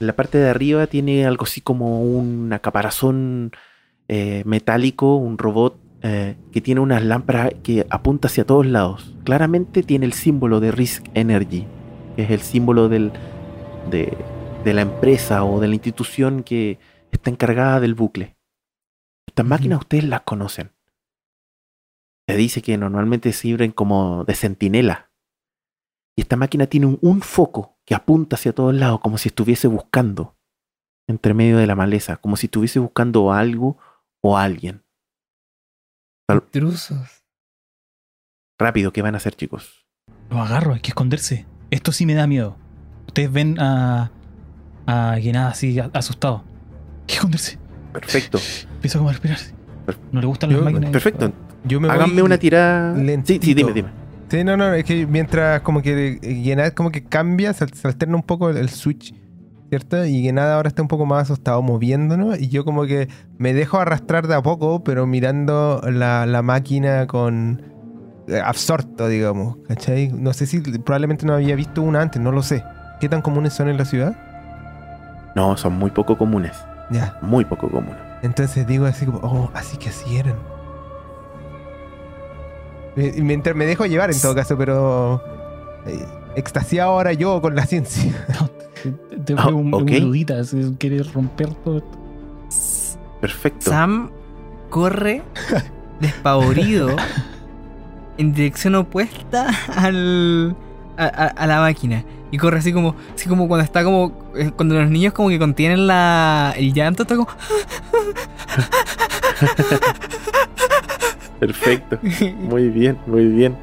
En 0.00 0.06
la 0.06 0.12
parte 0.14 0.38
de 0.38 0.48
arriba 0.48 0.86
tiene 0.86 1.26
algo 1.26 1.44
así 1.44 1.60
como 1.60 2.02
un 2.02 2.56
caparazón 2.62 3.52
eh, 4.08 4.42
metálico, 4.46 5.16
un 5.16 5.38
robot 5.38 5.78
eh, 6.02 6.36
que 6.52 6.60
tiene 6.60 6.80
unas 6.80 7.02
lámparas 7.02 7.52
que 7.62 7.86
apunta 7.90 8.28
hacia 8.28 8.44
todos 8.44 8.66
lados. 8.66 9.14
Claramente 9.24 9.82
tiene 9.82 10.06
el 10.06 10.12
símbolo 10.12 10.60
de 10.60 10.70
Risk 10.70 11.04
Energy, 11.14 11.66
que 12.14 12.22
es 12.22 12.30
el 12.30 12.40
símbolo 12.40 12.88
del, 12.88 13.10
de, 13.90 14.16
la 14.64 14.82
empresa 14.82 15.44
o 15.44 15.60
de 15.60 15.68
la 15.68 15.74
institución 15.74 16.42
que 16.42 16.78
está 17.10 17.30
encargada 17.30 17.80
del 17.80 17.94
bucle. 17.94 18.36
Estas 19.26 19.46
máquinas 19.46 19.80
ustedes 19.80 20.04
las 20.04 20.22
conocen. 20.22 20.72
Se 22.28 22.36
dice 22.36 22.62
que 22.62 22.76
normalmente 22.76 23.32
sirven 23.32 23.72
como 23.72 24.24
de 24.24 24.34
centinela. 24.34 25.10
Y 26.16 26.22
esta 26.22 26.36
máquina 26.36 26.66
tiene 26.66 26.98
un, 27.00 27.22
foco 27.22 27.78
que 27.86 27.94
apunta 27.94 28.36
hacia 28.36 28.52
todos 28.52 28.74
lados, 28.74 29.00
como 29.00 29.18
si 29.18 29.28
estuviese 29.28 29.68
buscando 29.68 30.36
entre 31.06 31.32
medio 31.32 31.56
de 31.56 31.66
la 31.66 31.76
maleza, 31.76 32.16
como 32.16 32.36
si 32.36 32.46
estuviese 32.46 32.80
buscando 32.80 33.32
algo 33.32 33.78
o 34.20 34.36
alguien. 34.36 34.84
Intrusos. 36.30 37.24
Rápido, 38.58 38.92
¿qué 38.92 39.00
van 39.00 39.14
a 39.14 39.18
hacer, 39.18 39.34
chicos? 39.36 39.86
Lo 40.28 40.40
agarro, 40.40 40.74
hay 40.74 40.80
que 40.80 40.88
esconderse. 40.88 41.46
Esto 41.70 41.92
sí 41.92 42.04
me 42.04 42.14
da 42.14 42.26
miedo. 42.26 42.56
Ustedes 43.06 43.32
ven 43.32 43.58
a, 43.60 44.10
a 44.88 45.16
Guinada 45.16 45.50
así 45.50 45.78
asustado. 45.92 46.42
Que 47.06 47.14
esconderse. 47.14 47.58
Perfecto. 47.92 48.38
Empieza 48.74 48.98
como 48.98 49.10
a 49.10 49.12
respirar. 49.12 49.38
No 50.12 50.20
le 50.20 50.26
gustan 50.26 50.52
las 50.52 50.62
máquinas. 50.62 50.90
Perfecto. 50.90 51.32
Yo 51.64 51.78
me 51.78 51.90
Háganme 51.90 52.22
una 52.22 52.38
tirada. 52.38 52.96
Sí, 53.24 53.38
sí, 53.42 53.54
dime, 53.54 53.72
dime. 53.72 53.90
Sí, 54.30 54.44
no, 54.44 54.56
no, 54.56 54.72
es 54.72 54.84
que 54.84 55.06
mientras 55.06 55.60
como 55.62 55.82
que 55.82 56.18
Guinada 56.22 56.70
como 56.74 56.90
que 56.90 57.04
cambia, 57.04 57.52
se, 57.52 57.66
alterna 57.84 58.16
un 58.16 58.22
poco 58.22 58.50
el, 58.50 58.68
switch, 58.68 59.14
¿cierto? 59.68 60.04
Y 60.04 60.22
Guinada 60.22 60.56
ahora 60.56 60.68
está 60.68 60.82
un 60.82 60.88
poco 60.88 61.06
más 61.06 61.22
asustado 61.22 61.62
moviéndonos 61.62 62.38
y 62.38 62.48
yo 62.48 62.64
como 62.64 62.84
que 62.84 63.08
me 63.38 63.54
dejo 63.54 63.78
arrastrar 63.78 64.26
de 64.26 64.34
a 64.34 64.42
poco, 64.42 64.84
pero 64.84 65.06
mirando 65.06 65.82
la, 65.90 66.26
la 66.26 66.42
máquina 66.42 67.06
con 67.06 67.62
eh, 68.28 68.40
absorto, 68.42 69.08
digamos, 69.08 69.56
¿cachai? 69.66 70.08
No 70.08 70.34
sé 70.34 70.46
si 70.46 70.60
probablemente 70.60 71.24
no 71.24 71.34
había 71.34 71.56
visto 71.56 71.80
una 71.80 72.02
antes, 72.02 72.20
no 72.20 72.32
lo 72.32 72.42
sé. 72.42 72.62
¿Qué 73.00 73.08
tan 73.08 73.22
comunes 73.22 73.54
son 73.54 73.68
en 73.68 73.78
la 73.78 73.86
ciudad? 73.86 74.27
No, 75.34 75.56
son 75.56 75.74
muy 75.74 75.90
poco 75.90 76.16
comunes. 76.18 76.56
Ya. 76.90 77.18
Muy 77.20 77.44
poco 77.44 77.68
comunes. 77.68 78.00
Entonces 78.22 78.66
digo 78.66 78.86
así 78.86 79.06
como, 79.06 79.18
oh, 79.18 79.50
así 79.54 79.76
que 79.76 79.90
así 79.90 80.16
eran. 80.16 80.36
Me, 82.96 83.12
me, 83.54 83.66
dejo 83.66 83.86
llevar 83.86 84.10
en 84.10 84.20
todo 84.20 84.34
caso, 84.34 84.58
pero 84.58 85.22
eh, 85.86 86.04
extasiado 86.34 86.90
ahora 86.90 87.12
yo 87.12 87.40
con 87.40 87.54
la 87.54 87.64
ciencia. 87.64 88.12
te, 89.24 89.34
veo 89.34 89.56
un, 89.56 89.72
okay. 89.72 90.26
quieres 90.78 91.12
romper 91.12 91.54
todo 91.54 91.78
esto. 91.78 91.98
Perfecto. 93.20 93.70
Sam 93.70 94.10
corre 94.70 95.22
despavorido 96.00 96.88
en 98.18 98.32
dirección 98.32 98.74
opuesta 98.74 99.48
al, 99.76 100.56
a, 100.96 101.46
la 101.46 101.60
máquina. 101.60 102.04
Y 102.30 102.38
corre 102.38 102.58
así 102.58 102.72
como, 102.72 102.94
así 103.14 103.28
como 103.28 103.48
cuando 103.48 103.64
está 103.64 103.82
como, 103.84 104.12
eh, 104.36 104.50
cuando 104.54 104.74
los 104.74 104.90
niños 104.90 105.12
como 105.12 105.28
que 105.28 105.38
contienen 105.38 105.86
la, 105.86 106.54
el 106.56 106.72
llanto, 106.72 107.02
está 107.02 107.16
como... 107.16 107.28
Perfecto. 111.40 111.98
Muy 112.38 112.68
bien, 112.68 112.98
muy 113.06 113.26
bien. 113.26 113.56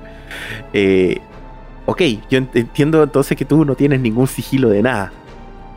Eh, 0.72 1.20
ok, 1.86 2.02
yo 2.30 2.38
entiendo 2.38 3.04
entonces 3.04 3.38
que 3.38 3.46
tú 3.46 3.66
no 3.66 3.76
tienes 3.76 4.00
ningún 4.00 4.28
sigilo 4.28 4.70
de 4.70 4.82
nada. 4.82 5.12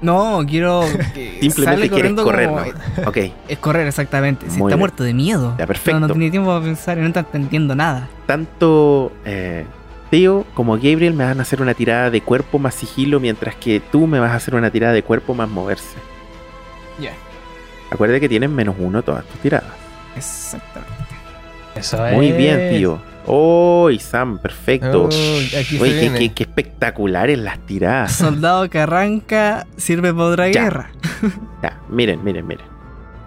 No, 0.00 0.44
quiero. 0.48 0.82
Simplemente 1.40 1.90
quieres 1.90 2.12
correr, 2.12 2.50
¿no? 2.50 2.62
Ok. 3.06 3.18
Es 3.48 3.58
correr, 3.58 3.86
exactamente. 3.88 4.48
Si 4.48 4.60
está 4.60 4.76
muerto 4.76 5.02
de 5.02 5.12
miedo. 5.12 5.56
Ya, 5.58 5.66
perfecto. 5.66 5.98
No, 5.98 6.06
tiene 6.06 6.30
tiempo 6.30 6.50
para 6.50 6.64
pensar 6.64 6.98
y 6.98 7.00
no 7.00 7.08
está 7.08 7.20
entendiendo 7.20 7.74
nada. 7.74 8.08
Tanto 8.26 9.12
eh, 9.24 9.66
Theo 10.10 10.46
como 10.54 10.74
Gabriel 10.74 11.14
me 11.14 11.24
van 11.24 11.38
a 11.38 11.42
hacer 11.42 11.60
una 11.60 11.74
tirada 11.74 12.10
de 12.10 12.20
cuerpo 12.20 12.58
más 12.58 12.74
sigilo, 12.74 13.20
mientras 13.20 13.54
que 13.56 13.80
tú 13.80 14.06
me 14.06 14.18
vas 14.18 14.32
a 14.32 14.36
hacer 14.36 14.54
una 14.54 14.70
tirada 14.70 14.92
de 14.92 15.02
cuerpo 15.02 15.34
más 15.34 15.48
moverse. 15.48 15.96
Ya. 16.98 17.12
Acuérdate 17.90 18.20
que 18.20 18.28
tienes 18.28 18.50
menos 18.50 18.76
uno 18.78 19.02
todas 19.02 19.24
tus 19.24 19.40
tiradas. 19.40 19.72
Exactamente. 20.16 20.94
Eso 21.74 21.98
Muy 22.12 22.32
bien, 22.32 22.70
tío. 22.70 23.00
¡Oh, 23.30 23.90
Sam! 24.00 24.38
Perfecto. 24.38 25.04
Oh, 25.04 25.08
qué, 25.10 26.32
qué, 26.34 26.42
espectaculares 26.42 27.38
las 27.38 27.58
tiradas. 27.66 28.12
Soldado 28.12 28.68
que 28.70 28.80
arranca 28.80 29.66
sirve 29.76 30.12
para 30.12 30.24
otra 30.24 30.46
guerra. 30.46 30.90
ya, 31.62 31.78
miren, 31.90 32.24
miren, 32.24 32.46
miren. 32.46 32.66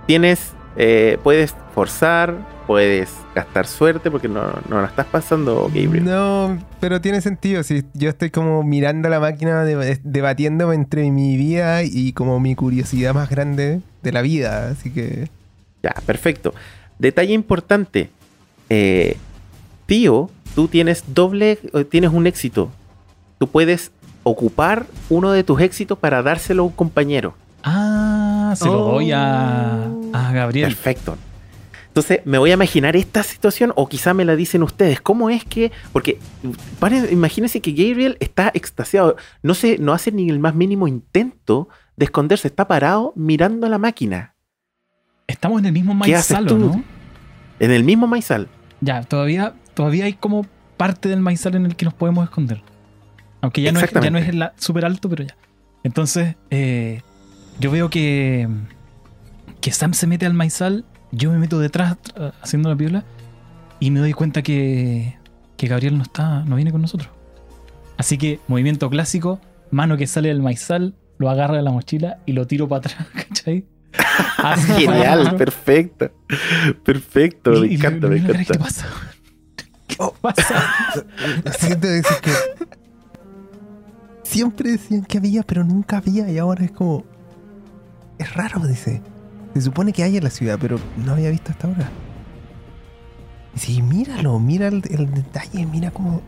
Tienes, 0.07 0.53
eh, 0.75 1.17
puedes 1.23 1.55
forzar, 1.73 2.35
puedes 2.67 3.09
gastar 3.35 3.67
suerte 3.67 4.09
porque 4.09 4.27
no, 4.27 4.43
no 4.69 4.81
la 4.81 4.87
estás 4.87 5.05
pasando, 5.05 5.69
Gabriel. 5.73 6.05
No, 6.05 6.57
pero 6.79 7.01
tiene 7.01 7.21
sentido. 7.21 7.63
Si 7.63 7.83
yo 7.93 8.09
estoy 8.09 8.29
como 8.29 8.63
mirando 8.63 9.09
la 9.09 9.19
máquina, 9.19 9.63
debatiendo 9.63 10.71
entre 10.73 11.09
mi 11.11 11.37
vida 11.37 11.83
y 11.83 12.13
como 12.13 12.39
mi 12.39 12.55
curiosidad 12.55 13.13
más 13.13 13.29
grande 13.29 13.81
de 14.01 14.11
la 14.11 14.21
vida. 14.21 14.69
Así 14.69 14.91
que. 14.91 15.29
Ya, 15.83 15.93
perfecto. 16.05 16.53
Detalle 16.99 17.33
importante. 17.33 18.09
Eh, 18.69 19.17
tío, 19.85 20.29
tú 20.55 20.67
tienes 20.67 21.03
doble, 21.07 21.59
eh, 21.73 21.83
tienes 21.83 22.11
un 22.11 22.27
éxito. 22.27 22.71
Tú 23.39 23.47
puedes 23.47 23.91
ocupar 24.23 24.85
uno 25.09 25.31
de 25.31 25.43
tus 25.43 25.59
éxitos 25.61 25.97
para 25.97 26.21
dárselo 26.21 26.63
a 26.63 26.65
un 26.67 26.71
compañero. 26.71 27.33
Ah, 27.63 28.20
se 28.55 28.65
lo 28.65 28.77
doy 28.77 29.11
a, 29.11 29.89
a 30.13 30.31
Gabriel. 30.33 30.67
Perfecto. 30.67 31.17
Entonces 31.87 32.21
me 32.23 32.37
voy 32.37 32.51
a 32.51 32.53
imaginar 32.53 32.95
esta 32.95 33.21
situación 33.21 33.73
o 33.75 33.89
quizá 33.89 34.13
me 34.13 34.23
la 34.23 34.37
dicen 34.37 34.63
ustedes. 34.63 35.01
¿Cómo 35.01 35.29
es 35.29 35.43
que.? 35.43 35.73
Porque 35.91 36.19
imagínense 37.11 37.59
que 37.59 37.71
Gabriel 37.71 38.15
está 38.21 38.49
extasiado. 38.53 39.17
No, 39.43 39.53
se, 39.53 39.77
no 39.77 39.91
hace 39.91 40.11
ni 40.13 40.29
el 40.29 40.39
más 40.39 40.55
mínimo 40.55 40.87
intento 40.87 41.67
de 41.97 42.05
esconderse. 42.05 42.47
Está 42.47 42.67
parado 42.67 43.11
mirando 43.17 43.67
a 43.67 43.69
la 43.69 43.77
máquina. 43.77 44.35
Estamos 45.27 45.59
en 45.59 45.65
el 45.65 45.73
mismo 45.73 45.93
maizal, 45.93 46.45
¿no? 46.45 46.81
En 47.59 47.71
el 47.71 47.83
mismo 47.83 48.07
maizal. 48.07 48.47
Ya, 48.79 49.03
todavía 49.03 49.53
todavía 49.73 50.05
hay 50.05 50.13
como 50.13 50.45
parte 50.77 51.09
del 51.09 51.19
maizal 51.19 51.55
en 51.55 51.65
el 51.65 51.75
que 51.75 51.85
nos 51.85 51.93
podemos 51.93 52.23
esconder. 52.23 52.61
Aunque 53.41 53.61
ya 53.61 53.71
no 53.71 53.79
es, 53.79 53.91
ya 53.91 54.09
no 54.09 54.17
es 54.17 54.33
súper 54.57 54.85
alto, 54.85 55.09
pero 55.09 55.23
ya. 55.23 55.35
Entonces, 55.83 56.35
eh, 56.51 57.01
yo 57.61 57.69
veo 57.69 57.91
que, 57.91 58.49
que 59.61 59.71
Sam 59.71 59.93
se 59.93 60.07
mete 60.07 60.25
al 60.25 60.33
maizal, 60.33 60.83
yo 61.11 61.31
me 61.31 61.37
meto 61.37 61.59
detrás 61.59 61.95
haciendo 62.41 62.69
la 62.69 62.75
piola 62.75 63.05
y 63.79 63.91
me 63.91 63.99
doy 63.99 64.13
cuenta 64.13 64.41
que, 64.41 65.15
que 65.57 65.67
Gabriel 65.67 65.95
no 65.95 66.03
está, 66.03 66.43
no 66.45 66.55
viene 66.55 66.71
con 66.71 66.81
nosotros. 66.81 67.11
Así 67.97 68.17
que, 68.17 68.39
movimiento 68.47 68.89
clásico, 68.89 69.39
mano 69.69 69.95
que 69.95 70.07
sale 70.07 70.29
del 70.29 70.41
maizal, 70.41 70.95
lo 71.19 71.29
agarra 71.29 71.57
de 71.57 71.61
la 71.61 71.71
mochila 71.71 72.17
y 72.25 72.33
lo 72.33 72.47
tiro 72.47 72.67
para 72.67 72.79
atrás, 72.79 73.07
¿cachai? 73.13 73.65
Genial, 74.75 75.35
perfecto. 75.35 76.09
Perfecto, 76.83 77.51
me 77.51 77.73
encanta, 77.73 78.07
me 78.07 78.17
encanta. 78.17 78.43
¿Qué 78.53 78.57
pasa? 78.57 78.87
¿Qué 79.87 79.97
pasa? 80.19 81.05
Siento 81.59 81.87
que 82.21 82.31
siempre 84.23 84.71
decían 84.71 85.03
que 85.03 85.19
había, 85.19 85.43
pero 85.43 85.63
nunca 85.63 85.97
había 85.97 86.27
y 86.27 86.39
ahora 86.39 86.65
es 86.65 86.71
como... 86.71 87.10
Es 88.21 88.35
raro, 88.35 88.59
dice. 88.67 89.01
Se 89.55 89.61
supone 89.61 89.91
que 89.93 90.03
hay 90.03 90.15
en 90.15 90.23
la 90.23 90.29
ciudad, 90.29 90.59
pero 90.61 90.79
no 91.03 91.13
había 91.13 91.31
visto 91.31 91.51
hasta 91.51 91.67
ahora. 91.67 91.89
Sí, 93.55 93.81
míralo, 93.81 94.37
mira 94.37 94.67
el, 94.67 94.81
detalle, 94.81 95.65
mira 95.65 95.89
como 95.89 96.21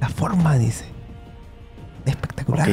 la 0.00 0.08
forma, 0.08 0.56
dice. 0.56 0.86
Espectacular. 2.06 2.66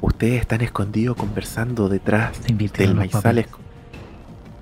ustedes 0.00 0.40
están 0.40 0.60
escondidos 0.60 1.16
conversando 1.16 1.88
detrás 1.88 2.40
del 2.46 2.94
maizal. 2.94 3.46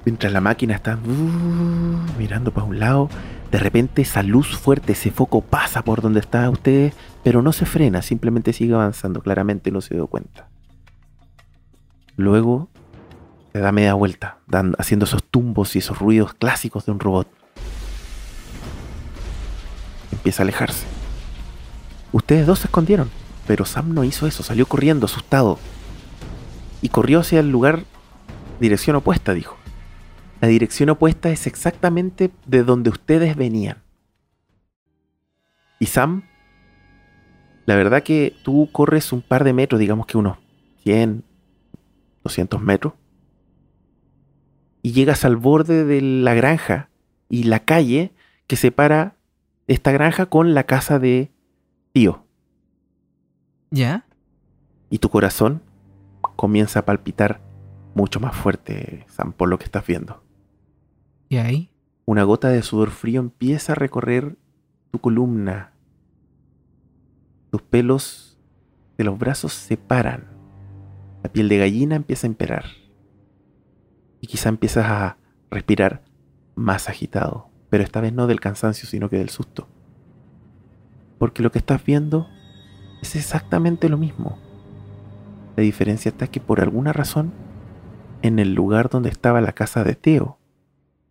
Mientras 0.06 0.32
la 0.32 0.40
máquina 0.40 0.74
está 0.74 0.94
uh, 0.96 2.18
mirando 2.18 2.52
para 2.52 2.66
un 2.66 2.78
lado, 2.78 3.10
de 3.50 3.58
repente 3.58 4.02
esa 4.02 4.22
luz 4.22 4.56
fuerte, 4.56 4.92
ese 4.92 5.10
foco 5.10 5.42
pasa 5.42 5.82
por 5.82 6.00
donde 6.00 6.20
están 6.20 6.48
ustedes, 6.48 6.94
pero 7.22 7.42
no 7.42 7.52
se 7.52 7.66
frena, 7.66 8.00
simplemente 8.00 8.54
sigue 8.54 8.72
avanzando. 8.72 9.20
Claramente 9.20 9.70
no 9.70 9.82
se 9.82 9.94
dio 9.94 10.06
cuenta. 10.06 10.48
Luego 12.16 12.70
da 13.58 13.72
media 13.72 13.94
vuelta, 13.94 14.38
haciendo 14.78 15.04
esos 15.04 15.22
tumbos 15.24 15.76
y 15.76 15.80
esos 15.80 15.98
ruidos 15.98 16.34
clásicos 16.34 16.86
de 16.86 16.92
un 16.92 17.00
robot 17.00 17.28
empieza 20.12 20.42
a 20.42 20.44
alejarse. 20.44 20.86
Ustedes 22.12 22.46
dos 22.46 22.60
se 22.60 22.66
escondieron, 22.66 23.10
pero 23.46 23.64
Sam 23.64 23.94
no 23.94 24.04
hizo 24.04 24.26
eso, 24.26 24.42
salió 24.42 24.66
corriendo, 24.66 25.06
asustado. 25.06 25.58
Y 26.82 26.88
corrió 26.88 27.20
hacia 27.20 27.40
el 27.40 27.50
lugar, 27.50 27.84
dirección 28.60 28.96
opuesta, 28.96 29.34
dijo. 29.34 29.56
La 30.40 30.48
dirección 30.48 30.90
opuesta 30.90 31.30
es 31.30 31.46
exactamente 31.46 32.30
de 32.46 32.62
donde 32.62 32.90
ustedes 32.90 33.36
venían. 33.36 33.82
Y 35.78 35.86
Sam, 35.86 36.24
la 37.66 37.74
verdad 37.76 38.02
que 38.02 38.34
tú 38.42 38.68
corres 38.72 39.12
un 39.12 39.22
par 39.22 39.44
de 39.44 39.52
metros, 39.52 39.78
digamos 39.78 40.06
que 40.06 40.18
unos 40.18 40.38
100, 40.84 41.24
200 42.24 42.60
metros, 42.62 42.94
y 44.86 44.92
llegas 44.92 45.24
al 45.24 45.34
borde 45.34 45.84
de 45.84 46.00
la 46.00 46.34
granja 46.34 46.90
y 47.28 47.42
la 47.42 47.64
calle 47.64 48.14
que 48.46 48.54
separa 48.54 49.16
esta 49.66 49.90
granja 49.90 50.26
con 50.26 50.54
la 50.54 50.62
casa 50.62 51.00
de 51.00 51.32
tío. 51.92 52.24
¿Ya? 53.72 54.06
Y 54.88 54.98
tu 54.98 55.08
corazón 55.08 55.60
comienza 56.36 56.78
a 56.78 56.84
palpitar 56.84 57.40
mucho 57.96 58.20
más 58.20 58.36
fuerte, 58.36 59.04
Sam, 59.08 59.32
por 59.32 59.48
lo 59.48 59.58
que 59.58 59.64
estás 59.64 59.84
viendo. 59.84 60.22
¿Y 61.28 61.38
ahí? 61.38 61.72
Una 62.04 62.22
gota 62.22 62.50
de 62.50 62.62
sudor 62.62 62.90
frío 62.90 63.18
empieza 63.18 63.72
a 63.72 63.74
recorrer 63.74 64.36
tu 64.92 65.00
columna. 65.00 65.72
Tus 67.50 67.62
pelos 67.62 68.38
de 68.96 69.02
los 69.02 69.18
brazos 69.18 69.52
se 69.52 69.76
paran. 69.76 70.28
La 71.24 71.32
piel 71.32 71.48
de 71.48 71.58
gallina 71.58 71.96
empieza 71.96 72.28
a 72.28 72.30
imperar. 72.30 72.85
Y 74.20 74.26
quizá 74.26 74.48
empiezas 74.48 74.86
a 74.86 75.18
respirar 75.50 76.02
más 76.54 76.88
agitado 76.88 77.50
pero 77.68 77.84
esta 77.84 78.00
vez 78.00 78.12
no 78.12 78.26
del 78.26 78.40
cansancio, 78.40 78.88
sino 78.88 79.08
que 79.08 79.18
del 79.18 79.30
susto. 79.30 79.68
Porque 81.18 81.42
lo 81.42 81.50
que 81.50 81.58
estás 81.58 81.84
viendo 81.84 82.28
es 83.02 83.16
exactamente 83.16 83.88
lo 83.88 83.98
mismo. 83.98 84.38
La 85.56 85.62
diferencia 85.62 86.10
está 86.10 86.26
que 86.26 86.40
por 86.40 86.60
alguna 86.60 86.92
razón, 86.92 87.32
en 88.22 88.38
el 88.38 88.54
lugar 88.54 88.88
donde 88.88 89.08
estaba 89.08 89.40
la 89.40 89.52
casa 89.52 89.84
de 89.84 89.94
Teo, 89.94 90.38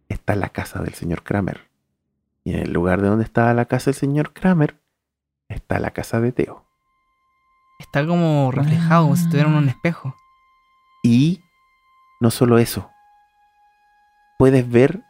está 0.08 0.36
la 0.36 0.50
casa 0.50 0.82
del 0.82 0.94
señor 0.94 1.24
Kramer. 1.24 1.70
Y 2.44 2.54
en 2.54 2.60
el 2.60 2.74
lugar 2.74 3.02
de 3.02 3.10
donde 3.10 3.26
estaba 3.26 3.54
la 3.54 3.66
casa 3.66 3.86
del 3.86 3.96
señor 3.96 4.34
Kramer, 4.34 4.80
está 5.50 5.80
la 5.80 5.92
casa 5.92 6.22
de 6.22 6.32
Teo. 6.32 6.66
Está 7.80 8.06
como 8.06 8.52
reflejado, 8.52 9.04
como 9.04 9.16
si 9.16 9.24
estuviera 9.24 9.50
en 9.50 9.56
un 9.56 9.68
espejo. 9.68 10.16
Y 11.04 11.42
no 12.22 12.32
solo 12.32 12.60
eso, 12.60 12.90
puedes 14.38 14.70
ver 14.70 15.04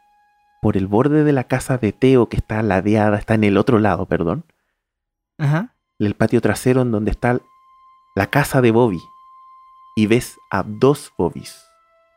por 0.62 0.76
el 0.76 0.86
borde 0.86 1.24
de 1.24 1.32
la 1.32 1.44
casa 1.44 1.78
de 1.78 1.92
Teo, 1.92 2.28
que 2.28 2.36
está 2.36 2.62
ladeada, 2.62 3.18
está 3.18 3.34
en 3.34 3.44
el 3.44 3.56
otro 3.56 3.78
lado, 3.78 4.06
perdón. 4.06 4.44
Ajá. 5.38 5.74
El 5.98 6.14
patio 6.14 6.40
trasero 6.40 6.82
en 6.82 6.90
donde 6.90 7.10
está 7.10 7.40
la 8.14 8.26
casa 8.28 8.60
de 8.60 8.70
Bobby. 8.70 9.00
Y 9.94 10.06
ves 10.06 10.36
a 10.50 10.62
dos 10.62 11.12
Bobbys. 11.16 11.64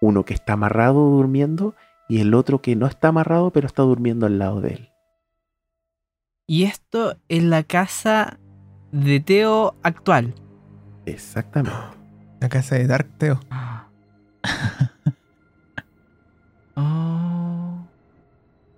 Uno 0.01 0.25
que 0.25 0.33
está 0.33 0.53
amarrado 0.53 1.09
durmiendo 1.09 1.75
y 2.07 2.21
el 2.21 2.33
otro 2.33 2.61
que 2.61 2.75
no 2.75 2.87
está 2.87 3.09
amarrado 3.09 3.51
pero 3.51 3.67
está 3.67 3.83
durmiendo 3.83 4.25
al 4.25 4.39
lado 4.39 4.61
de 4.61 4.73
él. 4.73 4.89
Y 6.47 6.63
esto 6.63 7.15
es 7.27 7.43
la 7.43 7.63
casa 7.63 8.39
de 8.91 9.19
Teo 9.19 9.75
actual. 9.83 10.33
Exactamente. 11.05 11.77
La 12.39 12.49
casa 12.49 12.75
de 12.75 12.87
Dark 12.87 13.09
Teo. 13.17 13.39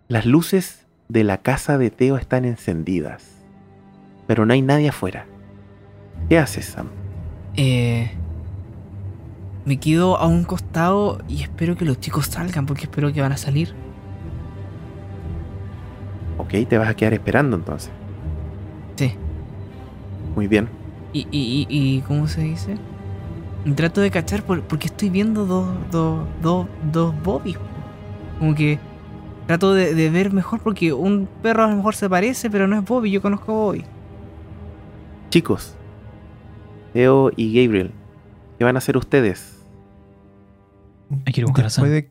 Las 0.07 0.25
luces 0.25 0.85
de 1.07 1.23
la 1.23 1.37
casa 1.37 1.77
de 1.77 1.89
Teo 1.89 2.17
están 2.17 2.45
encendidas, 2.45 3.23
pero 4.27 4.45
no 4.45 4.53
hay 4.53 4.61
nadie 4.61 4.89
afuera. 4.89 5.25
¿Qué 6.29 6.37
haces, 6.37 6.65
Sam? 6.65 6.87
Eh, 7.55 8.11
me 9.65 9.77
quedo 9.77 10.17
a 10.17 10.27
un 10.27 10.43
costado 10.43 11.19
y 11.27 11.43
espero 11.43 11.75
que 11.75 11.85
los 11.85 11.99
chicos 11.99 12.27
salgan 12.27 12.65
porque 12.65 12.83
espero 12.83 13.13
que 13.13 13.21
van 13.21 13.31
a 13.31 13.37
salir. 13.37 13.73
Ok, 16.37 16.67
te 16.67 16.77
vas 16.77 16.89
a 16.89 16.93
quedar 16.93 17.13
esperando 17.13 17.55
entonces. 17.55 17.91
Sí. 18.95 19.13
Muy 20.35 20.47
bien. 20.47 20.67
¿Y, 21.13 21.27
y, 21.31 21.67
y, 21.69 22.01
cómo 22.01 22.27
se 22.27 22.41
dice? 22.41 22.77
Trato 23.75 24.01
de 24.01 24.11
cachar 24.11 24.43
porque 24.43 24.87
estoy 24.87 25.09
viendo 25.09 25.45
dos, 25.45 25.67
dos, 25.91 26.25
dos, 26.41 26.67
dos 26.91 27.13
bobbies. 27.23 27.57
Como 28.41 28.55
que 28.55 28.79
trato 29.45 29.75
de, 29.75 30.09
ver 30.09 30.33
mejor 30.33 30.61
porque 30.61 30.93
un 30.93 31.29
perro 31.43 31.65
a 31.65 31.67
lo 31.67 31.75
mejor 31.75 31.93
se 31.93 32.09
parece, 32.09 32.49
pero 32.49 32.67
no 32.67 32.75
es 32.75 32.83
Bobby, 32.83 33.11
yo 33.11 33.21
conozco 33.21 33.51
a 33.51 33.55
Bobby. 33.55 33.85
Chicos, 35.29 35.75
Leo 36.95 37.29
y 37.35 37.53
Gabriel, 37.53 37.91
¿qué 38.57 38.63
van 38.63 38.77
a 38.77 38.79
hacer 38.79 38.97
ustedes? 38.97 39.63
Hay 41.23 41.33
que 41.33 41.41
ir 41.41 41.45
a 41.45 41.49
buscar 41.49 41.65
después 41.65 41.91
de, 41.91 42.09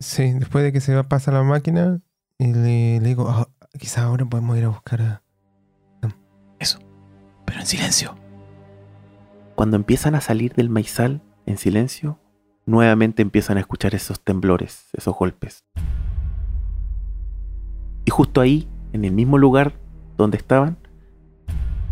Sí, 0.00 0.32
después 0.32 0.64
de 0.64 0.72
que 0.72 0.80
se 0.80 1.04
pasa 1.04 1.30
la 1.30 1.44
máquina, 1.44 2.00
y 2.36 2.52
le, 2.52 2.98
digo, 2.98 3.28
ah, 3.28 3.48
quizás 3.78 3.98
ahora 3.98 4.24
podemos 4.24 4.58
ir 4.58 4.64
a 4.64 4.70
buscar 4.70 5.00
a... 5.02 5.22
Eso, 6.58 6.80
pero 7.46 7.60
en 7.60 7.66
silencio. 7.66 8.16
Cuando 9.54 9.76
empiezan 9.76 10.16
a 10.16 10.20
salir 10.20 10.52
del 10.54 10.68
maizal 10.68 11.22
en 11.46 11.58
silencio, 11.58 12.18
nuevamente 12.66 13.22
empiezan 13.22 13.56
a 13.56 13.60
escuchar 13.60 13.94
esos 13.94 14.20
temblores, 14.20 14.88
esos 14.92 15.14
golpes. 15.16 15.64
Y 18.04 18.10
justo 18.10 18.40
ahí, 18.40 18.68
en 18.92 19.04
el 19.04 19.12
mismo 19.12 19.38
lugar 19.38 19.74
donde 20.16 20.36
estaban, 20.36 20.78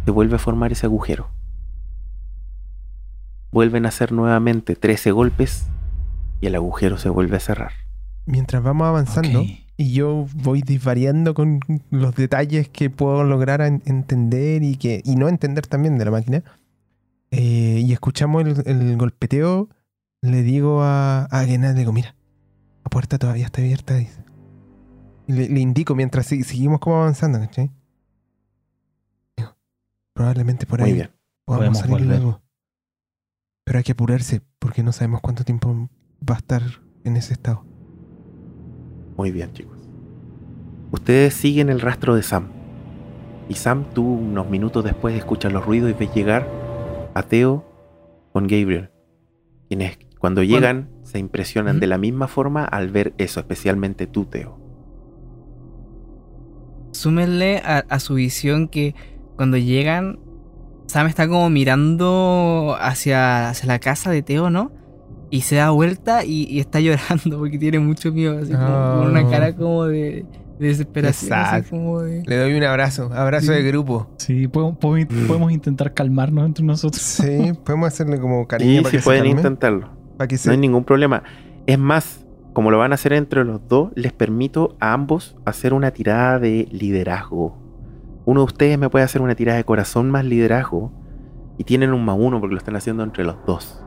se 0.05 0.11
vuelve 0.11 0.37
a 0.37 0.39
formar 0.39 0.73
ese 0.73 0.87
agujero. 0.87 1.31
Vuelven 3.51 3.87
a 3.87 3.89
hacer 3.89 4.13
nuevamente 4.13 4.77
13 4.77 5.13
golpes 5.13 5.67
y 6.41 6.47
el 6.47 6.55
agujero 6.55 6.99
se 6.99 7.09
vuelve 7.09 7.37
a 7.37 7.41
cerrar. 7.41 7.73
Mientras 8.27 8.63
vamos 8.63 8.87
avanzando 8.87 9.43
y 9.77 9.93
yo 9.93 10.27
voy 10.35 10.61
disvariando 10.61 11.35
con 11.35 11.61
los 11.91 12.15
detalles 12.15 12.69
que 12.69 12.91
puedo 12.91 13.25
lograr 13.25 13.63
entender 13.63 14.63
y, 14.63 14.77
que, 14.77 15.03
y 15.05 15.17
no 15.17 15.29
entender 15.29 15.67
también 15.67 15.99
de 15.99 16.05
la 16.05 16.11
máquina, 16.11 16.43
eh, 17.31 17.83
y 17.85 17.93
escuchamos 17.93 18.45
el, 18.67 18.97
golpeteo, 18.97 19.69
le 20.23 20.43
digo 20.43 20.83
a, 20.83 21.25
a 21.25 21.43
le 21.45 21.75
digo, 21.75 21.93
mira, 21.93 22.15
la 22.85 22.91
puerta 22.91 23.19
todavía 23.19 23.47
está 23.47 23.61
abierta, 23.61 23.95
dice. 23.95 24.25
Le, 25.27 25.61
indico 25.61 25.95
mientras 25.95 26.27
seguimos 26.27 26.81
como 26.81 26.97
avanzando, 26.97 27.39
¿cachai? 27.39 27.71
Probablemente 30.15 30.67
por 30.67 30.83
ahí 30.83 30.95
bien. 30.95 31.11
podamos 31.45 31.79
salir 31.79 32.01
luego. 32.01 32.43
Pero 33.65 33.79
hay 33.79 33.85
que 33.85 33.93
apurarse 33.93 34.41
porque 34.59 34.83
no 34.83 34.93
sabemos 34.93 35.21
cuánto 35.21 35.45
tiempo 35.45 35.89
va 36.29 36.35
a 36.35 36.39
estar 36.39 36.63
en 37.05 37.17
ese 37.17 37.35
estado. 37.35 37.65
Muy 39.17 39.31
bien, 39.31 39.53
chicos. 39.53 39.79
Ustedes 40.91 41.35
siguen 41.35 41.69
el 41.69 41.81
rastro 41.81 42.15
de 42.15 42.23
Sam. 42.23 42.49
Y 43.49 43.55
Sam, 43.55 43.85
tú 43.93 44.05
unos 44.05 44.49
minutos 44.49 44.83
después 44.83 45.15
escuchas 45.15 45.53
los 45.53 45.65
ruidos 45.65 45.91
y 45.91 45.93
ves 45.93 46.13
llegar 46.15 46.49
a 47.15 47.23
Teo 47.23 47.65
con 48.33 48.47
Gabriel. 48.47 48.91
Quienes 49.69 49.99
cuando 50.19 50.43
llegan 50.43 50.89
se 51.03 51.19
impresionan 51.19 51.81
de 51.81 51.87
la 51.87 51.99
misma 51.99 52.29
forma 52.29 52.65
al 52.65 52.91
ver 52.91 53.15
eso, 53.19 53.41
especialmente 53.41 54.07
tú, 54.07 54.25
Teo. 54.27 54.59
súmenle 56.93 57.63
a, 57.65 58.01
su 58.01 58.15
visión 58.15 58.69
que 58.69 58.95
cuando 59.37 59.57
llegan, 59.57 60.19
Sam 60.87 61.07
está 61.07 61.29
como 61.29 61.49
mirando 61.49 62.77
hacia, 62.81 63.51
hacia 63.51 63.69
la 63.69 63.79
casa 63.79 64.11
de 64.11 64.23
Teo, 64.23 64.51
¿no? 64.51 64.73
Y 65.31 65.43
se 65.43 65.57
da 65.57 65.71
vuelta 65.71 66.25
y, 66.25 66.59
está 66.59 66.81
llorando 66.81 67.39
porque 67.39 67.59
tiene 67.59 67.79
mucho 67.79 68.13
miedo, 68.13 68.39
así 68.39 68.53
como 68.53 68.67
con 68.67 69.11
una 69.11 69.21
ah. 69.21 69.31
cara 69.31 69.55
como 69.55 69.85
de, 69.85 70.27
desesperación. 70.59 72.25
Le 72.27 72.37
doy 72.37 72.55
un 72.55 72.65
abrazo, 72.65 73.11
abrazo 73.15 73.53
de 73.53 73.63
grupo. 73.63 74.11
Sí, 74.19 74.49
podemos, 74.49 74.77
podemos, 74.79 75.53
intentar 75.53 75.95
calmarnos 75.95 76.47
entre 76.47 76.65
nosotros. 76.65 77.01
Sí, 77.01 77.53
podemos 77.65 77.89
hacerle 77.89 78.19
como 78.19 78.47
cariño. 78.49 78.83
Sí, 78.85 78.99
sí 78.99 79.05
pueden 79.05 79.27
intentarlo. 79.27 79.98
No 80.19 80.53
hay 80.53 80.59
ningún 80.59 80.85
problema. 80.85 81.23
Es 81.67 81.79
más, 81.79 82.27
como 82.53 82.71
lo 82.71 82.79
van 82.79 82.93
a 82.93 82.97
hacer 82.97 83.13
entre 83.13 83.45
los 83.45 83.67
dos, 83.69 83.91
les 83.95 84.13
permito 84.13 84.77
a 84.81 84.93
ambos 84.93 85.37
hacer 85.45 85.73
una 85.73 85.91
tirada 85.93 86.39
de 86.39 86.69
liderazgo. 86.71 87.57
Uno 88.25 88.41
de 88.41 88.47
ustedes 88.47 88.79
me 88.79 88.91
puede 88.91 89.05
hacer 89.05 89.23
una 89.23 89.35
tirada 89.35 89.59
de 89.59 89.65
corazón 89.65 90.11
más 90.11 90.25
liderazgo 90.25 90.93
y 91.57 91.65
tienen 91.65 91.93
un 91.93 92.05
más 92.05 92.17
uno 92.19 92.41
porque 92.41 92.55
lo 92.55 92.59
están 92.59 92.77
haciendo 92.77 93.03
entre 93.03 93.25
los 93.25 93.37
dos. 93.47 93.83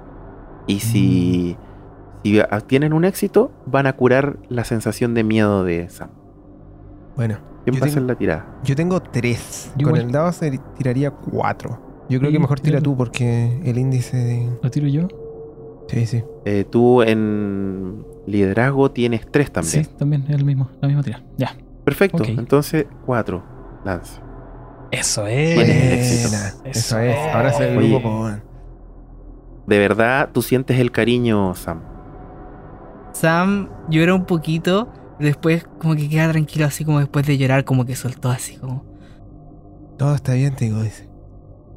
Y 0.68 0.80
si, 0.80 1.58
mm. 2.24 2.24
si 2.24 2.41
tienen 2.68 2.94
un 2.94 3.06
éxito, 3.06 3.52
van 3.66 3.88
a 3.88 3.94
curar 3.94 4.38
la 4.48 4.64
sensación 4.64 5.14
de 5.14 5.24
miedo 5.24 5.64
de 5.64 5.90
Sam. 5.90 6.10
Bueno. 7.16 7.40
¿Quién 7.66 7.80
va 7.80 7.86
a 7.86 7.90
hacer 7.90 8.02
la 8.02 8.16
tirada? 8.16 8.48
Yo 8.64 8.76
tengo 8.76 9.02
tres. 9.02 9.72
Con 9.84 9.95
el 9.95 10.12
dado 10.12 10.32
se 10.32 10.60
tiraría 10.78 11.12
cuatro. 11.12 12.06
Yo 12.10 12.20
creo 12.20 12.32
que 12.32 12.40
mejor 12.40 12.60
tira 12.60 12.82
tú 12.82 12.98
porque 12.98 13.62
el 13.64 13.78
índice 13.78 14.18
de... 14.18 14.49
¿Lo 14.62 14.72
tiro 14.72 14.88
yo? 14.88 15.08
Sí, 15.91 16.05
sí. 16.05 16.23
Eh, 16.45 16.65
tú 16.69 17.01
en 17.01 18.05
liderazgo 18.26 18.91
tienes 18.91 19.30
tres 19.30 19.51
también. 19.51 19.85
Sí, 19.85 19.91
también 19.97 20.23
es 20.27 20.35
el 20.35 20.45
mismo, 20.45 20.69
la 20.81 20.88
misma 20.88 21.03
tira. 21.03 21.23
Ya. 21.38 21.55
Perfecto. 21.84 22.23
Entonces, 22.26 22.85
cuatro. 23.05 23.43
Lanza. 23.84 24.22
Eso 24.91 25.26
es. 25.27 25.57
Eso, 26.65 26.99
es. 26.99 27.18
Ahora 27.34 27.53
se 27.53 27.68
ve 27.68 27.77
un 27.77 28.41
De 29.68 29.80
verdad, 29.80 30.30
tú 30.34 30.41
sientes 30.41 30.80
el 30.80 30.91
cariño, 30.91 31.55
Sam. 31.55 31.81
Sam 33.13 33.69
llora 33.89 34.13
un 34.13 34.26
poquito 34.26 34.88
Después 35.22 35.65
como 35.77 35.95
que 35.95 36.09
queda 36.09 36.31
tranquilo 36.31 36.65
así 36.65 36.84
como 36.84 36.99
después 36.99 37.27
de 37.27 37.38
llorar 37.38 37.63
como 37.63 37.85
que 37.85 37.95
soltó 37.95 38.30
así 38.30 38.57
como... 38.57 38.84
Todo 39.97 40.15
está 40.15 40.34
bien, 40.34 40.55
te 40.55 40.65
digo, 40.65 40.81
dice. 40.81 41.07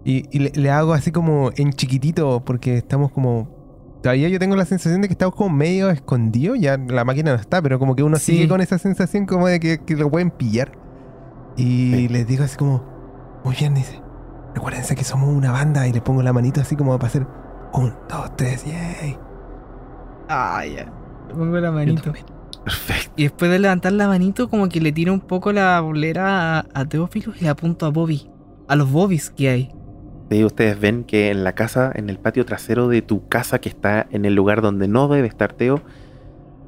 Y, 0.03 0.39
le, 0.39 0.70
hago 0.70 0.95
así 0.95 1.12
como 1.12 1.51
en 1.57 1.73
chiquitito 1.74 2.43
porque 2.45 2.78
estamos 2.78 3.12
como... 3.12 3.64
Todavía 4.05 4.29
yo 4.29 4.39
tengo 4.39 4.55
la 4.55 4.67
sensación 4.67 5.01
de 5.01 5.09
que 5.09 5.15
estamos 5.15 5.35
como 5.35 5.57
medio 5.57 5.89
escondidos, 5.89 6.59
ya 6.61 6.77
la 6.77 7.07
máquina 7.07 7.33
no 7.33 7.41
está, 7.41 7.63
pero 7.63 7.79
como 7.79 7.97
que 7.97 8.03
uno 8.03 8.19
sigue 8.19 8.47
con 8.47 8.61
esa 8.61 8.77
sensación 8.77 9.25
como 9.25 9.49
de 9.49 9.59
que, 9.59 9.97
lo 9.97 10.11
pueden 10.11 10.31
pillar. 10.31 10.73
Y 11.57 12.07
les 12.09 12.27
digo 12.27 12.45
así 12.45 12.55
como, 12.59 12.85
muy 13.45 13.57
bien, 13.57 13.73
dice, 13.73 14.03
recuérdense 14.55 14.95
que 14.95 15.05
somos 15.05 15.31
una 15.31 15.53
banda 15.53 15.89
y 15.89 15.93
le 15.95 16.03
pongo 16.03 16.23
la 16.23 16.35
manito 16.35 16.61
así 16.61 16.77
como 16.77 16.99
para 16.99 17.09
hacer 17.09 17.27
un, 17.73 17.95
dos, 18.11 18.37
tres, 18.37 18.67
yay. 18.67 19.17
Ah, 20.29 20.67
ya. 20.67 20.85
Le 21.29 21.35
pongo 21.35 21.57
la 21.59 21.71
manito. 21.71 22.13
Perfecto. 22.63 23.13
Y 23.17 23.23
después 23.23 23.51
de 23.51 23.59
levantar 23.59 23.93
la 23.93 24.07
manito, 24.07 24.51
como 24.51 24.69
que 24.69 24.83
le 24.83 24.93
tiro 24.93 25.15
un 25.15 25.21
poco 25.21 25.51
la 25.51 25.81
bolera 25.81 26.67
a, 26.75 26.85
Teófilo 26.85 27.33
y 27.41 27.45
le 27.45 27.49
apunto 27.49 27.87
a 27.87 27.89
Bobby. 27.89 28.31
A 28.69 28.77
los 28.77 28.93
Bobbies 28.93 29.31
que 29.31 29.49
hay. 29.49 29.75
Ustedes 30.43 30.81
ven 30.81 31.05
que 31.05 31.31
en 31.31 31.44
la 31.44 31.55
casa, 31.55 31.93
en 31.94 32.11
el 32.11 32.19
patio 32.19 32.44
trasero 32.44 32.89
de 32.89 33.02
tu 33.02 33.28
casa, 33.28 33.61
que 33.61 33.69
está 33.69 34.06
en 34.11 34.24
el 34.24 34.35
lugar 34.35 34.62
donde 34.62 34.89
no 34.89 35.06
debe 35.09 35.28
estar 35.28 35.52
Teo, 35.52 35.82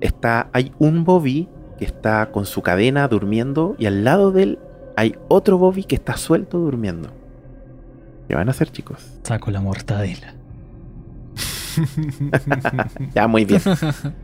está, 0.00 0.48
hay 0.52 0.72
un 0.78 1.04
Bobby 1.04 1.48
que 1.78 1.84
está 1.84 2.30
con 2.30 2.46
su 2.46 2.62
cadena 2.62 3.08
durmiendo 3.08 3.74
y 3.78 3.86
al 3.86 4.04
lado 4.04 4.30
de 4.30 4.42
él 4.42 4.58
hay 4.96 5.14
otro 5.28 5.58
Bobby 5.58 5.84
que 5.84 5.96
está 5.96 6.16
suelto 6.16 6.58
durmiendo. 6.58 7.10
¿Qué 8.28 8.34
van 8.34 8.48
a 8.48 8.50
hacer, 8.50 8.70
chicos? 8.70 9.18
Saco 9.22 9.50
la 9.50 9.60
mortadela. 9.60 10.34
ya, 13.14 13.28
muy 13.28 13.44
bien. 13.44 13.60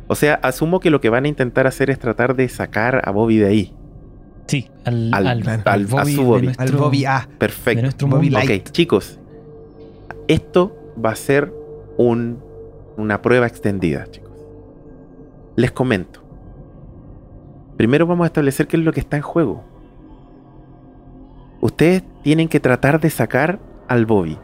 O 0.08 0.14
sea, 0.14 0.34
asumo 0.34 0.80
que 0.80 0.90
lo 0.90 1.00
que 1.00 1.10
van 1.10 1.24
a 1.26 1.28
intentar 1.28 1.66
hacer 1.66 1.90
es 1.90 1.98
tratar 1.98 2.34
de 2.34 2.48
sacar 2.48 3.02
a 3.04 3.10
Bobby 3.10 3.38
de 3.38 3.46
ahí. 3.46 3.74
Sí, 4.46 4.68
al, 4.84 5.12
al, 5.14 5.86
Bobby 5.86 6.12
a 6.12 6.16
su 6.16 6.24
Bobby. 6.24 6.52
al 6.58 6.72
Bobby 6.72 7.04
A. 7.04 7.28
Perfecto. 7.38 8.06
Ok, 8.06 8.70
chicos. 8.72 9.18
Esto 10.28 10.76
va 11.02 11.10
a 11.10 11.16
ser 11.16 11.52
un, 11.96 12.38
una 12.96 13.22
prueba 13.22 13.46
extendida, 13.46 14.06
chicos. 14.10 14.32
Les 15.56 15.70
comento. 15.70 16.22
Primero 17.76 18.06
vamos 18.06 18.24
a 18.24 18.26
establecer 18.26 18.66
qué 18.66 18.76
es 18.76 18.84
lo 18.84 18.92
que 18.92 19.00
está 19.00 19.16
en 19.16 19.22
juego. 19.22 19.64
Ustedes 21.60 22.02
tienen 22.22 22.48
que 22.48 22.60
tratar 22.60 23.00
de 23.00 23.10
sacar 23.10 23.60
al 23.88 24.06
Bobby 24.06 24.38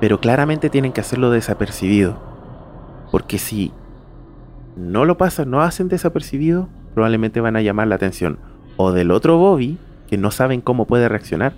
pero 0.00 0.20
claramente 0.20 0.70
tienen 0.70 0.92
que 0.92 1.00
hacerlo 1.00 1.30
desapercibido. 1.30 2.16
Porque 3.10 3.38
si 3.38 3.72
no 4.76 5.04
lo 5.04 5.16
pasan, 5.16 5.50
no 5.50 5.62
hacen 5.62 5.88
desapercibido, 5.88 6.68
probablemente 6.94 7.40
van 7.40 7.56
a 7.56 7.62
llamar 7.62 7.88
la 7.88 7.96
atención 7.96 8.38
o 8.76 8.92
del 8.92 9.10
otro 9.10 9.38
Bobby, 9.38 9.78
que 10.08 10.16
no 10.16 10.30
saben 10.30 10.60
cómo 10.60 10.86
puede 10.86 11.08
reaccionar, 11.08 11.54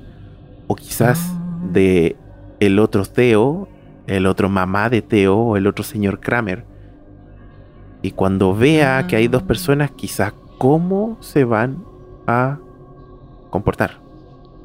o 0.68 0.74
quizás 0.74 1.20
ah. 1.32 1.68
de 1.72 2.16
el 2.60 2.78
otro 2.78 3.04
Teo, 3.04 3.68
el 4.06 4.26
otro 4.26 4.48
mamá 4.48 4.88
de 4.90 5.02
Teo 5.02 5.36
o 5.36 5.56
el 5.56 5.66
otro 5.66 5.82
señor 5.82 6.20
Kramer. 6.20 6.64
Y 8.02 8.12
cuando 8.12 8.54
vea 8.54 9.06
que 9.06 9.16
hay 9.16 9.28
dos 9.28 9.42
ah. 9.42 9.46
personas, 9.46 9.90
quizás 9.90 10.32
cómo 10.58 11.16
se 11.20 11.44
van 11.44 11.84
a 12.26 12.58
comportar. 13.50 13.98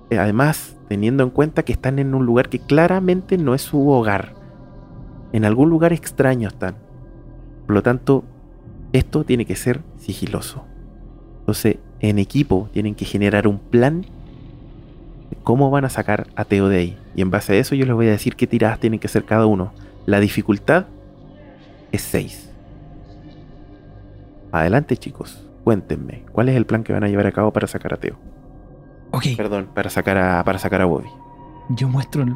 Eh, 0.10 0.20
además, 0.20 0.78
teniendo 0.88 1.24
en 1.24 1.30
cuenta 1.30 1.64
que 1.64 1.74
están 1.74 2.00
en 2.00 2.14
un 2.14 2.26
lugar 2.26 2.50
que 2.50 2.60
claramente 2.60 3.38
no 3.38 3.56
es 3.56 3.62
su 3.62 3.90
hogar. 3.90 4.36
En 5.34 5.46
algún 5.46 5.70
lugar 5.70 5.94
extraño 5.94 6.48
están. 6.48 6.76
Por 7.66 7.76
lo 7.76 7.84
tanto, 7.84 8.24
esto 8.94 9.24
tiene 9.24 9.46
que 9.46 9.56
ser 9.56 9.82
sigiloso. 9.98 10.66
Entonces, 11.40 11.78
en 12.00 12.20
equipo 12.20 12.70
tienen 12.72 12.96
que 12.96 13.06
generar 13.06 13.48
un 13.48 13.60
plan 13.60 14.06
cómo 15.44 15.70
van 15.70 15.86
a 15.86 15.90
sacar 15.90 16.28
a 16.36 16.46
Teo 16.46 16.70
de 16.70 16.78
ahí. 16.78 16.98
Y 17.16 17.22
en 17.22 17.32
base 17.32 17.54
a 17.54 17.56
eso 17.58 17.76
yo 17.76 17.86
les 17.86 17.96
voy 17.96 18.08
a 18.08 18.12
decir 18.12 18.36
qué 18.36 18.48
tiradas 18.48 18.80
tienen 18.80 19.00
que 19.00 19.08
ser 19.08 19.26
cada 19.26 19.46
uno. 19.46 19.74
La 20.06 20.20
dificultad 20.20 20.86
es 21.92 22.02
6. 22.02 22.52
Adelante 24.52 24.98
chicos, 24.98 25.46
cuéntenme, 25.64 26.24
¿cuál 26.32 26.50
es 26.50 26.56
el 26.56 26.66
plan 26.66 26.84
que 26.84 26.94
van 26.94 27.04
a 27.04 27.08
llevar 27.08 27.28
a 27.28 27.32
cabo 27.32 27.52
para 27.52 27.68
sacar 27.68 27.94
a 27.94 27.98
Teo? 27.98 28.18
Perdón, 29.38 29.70
para 29.74 29.90
sacar 29.90 30.18
a, 30.18 30.44
para 30.44 30.60
sacar 30.60 30.82
a 30.82 30.86
Bobby. 30.86 31.10
Yo 31.70 31.88
muestro 31.88 32.24
el, 32.24 32.36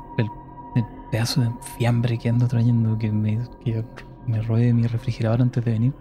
pedazo 1.12 1.42
de 1.42 1.50
fiambre 1.78 2.18
que 2.18 2.30
ando 2.30 2.48
trayendo 2.48 2.98
que 2.98 3.12
me, 3.12 3.40
que 3.64 3.84
me 4.28 4.42
robé 4.42 4.74
mi 4.74 4.86
refrigerador 4.88 5.42
antes 5.42 5.64
de 5.66 5.72
venir. 5.72 5.94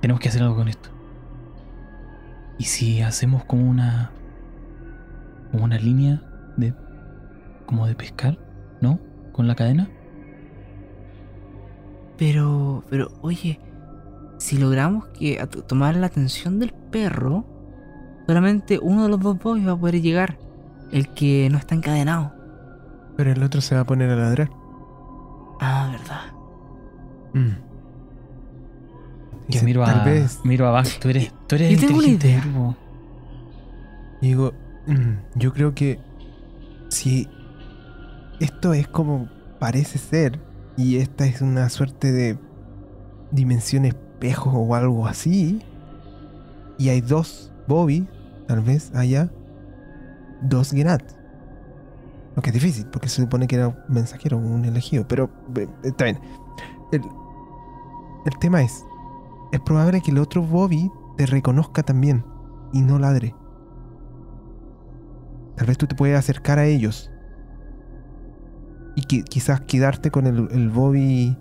Tenemos 0.00 0.20
que 0.20 0.28
hacer 0.28 0.42
algo 0.42 0.56
con 0.56 0.68
esto. 0.68 0.90
¿Y 2.58 2.64
si 2.64 3.00
hacemos 3.00 3.44
como 3.44 3.68
una. 3.68 4.10
Como 5.52 5.64
una 5.64 5.78
línea 5.78 6.20
de. 6.56 6.74
como 7.66 7.86
de 7.86 7.94
pescar? 7.94 8.36
¿No? 8.80 8.98
Con 9.30 9.46
la 9.46 9.54
cadena. 9.54 9.88
Pero. 12.18 12.82
pero, 12.90 13.12
oye. 13.22 13.60
Si 14.38 14.58
logramos 14.58 15.06
que 15.08 15.38
tomar 15.68 15.94
la 15.94 16.06
atención 16.06 16.58
del 16.58 16.72
perro, 16.72 17.46
Solamente 18.26 18.78
uno 18.80 19.04
de 19.04 19.08
los 19.08 19.20
dos 19.20 19.38
boys 19.38 19.66
va 19.66 19.72
a 19.72 19.76
poder 19.76 20.00
llegar, 20.00 20.38
el 20.92 21.08
que 21.08 21.48
no 21.50 21.58
está 21.58 21.74
encadenado. 21.74 22.32
Pero 23.16 23.32
el 23.32 23.42
otro 23.42 23.60
se 23.60 23.74
va 23.74 23.82
a 23.82 23.84
poner 23.84 24.10
a 24.10 24.16
ladrar. 24.16 24.50
Ah, 25.60 25.88
verdad. 25.90 26.22
Mm. 27.34 27.56
Yo 29.48 29.62
miro, 29.64 29.84
a, 29.84 30.04
vez. 30.04 30.40
miro 30.44 30.66
abajo. 30.66 30.88
Tú 31.00 31.08
eres, 31.08 31.32
tú 31.46 31.56
eres 31.56 31.72
yo 31.72 31.86
tengo 31.86 31.98
una 31.98 32.08
idea. 32.08 32.42
Digo, 34.20 34.54
yo 35.36 35.52
creo 35.52 35.74
que 35.74 36.00
si 36.88 37.28
esto 38.40 38.72
es 38.72 38.88
como 38.88 39.28
parece 39.58 39.98
ser 39.98 40.40
y 40.76 40.96
esta 40.96 41.24
es 41.26 41.40
una 41.40 41.68
suerte 41.68 42.10
de 42.10 42.38
dimensión 43.30 43.84
espejo 43.84 44.50
o 44.50 44.74
algo 44.74 45.06
así 45.06 45.62
y 46.78 46.88
hay 46.88 47.00
dos 47.00 47.52
Bobby, 47.68 48.08
tal 48.48 48.60
vez 48.60 48.92
haya 48.94 49.30
dos 50.42 50.72
Genat. 50.72 51.02
Lo 52.34 52.42
que 52.42 52.50
es 52.50 52.54
difícil, 52.54 52.86
porque 52.86 53.08
se 53.08 53.22
supone 53.22 53.46
que 53.46 53.56
era 53.56 53.68
un 53.68 53.76
mensajero, 53.88 54.38
un 54.38 54.64
elegido. 54.64 55.06
Pero 55.06 55.30
eh, 55.54 55.68
está 55.84 56.04
bien. 56.04 56.18
El, 56.90 57.02
el 58.24 58.38
tema 58.38 58.62
es: 58.62 58.84
es 59.52 59.60
probable 59.60 60.00
que 60.00 60.10
el 60.10 60.18
otro 60.18 60.42
Bobby 60.42 60.90
te 61.16 61.26
reconozca 61.26 61.82
también 61.82 62.24
y 62.72 62.80
no 62.80 62.98
ladre. 62.98 63.34
Tal 65.62 65.68
vez 65.68 65.78
tú 65.78 65.86
te 65.86 65.94
puedes 65.94 66.18
acercar 66.18 66.58
a 66.58 66.66
ellos 66.66 67.08
y 68.96 69.02
quizás 69.02 69.60
quedarte 69.60 70.10
con 70.10 70.26
el, 70.26 70.48
el 70.50 70.70
Bobby 70.70 71.38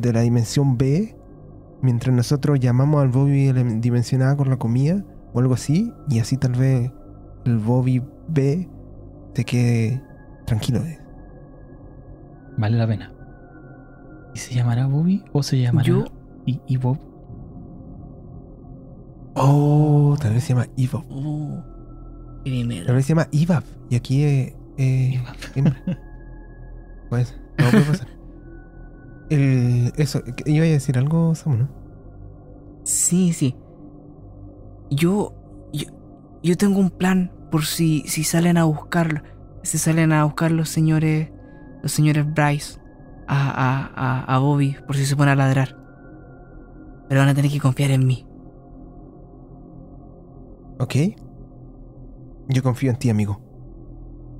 de 0.00 0.14
la 0.14 0.22
dimensión 0.22 0.78
B 0.78 1.14
mientras 1.82 2.16
nosotros 2.16 2.58
llamamos 2.58 3.02
al 3.02 3.08
Bobby 3.08 3.52
dimensionada 3.80 4.34
con 4.34 4.48
la 4.48 4.56
comida 4.56 5.04
o 5.34 5.40
algo 5.40 5.52
así, 5.52 5.92
y 6.08 6.20
así 6.20 6.38
tal 6.38 6.52
vez 6.52 6.90
el 7.44 7.58
Bobby 7.58 8.02
B 8.28 8.66
se 9.34 9.44
quede 9.44 10.02
tranquilo. 10.46 10.80
Vale 12.56 12.78
la 12.78 12.86
pena. 12.86 13.12
¿Y 14.34 14.38
se 14.38 14.54
llamará 14.54 14.86
Bobby 14.86 15.22
o 15.34 15.42
se 15.42 15.60
llamará 15.60 15.86
Yo... 15.86 16.04
y, 16.46 16.78
Bob? 16.78 16.98
Oh, 19.34 20.16
tal 20.18 20.32
vez 20.32 20.44
se 20.44 20.54
llama 20.54 20.66
Ivab. 20.76 21.04
Oh, 21.10 21.77
tal 22.44 22.94
vez 22.94 23.06
se 23.06 23.10
llama 23.10 23.28
Ivab. 23.30 23.64
Y 23.90 23.96
aquí 23.96 24.24
es. 24.24 24.54
Eh, 24.76 25.20
pues, 27.08 27.34
no 27.58 27.70
puede 27.70 27.84
pasar. 27.84 28.08
El, 29.30 29.92
eso, 29.96 30.22
iba 30.46 30.64
a 30.64 30.68
decir 30.68 30.96
algo, 30.96 31.34
Samu, 31.34 31.56
¿no? 31.56 31.68
Sí, 32.84 33.32
sí. 33.32 33.56
Yo, 34.90 35.34
yo, 35.72 35.86
yo 36.42 36.56
tengo 36.56 36.78
un 36.78 36.90
plan 36.90 37.32
por 37.50 37.64
si, 37.64 38.04
si 38.06 38.24
salen 38.24 38.56
a 38.56 38.64
buscarlo. 38.64 39.20
Si 39.62 39.76
salen 39.76 40.12
a 40.12 40.24
buscar 40.24 40.50
los 40.50 40.70
señores, 40.70 41.30
los 41.82 41.92
señores 41.92 42.24
Bryce 42.32 42.80
a, 43.26 43.90
a, 43.94 44.34
a, 44.34 44.38
Bobby 44.38 44.76
por 44.86 44.96
si 44.96 45.04
se 45.04 45.16
pone 45.16 45.32
a 45.32 45.34
ladrar. 45.34 45.76
Pero 47.08 47.20
van 47.20 47.28
a 47.28 47.34
tener 47.34 47.50
que 47.50 47.60
confiar 47.60 47.90
en 47.90 48.06
mí. 48.06 48.26
Ok. 50.78 50.94
Yo 52.48 52.62
confío 52.62 52.90
en 52.90 52.96
ti, 52.96 53.10
amigo. 53.10 53.40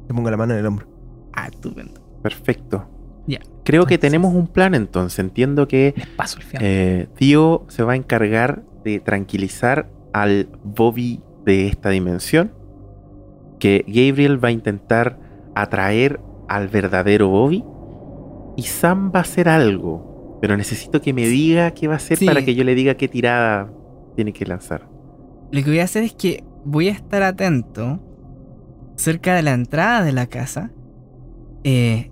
Te 0.07 0.15
pongo 0.15 0.31
la 0.31 0.37
mano 0.37 0.55
en 0.55 0.61
el 0.61 0.67
hombro. 0.67 0.87
Ah, 1.35 1.49
estupendo. 1.49 2.01
Perfecto. 2.23 2.89
Ya. 3.27 3.41
Creo 3.65 3.85
que 3.85 3.99
tenemos 3.99 4.35
un 4.35 4.47
plan 4.47 4.75
entonces. 4.75 5.19
Entiendo 5.19 5.69
que 5.69 5.95
paso 6.17 6.39
el 6.39 6.59
eh, 6.61 7.09
Tío 7.17 7.67
se 7.69 7.83
va 7.83 7.93
a 7.93 7.97
encargar 7.97 8.65
de 8.85 9.01
tranquilizar 9.01 9.91
al 10.15 10.49
Bobby 10.65 11.23
de 11.45 11.67
esta 11.67 11.91
dimensión. 11.91 12.53
Que 13.59 13.85
Gabriel 13.87 14.43
va 14.43 14.49
a 14.49 14.53
intentar 14.53 15.19
atraer 15.55 16.21
al 16.49 16.69
verdadero 16.69 17.29
Bobby 17.29 17.65
y 18.57 18.63
Sam 18.63 19.13
va 19.15 19.21
a 19.21 19.23
hacer 19.23 19.49
algo, 19.49 20.39
pero 20.41 20.57
necesito 20.57 21.01
que 21.01 21.13
me 21.13 21.27
diga 21.27 21.73
qué 21.73 21.87
va 21.87 21.95
a 21.95 21.97
hacer 21.99 22.19
para 22.25 22.45
que 22.45 22.55
yo 22.55 22.65
le 22.65 22.75
diga 22.75 22.95
qué 22.95 23.09
tirada 23.09 23.71
tiene 24.17 24.33
que 24.33 24.47
lanzar. 24.47 24.89
Lo 25.53 25.63
que 25.63 25.71
voy 25.71 25.79
a 25.79 25.85
hacer 25.85 26.03
es 26.03 26.15
que 26.15 26.43
voy 26.69 26.89
a 26.89 26.93
estar 26.93 27.23
atento 27.23 28.01
cerca 28.97 29.35
de 29.35 29.43
la 29.43 29.53
entrada 29.53 30.05
de 30.05 30.13
la 30.13 30.27
casa 30.27 30.71
eh, 31.65 32.11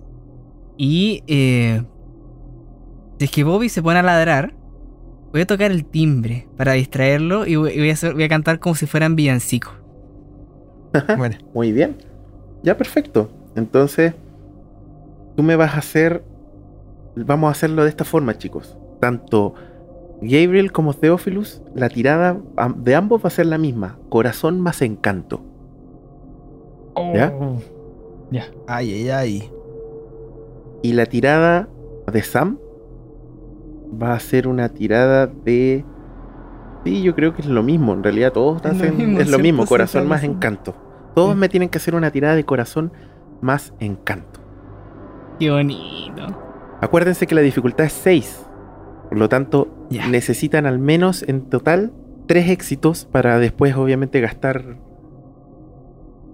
y 0.77 1.23
eh, 1.27 1.83
si 3.19 3.25
es 3.25 3.31
que 3.31 3.45
Bobby 3.45 3.69
se 3.69 3.83
pone 3.83 3.99
a 3.99 4.03
ladrar, 4.03 4.55
voy 5.33 5.43
a 5.43 5.47
tocar 5.47 5.71
el 5.71 5.85
timbre 5.85 6.49
para 6.57 6.73
distraerlo 6.73 7.47
y 7.47 7.57
voy, 7.57 7.91
a, 7.91 8.13
voy 8.13 8.23
a, 8.25 8.29
cantar 8.29 8.59
como 8.59 8.75
si 8.75 8.87
fueran 8.87 9.17
villancicos. 9.17 9.75
bueno. 11.17 11.37
Muy 11.55 11.73
bien. 11.73 11.97
Ya, 12.63 12.77
perfecto. 12.77 13.31
Entonces, 13.55 14.15
tú 15.37 15.43
me 15.43 15.57
vas 15.57 15.75
a 15.75 15.79
hacer 15.79 16.23
vamos 17.25 17.49
a 17.49 17.53
hacerlo 17.53 17.85
de 17.85 17.89
esta 17.89 18.05
forma, 18.05 18.37
chicos. 18.37 18.77
Tanto 19.01 19.55
Gabriel 20.21 20.73
como 20.73 20.95
Theophilus, 20.95 21.63
la 21.75 21.89
tirada 21.89 22.39
de 22.77 22.95
ambos 22.95 23.23
va 23.23 23.29
a 23.29 23.31
ser 23.31 23.47
la 23.47 23.59
misma. 23.59 23.99
Corazón 24.09 24.61
más 24.61 24.83
encanto. 24.83 25.43
¿Ya? 27.15 27.33
Oh. 27.39 27.59
Ya. 28.31 28.47
Ay, 28.67 28.93
ay, 28.93 29.11
ay. 29.11 29.51
Y 30.83 30.93
la 30.95 31.07
tirada 31.07 31.69
de 32.11 32.23
Sam 32.23 32.59
va 34.03 34.15
a 34.15 34.21
ser 34.21 34.49
una 34.49 34.69
tirada 34.71 35.27
de... 35.27 35.85
Sí, 36.85 37.03
yo 37.03 37.15
creo 37.15 37.35
que 37.35 37.43
es 37.43 37.49
lo 37.49 37.63
mismo. 37.63 37.93
En 37.93 38.03
realidad 38.03 38.33
todos 38.33 38.65
es 38.65 38.71
hacen... 38.71 38.93
Lo 38.93 38.97
mismo, 38.97 39.21
es 39.21 39.31
lo 39.31 39.39
mismo, 39.39 39.67
corazón 39.67 40.09
más 40.09 40.23
encanto. 40.23 40.75
Todos 41.15 41.37
me 41.37 41.49
tienen 41.49 41.69
que 41.69 41.79
hacer 41.79 41.95
una 41.95 42.11
tirada 42.11 42.37
de 42.37 42.45
corazón 42.45 42.93
más 43.41 43.75
encanto. 43.81 44.41
Qué 45.39 45.51
bonito. 45.51 46.27
Acuérdense 46.81 47.27
que 47.27 47.35
la 47.35 47.41
dificultad 47.41 47.87
es 47.87 47.93
6. 47.93 48.47
Por 49.09 49.19
lo 49.19 49.29
tanto, 49.29 49.69
necesitan 49.91 50.67
al 50.67 50.79
menos 50.79 51.25
en 51.27 51.43
total 51.43 51.93
3 52.27 52.51
éxitos 52.51 53.07
para 53.07 53.39
después 53.39 53.75
obviamente 53.77 54.21
gastar... 54.21 54.79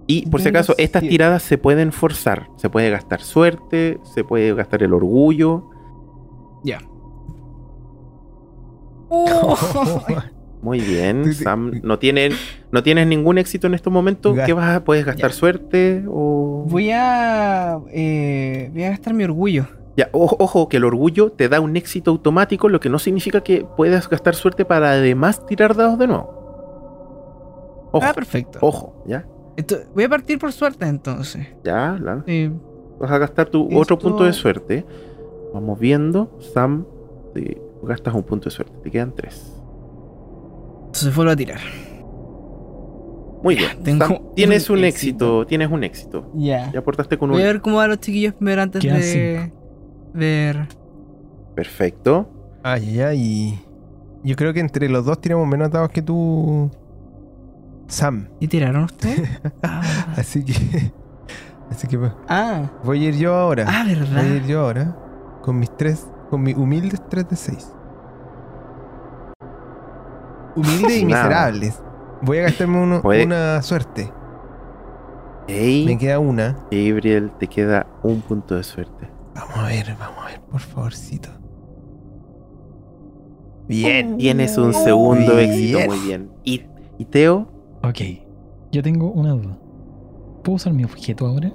Y 0.05 0.27
por 0.29 0.41
si 0.41 0.49
acaso, 0.49 0.75
estas 0.77 1.01
tiradas 1.01 1.43
se 1.43 1.57
pueden 1.57 1.93
forzar. 1.93 2.47
Se 2.57 2.69
puede 2.69 2.89
gastar 2.89 3.21
suerte, 3.21 3.99
se 4.13 4.25
puede 4.25 4.53
gastar 4.53 4.83
el 4.83 4.93
orgullo. 4.93 5.69
Ya. 6.63 6.79
Muy 10.61 10.79
bien, 10.81 11.33
Sam. 11.33 11.79
¿No, 11.83 11.99
tienen, 11.99 12.33
¿No 12.71 12.83
tienes 12.83 13.07
ningún 13.07 13.37
éxito 13.37 13.67
en 13.67 13.75
estos 13.75 13.93
momentos? 13.93 14.37
¿Qué 14.45 14.53
vas 14.53 14.77
a, 14.77 14.83
¿Puedes 14.83 15.05
gastar 15.05 15.31
suerte 15.31 16.03
o...? 16.07 16.65
Voy 16.67 16.91
a... 16.91 17.79
Eh, 17.91 18.69
voy 18.73 18.83
a 18.83 18.89
gastar 18.89 19.13
mi 19.13 19.23
orgullo. 19.23 19.67
Ya, 19.95 20.09
ojo, 20.11 20.69
que 20.69 20.77
el 20.77 20.85
orgullo 20.85 21.31
te 21.31 21.49
da 21.49 21.59
un 21.59 21.77
éxito 21.77 22.09
automático, 22.11 22.67
lo 22.67 22.79
que 22.79 22.89
no 22.89 22.97
significa 22.97 23.41
que 23.41 23.63
puedas 23.77 24.09
gastar 24.09 24.33
suerte 24.33 24.65
para 24.65 24.91
además 24.91 25.45
tirar 25.45 25.75
dados 25.75 25.99
de 25.99 26.07
nuevo. 26.07 27.89
Ojo, 27.91 28.05
ah, 28.05 28.13
perfecto. 28.13 28.57
Ojo, 28.61 29.03
¿ya? 29.05 29.27
voy 29.93 30.03
a 30.03 30.09
partir 30.09 30.39
por 30.39 30.51
suerte 30.51 30.85
entonces. 30.87 31.47
Ya, 31.63 31.95
claro. 31.99 32.23
Vas 32.99 33.11
a 33.11 33.17
gastar 33.19 33.49
tu 33.49 33.69
otro 33.77 33.99
punto 33.99 34.23
de 34.23 34.33
suerte. 34.33 34.83
Vamos 35.53 35.79
viendo. 35.79 36.39
Sam, 36.53 36.87
te 37.35 37.61
gastas 37.83 38.15
un 38.15 38.23
punto 38.23 38.45
de 38.45 38.51
suerte. 38.51 38.73
Te 38.81 38.89
quedan 38.89 39.13
tres. 39.13 39.53
Entonces 40.85 41.15
vuelvo 41.15 41.33
a 41.33 41.35
tirar. 41.35 41.59
Muy 43.43 43.55
bien. 43.55 43.83
tienes 44.35 44.69
un, 44.71 44.83
éxito. 44.83 45.45
Tienes 45.45 45.69
un 45.69 45.83
éxito. 45.83 46.31
Ya. 46.33 46.71
Ya 46.71 46.79
aportaste 46.79 47.19
con 47.19 47.29
un. 47.29 47.35
Voy 47.35 47.43
a 47.43 47.47
ver 47.47 47.61
cómo 47.61 47.77
van 47.77 47.89
los 47.89 47.99
chiquillos 47.99 48.33
primero 48.33 48.63
antes 48.63 48.81
de 48.81 49.51
ver. 50.13 50.67
Perfecto. 51.55 52.29
Ay, 52.63 52.99
ay, 52.99 53.03
ay. 53.03 53.65
Yo 54.23 54.35
creo 54.35 54.53
que 54.53 54.59
entre 54.59 54.87
los 54.89 55.05
dos 55.05 55.19
tiramos 55.19 55.47
menos 55.47 55.69
dados 55.69 55.89
que 55.89 56.01
tú, 56.01 56.71
Sam. 57.87 58.29
¿Y 58.39 58.47
tiraron 58.47 58.85
ustedes? 58.85 59.29
Ah. 59.63 59.81
así 60.17 60.43
que. 60.43 60.91
Así 61.69 61.87
que. 61.87 61.99
Ah. 62.27 62.69
Voy 62.83 63.05
a 63.05 63.09
ir 63.09 63.17
yo 63.17 63.33
ahora. 63.35 63.65
Ah, 63.67 63.83
¿verdad? 63.85 64.21
Voy 64.23 64.31
a 64.31 64.35
ir 64.35 64.45
yo 64.45 64.61
ahora. 64.61 64.95
Con 65.41 65.59
mis 65.59 65.75
tres. 65.75 66.07
Con 66.29 66.41
mis 66.41 66.55
humildes 66.55 67.01
3 67.09 67.29
de 67.29 67.35
6. 67.35 67.73
Humildes 70.55 70.97
y 70.97 71.05
miserables. 71.05 71.79
Voy 72.21 72.39
a 72.39 72.43
gastarme 72.43 73.01
una 73.03 73.61
suerte. 73.61 74.11
Me 75.47 75.97
queda 75.97 76.19
una. 76.19 76.57
Gabriel, 76.71 77.31
te 77.37 77.47
queda 77.47 77.85
un 78.01 78.21
punto 78.21 78.55
de 78.55 78.63
suerte. 78.63 79.09
Vamos 79.35 79.57
a 79.57 79.67
ver, 79.67 79.95
vamos 79.99 80.23
a 80.23 80.25
ver, 80.27 80.41
por 80.41 80.59
favorcito. 80.59 81.29
Bien, 83.67 84.17
tienes 84.17 84.57
un 84.57 84.73
segundo 84.73 85.39
éxito, 85.39 85.79
muy 85.87 85.99
bien. 85.99 86.29
¿Y, 86.43 87.05
Teo? 87.05 87.47
Ok, 87.83 87.99
yo 88.71 88.83
tengo 88.83 89.11
una 89.11 89.31
duda. 89.31 89.57
¿Puedo 90.43 90.55
usar 90.55 90.73
mi 90.73 90.83
objeto 90.83 91.25
ahora? 91.25 91.53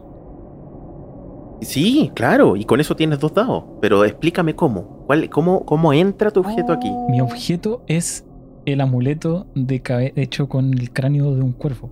Sí, 1.61 2.11
claro, 2.15 2.57
y 2.57 2.65
con 2.65 2.81
eso 2.81 2.95
tienes 2.97 3.19
dos 3.19 3.35
dados. 3.35 3.65
Pero 3.81 4.05
explícame 4.05 4.55
cómo. 4.55 5.05
¿Cuál, 5.07 5.29
cómo, 5.29 5.65
cómo 5.65 5.93
entra 5.93 6.31
tu 6.31 6.41
objeto 6.41 6.73
aquí? 6.73 6.91
Mi 7.11 7.21
objeto 7.21 7.83
es 7.87 8.25
el 8.65 8.81
amuleto 8.81 9.47
de 9.55 10.13
hecho 10.17 10.49
con 10.49 10.73
el 10.73 10.93
cráneo 10.93 11.35
de 11.35 11.43
un 11.43 11.53
cuervo. 11.53 11.91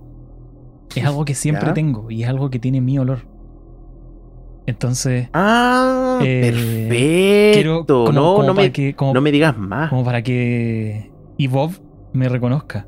Es 0.95 1.05
algo 1.05 1.25
que 1.25 1.35
siempre 1.35 1.73
tengo 1.73 2.09
y 2.09 2.23
es 2.23 2.29
algo 2.29 2.49
que 2.49 2.59
tiene 2.59 2.81
mi 2.81 2.97
olor. 2.97 3.19
Entonces. 4.67 5.29
Ah, 5.33 6.19
eh, 6.21 7.61
perfecto. 7.61 8.11
no, 8.11 8.43
no, 8.43 8.53
me, 8.53 8.71
no 9.13 9.21
me 9.21 9.31
digas 9.31 9.57
más. 9.57 9.89
Como 9.89 10.03
para 10.03 10.21
que 10.21 11.09
y 11.37 11.47
Bob 11.47 11.71
me 12.13 12.27
reconozca. 12.27 12.87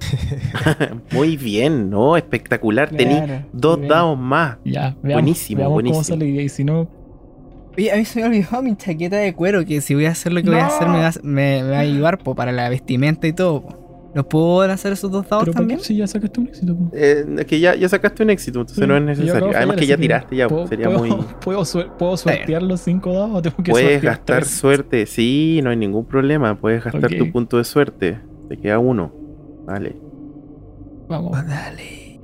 Muy 1.12 1.36
bien, 1.36 1.90
¿no? 1.90 2.16
Espectacular. 2.16 2.90
Tení 2.90 3.20
dos 3.52 3.78
dados 3.86 4.18
más. 4.18 4.58
Ya, 4.64 4.96
buenísimo, 5.02 5.68
buenísimo. 5.68 6.02
Cómo 6.02 6.04
sale 6.04 6.26
y 6.26 6.48
si 6.48 6.64
no. 6.64 6.88
Oye, 7.76 7.92
a 7.92 7.96
mí 7.96 8.04
se 8.04 8.20
me 8.20 8.26
olvidó 8.26 8.62
mi 8.62 8.76
chaqueta 8.76 9.16
de 9.16 9.32
cuero, 9.32 9.64
que 9.64 9.80
si 9.80 9.94
voy 9.94 10.06
a 10.06 10.10
hacer 10.10 10.32
lo 10.32 10.42
que 10.42 10.50
voy 10.50 10.58
a 10.58 10.66
hacer 10.66 10.88
me 10.88 10.98
va, 10.98 11.12
me, 11.22 11.62
va 11.62 11.76
a 11.76 11.80
ayudar 11.80 12.18
para 12.18 12.50
la 12.50 12.68
vestimenta 12.68 13.28
y 13.28 13.32
todo. 13.32 13.79
¿Los 14.12 14.26
puedo 14.26 14.66
lanzar 14.66 14.92
esos 14.92 15.10
dos 15.10 15.28
dados 15.28 15.50
también? 15.52 15.78
Si 15.80 15.96
ya 15.96 16.06
sacaste 16.06 16.40
un 16.40 16.48
éxito. 16.48 16.76
Eh, 16.92 17.24
es 17.38 17.46
que 17.46 17.60
ya, 17.60 17.76
ya 17.76 17.88
sacaste 17.88 18.22
un 18.24 18.30
éxito, 18.30 18.60
entonces 18.60 18.86
no 18.86 18.96
es 18.96 19.02
necesario. 19.02 19.50
Además 19.54 19.76
que 19.76 19.86
ya 19.86 19.96
tiraste, 19.96 20.36
ya 20.36 20.48
sería 20.68 20.90
muy. 20.90 21.10
¿Puedo, 21.40 21.62
¿Puedo 21.98 22.16
sortear 22.16 22.62
los 22.62 22.80
cinco 22.80 23.12
dados 23.12 23.30
o 23.34 23.42
tengo 23.42 23.56
que 23.62 23.70
Puedes 23.70 24.02
gastar 24.02 24.44
suerte, 24.44 25.06
sí, 25.06 25.60
no 25.62 25.70
hay 25.70 25.76
ningún 25.76 26.04
problema. 26.06 26.58
Puedes 26.58 26.82
gastar 26.82 27.10
tu 27.10 27.30
punto 27.30 27.58
de 27.58 27.64
suerte. 27.64 28.20
Te 28.48 28.56
queda 28.56 28.80
uno. 28.80 29.12
Vale. 29.64 29.96
Vamos. 31.08 31.32
Ah, 31.36 31.44
dale. 31.46 32.20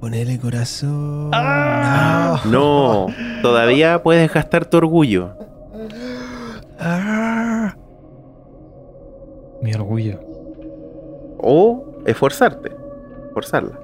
Ponele 0.00 0.38
corazón. 0.38 1.30
¡Ah! 1.32 2.40
No. 2.46 3.06
todavía 3.42 4.02
puedes 4.02 4.32
gastar 4.32 4.64
tu 4.66 4.78
orgullo. 4.78 5.34
Ah. 6.78 7.74
Mi 9.62 9.74
orgullo. 9.74 10.20
O 11.38 12.02
esforzarte. 12.06 12.70
Forzarla. 13.32 13.78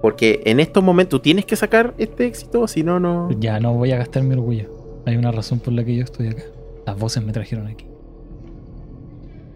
Porque 0.00 0.42
en 0.44 0.60
estos 0.60 0.82
momentos 0.82 1.20
tienes 1.22 1.44
que 1.44 1.56
sacar 1.56 1.94
este 1.98 2.26
éxito, 2.26 2.66
si 2.68 2.82
no, 2.82 3.00
no. 3.00 3.30
Ya 3.40 3.58
no 3.58 3.74
voy 3.74 3.92
a 3.92 3.98
gastar 3.98 4.22
mi 4.22 4.34
orgullo. 4.34 5.02
Hay 5.06 5.16
una 5.16 5.32
razón 5.32 5.58
por 5.58 5.72
la 5.72 5.84
que 5.84 5.96
yo 5.96 6.04
estoy 6.04 6.28
acá. 6.28 6.42
Las 6.86 6.98
voces 6.98 7.24
me 7.24 7.32
trajeron 7.32 7.66
aquí. 7.66 7.86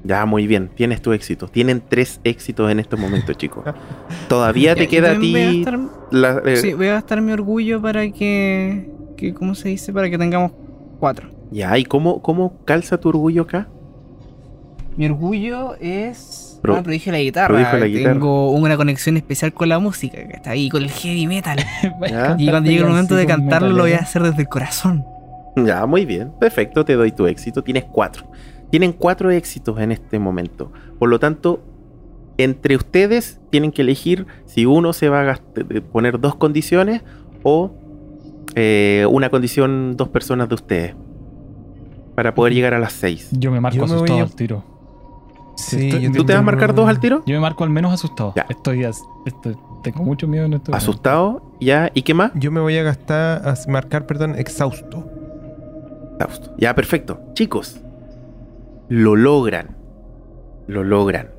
Ya, 0.05 0.27
muy 0.27 0.47
bien. 0.47 0.71
Tienes 0.75 1.01
tu 1.01 1.13
éxito. 1.13 1.47
Tienen 1.47 1.83
tres 1.89 2.21
éxitos 2.25 2.71
en 2.71 2.81
estos 2.81 2.99
momentos, 2.99 3.37
chicos. 3.37 3.65
Todavía 4.29 4.75
te 4.75 4.89
queda 4.89 5.13
a 5.13 5.19
ti. 5.19 5.35
Eh, 5.37 6.57
sí, 6.57 6.73
voy 6.75 6.89
a 6.89 6.95
gastar 6.95 7.21
mi 7.23 7.33
orgullo 7.33 7.81
para 7.81 8.11
que, 8.11 8.91
que. 9.17 9.33
¿Cómo 9.33 9.55
se 9.55 9.69
dice? 9.69 9.93
Para 9.93 10.11
que 10.11 10.19
tengamos 10.19 10.53
cuatro. 10.99 11.31
Ya, 11.53 11.77
¿y 11.79 11.85
cómo, 11.85 12.21
cómo 12.23 12.65
calza 12.65 12.99
tu 12.99 13.11
orgullo 13.11 13.43
acá? 13.43 13.69
Mi 14.97 15.07
orgullo 15.07 15.75
es 15.81 16.53
Pro, 16.63 16.77
ah, 16.77 16.83
la 16.87 17.19
guitarra. 17.19 17.79
La 17.79 17.87
guitarra. 17.87 18.13
Tengo 18.13 18.53
una 18.53 18.77
conexión 18.77 19.17
especial 19.17 19.53
con 19.53 19.69
la 19.69 19.81
música, 19.81 20.29
que 20.29 20.37
está 20.37 20.51
ahí, 20.51 20.69
con 20.69 20.85
el 20.85 20.91
heavy 20.91 21.27
metal. 21.27 21.59
y 22.39 22.49
cuando 22.49 22.71
llegue 22.71 22.83
el 22.83 22.89
momento 22.89 23.17
de 23.17 23.27
cantarlo, 23.27 23.71
lo 23.71 23.83
voy 23.83 23.93
a 23.93 23.99
hacer 23.99 24.23
desde 24.23 24.43
el 24.43 24.49
corazón. 24.49 25.05
Ya, 25.57 25.85
muy 25.87 26.07
bien. 26.07 26.33
Perfecto, 26.39 26.85
te 26.85 26.95
doy 26.95 27.11
tu 27.11 27.27
éxito. 27.27 27.65
Tienes 27.65 27.85
cuatro. 27.85 28.31
Tienen 28.71 28.93
cuatro 28.93 29.33
éxitos 29.33 29.81
en 29.81 29.91
este 29.91 30.21
momento. 30.21 30.73
Por 31.01 31.09
lo 31.09 31.19
tanto, 31.19 31.65
entre 32.39 32.77
ustedes 32.77 33.41
tienen 33.51 33.73
que 33.73 33.83
elegir 33.83 34.27
si 34.47 34.65
uno 34.65 34.93
se 34.93 35.09
va 35.09 35.33
a 35.33 35.41
poner 35.91 36.21
dos 36.21 36.37
condiciones 36.37 37.03
o 37.43 37.75
eh, 38.55 39.05
una 39.11 39.31
condición 39.31 39.97
dos 39.97 40.09
personas 40.09 40.49
de 40.49 40.55
ustedes. 40.55 40.95
Para 42.15 42.37
poder 42.37 42.55
llegar 42.55 42.73
a 42.73 42.79
las 42.79 42.93
seis. 42.93 43.29
Yo 43.33 43.51
me 43.51 43.61
marco 43.61 43.85
asustado 43.85 44.21
al 44.21 44.35
tiro. 44.35 44.72
¿Tú 46.15 46.25
te 46.25 46.33
vas 46.33 46.41
a 46.41 46.43
marcar 46.43 46.75
dos 46.75 46.89
al 46.89 47.01
tiro? 47.01 47.23
Yo 47.27 47.35
me 47.35 47.41
marco 47.41 47.65
al 47.65 47.71
menos 47.71 47.93
asustado. 47.93 48.35
Estoy, 48.49 48.87
tengo 49.83 50.03
mucho 50.03 50.27
miedo 50.27 50.47
en 50.47 50.55
esto. 50.55 50.75
Asustado, 50.75 51.43
ya. 51.61 51.91
¿Y 51.95 52.03
qué 52.03 52.15
más? 52.15 52.33
Yo 52.35 52.51
me 52.51 52.61
voy 52.61 52.77
a 52.79 52.83
gastar, 52.83 53.47
a 53.47 53.55
marcar, 53.69 54.07
perdón, 54.07 54.37
exhausto. 54.37 55.05
Exhausto. 56.15 56.55
Ya, 56.59 56.75
perfecto. 56.75 57.21
Chicos, 57.35 57.81
lo 58.89 59.17
logran. 59.17 59.77
Lo 60.67 60.85
logran. 60.85 61.31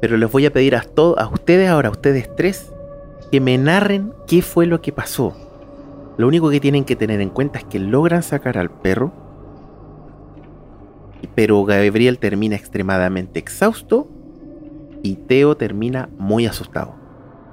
Pero 0.00 0.16
les 0.16 0.30
voy 0.30 0.46
a 0.46 0.52
pedir 0.52 0.76
a, 0.76 0.80
todos, 0.80 1.18
a 1.18 1.28
ustedes 1.28 1.68
ahora, 1.68 1.88
a 1.88 1.92
ustedes 1.92 2.34
tres, 2.34 2.72
que 3.30 3.40
me 3.40 3.58
narren 3.58 4.12
qué 4.26 4.42
fue 4.42 4.66
lo 4.66 4.80
que 4.80 4.92
pasó. 4.92 5.36
Lo 6.16 6.26
único 6.26 6.50
que 6.50 6.60
tienen 6.60 6.84
que 6.84 6.96
tener 6.96 7.20
en 7.20 7.30
cuenta 7.30 7.58
es 7.58 7.64
que 7.64 7.78
logran 7.78 8.22
sacar 8.22 8.58
al 8.58 8.70
perro 8.70 9.12
pero 11.28 11.64
Gabriel 11.64 12.18
termina 12.18 12.56
extremadamente 12.56 13.38
exhausto 13.38 14.08
y 15.02 15.16
Teo 15.16 15.56
termina 15.56 16.08
muy 16.18 16.46
asustado. 16.46 16.94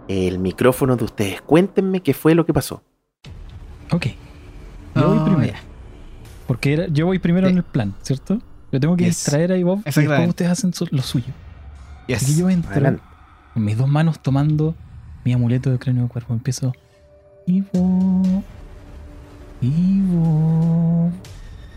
El 0.07 0.39
micrófono 0.39 0.95
de 0.95 1.03
ustedes, 1.03 1.41
cuéntenme 1.41 2.01
qué 2.01 2.13
fue 2.13 2.33
lo 2.35 2.45
que 2.45 2.53
pasó. 2.53 2.81
Ok. 3.91 4.07
Yo 4.95 5.07
voy 5.09 5.17
oh, 5.19 5.25
primero. 5.25 5.57
Porque 6.47 6.87
yo 6.91 7.05
voy 7.05 7.19
primero 7.19 7.47
en 7.47 7.57
el 7.57 7.63
plan, 7.63 7.93
¿cierto? 8.01 8.39
Yo 8.71 8.79
tengo 8.79 8.95
que 8.95 9.05
distraer 9.05 9.51
a 9.51 9.57
y 9.57 9.63
después 9.63 10.27
ustedes 10.27 10.51
hacen 10.51 10.73
lo 10.91 11.01
suyo. 11.01 11.33
Así 12.13 12.33
que 12.33 12.39
yo 12.39 12.49
entro 12.49 12.99
con 13.53 13.65
mis 13.65 13.77
dos 13.77 13.87
manos 13.87 14.21
tomando 14.21 14.75
mi 15.25 15.33
amuleto 15.33 15.69
de 15.71 15.79
cráneo 15.79 16.03
de 16.03 16.09
cuerpo. 16.09 16.33
Empiezo. 16.33 16.73
Ivo. 17.45 18.43
Ivo. 19.61 21.11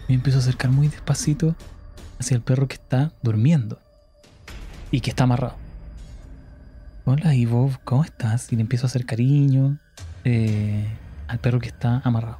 Me 0.08 0.14
empiezo 0.14 0.38
a 0.38 0.42
acercar 0.42 0.70
muy 0.70 0.88
despacito 0.88 1.54
hacia 2.20 2.34
el 2.36 2.42
perro 2.42 2.68
que 2.68 2.74
está 2.74 3.12
durmiendo 3.22 3.80
y 4.90 5.00
que 5.00 5.10
está 5.10 5.24
amarrado. 5.24 5.56
Hola 7.06 7.34
Ivo, 7.34 7.72
¿cómo 7.84 8.04
estás? 8.04 8.52
Y 8.52 8.56
le 8.56 8.62
empiezo 8.62 8.86
a 8.86 8.88
hacer 8.88 9.06
cariño 9.06 9.78
eh, 10.24 10.86
al 11.26 11.38
perro 11.38 11.58
que 11.58 11.68
está 11.68 12.02
amarrado. 12.04 12.38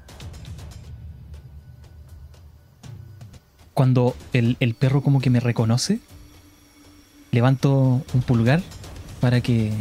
Cuando 3.73 4.15
el, 4.35 4.59
el 4.61 4.75
perro 4.75 5.03
como 5.03 5.21
que 5.21 5.31
me 5.31 5.41
reconoce, 5.41 6.01
levanto 7.31 8.05
un 8.13 8.23
pulgar 8.23 8.61
para 9.21 9.41
que 9.41 9.73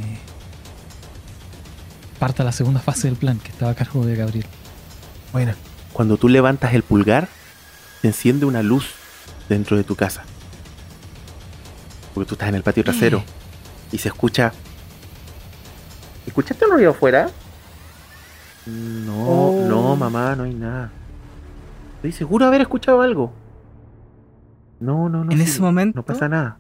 parta 2.20 2.46
la 2.46 2.54
segunda 2.54 2.80
fase 2.80 3.10
del 3.10 3.18
plan 3.18 3.38
que 3.40 3.50
estaba 3.50 3.72
a 3.72 3.76
cargo 3.76 4.06
de 4.06 4.16
Gabriel. 4.16 4.46
Bueno, 5.34 5.54
cuando 5.92 6.16
tú 6.16 6.30
levantas 6.30 6.74
el 6.74 6.84
pulgar, 6.84 7.28
se 8.02 8.08
enciende 8.08 8.46
una 8.46 8.64
luz 8.64 8.99
dentro 9.50 9.76
de 9.76 9.84
tu 9.84 9.96
casa. 9.96 10.24
Porque 12.14 12.28
tú 12.28 12.36
estás 12.36 12.50
en 12.50 12.56
el 12.56 12.64
patio 12.64 12.84
trasero 12.84 13.24
y 13.92 13.98
se 13.98 14.10
escucha. 14.10 14.54
¿Escuchaste 16.26 16.66
el 16.66 16.72
ruido 16.72 16.92
afuera? 16.92 17.30
No, 18.66 19.28
oh. 19.28 19.68
no, 19.68 19.96
mamá, 19.96 20.36
no 20.36 20.44
hay 20.44 20.54
nada. 20.54 20.92
Estoy 21.96 22.12
seguro 22.12 22.46
de 22.46 22.50
haber 22.50 22.62
escuchado 22.62 23.02
algo. 23.02 23.34
No, 24.80 25.10
no, 25.10 25.26
no. 25.26 25.32
En 25.32 25.42
ese 25.42 25.60
momento. 25.60 25.98
No 25.98 26.06
pasa 26.06 26.30
nada. 26.30 26.60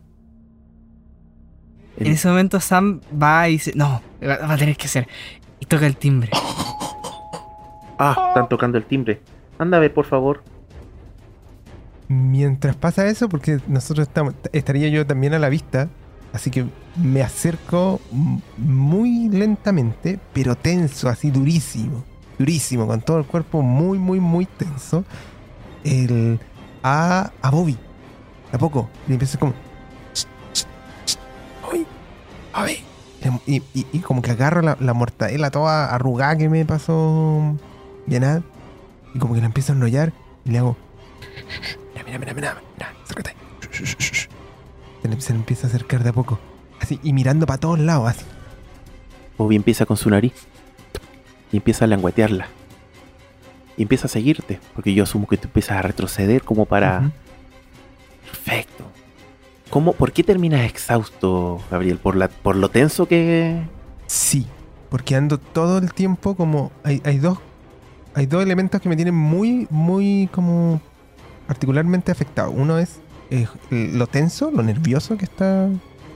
En, 1.97 2.07
ese 2.07 2.27
momento 2.27 2.59
Sam 2.59 3.01
va 3.21 3.47
y 3.47 3.53
dice: 3.53 3.71
No, 3.75 4.01
va 4.21 4.53
a 4.53 4.57
tener 4.57 4.75
que 4.75 4.87
ser. 4.87 5.07
Y 5.59 5.65
toca 5.65 5.85
el 5.85 5.97
timbre. 5.97 6.31
Ah, 7.97 8.27
están 8.29 8.47
tocando 8.49 8.77
el 8.77 8.85
timbre. 8.85 9.21
Anda 9.57 9.77
a 9.77 9.79
ver, 9.81 9.93
por 9.93 10.05
favor. 10.05 10.41
Mientras 12.09 12.75
pasa 12.75 13.05
eso, 13.05 13.29
porque 13.29 13.59
nosotros 13.67 14.07
estamos, 14.07 14.33
estaría 14.51 14.89
yo 14.89 15.05
también 15.05 15.35
a 15.35 15.39
la 15.39 15.47
vista, 15.47 15.89
así 16.33 16.49
que 16.49 16.65
me 16.95 17.21
acerco 17.21 18.01
muy 18.57 19.29
lentamente, 19.29 20.19
pero 20.33 20.55
tenso, 20.55 21.07
así 21.07 21.29
durísimo, 21.29 22.03
durísimo, 22.39 22.87
con 22.87 23.01
todo 23.01 23.19
el 23.19 23.25
cuerpo 23.25 23.61
muy, 23.61 23.99
muy, 23.99 24.19
muy 24.19 24.47
tenso, 24.47 25.05
el, 25.83 26.39
a, 26.81 27.29
a 27.43 27.51
Bobby. 27.51 27.77
¿A 28.51 28.57
poco? 28.57 28.89
Y 29.07 29.13
empieza 29.13 29.37
como... 29.37 29.53
Bobby, 31.61 31.85
Y, 33.45 33.61
y, 33.75 33.99
como 33.99 34.23
que 34.23 34.31
agarro 34.31 34.63
la, 34.63 34.77
la, 34.79 34.95
mortadela 34.95 35.51
toda 35.51 35.93
arrugada 35.93 36.37
que 36.37 36.49
me 36.49 36.65
pasó 36.65 37.55
llenar, 38.07 38.41
y 39.13 39.19
como 39.19 39.35
que 39.35 39.41
la 39.41 39.45
empiezo 39.45 39.73
a 39.73 39.75
enrollar, 39.75 40.11
y 40.43 40.49
le 40.49 40.57
hago 40.57 40.75
mira, 42.09 42.33
mira, 42.33 42.33
mira, 42.33 42.61
mira, 42.75 42.93
acércate. 43.03 43.35
Se 45.19 45.33
le, 45.33 45.39
empieza 45.39 45.67
a 45.67 45.69
acercar 45.69 46.03
de 46.03 46.09
a 46.09 46.13
poco. 46.13 46.39
Así, 46.79 46.99
y 47.03 47.13
mirando 47.13 47.45
para 47.45 47.59
todos 47.59 47.79
lados, 47.79 48.09
así. 48.09 48.25
Bobby 49.37 49.55
empieza 49.55 49.85
con 49.85 49.97
su 49.97 50.09
nariz. 50.09 50.33
Y 51.51 51.57
empieza 51.57 51.85
a 51.85 51.87
languetearla. 51.87 52.47
Y 53.77 53.83
empieza 53.83 54.07
a 54.07 54.09
seguirte. 54.09 54.59
Porque 54.75 54.93
yo 54.93 55.03
asumo 55.03 55.27
que 55.27 55.37
tú 55.37 55.47
empiezas 55.47 55.77
a 55.77 55.81
retroceder 55.81 56.43
como 56.43 56.65
para. 56.65 57.11
Perfecto. 58.25 58.85
¿Cómo, 59.69 59.93
¿Por 59.93 60.11
qué 60.11 60.23
terminas 60.23 60.65
exhausto, 60.65 61.61
Gabriel? 61.69 61.97
¿Por, 61.97 62.15
la, 62.15 62.27
¿Por 62.27 62.55
lo 62.55 62.69
tenso 62.69 63.07
que.? 63.07 63.61
Sí. 64.07 64.47
Porque 64.89 65.15
ando 65.15 65.37
todo 65.37 65.77
el 65.77 65.93
tiempo 65.93 66.35
como. 66.35 66.71
Hay, 66.83 67.01
hay 67.05 67.19
dos. 67.19 67.39
Hay 68.15 68.25
dos 68.25 68.43
elementos 68.43 68.81
que 68.81 68.89
me 68.89 68.95
tienen 68.95 69.15
muy, 69.15 69.67
muy 69.69 70.27
como 70.31 70.81
particularmente 71.49 72.11
afectado. 72.11 72.51
Uno 72.51 72.77
es 72.77 72.99
eh, 73.31 73.47
lo 73.71 74.05
tenso, 74.05 74.51
lo 74.51 74.61
nervioso 74.61 75.17
que 75.17 75.25
está 75.25 75.67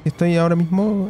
estoy 0.05 0.37
ahora 0.37 0.55
mismo 0.55 1.09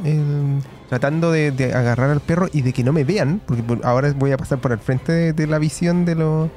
tratando 0.87 1.29
de, 1.29 1.73
agarrar 1.75 2.09
al 2.09 2.21
perro 2.21 2.47
y 2.53 2.61
de 2.61 2.71
que 2.71 2.85
no 2.85 2.93
me 2.93 3.03
vean, 3.03 3.41
porque 3.45 3.63
ahora 3.83 4.13
voy 4.13 4.31
a 4.31 4.37
pasar 4.37 4.59
por 4.59 4.71
el 4.71 4.79
frente 4.79 5.33
de, 5.33 5.47
la 5.47 5.59
visión 5.59 6.05
de, 6.05 6.15
lo, 6.15 6.49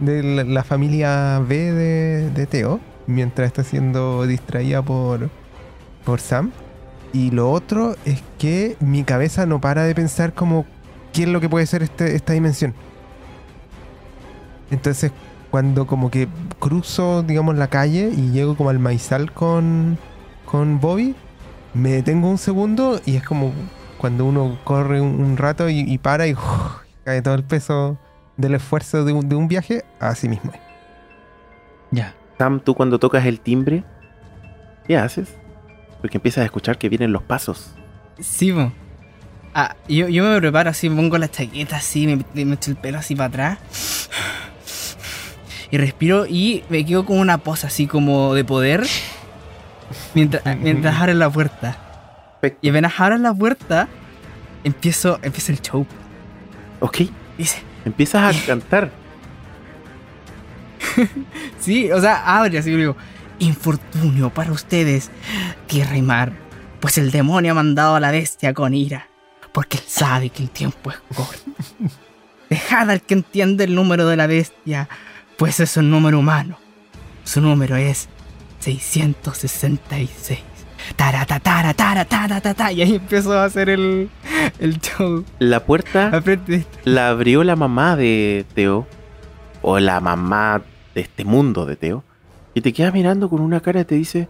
de 0.00 0.44
la, 0.44 0.64
familia 0.64 1.40
B 1.46 1.70
de, 1.70 2.30
de, 2.30 2.46
Teo, 2.46 2.80
mientras 3.06 3.46
está 3.46 3.62
siendo 3.62 4.26
distraída 4.26 4.82
por, 4.82 5.30
por 6.04 6.18
Sam. 6.18 6.50
Y 7.12 7.30
lo 7.30 7.48
otro 7.52 7.94
es 8.04 8.24
que 8.38 8.76
mi 8.80 9.04
cabeza 9.04 9.46
no 9.46 9.60
para 9.60 9.84
de 9.84 9.94
pensar 9.94 10.32
como 10.34 10.66
qué 11.12 11.22
es 11.22 11.28
lo 11.28 11.40
que 11.40 11.48
puede 11.48 11.66
ser 11.66 11.84
este, 11.84 12.16
esta 12.16 12.32
dimensión. 12.32 12.74
Entonces, 14.72 15.12
cuando 15.54 15.86
como 15.86 16.10
que 16.10 16.26
cruzo, 16.58 17.22
digamos, 17.22 17.54
la 17.54 17.68
calle 17.68 18.10
y 18.12 18.32
llego 18.32 18.56
como 18.56 18.70
al 18.70 18.80
maizal 18.80 19.30
con, 19.30 19.98
con 20.46 20.80
Bobby, 20.80 21.14
me 21.74 21.92
detengo 21.92 22.28
un 22.28 22.38
segundo 22.38 23.00
y 23.06 23.14
es 23.14 23.22
como 23.22 23.52
cuando 23.98 24.24
uno 24.24 24.58
corre 24.64 25.00
un, 25.00 25.36
rato 25.36 25.68
y, 25.70 25.96
para 25.98 26.26
y 26.26 26.34
cae 27.04 27.22
todo 27.22 27.34
el 27.34 27.44
peso 27.44 27.96
del 28.36 28.56
esfuerzo 28.56 29.04
de 29.04 29.12
un, 29.12 29.28
de 29.28 29.36
un 29.36 29.46
viaje, 29.46 29.84
así 30.00 30.28
mismo. 30.28 30.50
Ya. 31.92 32.16
Sam, 32.36 32.58
tú 32.58 32.74
cuando 32.74 32.98
tocas 32.98 33.24
el 33.24 33.38
timbre, 33.38 33.84
¿qué 34.88 34.96
haces? 34.96 35.36
Porque 36.00 36.18
empiezas 36.18 36.42
a 36.42 36.46
escuchar 36.46 36.78
que 36.78 36.88
vienen 36.88 37.12
los 37.12 37.22
pasos. 37.22 37.76
Sí, 38.18 38.52
ah, 39.54 39.76
yo, 39.86 40.08
yo 40.08 40.24
me 40.24 40.36
preparo 40.40 40.70
así, 40.70 40.90
me 40.90 40.96
pongo 40.96 41.16
la 41.16 41.30
chaqueta 41.30 41.76
así, 41.76 42.08
me, 42.08 42.44
me 42.44 42.54
echo 42.54 42.72
el 42.72 42.76
pelo 42.76 42.98
así 42.98 43.14
para 43.14 43.28
atrás 43.28 43.58
y 45.74 45.76
respiro 45.76 46.24
y 46.24 46.62
me 46.68 46.86
quedo 46.86 47.04
con 47.04 47.18
una 47.18 47.38
pose 47.38 47.66
así 47.66 47.88
como 47.88 48.32
de 48.34 48.44
poder. 48.44 48.86
mientras, 50.14 50.56
mientras 50.60 50.94
abren 51.00 51.18
la 51.18 51.28
puerta. 51.28 51.76
Y 52.62 52.68
apenas 52.68 52.92
abren 53.00 53.24
la 53.24 53.34
puerta, 53.34 53.88
empiezo, 54.62 55.18
empieza 55.22 55.50
el 55.50 55.60
show. 55.60 55.84
Ok. 56.78 56.98
Dice. 57.36 57.60
Empiezas 57.84 58.36
a 58.36 58.46
cantar. 58.46 58.92
sí, 61.58 61.90
o 61.90 62.00
sea, 62.00 62.38
abre 62.38 62.58
así, 62.58 62.70
digo, 62.70 62.96
infortunio 63.40 64.30
para 64.30 64.52
ustedes, 64.52 65.10
tierra 65.66 65.96
y 65.96 66.02
mar, 66.02 66.34
pues 66.78 66.98
el 66.98 67.10
demonio 67.10 67.50
ha 67.50 67.54
mandado 67.56 67.96
a 67.96 68.00
la 68.00 68.12
bestia 68.12 68.54
con 68.54 68.74
ira, 68.74 69.08
porque 69.50 69.78
él 69.78 69.84
sabe 69.88 70.30
que 70.30 70.44
el 70.44 70.50
tiempo 70.50 70.92
es 70.92 70.98
corto. 71.16 71.50
Dejad 72.48 72.90
al 72.90 73.02
que 73.02 73.14
entiende 73.14 73.64
el 73.64 73.74
número 73.74 74.06
de 74.06 74.16
la 74.16 74.28
bestia, 74.28 74.88
pues 75.36 75.60
es 75.60 75.76
un 75.76 75.90
número 75.90 76.18
humano. 76.18 76.58
Su 77.24 77.40
número 77.40 77.76
es 77.76 78.08
666. 78.60 80.40
Tara, 80.96 81.24
tara, 81.24 81.74
tara, 81.74 82.40
tara, 82.40 82.72
y 82.72 82.82
ahí 82.82 82.94
empezó 82.96 83.32
a 83.32 83.44
hacer 83.44 83.70
el, 83.70 84.10
el 84.58 84.80
show. 84.80 85.24
La 85.38 85.64
puerta 85.64 86.22
la 86.84 87.08
abrió 87.08 87.42
la 87.42 87.56
mamá 87.56 87.96
de 87.96 88.44
Teo, 88.54 88.86
o 89.62 89.78
la 89.78 90.00
mamá 90.00 90.62
de 90.94 91.00
este 91.00 91.24
mundo 91.24 91.64
de 91.64 91.76
Teo, 91.76 92.04
y 92.52 92.60
te 92.60 92.72
queda 92.72 92.92
mirando 92.92 93.30
con 93.30 93.40
una 93.40 93.60
cara 93.60 93.80
y 93.80 93.84
te 93.84 93.94
dice, 93.94 94.28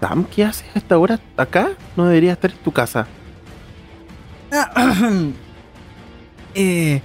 Sam, 0.00 0.24
¿qué 0.24 0.44
haces 0.44 0.66
a 0.74 0.78
esta 0.78 0.98
hora 0.98 1.20
acá? 1.36 1.70
No 1.96 2.06
deberías 2.06 2.32
estar 2.32 2.50
en 2.50 2.58
tu 2.58 2.72
casa. 2.72 3.06
eh, 6.54 7.00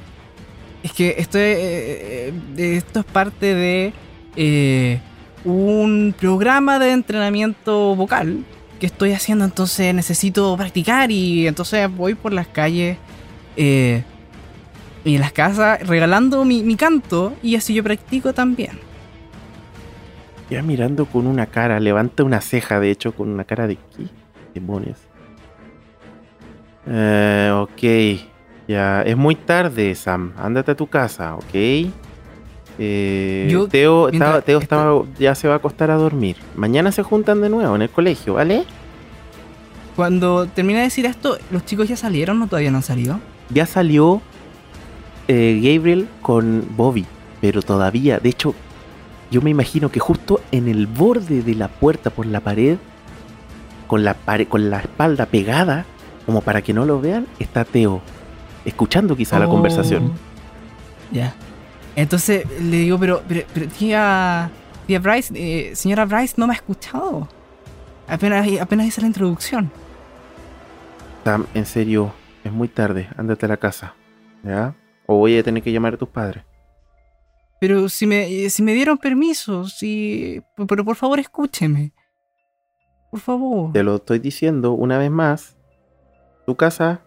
es 0.85 0.93
que 0.93 1.15
esto 1.17 1.39
es, 1.39 1.57
eh, 1.57 2.33
eh, 2.57 2.75
esto 2.77 2.99
es 2.99 3.05
parte 3.05 3.55
de 3.55 3.91
eh, 4.35 4.99
un 5.43 6.13
programa 6.15 6.77
de 6.77 6.91
entrenamiento 6.91 7.95
vocal 7.95 8.45
que 8.79 8.85
estoy 8.85 9.13
haciendo, 9.13 9.45
entonces 9.45 9.95
necesito 9.95 10.55
practicar 10.55 11.09
y 11.09 11.47
entonces 11.47 11.89
voy 11.91 12.13
por 12.13 12.33
las 12.33 12.47
calles 12.47 12.97
y 13.57 14.03
en 15.03 15.21
las 15.21 15.31
casas 15.31 15.79
regalando 15.87 16.45
mi, 16.45 16.75
canto 16.75 17.33
y 17.41 17.55
así 17.55 17.73
yo 17.73 17.83
practico 17.83 18.33
también. 18.33 18.77
Ya 20.51 20.61
mirando 20.61 21.07
con 21.07 21.25
una 21.25 21.47
cara, 21.47 21.79
levanta 21.79 22.23
una 22.23 22.41
ceja, 22.41 22.79
de 22.79 22.91
hecho, 22.91 23.15
con 23.15 23.29
una 23.29 23.45
cara 23.45 23.65
de 23.65 23.77
¿qué 23.77 24.07
demonios? 24.53 24.99
Eh, 26.85 27.51
ok. 27.55 28.34
Ya, 28.67 29.03
es 29.03 29.15
muy 29.15 29.35
tarde, 29.35 29.93
Sam. 29.95 30.33
Ándate 30.37 30.71
a 30.71 30.75
tu 30.75 30.87
casa, 30.87 31.35
¿ok? 31.35 31.91
Eh, 32.77 33.67
Teo, 33.69 34.09
estaba, 34.09 35.03
ya 35.17 35.35
se 35.35 35.47
va 35.47 35.53
a 35.53 35.57
acostar 35.57 35.91
a 35.91 35.95
dormir. 35.95 36.37
Mañana 36.55 36.91
se 36.91 37.03
juntan 37.03 37.41
de 37.41 37.49
nuevo 37.49 37.75
en 37.75 37.83
el 37.83 37.89
colegio, 37.89 38.33
¿vale? 38.33 38.65
Cuando 39.95 40.47
termina 40.47 40.79
de 40.79 40.85
decir 40.85 41.05
esto, 41.05 41.37
¿los 41.51 41.63
chicos 41.63 41.87
ya 41.87 41.95
salieron 41.95 42.41
o 42.41 42.47
todavía 42.47 42.71
no 42.71 42.77
han 42.77 42.83
salido? 42.83 43.19
Ya 43.49 43.65
salió 43.65 44.21
eh, 45.27 45.61
Gabriel 45.63 46.07
con 46.21 46.65
Bobby, 46.75 47.05
pero 47.39 47.61
todavía, 47.61 48.19
de 48.19 48.29
hecho, 48.29 48.55
yo 49.31 49.41
me 49.41 49.51
imagino 49.51 49.89
que 49.89 49.99
justo 49.99 50.41
en 50.51 50.67
el 50.67 50.87
borde 50.87 51.43
de 51.43 51.55
la 51.55 51.69
puerta 51.69 52.09
por 52.09 52.25
la 52.25 52.41
pared, 52.41 52.77
con 53.87 54.03
la, 54.03 54.15
con 54.49 54.69
la 54.69 54.79
espalda 54.79 55.27
pegada, 55.27 55.85
como 56.25 56.41
para 56.41 56.61
que 56.61 56.73
no 56.73 56.85
lo 56.85 56.99
vean, 56.99 57.27
está 57.39 57.63
Teo 57.63 58.01
escuchando 58.65 59.15
quizá 59.15 59.39
la 59.39 59.47
conversación. 59.47 60.11
Oh. 60.13 61.15
Ya. 61.15 61.33
Entonces 61.95 62.45
le 62.59 62.77
digo, 62.77 62.99
pero, 62.99 63.23
pero, 63.27 63.67
tía, 63.67 64.49
tía 64.85 64.99
Bryce, 64.99 65.33
eh, 65.35 65.75
señora 65.75 66.05
Bryce 66.05 66.35
no 66.37 66.47
me 66.47 66.53
ha 66.53 66.57
escuchado. 66.57 67.27
Apenas, 68.07 68.47
apenas 68.59 68.87
hice 68.87 69.01
la 69.01 69.07
introducción. 69.07 69.71
Sam, 71.23 71.45
en 71.53 71.65
serio, 71.65 72.13
es 72.43 72.51
muy 72.51 72.67
tarde, 72.67 73.07
ándate 73.17 73.45
a 73.45 73.49
la 73.49 73.57
casa. 73.57 73.95
¿Ya? 74.43 74.75
O 75.07 75.17
voy 75.17 75.37
a 75.37 75.43
tener 75.43 75.63
que 75.63 75.71
llamar 75.71 75.93
a 75.95 75.97
tus 75.97 76.09
padres. 76.09 76.43
Pero 77.59 77.89
si 77.89 78.05
me, 78.05 78.49
si 78.49 78.61
me 78.61 78.73
dieron 78.73 78.97
permiso, 78.97 79.65
si... 79.65 80.41
Pero 80.67 80.83
por 80.83 80.95
favor 80.95 81.19
escúcheme. 81.19 81.93
Por 83.09 83.19
favor. 83.21 83.71
Te 83.71 83.81
lo 83.81 83.95
estoy 83.95 84.19
diciendo 84.19 84.73
una 84.73 84.97
vez 84.97 85.09
más. 85.09 85.55
Tu 86.45 86.55
casa 86.55 87.01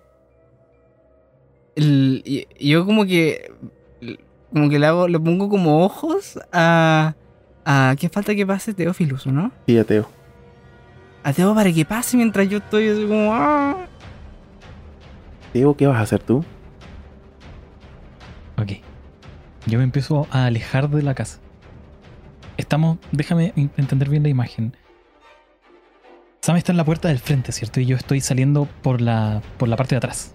yo 1.79 2.85
como 2.85 3.07
que 3.07 3.53
como 4.53 4.69
que 4.69 4.79
le 4.79 4.87
hago, 4.87 5.09
le 5.09 5.21
pongo 5.21 5.49
como 5.49 5.85
ojos 5.85 6.39
a, 6.53 7.15
a 7.65 7.95
qué 7.99 8.09
falta 8.09 8.35
que 8.35 8.47
pase 8.47 8.75
Teófilus, 8.75 9.27
¿no? 9.27 9.53
Sí, 9.67 9.79
a 9.79 9.85
Teo. 9.85 10.09
A 11.23 11.33
Teo 11.33 11.55
para 11.55 11.73
que 11.73 11.85
pase 11.85 12.17
mientras 12.17 12.49
yo 12.49 12.59
estoy 12.59 12.89
así 12.89 13.07
como 13.07 13.35
¡ah! 13.35 13.87
Teo, 15.53 15.77
¿qué 15.77 15.87
vas 15.87 15.99
a 15.99 16.03
hacer 16.03 16.23
tú? 16.23 16.45
Ok. 18.61 18.73
Yo 19.67 19.79
me 19.79 19.85
empiezo 19.85 20.27
a 20.31 20.47
alejar 20.47 20.89
de 20.89 21.03
la 21.03 21.15
casa. 21.15 21.41
Estamos, 22.57 22.99
déjame 23.13 23.53
entender 23.77 24.09
bien 24.09 24.23
la 24.23 24.31
imagen. 24.31 24.75
Sam 26.41 26.57
está 26.57 26.73
en 26.73 26.79
la 26.79 26.85
puerta 26.85 27.09
del 27.09 27.19
frente, 27.19 27.53
¿cierto? 27.53 27.81
Y 27.81 27.87
yo 27.87 27.97
estoy 27.97 28.21
saliendo 28.21 28.67
por 28.83 29.01
la, 29.01 29.43
por 29.59 29.69
la 29.69 29.77
parte 29.77 29.95
de 29.95 29.99
atrás 29.99 30.35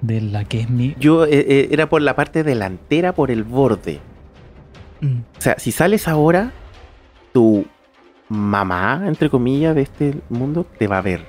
de 0.00 0.20
la 0.20 0.44
que 0.44 0.60
es 0.60 0.70
mi... 0.70 0.94
Yo 0.98 1.24
eh, 1.24 1.30
eh, 1.32 1.68
era 1.70 1.88
por 1.88 2.02
la 2.02 2.16
parte 2.16 2.42
delantera, 2.42 3.14
por 3.14 3.30
el 3.30 3.44
borde. 3.44 4.00
Mm. 5.00 5.20
O 5.38 5.40
sea, 5.40 5.58
si 5.58 5.72
sales 5.72 6.08
ahora, 6.08 6.52
tu 7.32 7.66
mamá, 8.28 9.04
entre 9.06 9.30
comillas, 9.30 9.74
de 9.74 9.82
este 9.82 10.14
mundo, 10.28 10.66
te 10.78 10.86
va 10.86 10.98
a 10.98 11.02
ver. 11.02 11.26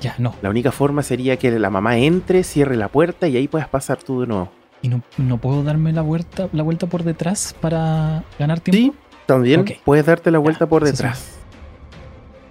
Ya, 0.00 0.14
no. 0.18 0.34
La 0.42 0.50
única 0.50 0.70
forma 0.70 1.02
sería 1.02 1.36
que 1.36 1.50
la 1.58 1.70
mamá 1.70 1.98
entre, 1.98 2.44
cierre 2.44 2.76
la 2.76 2.88
puerta 2.88 3.26
y 3.26 3.36
ahí 3.36 3.48
puedas 3.48 3.68
pasar 3.68 3.98
tú 3.98 4.20
de 4.20 4.28
nuevo. 4.28 4.50
¿Y 4.80 4.88
no, 4.88 5.38
puedo 5.38 5.64
darme 5.64 5.92
la 5.92 6.02
vuelta, 6.02 6.48
la 6.52 6.62
vuelta 6.62 6.86
por 6.86 7.02
detrás 7.02 7.54
para 7.60 8.22
ganar 8.38 8.60
tiempo? 8.60 8.94
Sí, 8.94 9.14
también 9.26 9.64
puedes 9.84 10.06
darte 10.06 10.30
la 10.30 10.38
vuelta 10.38 10.68
por 10.68 10.84
detrás. 10.84 11.36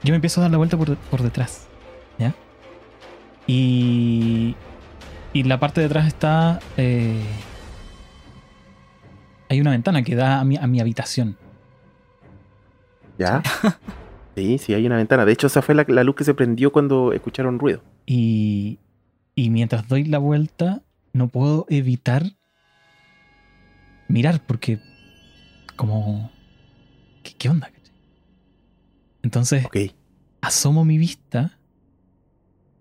Yo 0.03 0.11
me 0.11 0.15
empiezo 0.15 0.41
a 0.41 0.43
dar 0.43 0.51
la 0.51 0.57
vuelta 0.57 0.75
por, 0.75 0.97
por 0.97 1.21
detrás. 1.21 1.67
¿Ya? 2.17 2.33
Y 3.45 4.55
y 5.33 5.43
la 5.43 5.59
parte 5.59 5.81
de 5.81 5.87
atrás 5.87 6.07
está. 6.07 6.59
Eh, 6.77 7.21
hay 9.49 9.61
una 9.61 9.71
ventana 9.71 10.03
que 10.03 10.15
da 10.15 10.39
a 10.39 10.43
mi, 10.43 10.57
a 10.57 10.67
mi 10.67 10.79
habitación. 10.79 11.37
¿Ya? 13.17 13.41
sí, 14.35 14.57
sí, 14.59 14.73
hay 14.73 14.85
una 14.85 14.97
ventana. 14.97 15.25
De 15.25 15.31
hecho, 15.31 15.47
esa 15.47 15.61
fue 15.61 15.75
la, 15.75 16.03
luz 16.03 16.15
que 16.15 16.23
se 16.23 16.33
prendió 16.33 16.71
cuando 16.71 17.13
escucharon 17.13 17.59
ruido. 17.59 17.81
Y, 18.05 18.79
y 19.35 19.49
mientras 19.49 19.87
doy 19.87 20.05
la 20.05 20.17
vuelta, 20.17 20.81
no 21.13 21.27
puedo 21.27 21.65
evitar 21.69 22.23
mirar 24.07 24.45
porque. 24.45 24.79
Como. 25.75 26.31
¿Qué, 27.37 27.49
onda? 27.49 27.69
Entonces, 29.21 29.65
asomo 30.41 30.85
mi 30.85 30.97
vista 30.97 31.57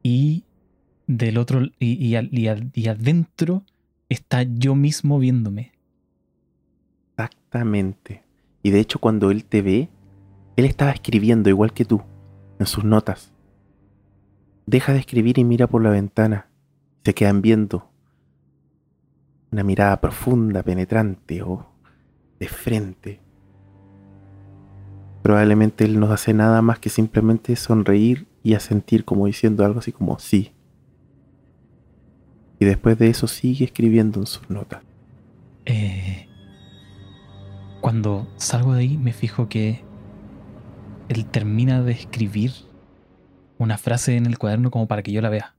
y 0.03 0.45
del 1.07 1.39
otro 1.39 1.63
y, 1.79 2.17
y, 2.17 2.87
adentro 2.89 3.63
está 4.09 4.43
yo 4.43 4.75
mismo 4.75 5.19
viéndome. 5.19 5.73
Exactamente. 7.11 8.23
Y 8.63 8.71
de 8.71 8.81
hecho 8.81 8.99
cuando 8.99 9.31
él 9.31 9.45
te 9.45 9.63
ve, 9.63 9.89
él 10.57 10.65
estaba 10.65 10.91
escribiendo 10.91 11.51
igual 11.51 11.73
que 11.73 11.85
tú, 11.85 12.03
en 12.59 12.67
sus 12.67 12.85
notas. 12.85 13.33
Deja 14.67 14.93
de 14.93 14.99
escribir 14.99 15.39
y 15.39 15.45
mira 15.45 15.67
por 15.67 15.83
la 15.83 15.91
ventana. 15.91 16.49
Se 17.05 17.15
quedan 17.15 17.41
viendo. 17.41 17.89
Una 19.53 19.63
mirada 19.63 20.01
profunda, 20.01 20.63
penetrante 20.63 21.43
o 21.43 21.67
de 22.41 22.49
frente. 22.49 23.21
Probablemente 25.23 25.85
él 25.85 26.01
no 26.01 26.11
hace 26.13 26.35
nada 26.35 26.63
más 26.63 26.79
que 26.79 26.89
simplemente 26.89 27.55
sonreír 27.57 28.27
y 28.43 28.55
asentir 28.55 29.05
como 29.05 29.27
diciendo 29.27 29.65
algo 29.65 29.81
así 29.81 29.93
como 29.93 30.19
sí, 30.19 30.53
y 32.59 32.65
después 32.65 32.99
de 32.99 33.09
eso 33.09 33.27
sigue 33.27 33.65
escribiendo 33.65 34.21
en 34.21 34.27
sus 34.27 34.49
notas. 34.49 34.83
Eh, 35.65 36.29
cuando 37.81 38.27
salgo 38.37 38.75
de 38.75 38.81
ahí 38.81 38.97
me 38.97 39.13
fijo 39.13 39.49
que 39.49 39.85
él 41.09 41.27
termina 41.27 41.83
de 41.83 41.93
escribir 41.93 42.53
una 43.59 43.79
frase 43.79 44.17
en 44.17 44.27
el 44.27 44.39
cuaderno 44.39 44.71
como 44.71 44.87
para 44.87 45.03
que 45.03 45.13
yo 45.13 45.21
la 45.21 45.31
vea. 45.31 45.57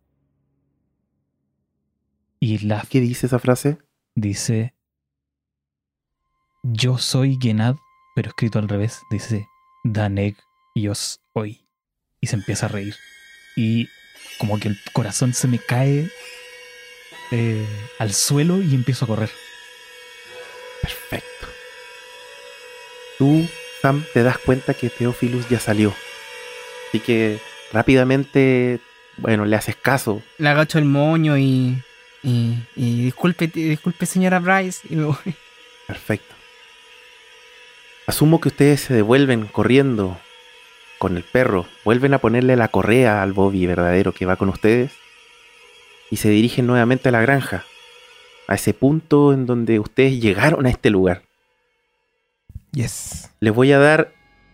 Y 2.39 2.59
la 2.59 2.85
¿Qué 2.89 3.01
dice 3.01 3.25
esa 3.25 3.39
frase? 3.39 3.79
Dice 4.15 4.73
Yo 6.63 6.97
soy 6.97 7.37
Genad, 7.41 7.75
pero 8.15 8.29
escrito 8.29 8.59
al 8.59 8.69
revés, 8.69 9.01
dice 9.09 9.47
Daneg 9.83 10.35
Yos 10.75 11.21
hoy. 11.33 11.65
Y 12.21 12.27
se 12.27 12.35
empieza 12.35 12.65
a 12.67 12.69
reír. 12.69 12.95
Y 13.55 13.87
como 14.39 14.59
que 14.59 14.67
el 14.67 14.77
corazón 14.93 15.33
se 15.33 15.47
me 15.47 15.59
cae 15.59 16.09
eh, 17.31 17.65
al 17.99 18.13
suelo 18.13 18.61
y 18.61 18.73
empiezo 18.75 19.05
a 19.05 19.07
correr. 19.07 19.29
Perfecto. 20.81 21.47
Tú 23.17 23.47
Sam, 23.81 24.03
te 24.13 24.23
das 24.23 24.37
cuenta 24.37 24.73
que 24.73 24.89
Teófilus 24.89 25.49
ya 25.49 25.59
salió. 25.59 25.93
Así 26.89 26.99
que 26.99 27.39
rápidamente, 27.71 28.79
bueno, 29.17 29.45
le 29.45 29.55
haces 29.55 29.75
caso. 29.75 30.21
Le 30.37 30.49
agacho 30.49 30.79
el 30.79 30.85
moño 30.85 31.37
y. 31.37 31.81
Y, 32.23 32.57
disculpe, 32.75 33.47
disculpe, 33.47 34.05
señora 34.05 34.39
Bryce. 34.39 34.87
Y 34.89 34.95
me 34.97 35.05
voy. 35.05 35.35
Perfecto. 35.85 36.35
Asumo 38.05 38.41
que 38.41 38.49
ustedes 38.49 38.81
se 38.81 38.93
devuelven 38.93 39.45
corriendo 39.47 40.17
con 40.97 41.15
el 41.15 41.23
perro, 41.23 41.67
vuelven 41.85 42.13
a 42.13 42.17
ponerle 42.17 42.55
la 42.55 42.69
correa 42.69 43.21
al 43.21 43.33
Bobby 43.33 43.65
verdadero 43.65 44.13
que 44.13 44.25
va 44.25 44.35
con 44.35 44.49
ustedes 44.49 44.91
y 46.09 46.17
se 46.17 46.29
dirigen 46.29 46.67
nuevamente 46.67 47.09
a 47.09 47.11
la 47.11 47.21
granja, 47.21 47.65
a 48.47 48.55
ese 48.55 48.73
punto 48.73 49.33
en 49.33 49.45
donde 49.45 49.79
ustedes 49.79 50.21
llegaron 50.21 50.65
a 50.65 50.69
este 50.69 50.89
lugar. 50.89 51.23
Yes. 52.71 53.31
Les 53.39 53.53
voy 53.53 53.71
a 53.71 53.79
dar 53.79 54.13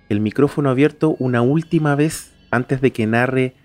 el 0.10 0.20
micrófono 0.20 0.70
abierto 0.70 1.16
una 1.20 1.42
última 1.42 1.96
vez 1.96 2.34
antes 2.52 2.82
de 2.82 2.92
que 2.92 3.08
narre 3.08 3.56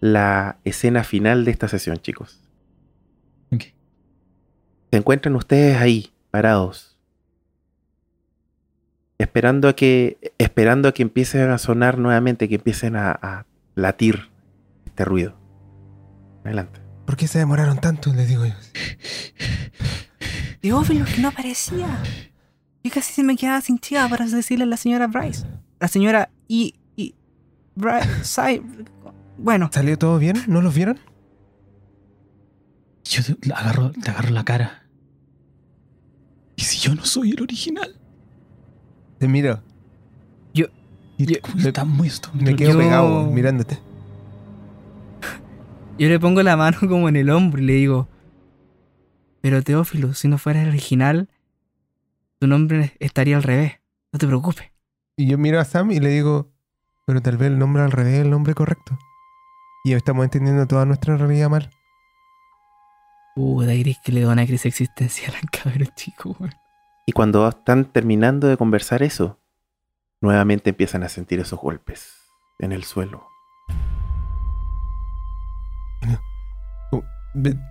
la 0.00 0.58
escena 0.64 1.04
final 1.04 1.44
de 1.44 1.50
esta 1.50 1.68
sesión, 1.68 1.98
chicos. 1.98 2.40
Se 4.90 4.98
encuentran 4.98 5.34
ustedes 5.34 5.76
ahí, 5.78 6.12
parados, 6.30 6.96
esperando 9.18 9.68
a 9.68 9.74
que, 9.74 10.32
esperando 10.38 10.88
a 10.88 10.92
que 10.92 11.02
empiecen 11.02 11.50
a 11.50 11.58
sonar 11.58 11.98
nuevamente, 11.98 12.48
que 12.48 12.54
empiecen 12.54 12.96
a, 12.96 13.10
a 13.10 13.46
latir 13.74 14.30
este 14.86 15.04
ruido. 15.04 15.36
Adelante. 16.44 16.85
¿Por 17.06 17.16
qué 17.16 17.28
se 17.28 17.38
demoraron 17.38 17.78
tanto? 17.78 18.12
Les 18.12 18.28
digo 18.28 18.44
yo. 18.44 18.54
Teófilo, 20.60 21.04
que 21.04 21.20
no 21.20 21.28
aparecía. 21.28 22.02
Yo 22.82 22.90
casi 22.90 23.14
se 23.14 23.22
me 23.22 23.36
quedaba 23.36 23.60
sin 23.60 23.78
chica 23.78 24.08
para 24.08 24.26
decirle 24.26 24.64
a 24.64 24.66
la 24.66 24.76
señora 24.76 25.06
Bryce. 25.06 25.46
La 25.78 25.86
señora 25.86 26.30
y. 26.48 26.74
y 26.96 27.14
Bryce. 27.76 28.62
bueno. 29.38 29.70
¿Salió 29.72 29.96
todo 29.96 30.18
bien? 30.18 30.42
¿No 30.48 30.60
los 30.60 30.74
vieron? 30.74 30.98
Yo 33.04 33.22
te 33.22 33.52
agarro, 33.52 33.92
te 33.92 34.10
agarro 34.10 34.30
la 34.30 34.44
cara. 34.44 34.82
¿Y 36.56 36.62
si 36.62 36.78
yo 36.78 36.94
no 36.96 37.04
soy 37.04 37.30
el 37.30 37.42
original? 37.42 37.96
Te 39.18 39.28
miro. 39.28 39.62
Yo. 40.52 40.66
yo 41.18 41.84
muy 41.86 42.10
Me 42.34 42.56
quedo 42.56 42.76
pegado 42.76 43.30
mirándote. 43.30 43.85
Yo 45.98 46.08
le 46.08 46.20
pongo 46.20 46.42
la 46.42 46.56
mano 46.56 46.78
como 46.88 47.08
en 47.08 47.16
el 47.16 47.30
hombro 47.30 47.62
y 47.62 47.64
le 47.64 47.72
digo, 47.72 48.08
pero 49.40 49.62
Teófilo, 49.62 50.12
si 50.12 50.28
no 50.28 50.38
fuera 50.38 50.62
el 50.62 50.68
original, 50.68 51.28
tu 52.38 52.46
nombre 52.46 52.92
estaría 52.98 53.36
al 53.36 53.42
revés. 53.42 53.80
No 54.12 54.18
te 54.18 54.26
preocupes. 54.26 54.72
Y 55.16 55.28
yo 55.28 55.38
miro 55.38 55.58
a 55.58 55.64
Sam 55.64 55.92
y 55.92 56.00
le 56.00 56.10
digo, 56.10 56.52
pero 57.06 57.22
tal 57.22 57.38
vez 57.38 57.48
el 57.48 57.58
nombre 57.58 57.82
al 57.82 57.92
revés 57.92 58.14
es 58.14 58.20
el 58.20 58.30
nombre 58.30 58.54
correcto. 58.54 58.98
Y 59.84 59.94
estamos 59.94 60.24
entendiendo 60.24 60.66
toda 60.66 60.84
nuestra 60.84 61.16
realidad 61.16 61.48
mal. 61.48 61.70
Uh, 63.36 63.60
gris 63.60 63.98
que 64.04 64.12
le 64.12 64.22
da 64.22 64.32
una 64.32 64.46
crisis 64.46 64.66
existencial 64.66 65.34
al 65.34 65.48
cabrón 65.50 65.88
chico, 65.94 66.36
Y 67.06 67.12
cuando 67.12 67.48
están 67.48 67.84
terminando 67.84 68.48
de 68.48 68.56
conversar 68.56 69.02
eso, 69.02 69.38
nuevamente 70.20 70.70
empiezan 70.70 71.04
a 71.04 71.08
sentir 71.08 71.40
esos 71.40 71.58
golpes 71.58 72.16
en 72.58 72.72
el 72.72 72.84
suelo. 72.84 73.28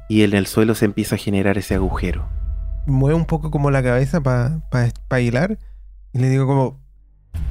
Y 0.10 0.24
en 0.24 0.34
el 0.34 0.46
suelo 0.46 0.76
se 0.76 0.86
empieza 0.86 1.16
a 1.16 1.18
generar 1.18 1.58
ese 1.58 1.76
agujero. 1.76 2.28
Mueve 2.86 3.16
un 3.16 3.26
poco 3.26 3.50
como 3.50 3.72
la 3.72 3.82
cabeza 3.82 4.22
para 4.22 4.62
pa, 4.70 5.20
hilar. 5.20 5.58
Y 6.14 6.20
le 6.20 6.30
digo 6.30 6.46
como, 6.46 6.80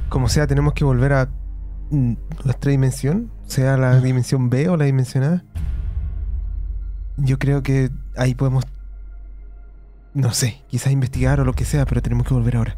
como 0.09 0.29
sea, 0.29 0.47
tenemos 0.47 0.73
que 0.73 0.85
volver 0.85 1.13
a 1.13 1.29
nuestra 1.89 2.71
dimensión, 2.71 3.31
sea 3.45 3.77
la 3.77 3.99
dimensión 3.99 4.49
B 4.49 4.69
o 4.69 4.77
la 4.77 4.85
dimensión 4.85 5.23
A. 5.23 5.45
Yo 7.17 7.37
creo 7.37 7.63
que 7.63 7.89
ahí 8.17 8.33
podemos, 8.33 8.65
no 10.13 10.33
sé, 10.33 10.63
quizás 10.67 10.91
investigar 10.91 11.39
o 11.39 11.45
lo 11.45 11.53
que 11.53 11.65
sea, 11.65 11.85
pero 11.85 12.01
tenemos 12.01 12.25
que 12.27 12.33
volver 12.33 12.57
ahora. 12.57 12.77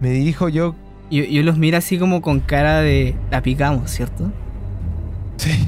Me 0.00 0.10
dirijo 0.10 0.48
yo. 0.48 0.74
Yo, 1.10 1.24
yo 1.24 1.42
los 1.42 1.56
miro 1.56 1.78
así 1.78 1.98
como 1.98 2.20
con 2.20 2.40
cara 2.40 2.80
de 2.80 3.16
la 3.30 3.42
picamos, 3.42 3.90
¿cierto? 3.90 4.30
Sí. 5.36 5.66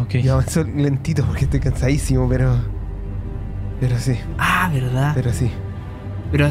Ok. 0.00 0.14
Yo 0.16 0.34
avanzo 0.34 0.64
lentito 0.64 1.24
porque 1.24 1.44
estoy 1.44 1.60
cansadísimo, 1.60 2.28
pero. 2.28 2.56
Pero 3.80 3.98
sí. 3.98 4.16
Ah, 4.38 4.70
¿verdad? 4.72 5.12
Pero 5.14 5.32
sí. 5.32 5.50
Pero 6.30 6.48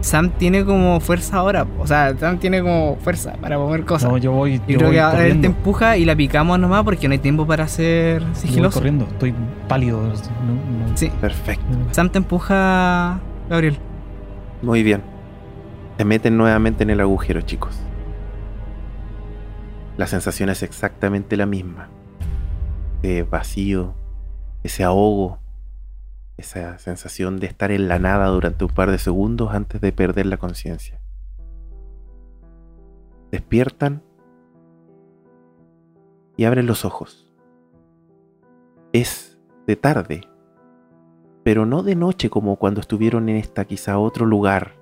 Sam 0.00 0.30
tiene 0.30 0.64
como 0.64 1.00
fuerza 1.00 1.38
ahora. 1.38 1.66
O 1.78 1.86
sea, 1.86 2.16
Sam 2.18 2.38
tiene 2.38 2.60
como 2.60 2.96
fuerza 2.96 3.34
para 3.40 3.58
mover 3.58 3.84
cosas. 3.84 4.10
No, 4.10 4.18
yo 4.18 4.32
voy. 4.32 4.60
Yo, 4.68 4.78
creo 4.78 4.90
que 4.90 5.30
él 5.30 5.40
te 5.40 5.46
empuja 5.46 5.96
y 5.96 6.04
la 6.04 6.14
picamos 6.16 6.58
nomás 6.58 6.84
porque 6.84 7.08
no 7.08 7.12
hay 7.12 7.18
tiempo 7.18 7.46
para 7.46 7.66
ser 7.68 8.22
sigiloso. 8.34 8.56
Yo 8.56 8.62
voy 8.62 8.70
corriendo, 8.72 9.04
estoy 9.10 9.34
pálido. 9.68 10.00
Sí. 10.94 11.10
Perfecto. 11.20 11.64
Sam 11.92 12.10
te 12.10 12.18
empuja, 12.18 13.20
Gabriel. 13.48 13.78
Muy 14.62 14.82
bien. 14.82 15.02
Te 15.96 16.04
meten 16.04 16.36
nuevamente 16.36 16.82
en 16.82 16.90
el 16.90 17.00
agujero, 17.00 17.40
chicos. 17.42 17.78
La 19.96 20.06
sensación 20.06 20.50
es 20.50 20.62
exactamente 20.62 21.36
la 21.36 21.46
misma 21.46 21.88
ese 23.04 23.22
vacío, 23.22 23.94
ese 24.62 24.82
ahogo, 24.82 25.38
esa 26.38 26.78
sensación 26.78 27.38
de 27.38 27.46
estar 27.46 27.70
en 27.70 27.86
la 27.86 27.98
nada 27.98 28.28
durante 28.28 28.64
un 28.64 28.70
par 28.70 28.90
de 28.90 28.98
segundos 28.98 29.52
antes 29.52 29.80
de 29.82 29.92
perder 29.92 30.24
la 30.24 30.38
conciencia. 30.38 31.02
Despiertan 33.30 34.02
y 36.38 36.44
abren 36.44 36.66
los 36.66 36.86
ojos. 36.86 37.28
Es 38.94 39.38
de 39.66 39.76
tarde, 39.76 40.22
pero 41.42 41.66
no 41.66 41.82
de 41.82 41.96
noche 41.96 42.30
como 42.30 42.56
cuando 42.56 42.80
estuvieron 42.80 43.28
en 43.28 43.36
esta 43.36 43.66
quizá 43.66 43.98
otro 43.98 44.24
lugar, 44.24 44.76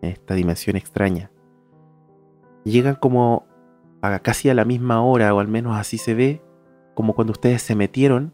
en 0.00 0.10
esta 0.10 0.34
dimensión 0.34 0.76
extraña. 0.76 1.30
Llegan 2.64 2.94
como 2.94 3.44
a 4.00 4.20
casi 4.20 4.48
a 4.48 4.54
la 4.54 4.64
misma 4.64 5.02
hora, 5.02 5.34
o 5.34 5.38
al 5.38 5.48
menos 5.48 5.76
así 5.76 5.98
se 5.98 6.14
ve, 6.14 6.42
como 7.02 7.14
cuando 7.14 7.32
ustedes 7.32 7.62
se 7.62 7.74
metieron 7.74 8.32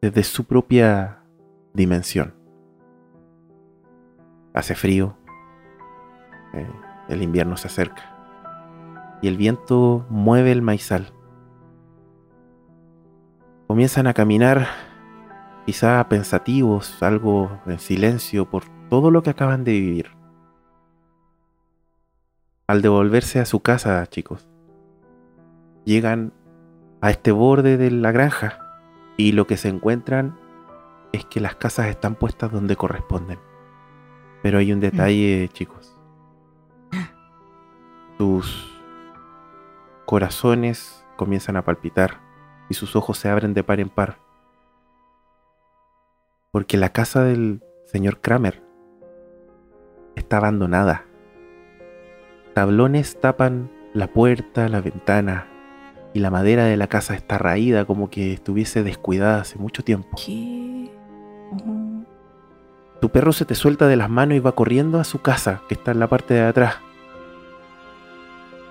desde 0.00 0.22
su 0.22 0.46
propia 0.46 1.22
dimensión. 1.74 2.32
Hace 4.54 4.74
frío, 4.74 5.14
eh, 6.54 6.66
el 7.10 7.22
invierno 7.22 7.58
se 7.58 7.68
acerca 7.68 9.18
y 9.20 9.28
el 9.28 9.36
viento 9.36 10.06
mueve 10.08 10.52
el 10.52 10.62
maizal. 10.62 11.12
Comienzan 13.66 14.06
a 14.06 14.14
caminar 14.14 14.66
quizá 15.66 16.08
pensativos, 16.08 17.02
algo 17.02 17.60
en 17.66 17.78
silencio 17.78 18.48
por 18.48 18.64
todo 18.88 19.10
lo 19.10 19.22
que 19.22 19.28
acaban 19.28 19.64
de 19.64 19.72
vivir. 19.72 20.06
Al 22.66 22.80
devolverse 22.80 23.38
a 23.38 23.44
su 23.44 23.60
casa, 23.60 24.06
chicos, 24.06 24.48
llegan 25.84 26.32
a 27.00 27.10
este 27.10 27.32
borde 27.32 27.76
de 27.76 27.90
la 27.90 28.12
granja 28.12 28.58
y 29.16 29.32
lo 29.32 29.46
que 29.46 29.56
se 29.56 29.68
encuentran 29.68 30.38
es 31.12 31.24
que 31.24 31.40
las 31.40 31.56
casas 31.56 31.86
están 31.86 32.14
puestas 32.14 32.52
donde 32.52 32.76
corresponden. 32.76 33.38
Pero 34.42 34.58
hay 34.58 34.72
un 34.72 34.78
mm. 34.78 34.82
detalle, 34.82 35.48
chicos. 35.52 35.96
Sus 38.18 38.82
corazones 40.06 41.04
comienzan 41.16 41.56
a 41.56 41.64
palpitar 41.64 42.20
y 42.68 42.74
sus 42.74 42.96
ojos 42.96 43.18
se 43.18 43.28
abren 43.28 43.54
de 43.54 43.64
par 43.64 43.80
en 43.80 43.88
par. 43.88 44.18
Porque 46.52 46.76
la 46.76 46.90
casa 46.90 47.22
del 47.22 47.62
señor 47.86 48.20
Kramer 48.20 48.62
está 50.16 50.38
abandonada. 50.38 51.06
Tablones 52.54 53.20
tapan 53.20 53.70
la 53.94 54.08
puerta, 54.08 54.68
la 54.68 54.80
ventana, 54.80 55.49
y 56.12 56.20
la 56.20 56.30
madera 56.30 56.64
de 56.64 56.76
la 56.76 56.88
casa 56.88 57.14
está 57.14 57.38
raída 57.38 57.84
como 57.84 58.10
que 58.10 58.32
estuviese 58.32 58.82
descuidada 58.82 59.42
hace 59.42 59.58
mucho 59.58 59.82
tiempo. 59.84 60.08
¿Qué? 60.16 60.90
Tu 63.00 63.08
perro 63.08 63.32
se 63.32 63.44
te 63.44 63.54
suelta 63.54 63.86
de 63.86 63.96
las 63.96 64.10
manos 64.10 64.36
y 64.36 64.40
va 64.40 64.52
corriendo 64.52 65.00
a 65.00 65.04
su 65.04 65.22
casa, 65.22 65.62
que 65.68 65.74
está 65.74 65.92
en 65.92 66.00
la 66.00 66.08
parte 66.08 66.34
de 66.34 66.42
atrás. 66.42 66.76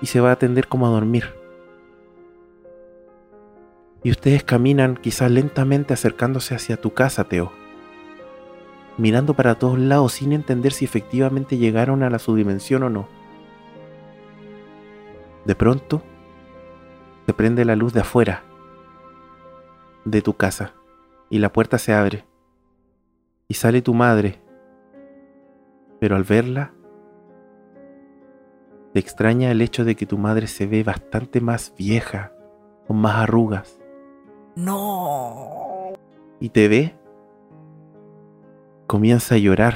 Y 0.02 0.06
se 0.06 0.20
va 0.20 0.30
a 0.30 0.34
atender 0.34 0.68
como 0.68 0.86
a 0.86 0.92
dormir. 0.92 1.34
Y 4.04 4.12
ustedes 4.12 4.44
caminan 4.44 4.96
quizás 4.96 5.32
lentamente 5.32 5.94
acercándose 5.94 6.56
hacia 6.56 6.78
tu 6.78 6.94
casa, 6.94 7.26
Teo. 7.26 7.52
Mirando 8.98 9.34
para 9.34 9.56
todos 9.56 9.80
lados 9.80 10.14
sin 10.14 10.32
entender 10.32 10.74
si 10.74 10.86
efectivamente 10.86 11.58
llegaron 11.58 12.04
a 12.04 12.10
la 12.10 12.20
subdimensión 12.20 12.84
o 12.84 12.90
no. 12.90 13.08
De 15.46 15.56
pronto, 15.56 16.04
se 17.30 17.34
prende 17.36 17.64
la 17.64 17.76
luz 17.76 17.94
de 17.94 18.00
afuera 18.00 18.42
de 20.04 20.24
tu 20.24 20.34
casa 20.34 20.74
y 21.30 21.38
la 21.38 21.54
puerta 21.54 21.78
se 21.78 21.94
abre 21.94 22.26
y 23.48 23.54
sale 23.54 23.84
tu 23.84 23.94
madre, 23.94 24.42
pero 26.00 26.16
al 26.16 26.24
verla 26.24 26.74
Te 28.94 29.00
extraña 29.00 29.52
el 29.52 29.62
hecho 29.62 29.86
de 29.86 29.96
que 29.96 30.08
tu 30.08 30.18
madre 30.18 30.48
se 30.48 30.66
ve 30.66 30.82
bastante 30.82 31.40
más 31.40 31.72
vieja, 31.78 32.34
con 32.88 32.98
más 32.98 33.18
arrugas. 33.18 33.80
No. 34.56 35.94
Y 36.40 36.50
te 36.50 36.68
ve, 36.68 36.96
comienza 38.88 39.36
a 39.36 39.38
llorar 39.38 39.76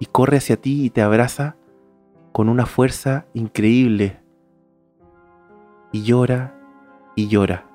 y 0.00 0.06
corre 0.06 0.38
hacia 0.38 0.56
ti 0.56 0.84
y 0.84 0.90
te 0.90 1.02
abraza 1.02 1.54
con 2.32 2.48
una 2.48 2.66
fuerza 2.66 3.26
increíble. 3.32 4.21
Y 5.92 6.02
llora 6.04 6.54
y 7.14 7.28
llora. 7.28 7.66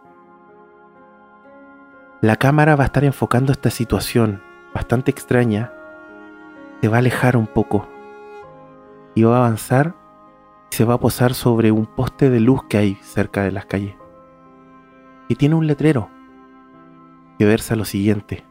La 2.22 2.36
cámara 2.36 2.76
va 2.76 2.84
a 2.84 2.88
estar 2.88 3.04
enfocando 3.04 3.52
esta 3.52 3.70
situación 3.70 4.42
bastante 4.74 5.12
extraña. 5.12 5.72
Se 6.82 6.88
va 6.88 6.98
a 6.98 7.00
alejar 7.00 7.38
un 7.38 7.48
poco 7.48 7.88
y 9.14 9.24
va 9.24 9.36
a 9.36 9.40
avanzar 9.40 9.96
y 10.72 10.76
se 10.76 10.84
va 10.84 10.96
a 10.96 11.00
posar 11.00 11.34
sobre 11.34 11.72
un 11.72 11.86
poste 11.86 12.30
de 12.30 12.40
luz 12.40 12.64
que 12.68 12.78
hay 12.78 12.96
cerca 12.96 13.44
de 13.44 13.52
las 13.52 13.66
calles. 13.66 13.96
Y 15.28 15.36
tiene 15.36 15.56
un 15.56 15.68
letrero 15.68 16.10
que 17.38 17.46
versa 17.46 17.76
lo 17.76 17.86
siguiente. 17.86 18.44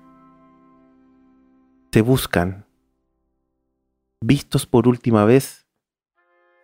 Se 1.92 2.02
buscan, 2.02 2.66
vistos 4.20 4.66
por 4.66 4.86
última 4.86 5.24
vez 5.24 5.66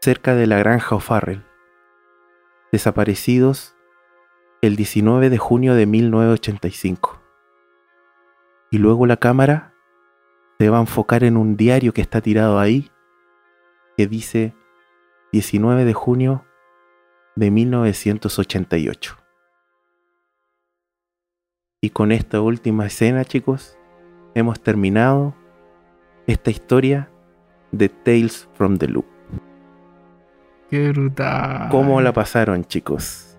cerca 0.00 0.34
de 0.34 0.46
la 0.46 0.58
granja 0.58 0.96
O'Farrell, 0.96 1.44
desaparecidos 2.72 3.76
el 4.62 4.76
19 4.76 5.28
de 5.28 5.38
junio 5.38 5.74
de 5.74 5.86
1985. 5.86 7.20
Y 8.70 8.78
luego 8.78 9.06
la 9.06 9.18
cámara 9.18 9.74
se 10.58 10.70
va 10.70 10.78
a 10.78 10.80
enfocar 10.80 11.22
en 11.24 11.36
un 11.36 11.56
diario 11.56 11.92
que 11.92 12.00
está 12.00 12.20
tirado 12.22 12.58
ahí, 12.58 12.90
que 13.96 14.06
dice 14.06 14.54
19 15.32 15.84
de 15.84 15.92
junio 15.92 16.46
de 17.36 17.50
1988. 17.50 19.18
Y 21.82 21.90
con 21.90 22.12
esta 22.12 22.40
última 22.40 22.86
escena, 22.86 23.24
chicos, 23.24 23.76
hemos 24.34 24.60
terminado 24.62 25.34
esta 26.26 26.50
historia 26.50 27.10
de 27.72 27.88
Tales 27.88 28.48
from 28.54 28.78
the 28.78 28.86
Loop. 28.86 29.11
Qué 30.72 30.88
brutal. 30.88 31.68
¿Cómo 31.70 32.00
la 32.00 32.14
pasaron, 32.14 32.64
chicos? 32.64 33.36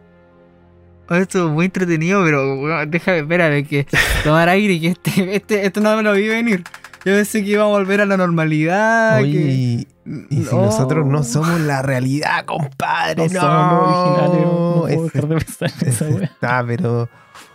Esto 1.10 1.48
es 1.48 1.52
muy 1.52 1.66
entretenido, 1.66 2.24
pero 2.24 2.86
déjame, 2.86 3.20
espérame, 3.22 3.68
que 3.68 3.88
tomar 4.24 4.50
aire 4.50 4.74
y 4.74 4.80
que 4.80 4.88
este, 4.90 5.36
este, 5.36 5.66
esto 5.66 5.82
no 5.82 5.98
me 5.98 6.04
lo 6.04 6.14
vi 6.14 6.28
venir. 6.28 6.64
Yo 7.04 7.16
pensé 7.16 7.44
que 7.44 7.50
iba 7.50 7.64
a 7.64 7.68
volver 7.70 8.02
a 8.02 8.06
la 8.06 8.18
normalidad. 8.18 9.20
Oye, 9.20 9.30
y, 9.32 9.88
si 10.30 10.56
nosotros 10.56 11.08
no 11.08 11.24
somos 11.24 11.60
la 11.62 11.82
realidad, 11.82 12.46
compadre. 12.46 13.28
No, 13.30 13.42
somos 13.42 13.74
los 13.74 13.98
originales. 13.98 14.46
No 14.46 14.82
puedo 14.84 15.04
dejar 15.06 15.28
de 15.28 15.36
pensar 15.38 15.72
en 15.82 15.88
esa 15.90 16.10
Está, 16.10 16.64
pero. 16.68 17.10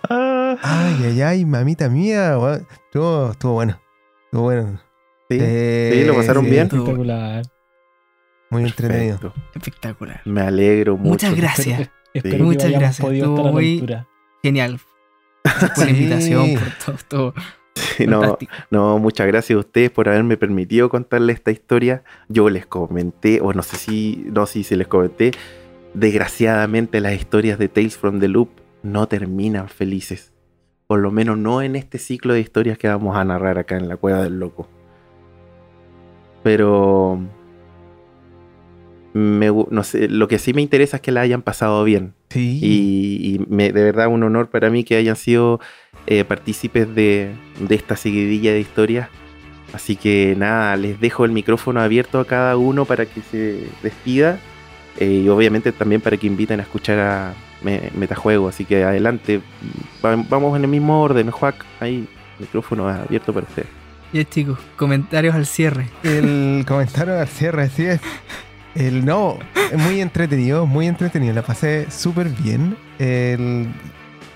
Ay, 0.09 1.05
ay, 1.05 1.23
ay, 1.23 1.45
mamita 1.45 1.89
mía. 1.89 2.37
Estuvo, 2.85 3.31
estuvo 3.31 3.53
bueno. 3.53 3.81
Estuvo 4.25 4.43
bueno. 4.43 4.81
Sí, 5.31 5.39
sí 5.39 6.05
lo 6.05 6.17
pasaron 6.17 6.47
bien. 6.47 6.67
Espectacular. 6.67 7.45
Muy 8.51 8.65
entretenido. 8.65 9.33
Espectacular. 9.55 10.21
Me 10.25 10.41
alegro 10.41 10.97
mucho. 10.97 11.11
Muchas 11.11 11.37
gracias. 11.37 11.91
Muchas 12.39 12.71
gracias. 12.71 13.01
Estuvo 13.01 13.53
muy 13.53 13.87
genial. 14.43 14.81
Por 15.75 15.85
la 15.85 15.91
invitación, 15.91 16.55
por 16.85 17.03
todo. 17.05 17.35
no, 18.07 18.39
no, 18.71 18.99
muchas 18.99 19.27
gracias 19.27 19.57
a 19.57 19.61
ustedes 19.61 19.91
por 19.91 20.09
haberme 20.09 20.37
permitido 20.37 20.89
contarles 20.91 21.37
esta 21.37 21.51
historia. 21.51 22.03
Yo 22.29 22.51
les 22.51 22.67
comenté, 22.67 23.41
o 23.41 23.53
no 23.53 23.63
sé 23.63 23.77
si, 23.77 24.27
no 24.31 24.47
sé 24.47 24.65
si 24.65 24.77
les 24.77 24.89
comenté, 24.89 25.31
desgraciadamente 25.95 27.01
las 27.01 27.15
historias 27.15 27.59
de 27.59 27.69
Tales 27.69 27.97
from 27.97 28.21
the 28.21 28.29
Loop 28.29 28.51
no 28.83 29.07
terminan 29.09 29.69
felices. 29.69 30.35
Por 30.87 31.01
lo 31.01 31.11
menos 31.11 31.39
no 31.39 31.63
en 31.63 31.77
este 31.77 31.99
ciclo 31.99 32.35
de 32.35 32.41
historias 32.41 32.79
que 32.79 32.89
vamos 32.89 33.17
a 33.17 33.25
narrar 33.25 33.59
acá 33.59 33.77
en 33.77 33.89
la 33.89 33.97
Cueva 33.97 34.23
del 34.23 34.39
Loco. 34.39 34.69
Pero 36.43 37.21
no 39.19 39.85
sé, 39.85 40.09
lo 40.09 40.29
que 40.29 40.39
sí 40.39 40.53
me 40.53 40.63
interesa 40.63 40.97
es 40.97 41.03
que 41.03 41.13
la 41.13 41.21
hayan 41.21 41.43
pasado 41.43 41.83
bien. 41.85 42.15
Y, 42.35 43.41
me, 43.49 43.73
de 43.73 43.85
verdad 43.85 44.09
un 44.09 44.23
honor 44.23 44.51
para 44.51 44.71
mí 44.71 44.85
que 44.85 44.97
hayan 44.97 45.17
sido 45.17 45.61
eh, 46.07 46.25
partícipes 46.25 46.95
de, 46.95 47.33
esta 47.69 47.97
seguidilla 47.97 48.53
de 48.53 48.61
historias. 48.61 49.09
Así 49.73 49.97
que 49.97 50.35
nada, 50.37 50.77
les 50.77 51.01
dejo 51.01 51.25
el 51.25 51.33
micrófono 51.33 51.81
abierto 51.81 52.21
a 52.21 52.25
cada 52.25 52.57
uno 52.57 52.85
para 52.85 53.07
que 53.07 53.21
se 53.21 53.67
despida. 53.83 54.39
Eh, 54.99 55.23
y 55.25 55.29
obviamente 55.29 55.73
también 55.73 56.01
para 56.01 56.17
que 56.17 56.27
inviten 56.27 56.61
a 56.61 56.63
escuchar 56.63 56.99
a 56.99 57.35
Metajuego. 57.97 58.49
Así 58.49 58.65
que 58.65 58.85
adelante, 58.85 59.41
vamos 60.03 60.57
en 60.57 60.65
el 60.65 60.71
mismo 60.71 61.03
orden, 61.03 61.31
Juac. 61.31 61.65
Ahí, 61.81 62.09
micrófono 62.39 62.89
abierto 62.89 63.33
para 63.33 63.47
ustedes. 63.47 63.69
Ya 64.13 64.25
chicos, 64.25 64.59
comentarios 64.77 65.35
al 65.35 65.45
cierre. 65.45 65.89
El 66.03 66.65
comentario 66.67 67.19
al 67.19 67.29
cierre, 67.29 67.65
así 67.65 67.85
es. 67.85 68.01
El 68.79 69.05
no, 69.05 69.37
muy 69.77 70.01
entretenido, 70.01 70.65
muy 70.65 70.87
entretenido. 70.87 71.35
La 71.35 71.43
pasé 71.43 71.91
súper 71.91 72.29
bien. 72.29 72.77
El, 73.01 73.67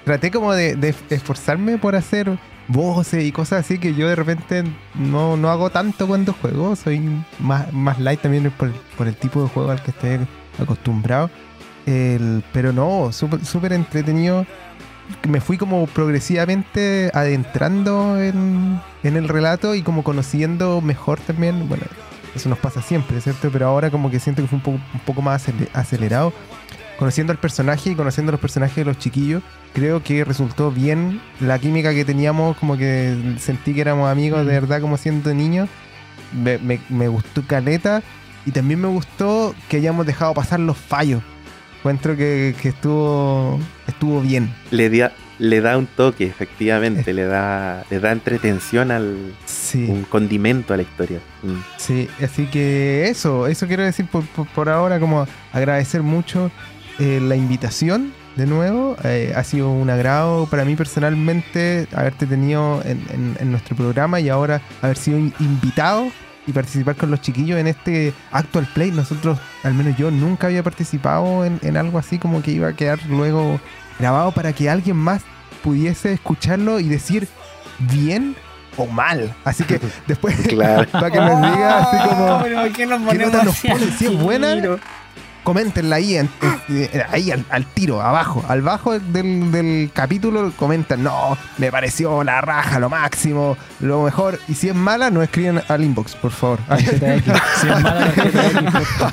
traté 0.04 0.32
como 0.32 0.52
de, 0.52 0.94
esforzarme 1.10 1.78
por 1.78 1.94
hacer 1.94 2.36
voces 2.66 3.24
y 3.24 3.30
cosas 3.30 3.64
así 3.64 3.78
que 3.78 3.94
yo 3.94 4.08
de 4.08 4.16
repente 4.16 4.64
no, 4.94 5.36
no 5.36 5.48
hago 5.48 5.70
tanto 5.70 6.08
cuando 6.08 6.32
juego. 6.32 6.74
Soy 6.74 7.00
más, 7.38 7.72
más 7.72 8.00
light 8.00 8.20
también 8.20 8.50
por, 8.50 8.72
por 8.98 9.06
el 9.06 9.14
tipo 9.14 9.44
de 9.44 9.48
juego 9.48 9.70
al 9.70 9.80
que 9.80 9.92
estoy 9.92 10.18
acostumbrado. 10.58 11.30
El, 11.86 12.42
pero 12.52 12.72
no, 12.72 13.10
súper 13.12 13.72
entretenido. 13.72 14.44
Me 15.28 15.40
fui 15.40 15.56
como 15.56 15.86
progresivamente 15.86 17.12
adentrando 17.14 18.20
en, 18.20 18.80
en 19.04 19.16
el 19.16 19.28
relato 19.28 19.76
y 19.76 19.82
como 19.82 20.02
conociendo 20.02 20.80
mejor 20.80 21.20
también, 21.20 21.68
bueno, 21.68 21.84
eso 22.34 22.48
nos 22.48 22.58
pasa 22.58 22.82
siempre, 22.82 23.20
¿cierto? 23.20 23.50
Pero 23.52 23.66
ahora 23.66 23.90
como 23.90 24.10
que 24.10 24.20
siento 24.20 24.42
que 24.42 24.48
fue 24.48 24.56
un 24.56 24.62
poco, 24.62 24.80
un 24.94 25.00
poco 25.00 25.22
más 25.22 25.46
acelerado. 25.72 26.32
Conociendo 26.98 27.32
al 27.32 27.38
personaje 27.38 27.90
y 27.90 27.94
conociendo 27.94 28.32
los 28.32 28.40
personajes 28.40 28.76
de 28.76 28.84
los 28.84 28.98
chiquillos, 28.98 29.42
creo 29.72 30.02
que 30.02 30.24
resultó 30.24 30.70
bien 30.70 31.20
la 31.40 31.58
química 31.58 31.92
que 31.92 32.04
teníamos, 32.04 32.56
como 32.58 32.76
que 32.76 33.36
sentí 33.38 33.74
que 33.74 33.80
éramos 33.80 34.10
amigos 34.10 34.46
de 34.46 34.52
verdad 34.52 34.80
como 34.80 34.96
siendo 34.96 35.34
niños. 35.34 35.68
Me, 36.32 36.58
me, 36.88 37.08
gustó 37.08 37.42
Caleta 37.46 38.02
y 38.46 38.52
también 38.52 38.80
me 38.80 38.88
gustó 38.88 39.54
que 39.68 39.78
hayamos 39.78 40.06
dejado 40.06 40.32
pasar 40.32 40.60
los 40.60 40.78
fallos. 40.78 41.22
Encuentro 41.78 42.16
que, 42.16 42.54
que 42.60 42.68
estuvo, 42.68 43.58
estuvo 43.86 44.20
bien. 44.20 44.54
Le, 44.70 44.88
di 44.88 45.02
le 45.42 45.60
da 45.60 45.76
un 45.76 45.88
toque, 45.88 46.24
efectivamente, 46.24 47.12
le 47.12 47.24
da 47.24 47.84
le 47.90 47.98
da 47.98 48.12
entretención 48.12 48.92
al 48.92 49.34
un 49.74 50.04
condimento 50.08 50.72
a 50.72 50.76
la 50.76 50.84
historia. 50.84 51.18
Mm. 51.42 51.56
Sí, 51.78 52.08
así 52.22 52.46
que 52.46 53.08
eso, 53.08 53.48
eso 53.48 53.66
quiero 53.66 53.82
decir 53.82 54.06
por, 54.54 54.68
ahora, 54.68 55.00
como 55.00 55.26
agradecer 55.52 56.04
mucho 56.04 56.52
eh, 57.00 57.18
la 57.20 57.34
invitación 57.34 58.12
de 58.36 58.46
nuevo. 58.46 58.96
Eh, 59.02 59.32
ha 59.34 59.42
sido 59.42 59.72
un 59.72 59.90
agrado 59.90 60.46
para 60.46 60.64
mí 60.64 60.76
personalmente 60.76 61.88
haberte 61.92 62.28
tenido 62.28 62.80
en, 62.84 63.50
nuestro 63.50 63.74
programa 63.74 64.20
y 64.20 64.28
ahora 64.28 64.62
haber 64.80 64.96
sido 64.96 65.18
invitado 65.18 66.06
y 66.46 66.52
participar 66.52 66.94
con 66.94 67.10
los 67.10 67.20
chiquillos 67.20 67.58
en 67.58 67.66
este 67.66 68.14
actual 68.30 68.68
play. 68.72 68.92
Nosotros, 68.92 69.40
al 69.64 69.74
menos 69.74 69.96
yo, 69.96 70.12
nunca 70.12 70.46
había 70.46 70.62
participado 70.62 71.44
en, 71.44 71.58
en 71.62 71.76
algo 71.76 71.98
así 71.98 72.20
como 72.20 72.42
que 72.42 72.52
iba 72.52 72.68
a 72.68 72.76
quedar 72.76 73.00
luego 73.08 73.60
grabado 73.98 74.30
para 74.30 74.52
que 74.52 74.70
alguien 74.70 74.96
más 74.96 75.22
pudiese 75.62 76.12
escucharlo 76.12 76.80
y 76.80 76.88
decir 76.88 77.28
bien 77.78 78.36
o 78.76 78.86
mal. 78.86 79.34
Así 79.44 79.64
que 79.64 79.80
después, 80.06 80.36
para 80.36 80.86
que 81.10 81.18
nos 81.18 81.40
diga 81.40 81.78
así 81.78 82.08
como. 82.08 82.72
¿qué 82.72 82.86
nos 82.86 83.02
ponemos 83.02 83.56
Si 83.98 84.06
es 84.06 84.18
buena, 84.18 84.56
coméntenla 85.42 85.96
ahí, 85.96 86.18
ahí 87.10 87.30
al, 87.30 87.66
tiro, 87.66 88.00
abajo. 88.00 88.44
Al 88.48 88.62
bajo 88.62 88.98
del, 88.98 89.90
capítulo 89.92 90.52
comentan, 90.56 91.02
no, 91.02 91.36
me 91.58 91.70
pareció 91.70 92.22
la 92.24 92.40
raja, 92.40 92.78
lo 92.78 92.88
máximo, 92.88 93.56
lo 93.80 94.02
mejor. 94.02 94.38
Y 94.48 94.54
si 94.54 94.68
es 94.68 94.74
mala, 94.74 95.10
no 95.10 95.22
escriben 95.22 95.62
al 95.68 95.82
inbox, 95.84 96.14
por 96.16 96.30
favor. 96.30 96.58
si 96.78 97.68
es 97.68 97.80
mala, 97.82 98.12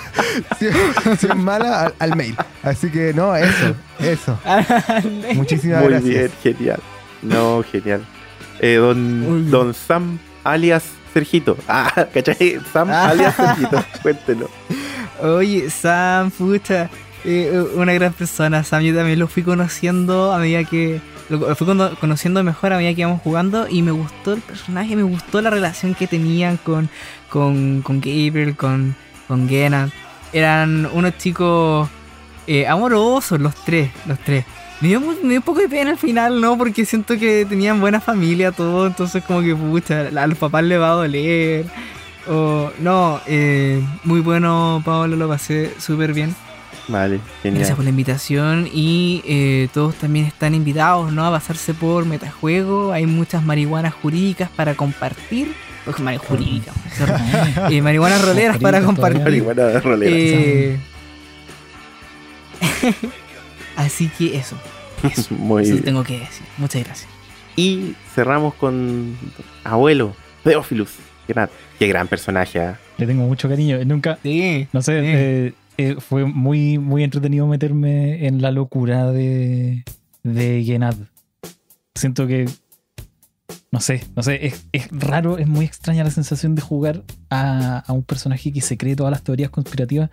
si, 0.60 0.68
es 0.68 1.35
mala 1.35 1.93
al, 1.99 2.15
mail. 2.15 2.35
Así 2.64 2.89
que 2.89 3.14
no, 3.14 3.35
eso, 3.35 3.76
eso. 3.99 4.39
Muchísimas 5.35 5.81
Muy 5.81 5.89
gracias. 5.89 6.10
bien, 6.10 6.31
genial. 6.41 6.80
No, 7.22 7.64
genial. 7.69 8.06
Eh, 8.60 8.76
don, 8.76 9.49
don 9.49 9.73
Sam, 9.73 10.19
alias 10.43 10.84
Sergito. 11.14 11.57
Ah, 11.68 12.07
¿cachai? 12.14 12.60
Sam, 12.72 12.90
alias 12.90 13.36
Sergito. 13.36 13.84
Cuéntelo. 14.02 14.49
Oye, 15.22 15.69
Sam, 15.69 16.31
pucha, 16.31 16.90
eh, 17.26 17.64
una 17.76 17.94
gran 17.94 18.14
persona. 18.14 18.64
Sam, 18.64 18.84
yo 18.84 18.95
también 18.95 19.19
lo 19.19 19.27
fui 19.27 19.44
conociendo 19.44 20.34
a 20.34 20.40
medida 20.40 20.64
que. 20.64 21.02
Lo 21.30 21.56
fui 21.56 21.68
conociendo 21.99 22.44
mejor 22.44 22.73
a 22.73 22.77
medida 22.77 22.95
que 22.95 23.02
íbamos 23.02 23.22
jugando 23.22 23.68
y 23.69 23.84
me 23.84 23.91
gustó 23.91 24.34
el 24.34 24.41
personaje, 24.41 24.95
me 24.95 25.03
gustó 25.03 25.44
la 25.44 25.52
relación 25.52 25.94
que 25.94 26.07
tenían 26.07 26.57
con, 26.57 26.90
con, 27.30 27.84
con 27.84 27.98
Gabriel, 28.02 28.56
con, 28.56 28.95
con 29.27 29.48
eran 30.34 30.88
unos 30.91 31.18
chicos 31.18 31.88
eh, 32.48 32.68
amorosos, 32.68 33.40
los 33.40 33.53
tres, 33.64 33.91
los 34.06 34.18
tres. 34.19 34.45
Me 34.81 34.88
dio, 34.88 34.99
un 34.99 35.41
poco 35.41 35.60
de 35.60 35.68
pena 35.68 35.91
al 35.91 35.97
final, 35.97 36.39
¿no? 36.39 36.57
Porque 36.57 36.85
siento 36.85 37.18
que 37.18 37.45
tenían 37.45 37.81
buena 37.81 37.99
familia, 37.99 38.51
todo. 38.51 38.88
Entonces, 38.88 39.23
como 39.23 39.41
que, 39.41 39.53
pucha, 39.53 40.07
a 40.15 40.27
los 40.27 40.38
papás 40.38 40.64
les 40.64 40.80
va 40.80 40.91
a 40.91 40.95
doler. 40.95 41.65
O, 42.27 42.72
no, 42.80 43.19
eh, 43.27 43.84
muy 44.06 44.22
bueno, 44.22 44.81
Pablo, 44.85 45.18
lo 45.18 45.27
pasé 45.27 45.73
súper 45.80 46.14
bien. 46.14 46.34
Vale, 46.88 47.19
genial. 47.43 47.60
Gracias 47.60 47.76
por 47.76 47.84
la 47.84 47.89
invitación. 47.89 48.69
Y 48.72 49.22
eh, 49.26 49.68
todos 49.73 49.95
también 49.95 50.26
están 50.26 50.56
invitados, 50.56 51.11
¿no? 51.11 51.26
A 51.26 51.31
pasarse 51.31 51.73
por 51.73 52.06
metajuego. 52.06 52.93
Hay 52.93 53.06
muchas 53.06 53.43
marihuanas 53.43 53.93
jurídicas 53.93 54.49
para 54.49 54.76
compartir. 54.76 55.53
Marihuana 55.97 56.19
jurídica. 56.19 56.72
eh, 57.69 57.81
marihuanas 57.81 58.23
roleras 58.23 58.57
para 58.60 58.81
compartir. 58.81 59.23
Marihuana 59.23 59.80
roleras. 59.80 60.80
Así 63.80 64.10
que 64.10 64.35
eso. 64.35 64.57
Muy 65.30 65.64
eso 65.64 65.81
tengo 65.81 66.03
que 66.03 66.19
decir. 66.19 66.45
Muchas 66.57 66.84
gracias. 66.84 67.10
Y 67.56 67.95
cerramos 68.14 68.53
con 68.56 69.18
Abuelo, 69.64 70.14
Teófilus. 70.43 70.91
Qué 71.77 71.88
gran, 71.88 72.07
personaje. 72.07 72.60
¿eh? 72.60 72.76
Le 72.97 73.07
tengo 73.07 73.26
mucho 73.26 73.47
cariño. 73.47 73.77
Nunca. 73.85 74.19
Sí, 74.22 74.68
no 74.73 74.81
sé. 74.81 74.99
Eh, 74.99 75.53
eh, 75.77 75.95
fue 75.99 76.26
muy, 76.26 76.77
muy 76.77 77.03
entretenido 77.03 77.47
meterme 77.47 78.26
en 78.27 78.41
la 78.41 78.51
locura 78.51 79.11
de, 79.11 79.85
de 80.23 80.64
Genad. 80.65 80.95
Siento 81.95 82.27
que. 82.27 82.49
No 83.72 83.80
sé, 83.80 84.03
no 84.15 84.23
sé. 84.23 84.45
Es, 84.47 84.65
es, 84.73 84.89
raro, 84.91 85.38
es 85.38 85.47
muy 85.47 85.64
extraña 85.64 86.03
la 86.03 86.11
sensación 86.11 86.56
de 86.56 86.61
jugar 86.61 87.03
a, 87.30 87.80
a 87.80 87.93
un 87.93 88.03
personaje 88.03 88.51
que 88.51 88.61
se 88.61 88.77
cree 88.77 88.97
todas 88.97 89.11
las 89.11 89.23
teorías 89.23 89.51
conspirativas 89.51 90.10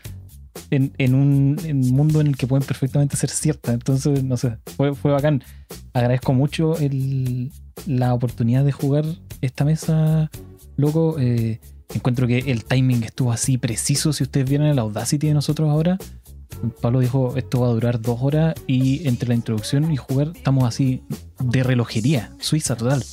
en, 0.71 1.15
un, 1.15 1.57
mundo 1.93 2.21
en 2.21 2.29
el 2.29 2.37
que 2.37 2.47
pueden 2.47 2.67
perfectamente 2.67 3.17
ser 3.17 3.31
ciertas. 3.31 3.75
Entonces, 3.75 4.25
no 4.25 4.37
sé, 4.37 4.57
fue, 4.77 4.95
fue 4.95 5.13
bacán. 5.13 5.43
Agradezco 5.93 6.33
mucho 6.33 6.79
el, 6.79 7.51
la 7.87 8.15
oportunidad 8.15 8.65
de 8.65 8.73
jugar 8.73 9.05
esta 9.41 9.65
mesa, 9.65 10.31
loco. 10.77 11.17
Eh, 11.19 11.61
encuentro 11.95 12.27
que 12.27 12.39
el 12.39 12.65
timing 12.65 13.05
estuvo 13.05 13.33
así 13.33 13.59
preciso. 13.59 14.13
Si 14.13 14.23
ustedes 14.23 14.49
vieron 14.49 14.67
el 14.67 14.79
Audacity 14.79 15.29
de 15.29 15.35
nosotros 15.35 15.69
ahora, 15.71 15.99
Pablo 16.81 17.01
dijo 17.01 17.35
esto 17.37 17.61
va 17.61 17.69
a 17.69 17.71
durar 17.71 18.01
dos 18.01 18.19
horas 18.23 18.55
y 18.67 19.07
entre 19.07 19.29
la 19.29 19.35
introducción 19.35 19.93
y 19.93 19.97
jugar 19.97 20.33
estamos 20.35 20.65
así 20.65 21.03
de 21.41 21.63
relojería, 21.63 22.33
suiza 22.39 22.77
total. 22.77 23.05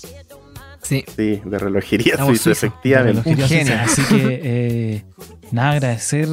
Sí, 0.82 1.06
sí 1.16 1.42
de 1.46 1.60
relojería 1.60 2.18
suiza, 2.26 2.52
efectivamente. 2.52 3.32
Así 3.74 4.02
que 4.04 4.42
eh, 4.44 5.06
nada, 5.52 5.72
agradecer 5.72 6.28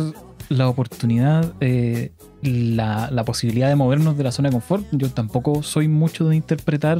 la 0.50 0.68
oportunidad, 0.68 1.54
eh, 1.60 2.12
la, 2.42 3.24
posibilidad 3.24 3.68
de 3.68 3.76
movernos 3.76 4.18
de 4.18 4.24
la 4.24 4.32
zona 4.32 4.48
de 4.50 4.54
confort. 4.54 4.84
Yo 4.90 5.08
tampoco 5.08 5.62
soy 5.62 5.88
mucho 5.88 6.28
de 6.28 6.36
interpretar 6.36 6.98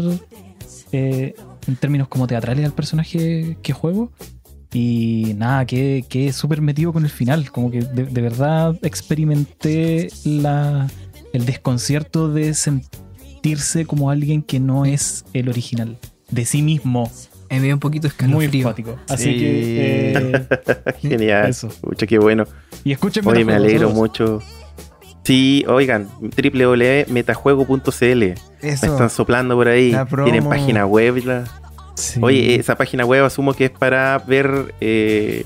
eh, 0.92 1.34
en 1.66 1.76
términos 1.76 2.08
como 2.08 2.26
teatrales 2.26 2.64
al 2.64 2.72
personaje 2.72 3.58
que 3.60 3.72
juego. 3.72 4.12
Y 4.72 5.34
nada, 5.36 5.66
que, 5.66 6.04
que 6.08 6.32
súper 6.32 6.62
metido 6.62 6.92
con 6.92 7.02
el 7.02 7.10
final. 7.10 7.50
Como 7.50 7.72
que 7.72 7.82
de, 7.82 8.22
verdad 8.22 8.78
experimenté 8.82 10.08
la, 10.24 10.88
el 11.32 11.44
desconcierto 11.44 12.32
de 12.32 12.54
sentirse 12.54 13.84
como 13.84 14.10
alguien 14.10 14.42
que 14.42 14.60
no 14.60 14.84
es 14.84 15.24
el 15.32 15.48
original, 15.48 15.98
de 16.30 16.44
sí 16.44 16.62
mismo. 16.62 17.10
Me 17.50 17.60
dio 17.60 17.74
un 17.74 17.80
poquito 17.80 18.06
escalofrío. 18.06 18.72
Muy 18.76 18.84
Así 19.08 19.36
que. 19.36 20.12
Eh, 20.12 20.46
Genial. 21.00 21.50
Eso. 21.50 21.68
Mucho 21.82 22.06
qué 22.06 22.18
bueno. 22.18 22.44
Y 22.84 22.92
escúchenme. 22.92 23.32
Hoy 23.32 23.44
me 23.44 23.54
alegro 23.54 23.90
mucho. 23.90 24.40
Sí, 25.24 25.64
oigan, 25.68 26.08
www.metajuego.cl. 26.20 28.24
Me 28.62 28.62
están 28.62 29.10
soplando 29.10 29.54
por 29.54 29.68
ahí. 29.68 29.94
Tienen 30.24 30.48
página 30.48 30.86
web. 30.86 31.44
Oye, 32.20 32.54
esa 32.54 32.76
página 32.76 33.04
web 33.04 33.24
asumo 33.24 33.52
que 33.52 33.66
es 33.66 33.70
para 33.70 34.16
ver 34.18 34.74
eh, 34.80 35.44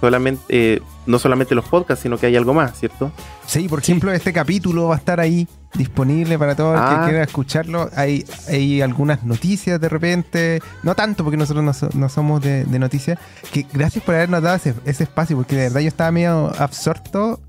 solamente, 0.00 0.42
eh, 0.48 0.80
no 1.06 1.18
solamente 1.18 1.54
los 1.54 1.66
podcasts, 1.66 2.02
sino 2.02 2.16
que 2.16 2.26
hay 2.26 2.36
algo 2.36 2.54
más, 2.54 2.78
¿cierto? 2.78 3.12
Sí, 3.46 3.68
por 3.68 3.80
ejemplo, 3.80 4.10
este 4.12 4.32
capítulo 4.32 4.88
va 4.88 4.94
a 4.94 4.98
estar 4.98 5.20
ahí 5.20 5.46
disponible 5.74 6.38
para 6.38 6.54
todo 6.54 6.74
el 6.74 6.80
que 6.80 6.86
ah. 6.86 7.04
quiera 7.06 7.22
escucharlo. 7.22 7.90
Hay, 7.94 8.24
hay 8.48 8.82
algunas 8.82 9.24
noticias 9.24 9.80
de 9.80 9.88
repente, 9.88 10.62
no 10.82 10.94
tanto 10.94 11.24
porque 11.24 11.36
nosotros 11.36 11.94
no, 11.94 12.08
somos 12.08 12.42
de, 12.42 12.64
noticias, 12.78 13.18
que 13.52 13.66
gracias 13.72 14.04
por 14.04 14.14
habernos 14.14 14.42
dado 14.42 14.56
ese, 14.56 15.02
espacio, 15.04 15.36
porque 15.36 15.56
de 15.56 15.62
verdad 15.64 15.80
yo 15.80 15.88
estaba 15.88 16.10
medio 16.10 16.52
absorto, 16.58 17.40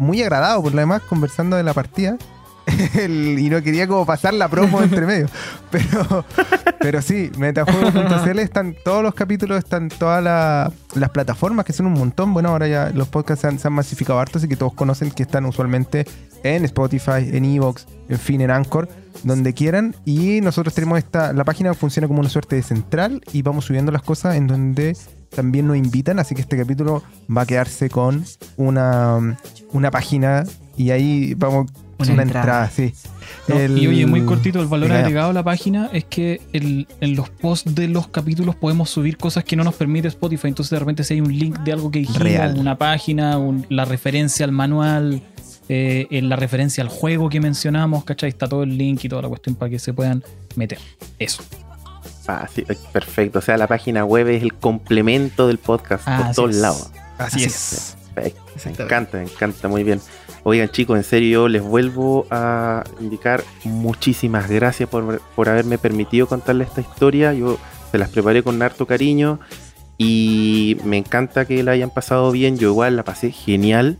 muy 0.00 0.22
agradado 0.22 0.62
por 0.62 0.72
lo 0.72 0.80
demás, 0.80 1.02
conversando 1.02 1.56
de 1.56 1.62
la 1.62 1.74
partida. 1.74 2.16
y 3.06 3.48
no 3.48 3.62
quería 3.62 3.86
como 3.86 4.04
pasar 4.04 4.34
la 4.34 4.48
promo 4.48 4.82
entre 4.82 5.06
medio. 5.06 5.28
Pero, 5.70 6.24
pero 6.80 7.00
sí, 7.00 7.30
metajuegos.cl 7.38 8.38
están 8.40 8.74
todos 8.84 9.04
los 9.04 9.14
capítulos, 9.14 9.58
están 9.58 9.88
todas 9.88 10.22
las 10.94 11.10
plataformas, 11.10 11.64
que 11.64 11.72
son 11.72 11.86
un 11.86 11.92
montón. 11.92 12.34
Bueno, 12.34 12.48
ahora 12.48 12.66
ya 12.66 12.90
los 12.92 13.06
podcasts 13.06 13.42
se 13.42 13.46
han, 13.46 13.58
se 13.60 13.68
han 13.68 13.74
masificado 13.74 14.18
harto, 14.18 14.38
así 14.38 14.48
que 14.48 14.56
todos 14.56 14.72
conocen 14.72 15.12
que 15.12 15.22
están 15.22 15.46
usualmente 15.46 16.06
en 16.54 16.64
Spotify, 16.64 17.28
en 17.32 17.44
Evox, 17.44 17.86
en 18.08 18.18
fin, 18.18 18.40
en 18.40 18.50
Anchor, 18.50 18.88
donde 19.24 19.52
quieran. 19.54 19.94
Y 20.04 20.40
nosotros 20.40 20.74
tenemos 20.74 20.98
esta, 20.98 21.32
la 21.32 21.44
página 21.44 21.74
funciona 21.74 22.06
como 22.06 22.20
una 22.20 22.28
suerte 22.28 22.56
de 22.56 22.62
central 22.62 23.22
y 23.32 23.42
vamos 23.42 23.64
subiendo 23.64 23.90
las 23.90 24.02
cosas 24.02 24.36
en 24.36 24.46
donde 24.46 24.96
también 25.34 25.66
nos 25.66 25.76
invitan, 25.76 26.18
así 26.18 26.34
que 26.34 26.40
este 26.40 26.56
capítulo 26.56 27.02
va 27.34 27.42
a 27.42 27.46
quedarse 27.46 27.90
con 27.90 28.24
una, 28.56 29.38
una 29.72 29.90
página 29.90 30.44
y 30.76 30.90
ahí 30.90 31.34
vamos 31.34 31.66
una, 31.98 32.22
entrada. 32.22 32.70
sí. 32.70 32.92
y 33.48 33.86
oye, 33.86 34.06
muy 34.06 34.22
cortito, 34.22 34.60
el 34.60 34.66
valor 34.66 34.92
agregado 34.92 35.30
a 35.30 35.32
la 35.32 35.42
página 35.42 35.88
es 35.92 36.04
que 36.04 36.40
en 36.52 37.16
los 37.16 37.30
posts 37.30 37.74
de 37.74 37.88
los 37.88 38.08
capítulos 38.08 38.54
podemos 38.54 38.90
subir 38.90 39.16
cosas 39.16 39.44
que 39.44 39.56
no 39.56 39.64
nos 39.64 39.74
permite 39.74 40.08
Spotify. 40.08 40.48
Entonces, 40.48 40.70
de 40.70 40.78
repente, 40.78 41.04
si 41.04 41.14
hay 41.14 41.20
un 41.20 41.36
link 41.36 41.58
de 41.60 41.72
algo 41.72 41.90
que 41.90 42.00
dijimos, 42.00 42.54
una 42.56 42.76
página, 42.76 43.38
la 43.70 43.84
referencia 43.84 44.44
al 44.44 44.52
manual, 44.52 45.22
eh, 45.68 46.06
en 46.10 46.28
la 46.28 46.36
referencia 46.36 46.82
al 46.82 46.88
juego 46.88 47.28
que 47.28 47.40
mencionamos, 47.40 48.04
¿cachai? 48.04 48.28
Está 48.28 48.48
todo 48.48 48.62
el 48.62 48.76
link 48.76 49.04
y 49.04 49.08
toda 49.08 49.22
la 49.22 49.28
cuestión 49.28 49.56
para 49.56 49.70
que 49.70 49.78
se 49.78 49.92
puedan 49.92 50.22
meter. 50.54 50.78
Eso. 51.18 51.42
Ah, 52.28 52.48
sí, 52.52 52.64
perfecto. 52.92 53.38
O 53.38 53.42
sea, 53.42 53.56
la 53.56 53.66
página 53.66 54.04
web 54.04 54.28
es 54.28 54.42
el 54.42 54.54
complemento 54.54 55.48
del 55.48 55.58
podcast 55.58 56.04
por 56.04 56.34
todos 56.34 56.54
lados. 56.56 56.90
Así, 57.18 57.44
es. 57.44 57.96
Perfecto. 58.14 58.42
Me 58.64 58.84
encanta, 58.84 59.18
me 59.18 59.24
encanta, 59.24 59.68
muy 59.68 59.84
bien. 59.84 60.00
Oigan 60.42 60.68
chicos, 60.68 60.96
en 60.96 61.04
serio 61.04 61.48
les 61.48 61.62
vuelvo 61.62 62.26
a 62.30 62.84
indicar 63.00 63.42
muchísimas 63.64 64.48
gracias 64.48 64.88
por, 64.88 65.20
haberme 65.36 65.76
permitido 65.76 66.26
contarles 66.26 66.68
esta 66.68 66.80
historia. 66.80 67.34
Yo 67.34 67.58
se 67.90 67.98
las 67.98 68.10
preparé 68.10 68.42
con 68.42 68.62
harto 68.62 68.86
cariño 68.86 69.40
y 69.98 70.78
me 70.84 70.98
encanta 70.98 71.46
que 71.46 71.62
la 71.62 71.72
hayan 71.72 71.90
pasado 71.90 72.30
bien. 72.30 72.58
Yo 72.58 72.68
igual 72.68 72.96
la 72.96 73.02
pasé 73.02 73.32
genial. 73.32 73.98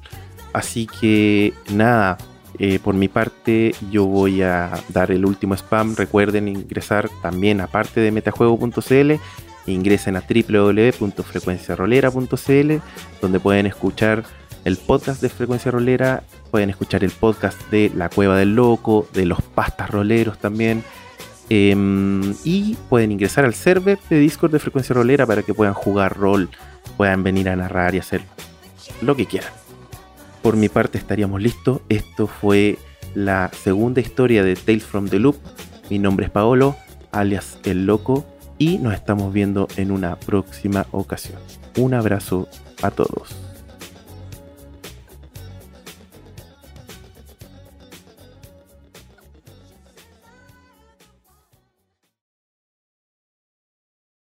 Así 0.57 0.87
que 0.87 1.53
nada, 1.71 2.19
eh, 2.59 2.81
por 2.83 2.95
mi 2.95 3.09
parte 3.09 3.75
yo 3.91 4.07
voy 4.07 4.41
a 4.41 4.73
dar 4.89 5.11
el 5.11 5.27
último 5.27 5.53
spam. 5.53 5.95
Recuerden 5.95 6.49
ingresar 6.49 7.11
también 7.21 7.61
aparte 7.61 8.01
de 8.01 8.11
metajuego.cl. 8.11 9.13
Ingresen 9.67 10.17
a 10.17 10.23
www.frecuenciarolera.cl 10.23 12.73
donde 13.21 13.39
pueden 13.39 13.67
escuchar 13.67 14.25
el 14.65 14.79
podcast 14.79 15.21
de 15.21 15.29
Frecuencia 15.29 15.71
Rolera, 15.71 16.23
pueden 16.51 16.71
escuchar 16.71 17.05
el 17.05 17.11
podcast 17.11 17.61
de 17.71 17.93
La 17.95 18.09
Cueva 18.09 18.39
del 18.39 18.57
Loco, 18.57 19.07
de 19.13 19.27
los 19.27 19.43
Pastas 19.43 19.91
Roleros 19.91 20.39
también. 20.39 20.83
Em, 21.51 22.35
y 22.45 22.79
pueden 22.89 23.13
ingresar 23.13 23.45
al 23.45 23.53
server 23.53 23.99
de 24.09 24.21
Discord 24.21 24.53
de 24.53 24.59
Frecuencia 24.59 24.95
Rolera 24.95 25.27
para 25.27 25.43
que 25.43 25.53
puedan 25.53 25.75
jugar 25.75 26.17
rol, 26.17 26.49
puedan 26.97 27.23
venir 27.23 27.51
a 27.51 27.57
narrar 27.57 27.95
y 27.95 27.99
hacer 27.99 28.23
lo 29.03 29.15
que 29.15 29.27
quieran. 29.27 29.53
Por 30.47 30.57
mi 30.57 30.69
parte 30.69 30.97
estaríamos 30.97 31.43
listos. 31.43 31.81
Esto 31.89 32.29
fue 32.29 32.79
la 33.17 33.51
segunda 33.53 34.01
historia 34.01 34.45
de 34.45 34.55
Tales 34.55 34.85
from 34.85 35.09
the 35.09 35.19
Loop. 35.19 35.35
Mi 35.91 35.99
nombre 35.99 36.27
es 36.27 36.31
Paolo, 36.31 36.77
alias 37.11 37.59
El 37.65 37.85
Loco, 37.85 38.25
y 38.57 38.79
nos 38.79 38.95
estamos 38.95 39.33
viendo 39.33 39.67
en 39.77 39.91
una 39.91 40.15
próxima 40.15 40.87
ocasión. 40.93 41.41
Un 41.77 41.95
abrazo 41.95 42.47
a 42.81 42.93
todos. 42.93 43.46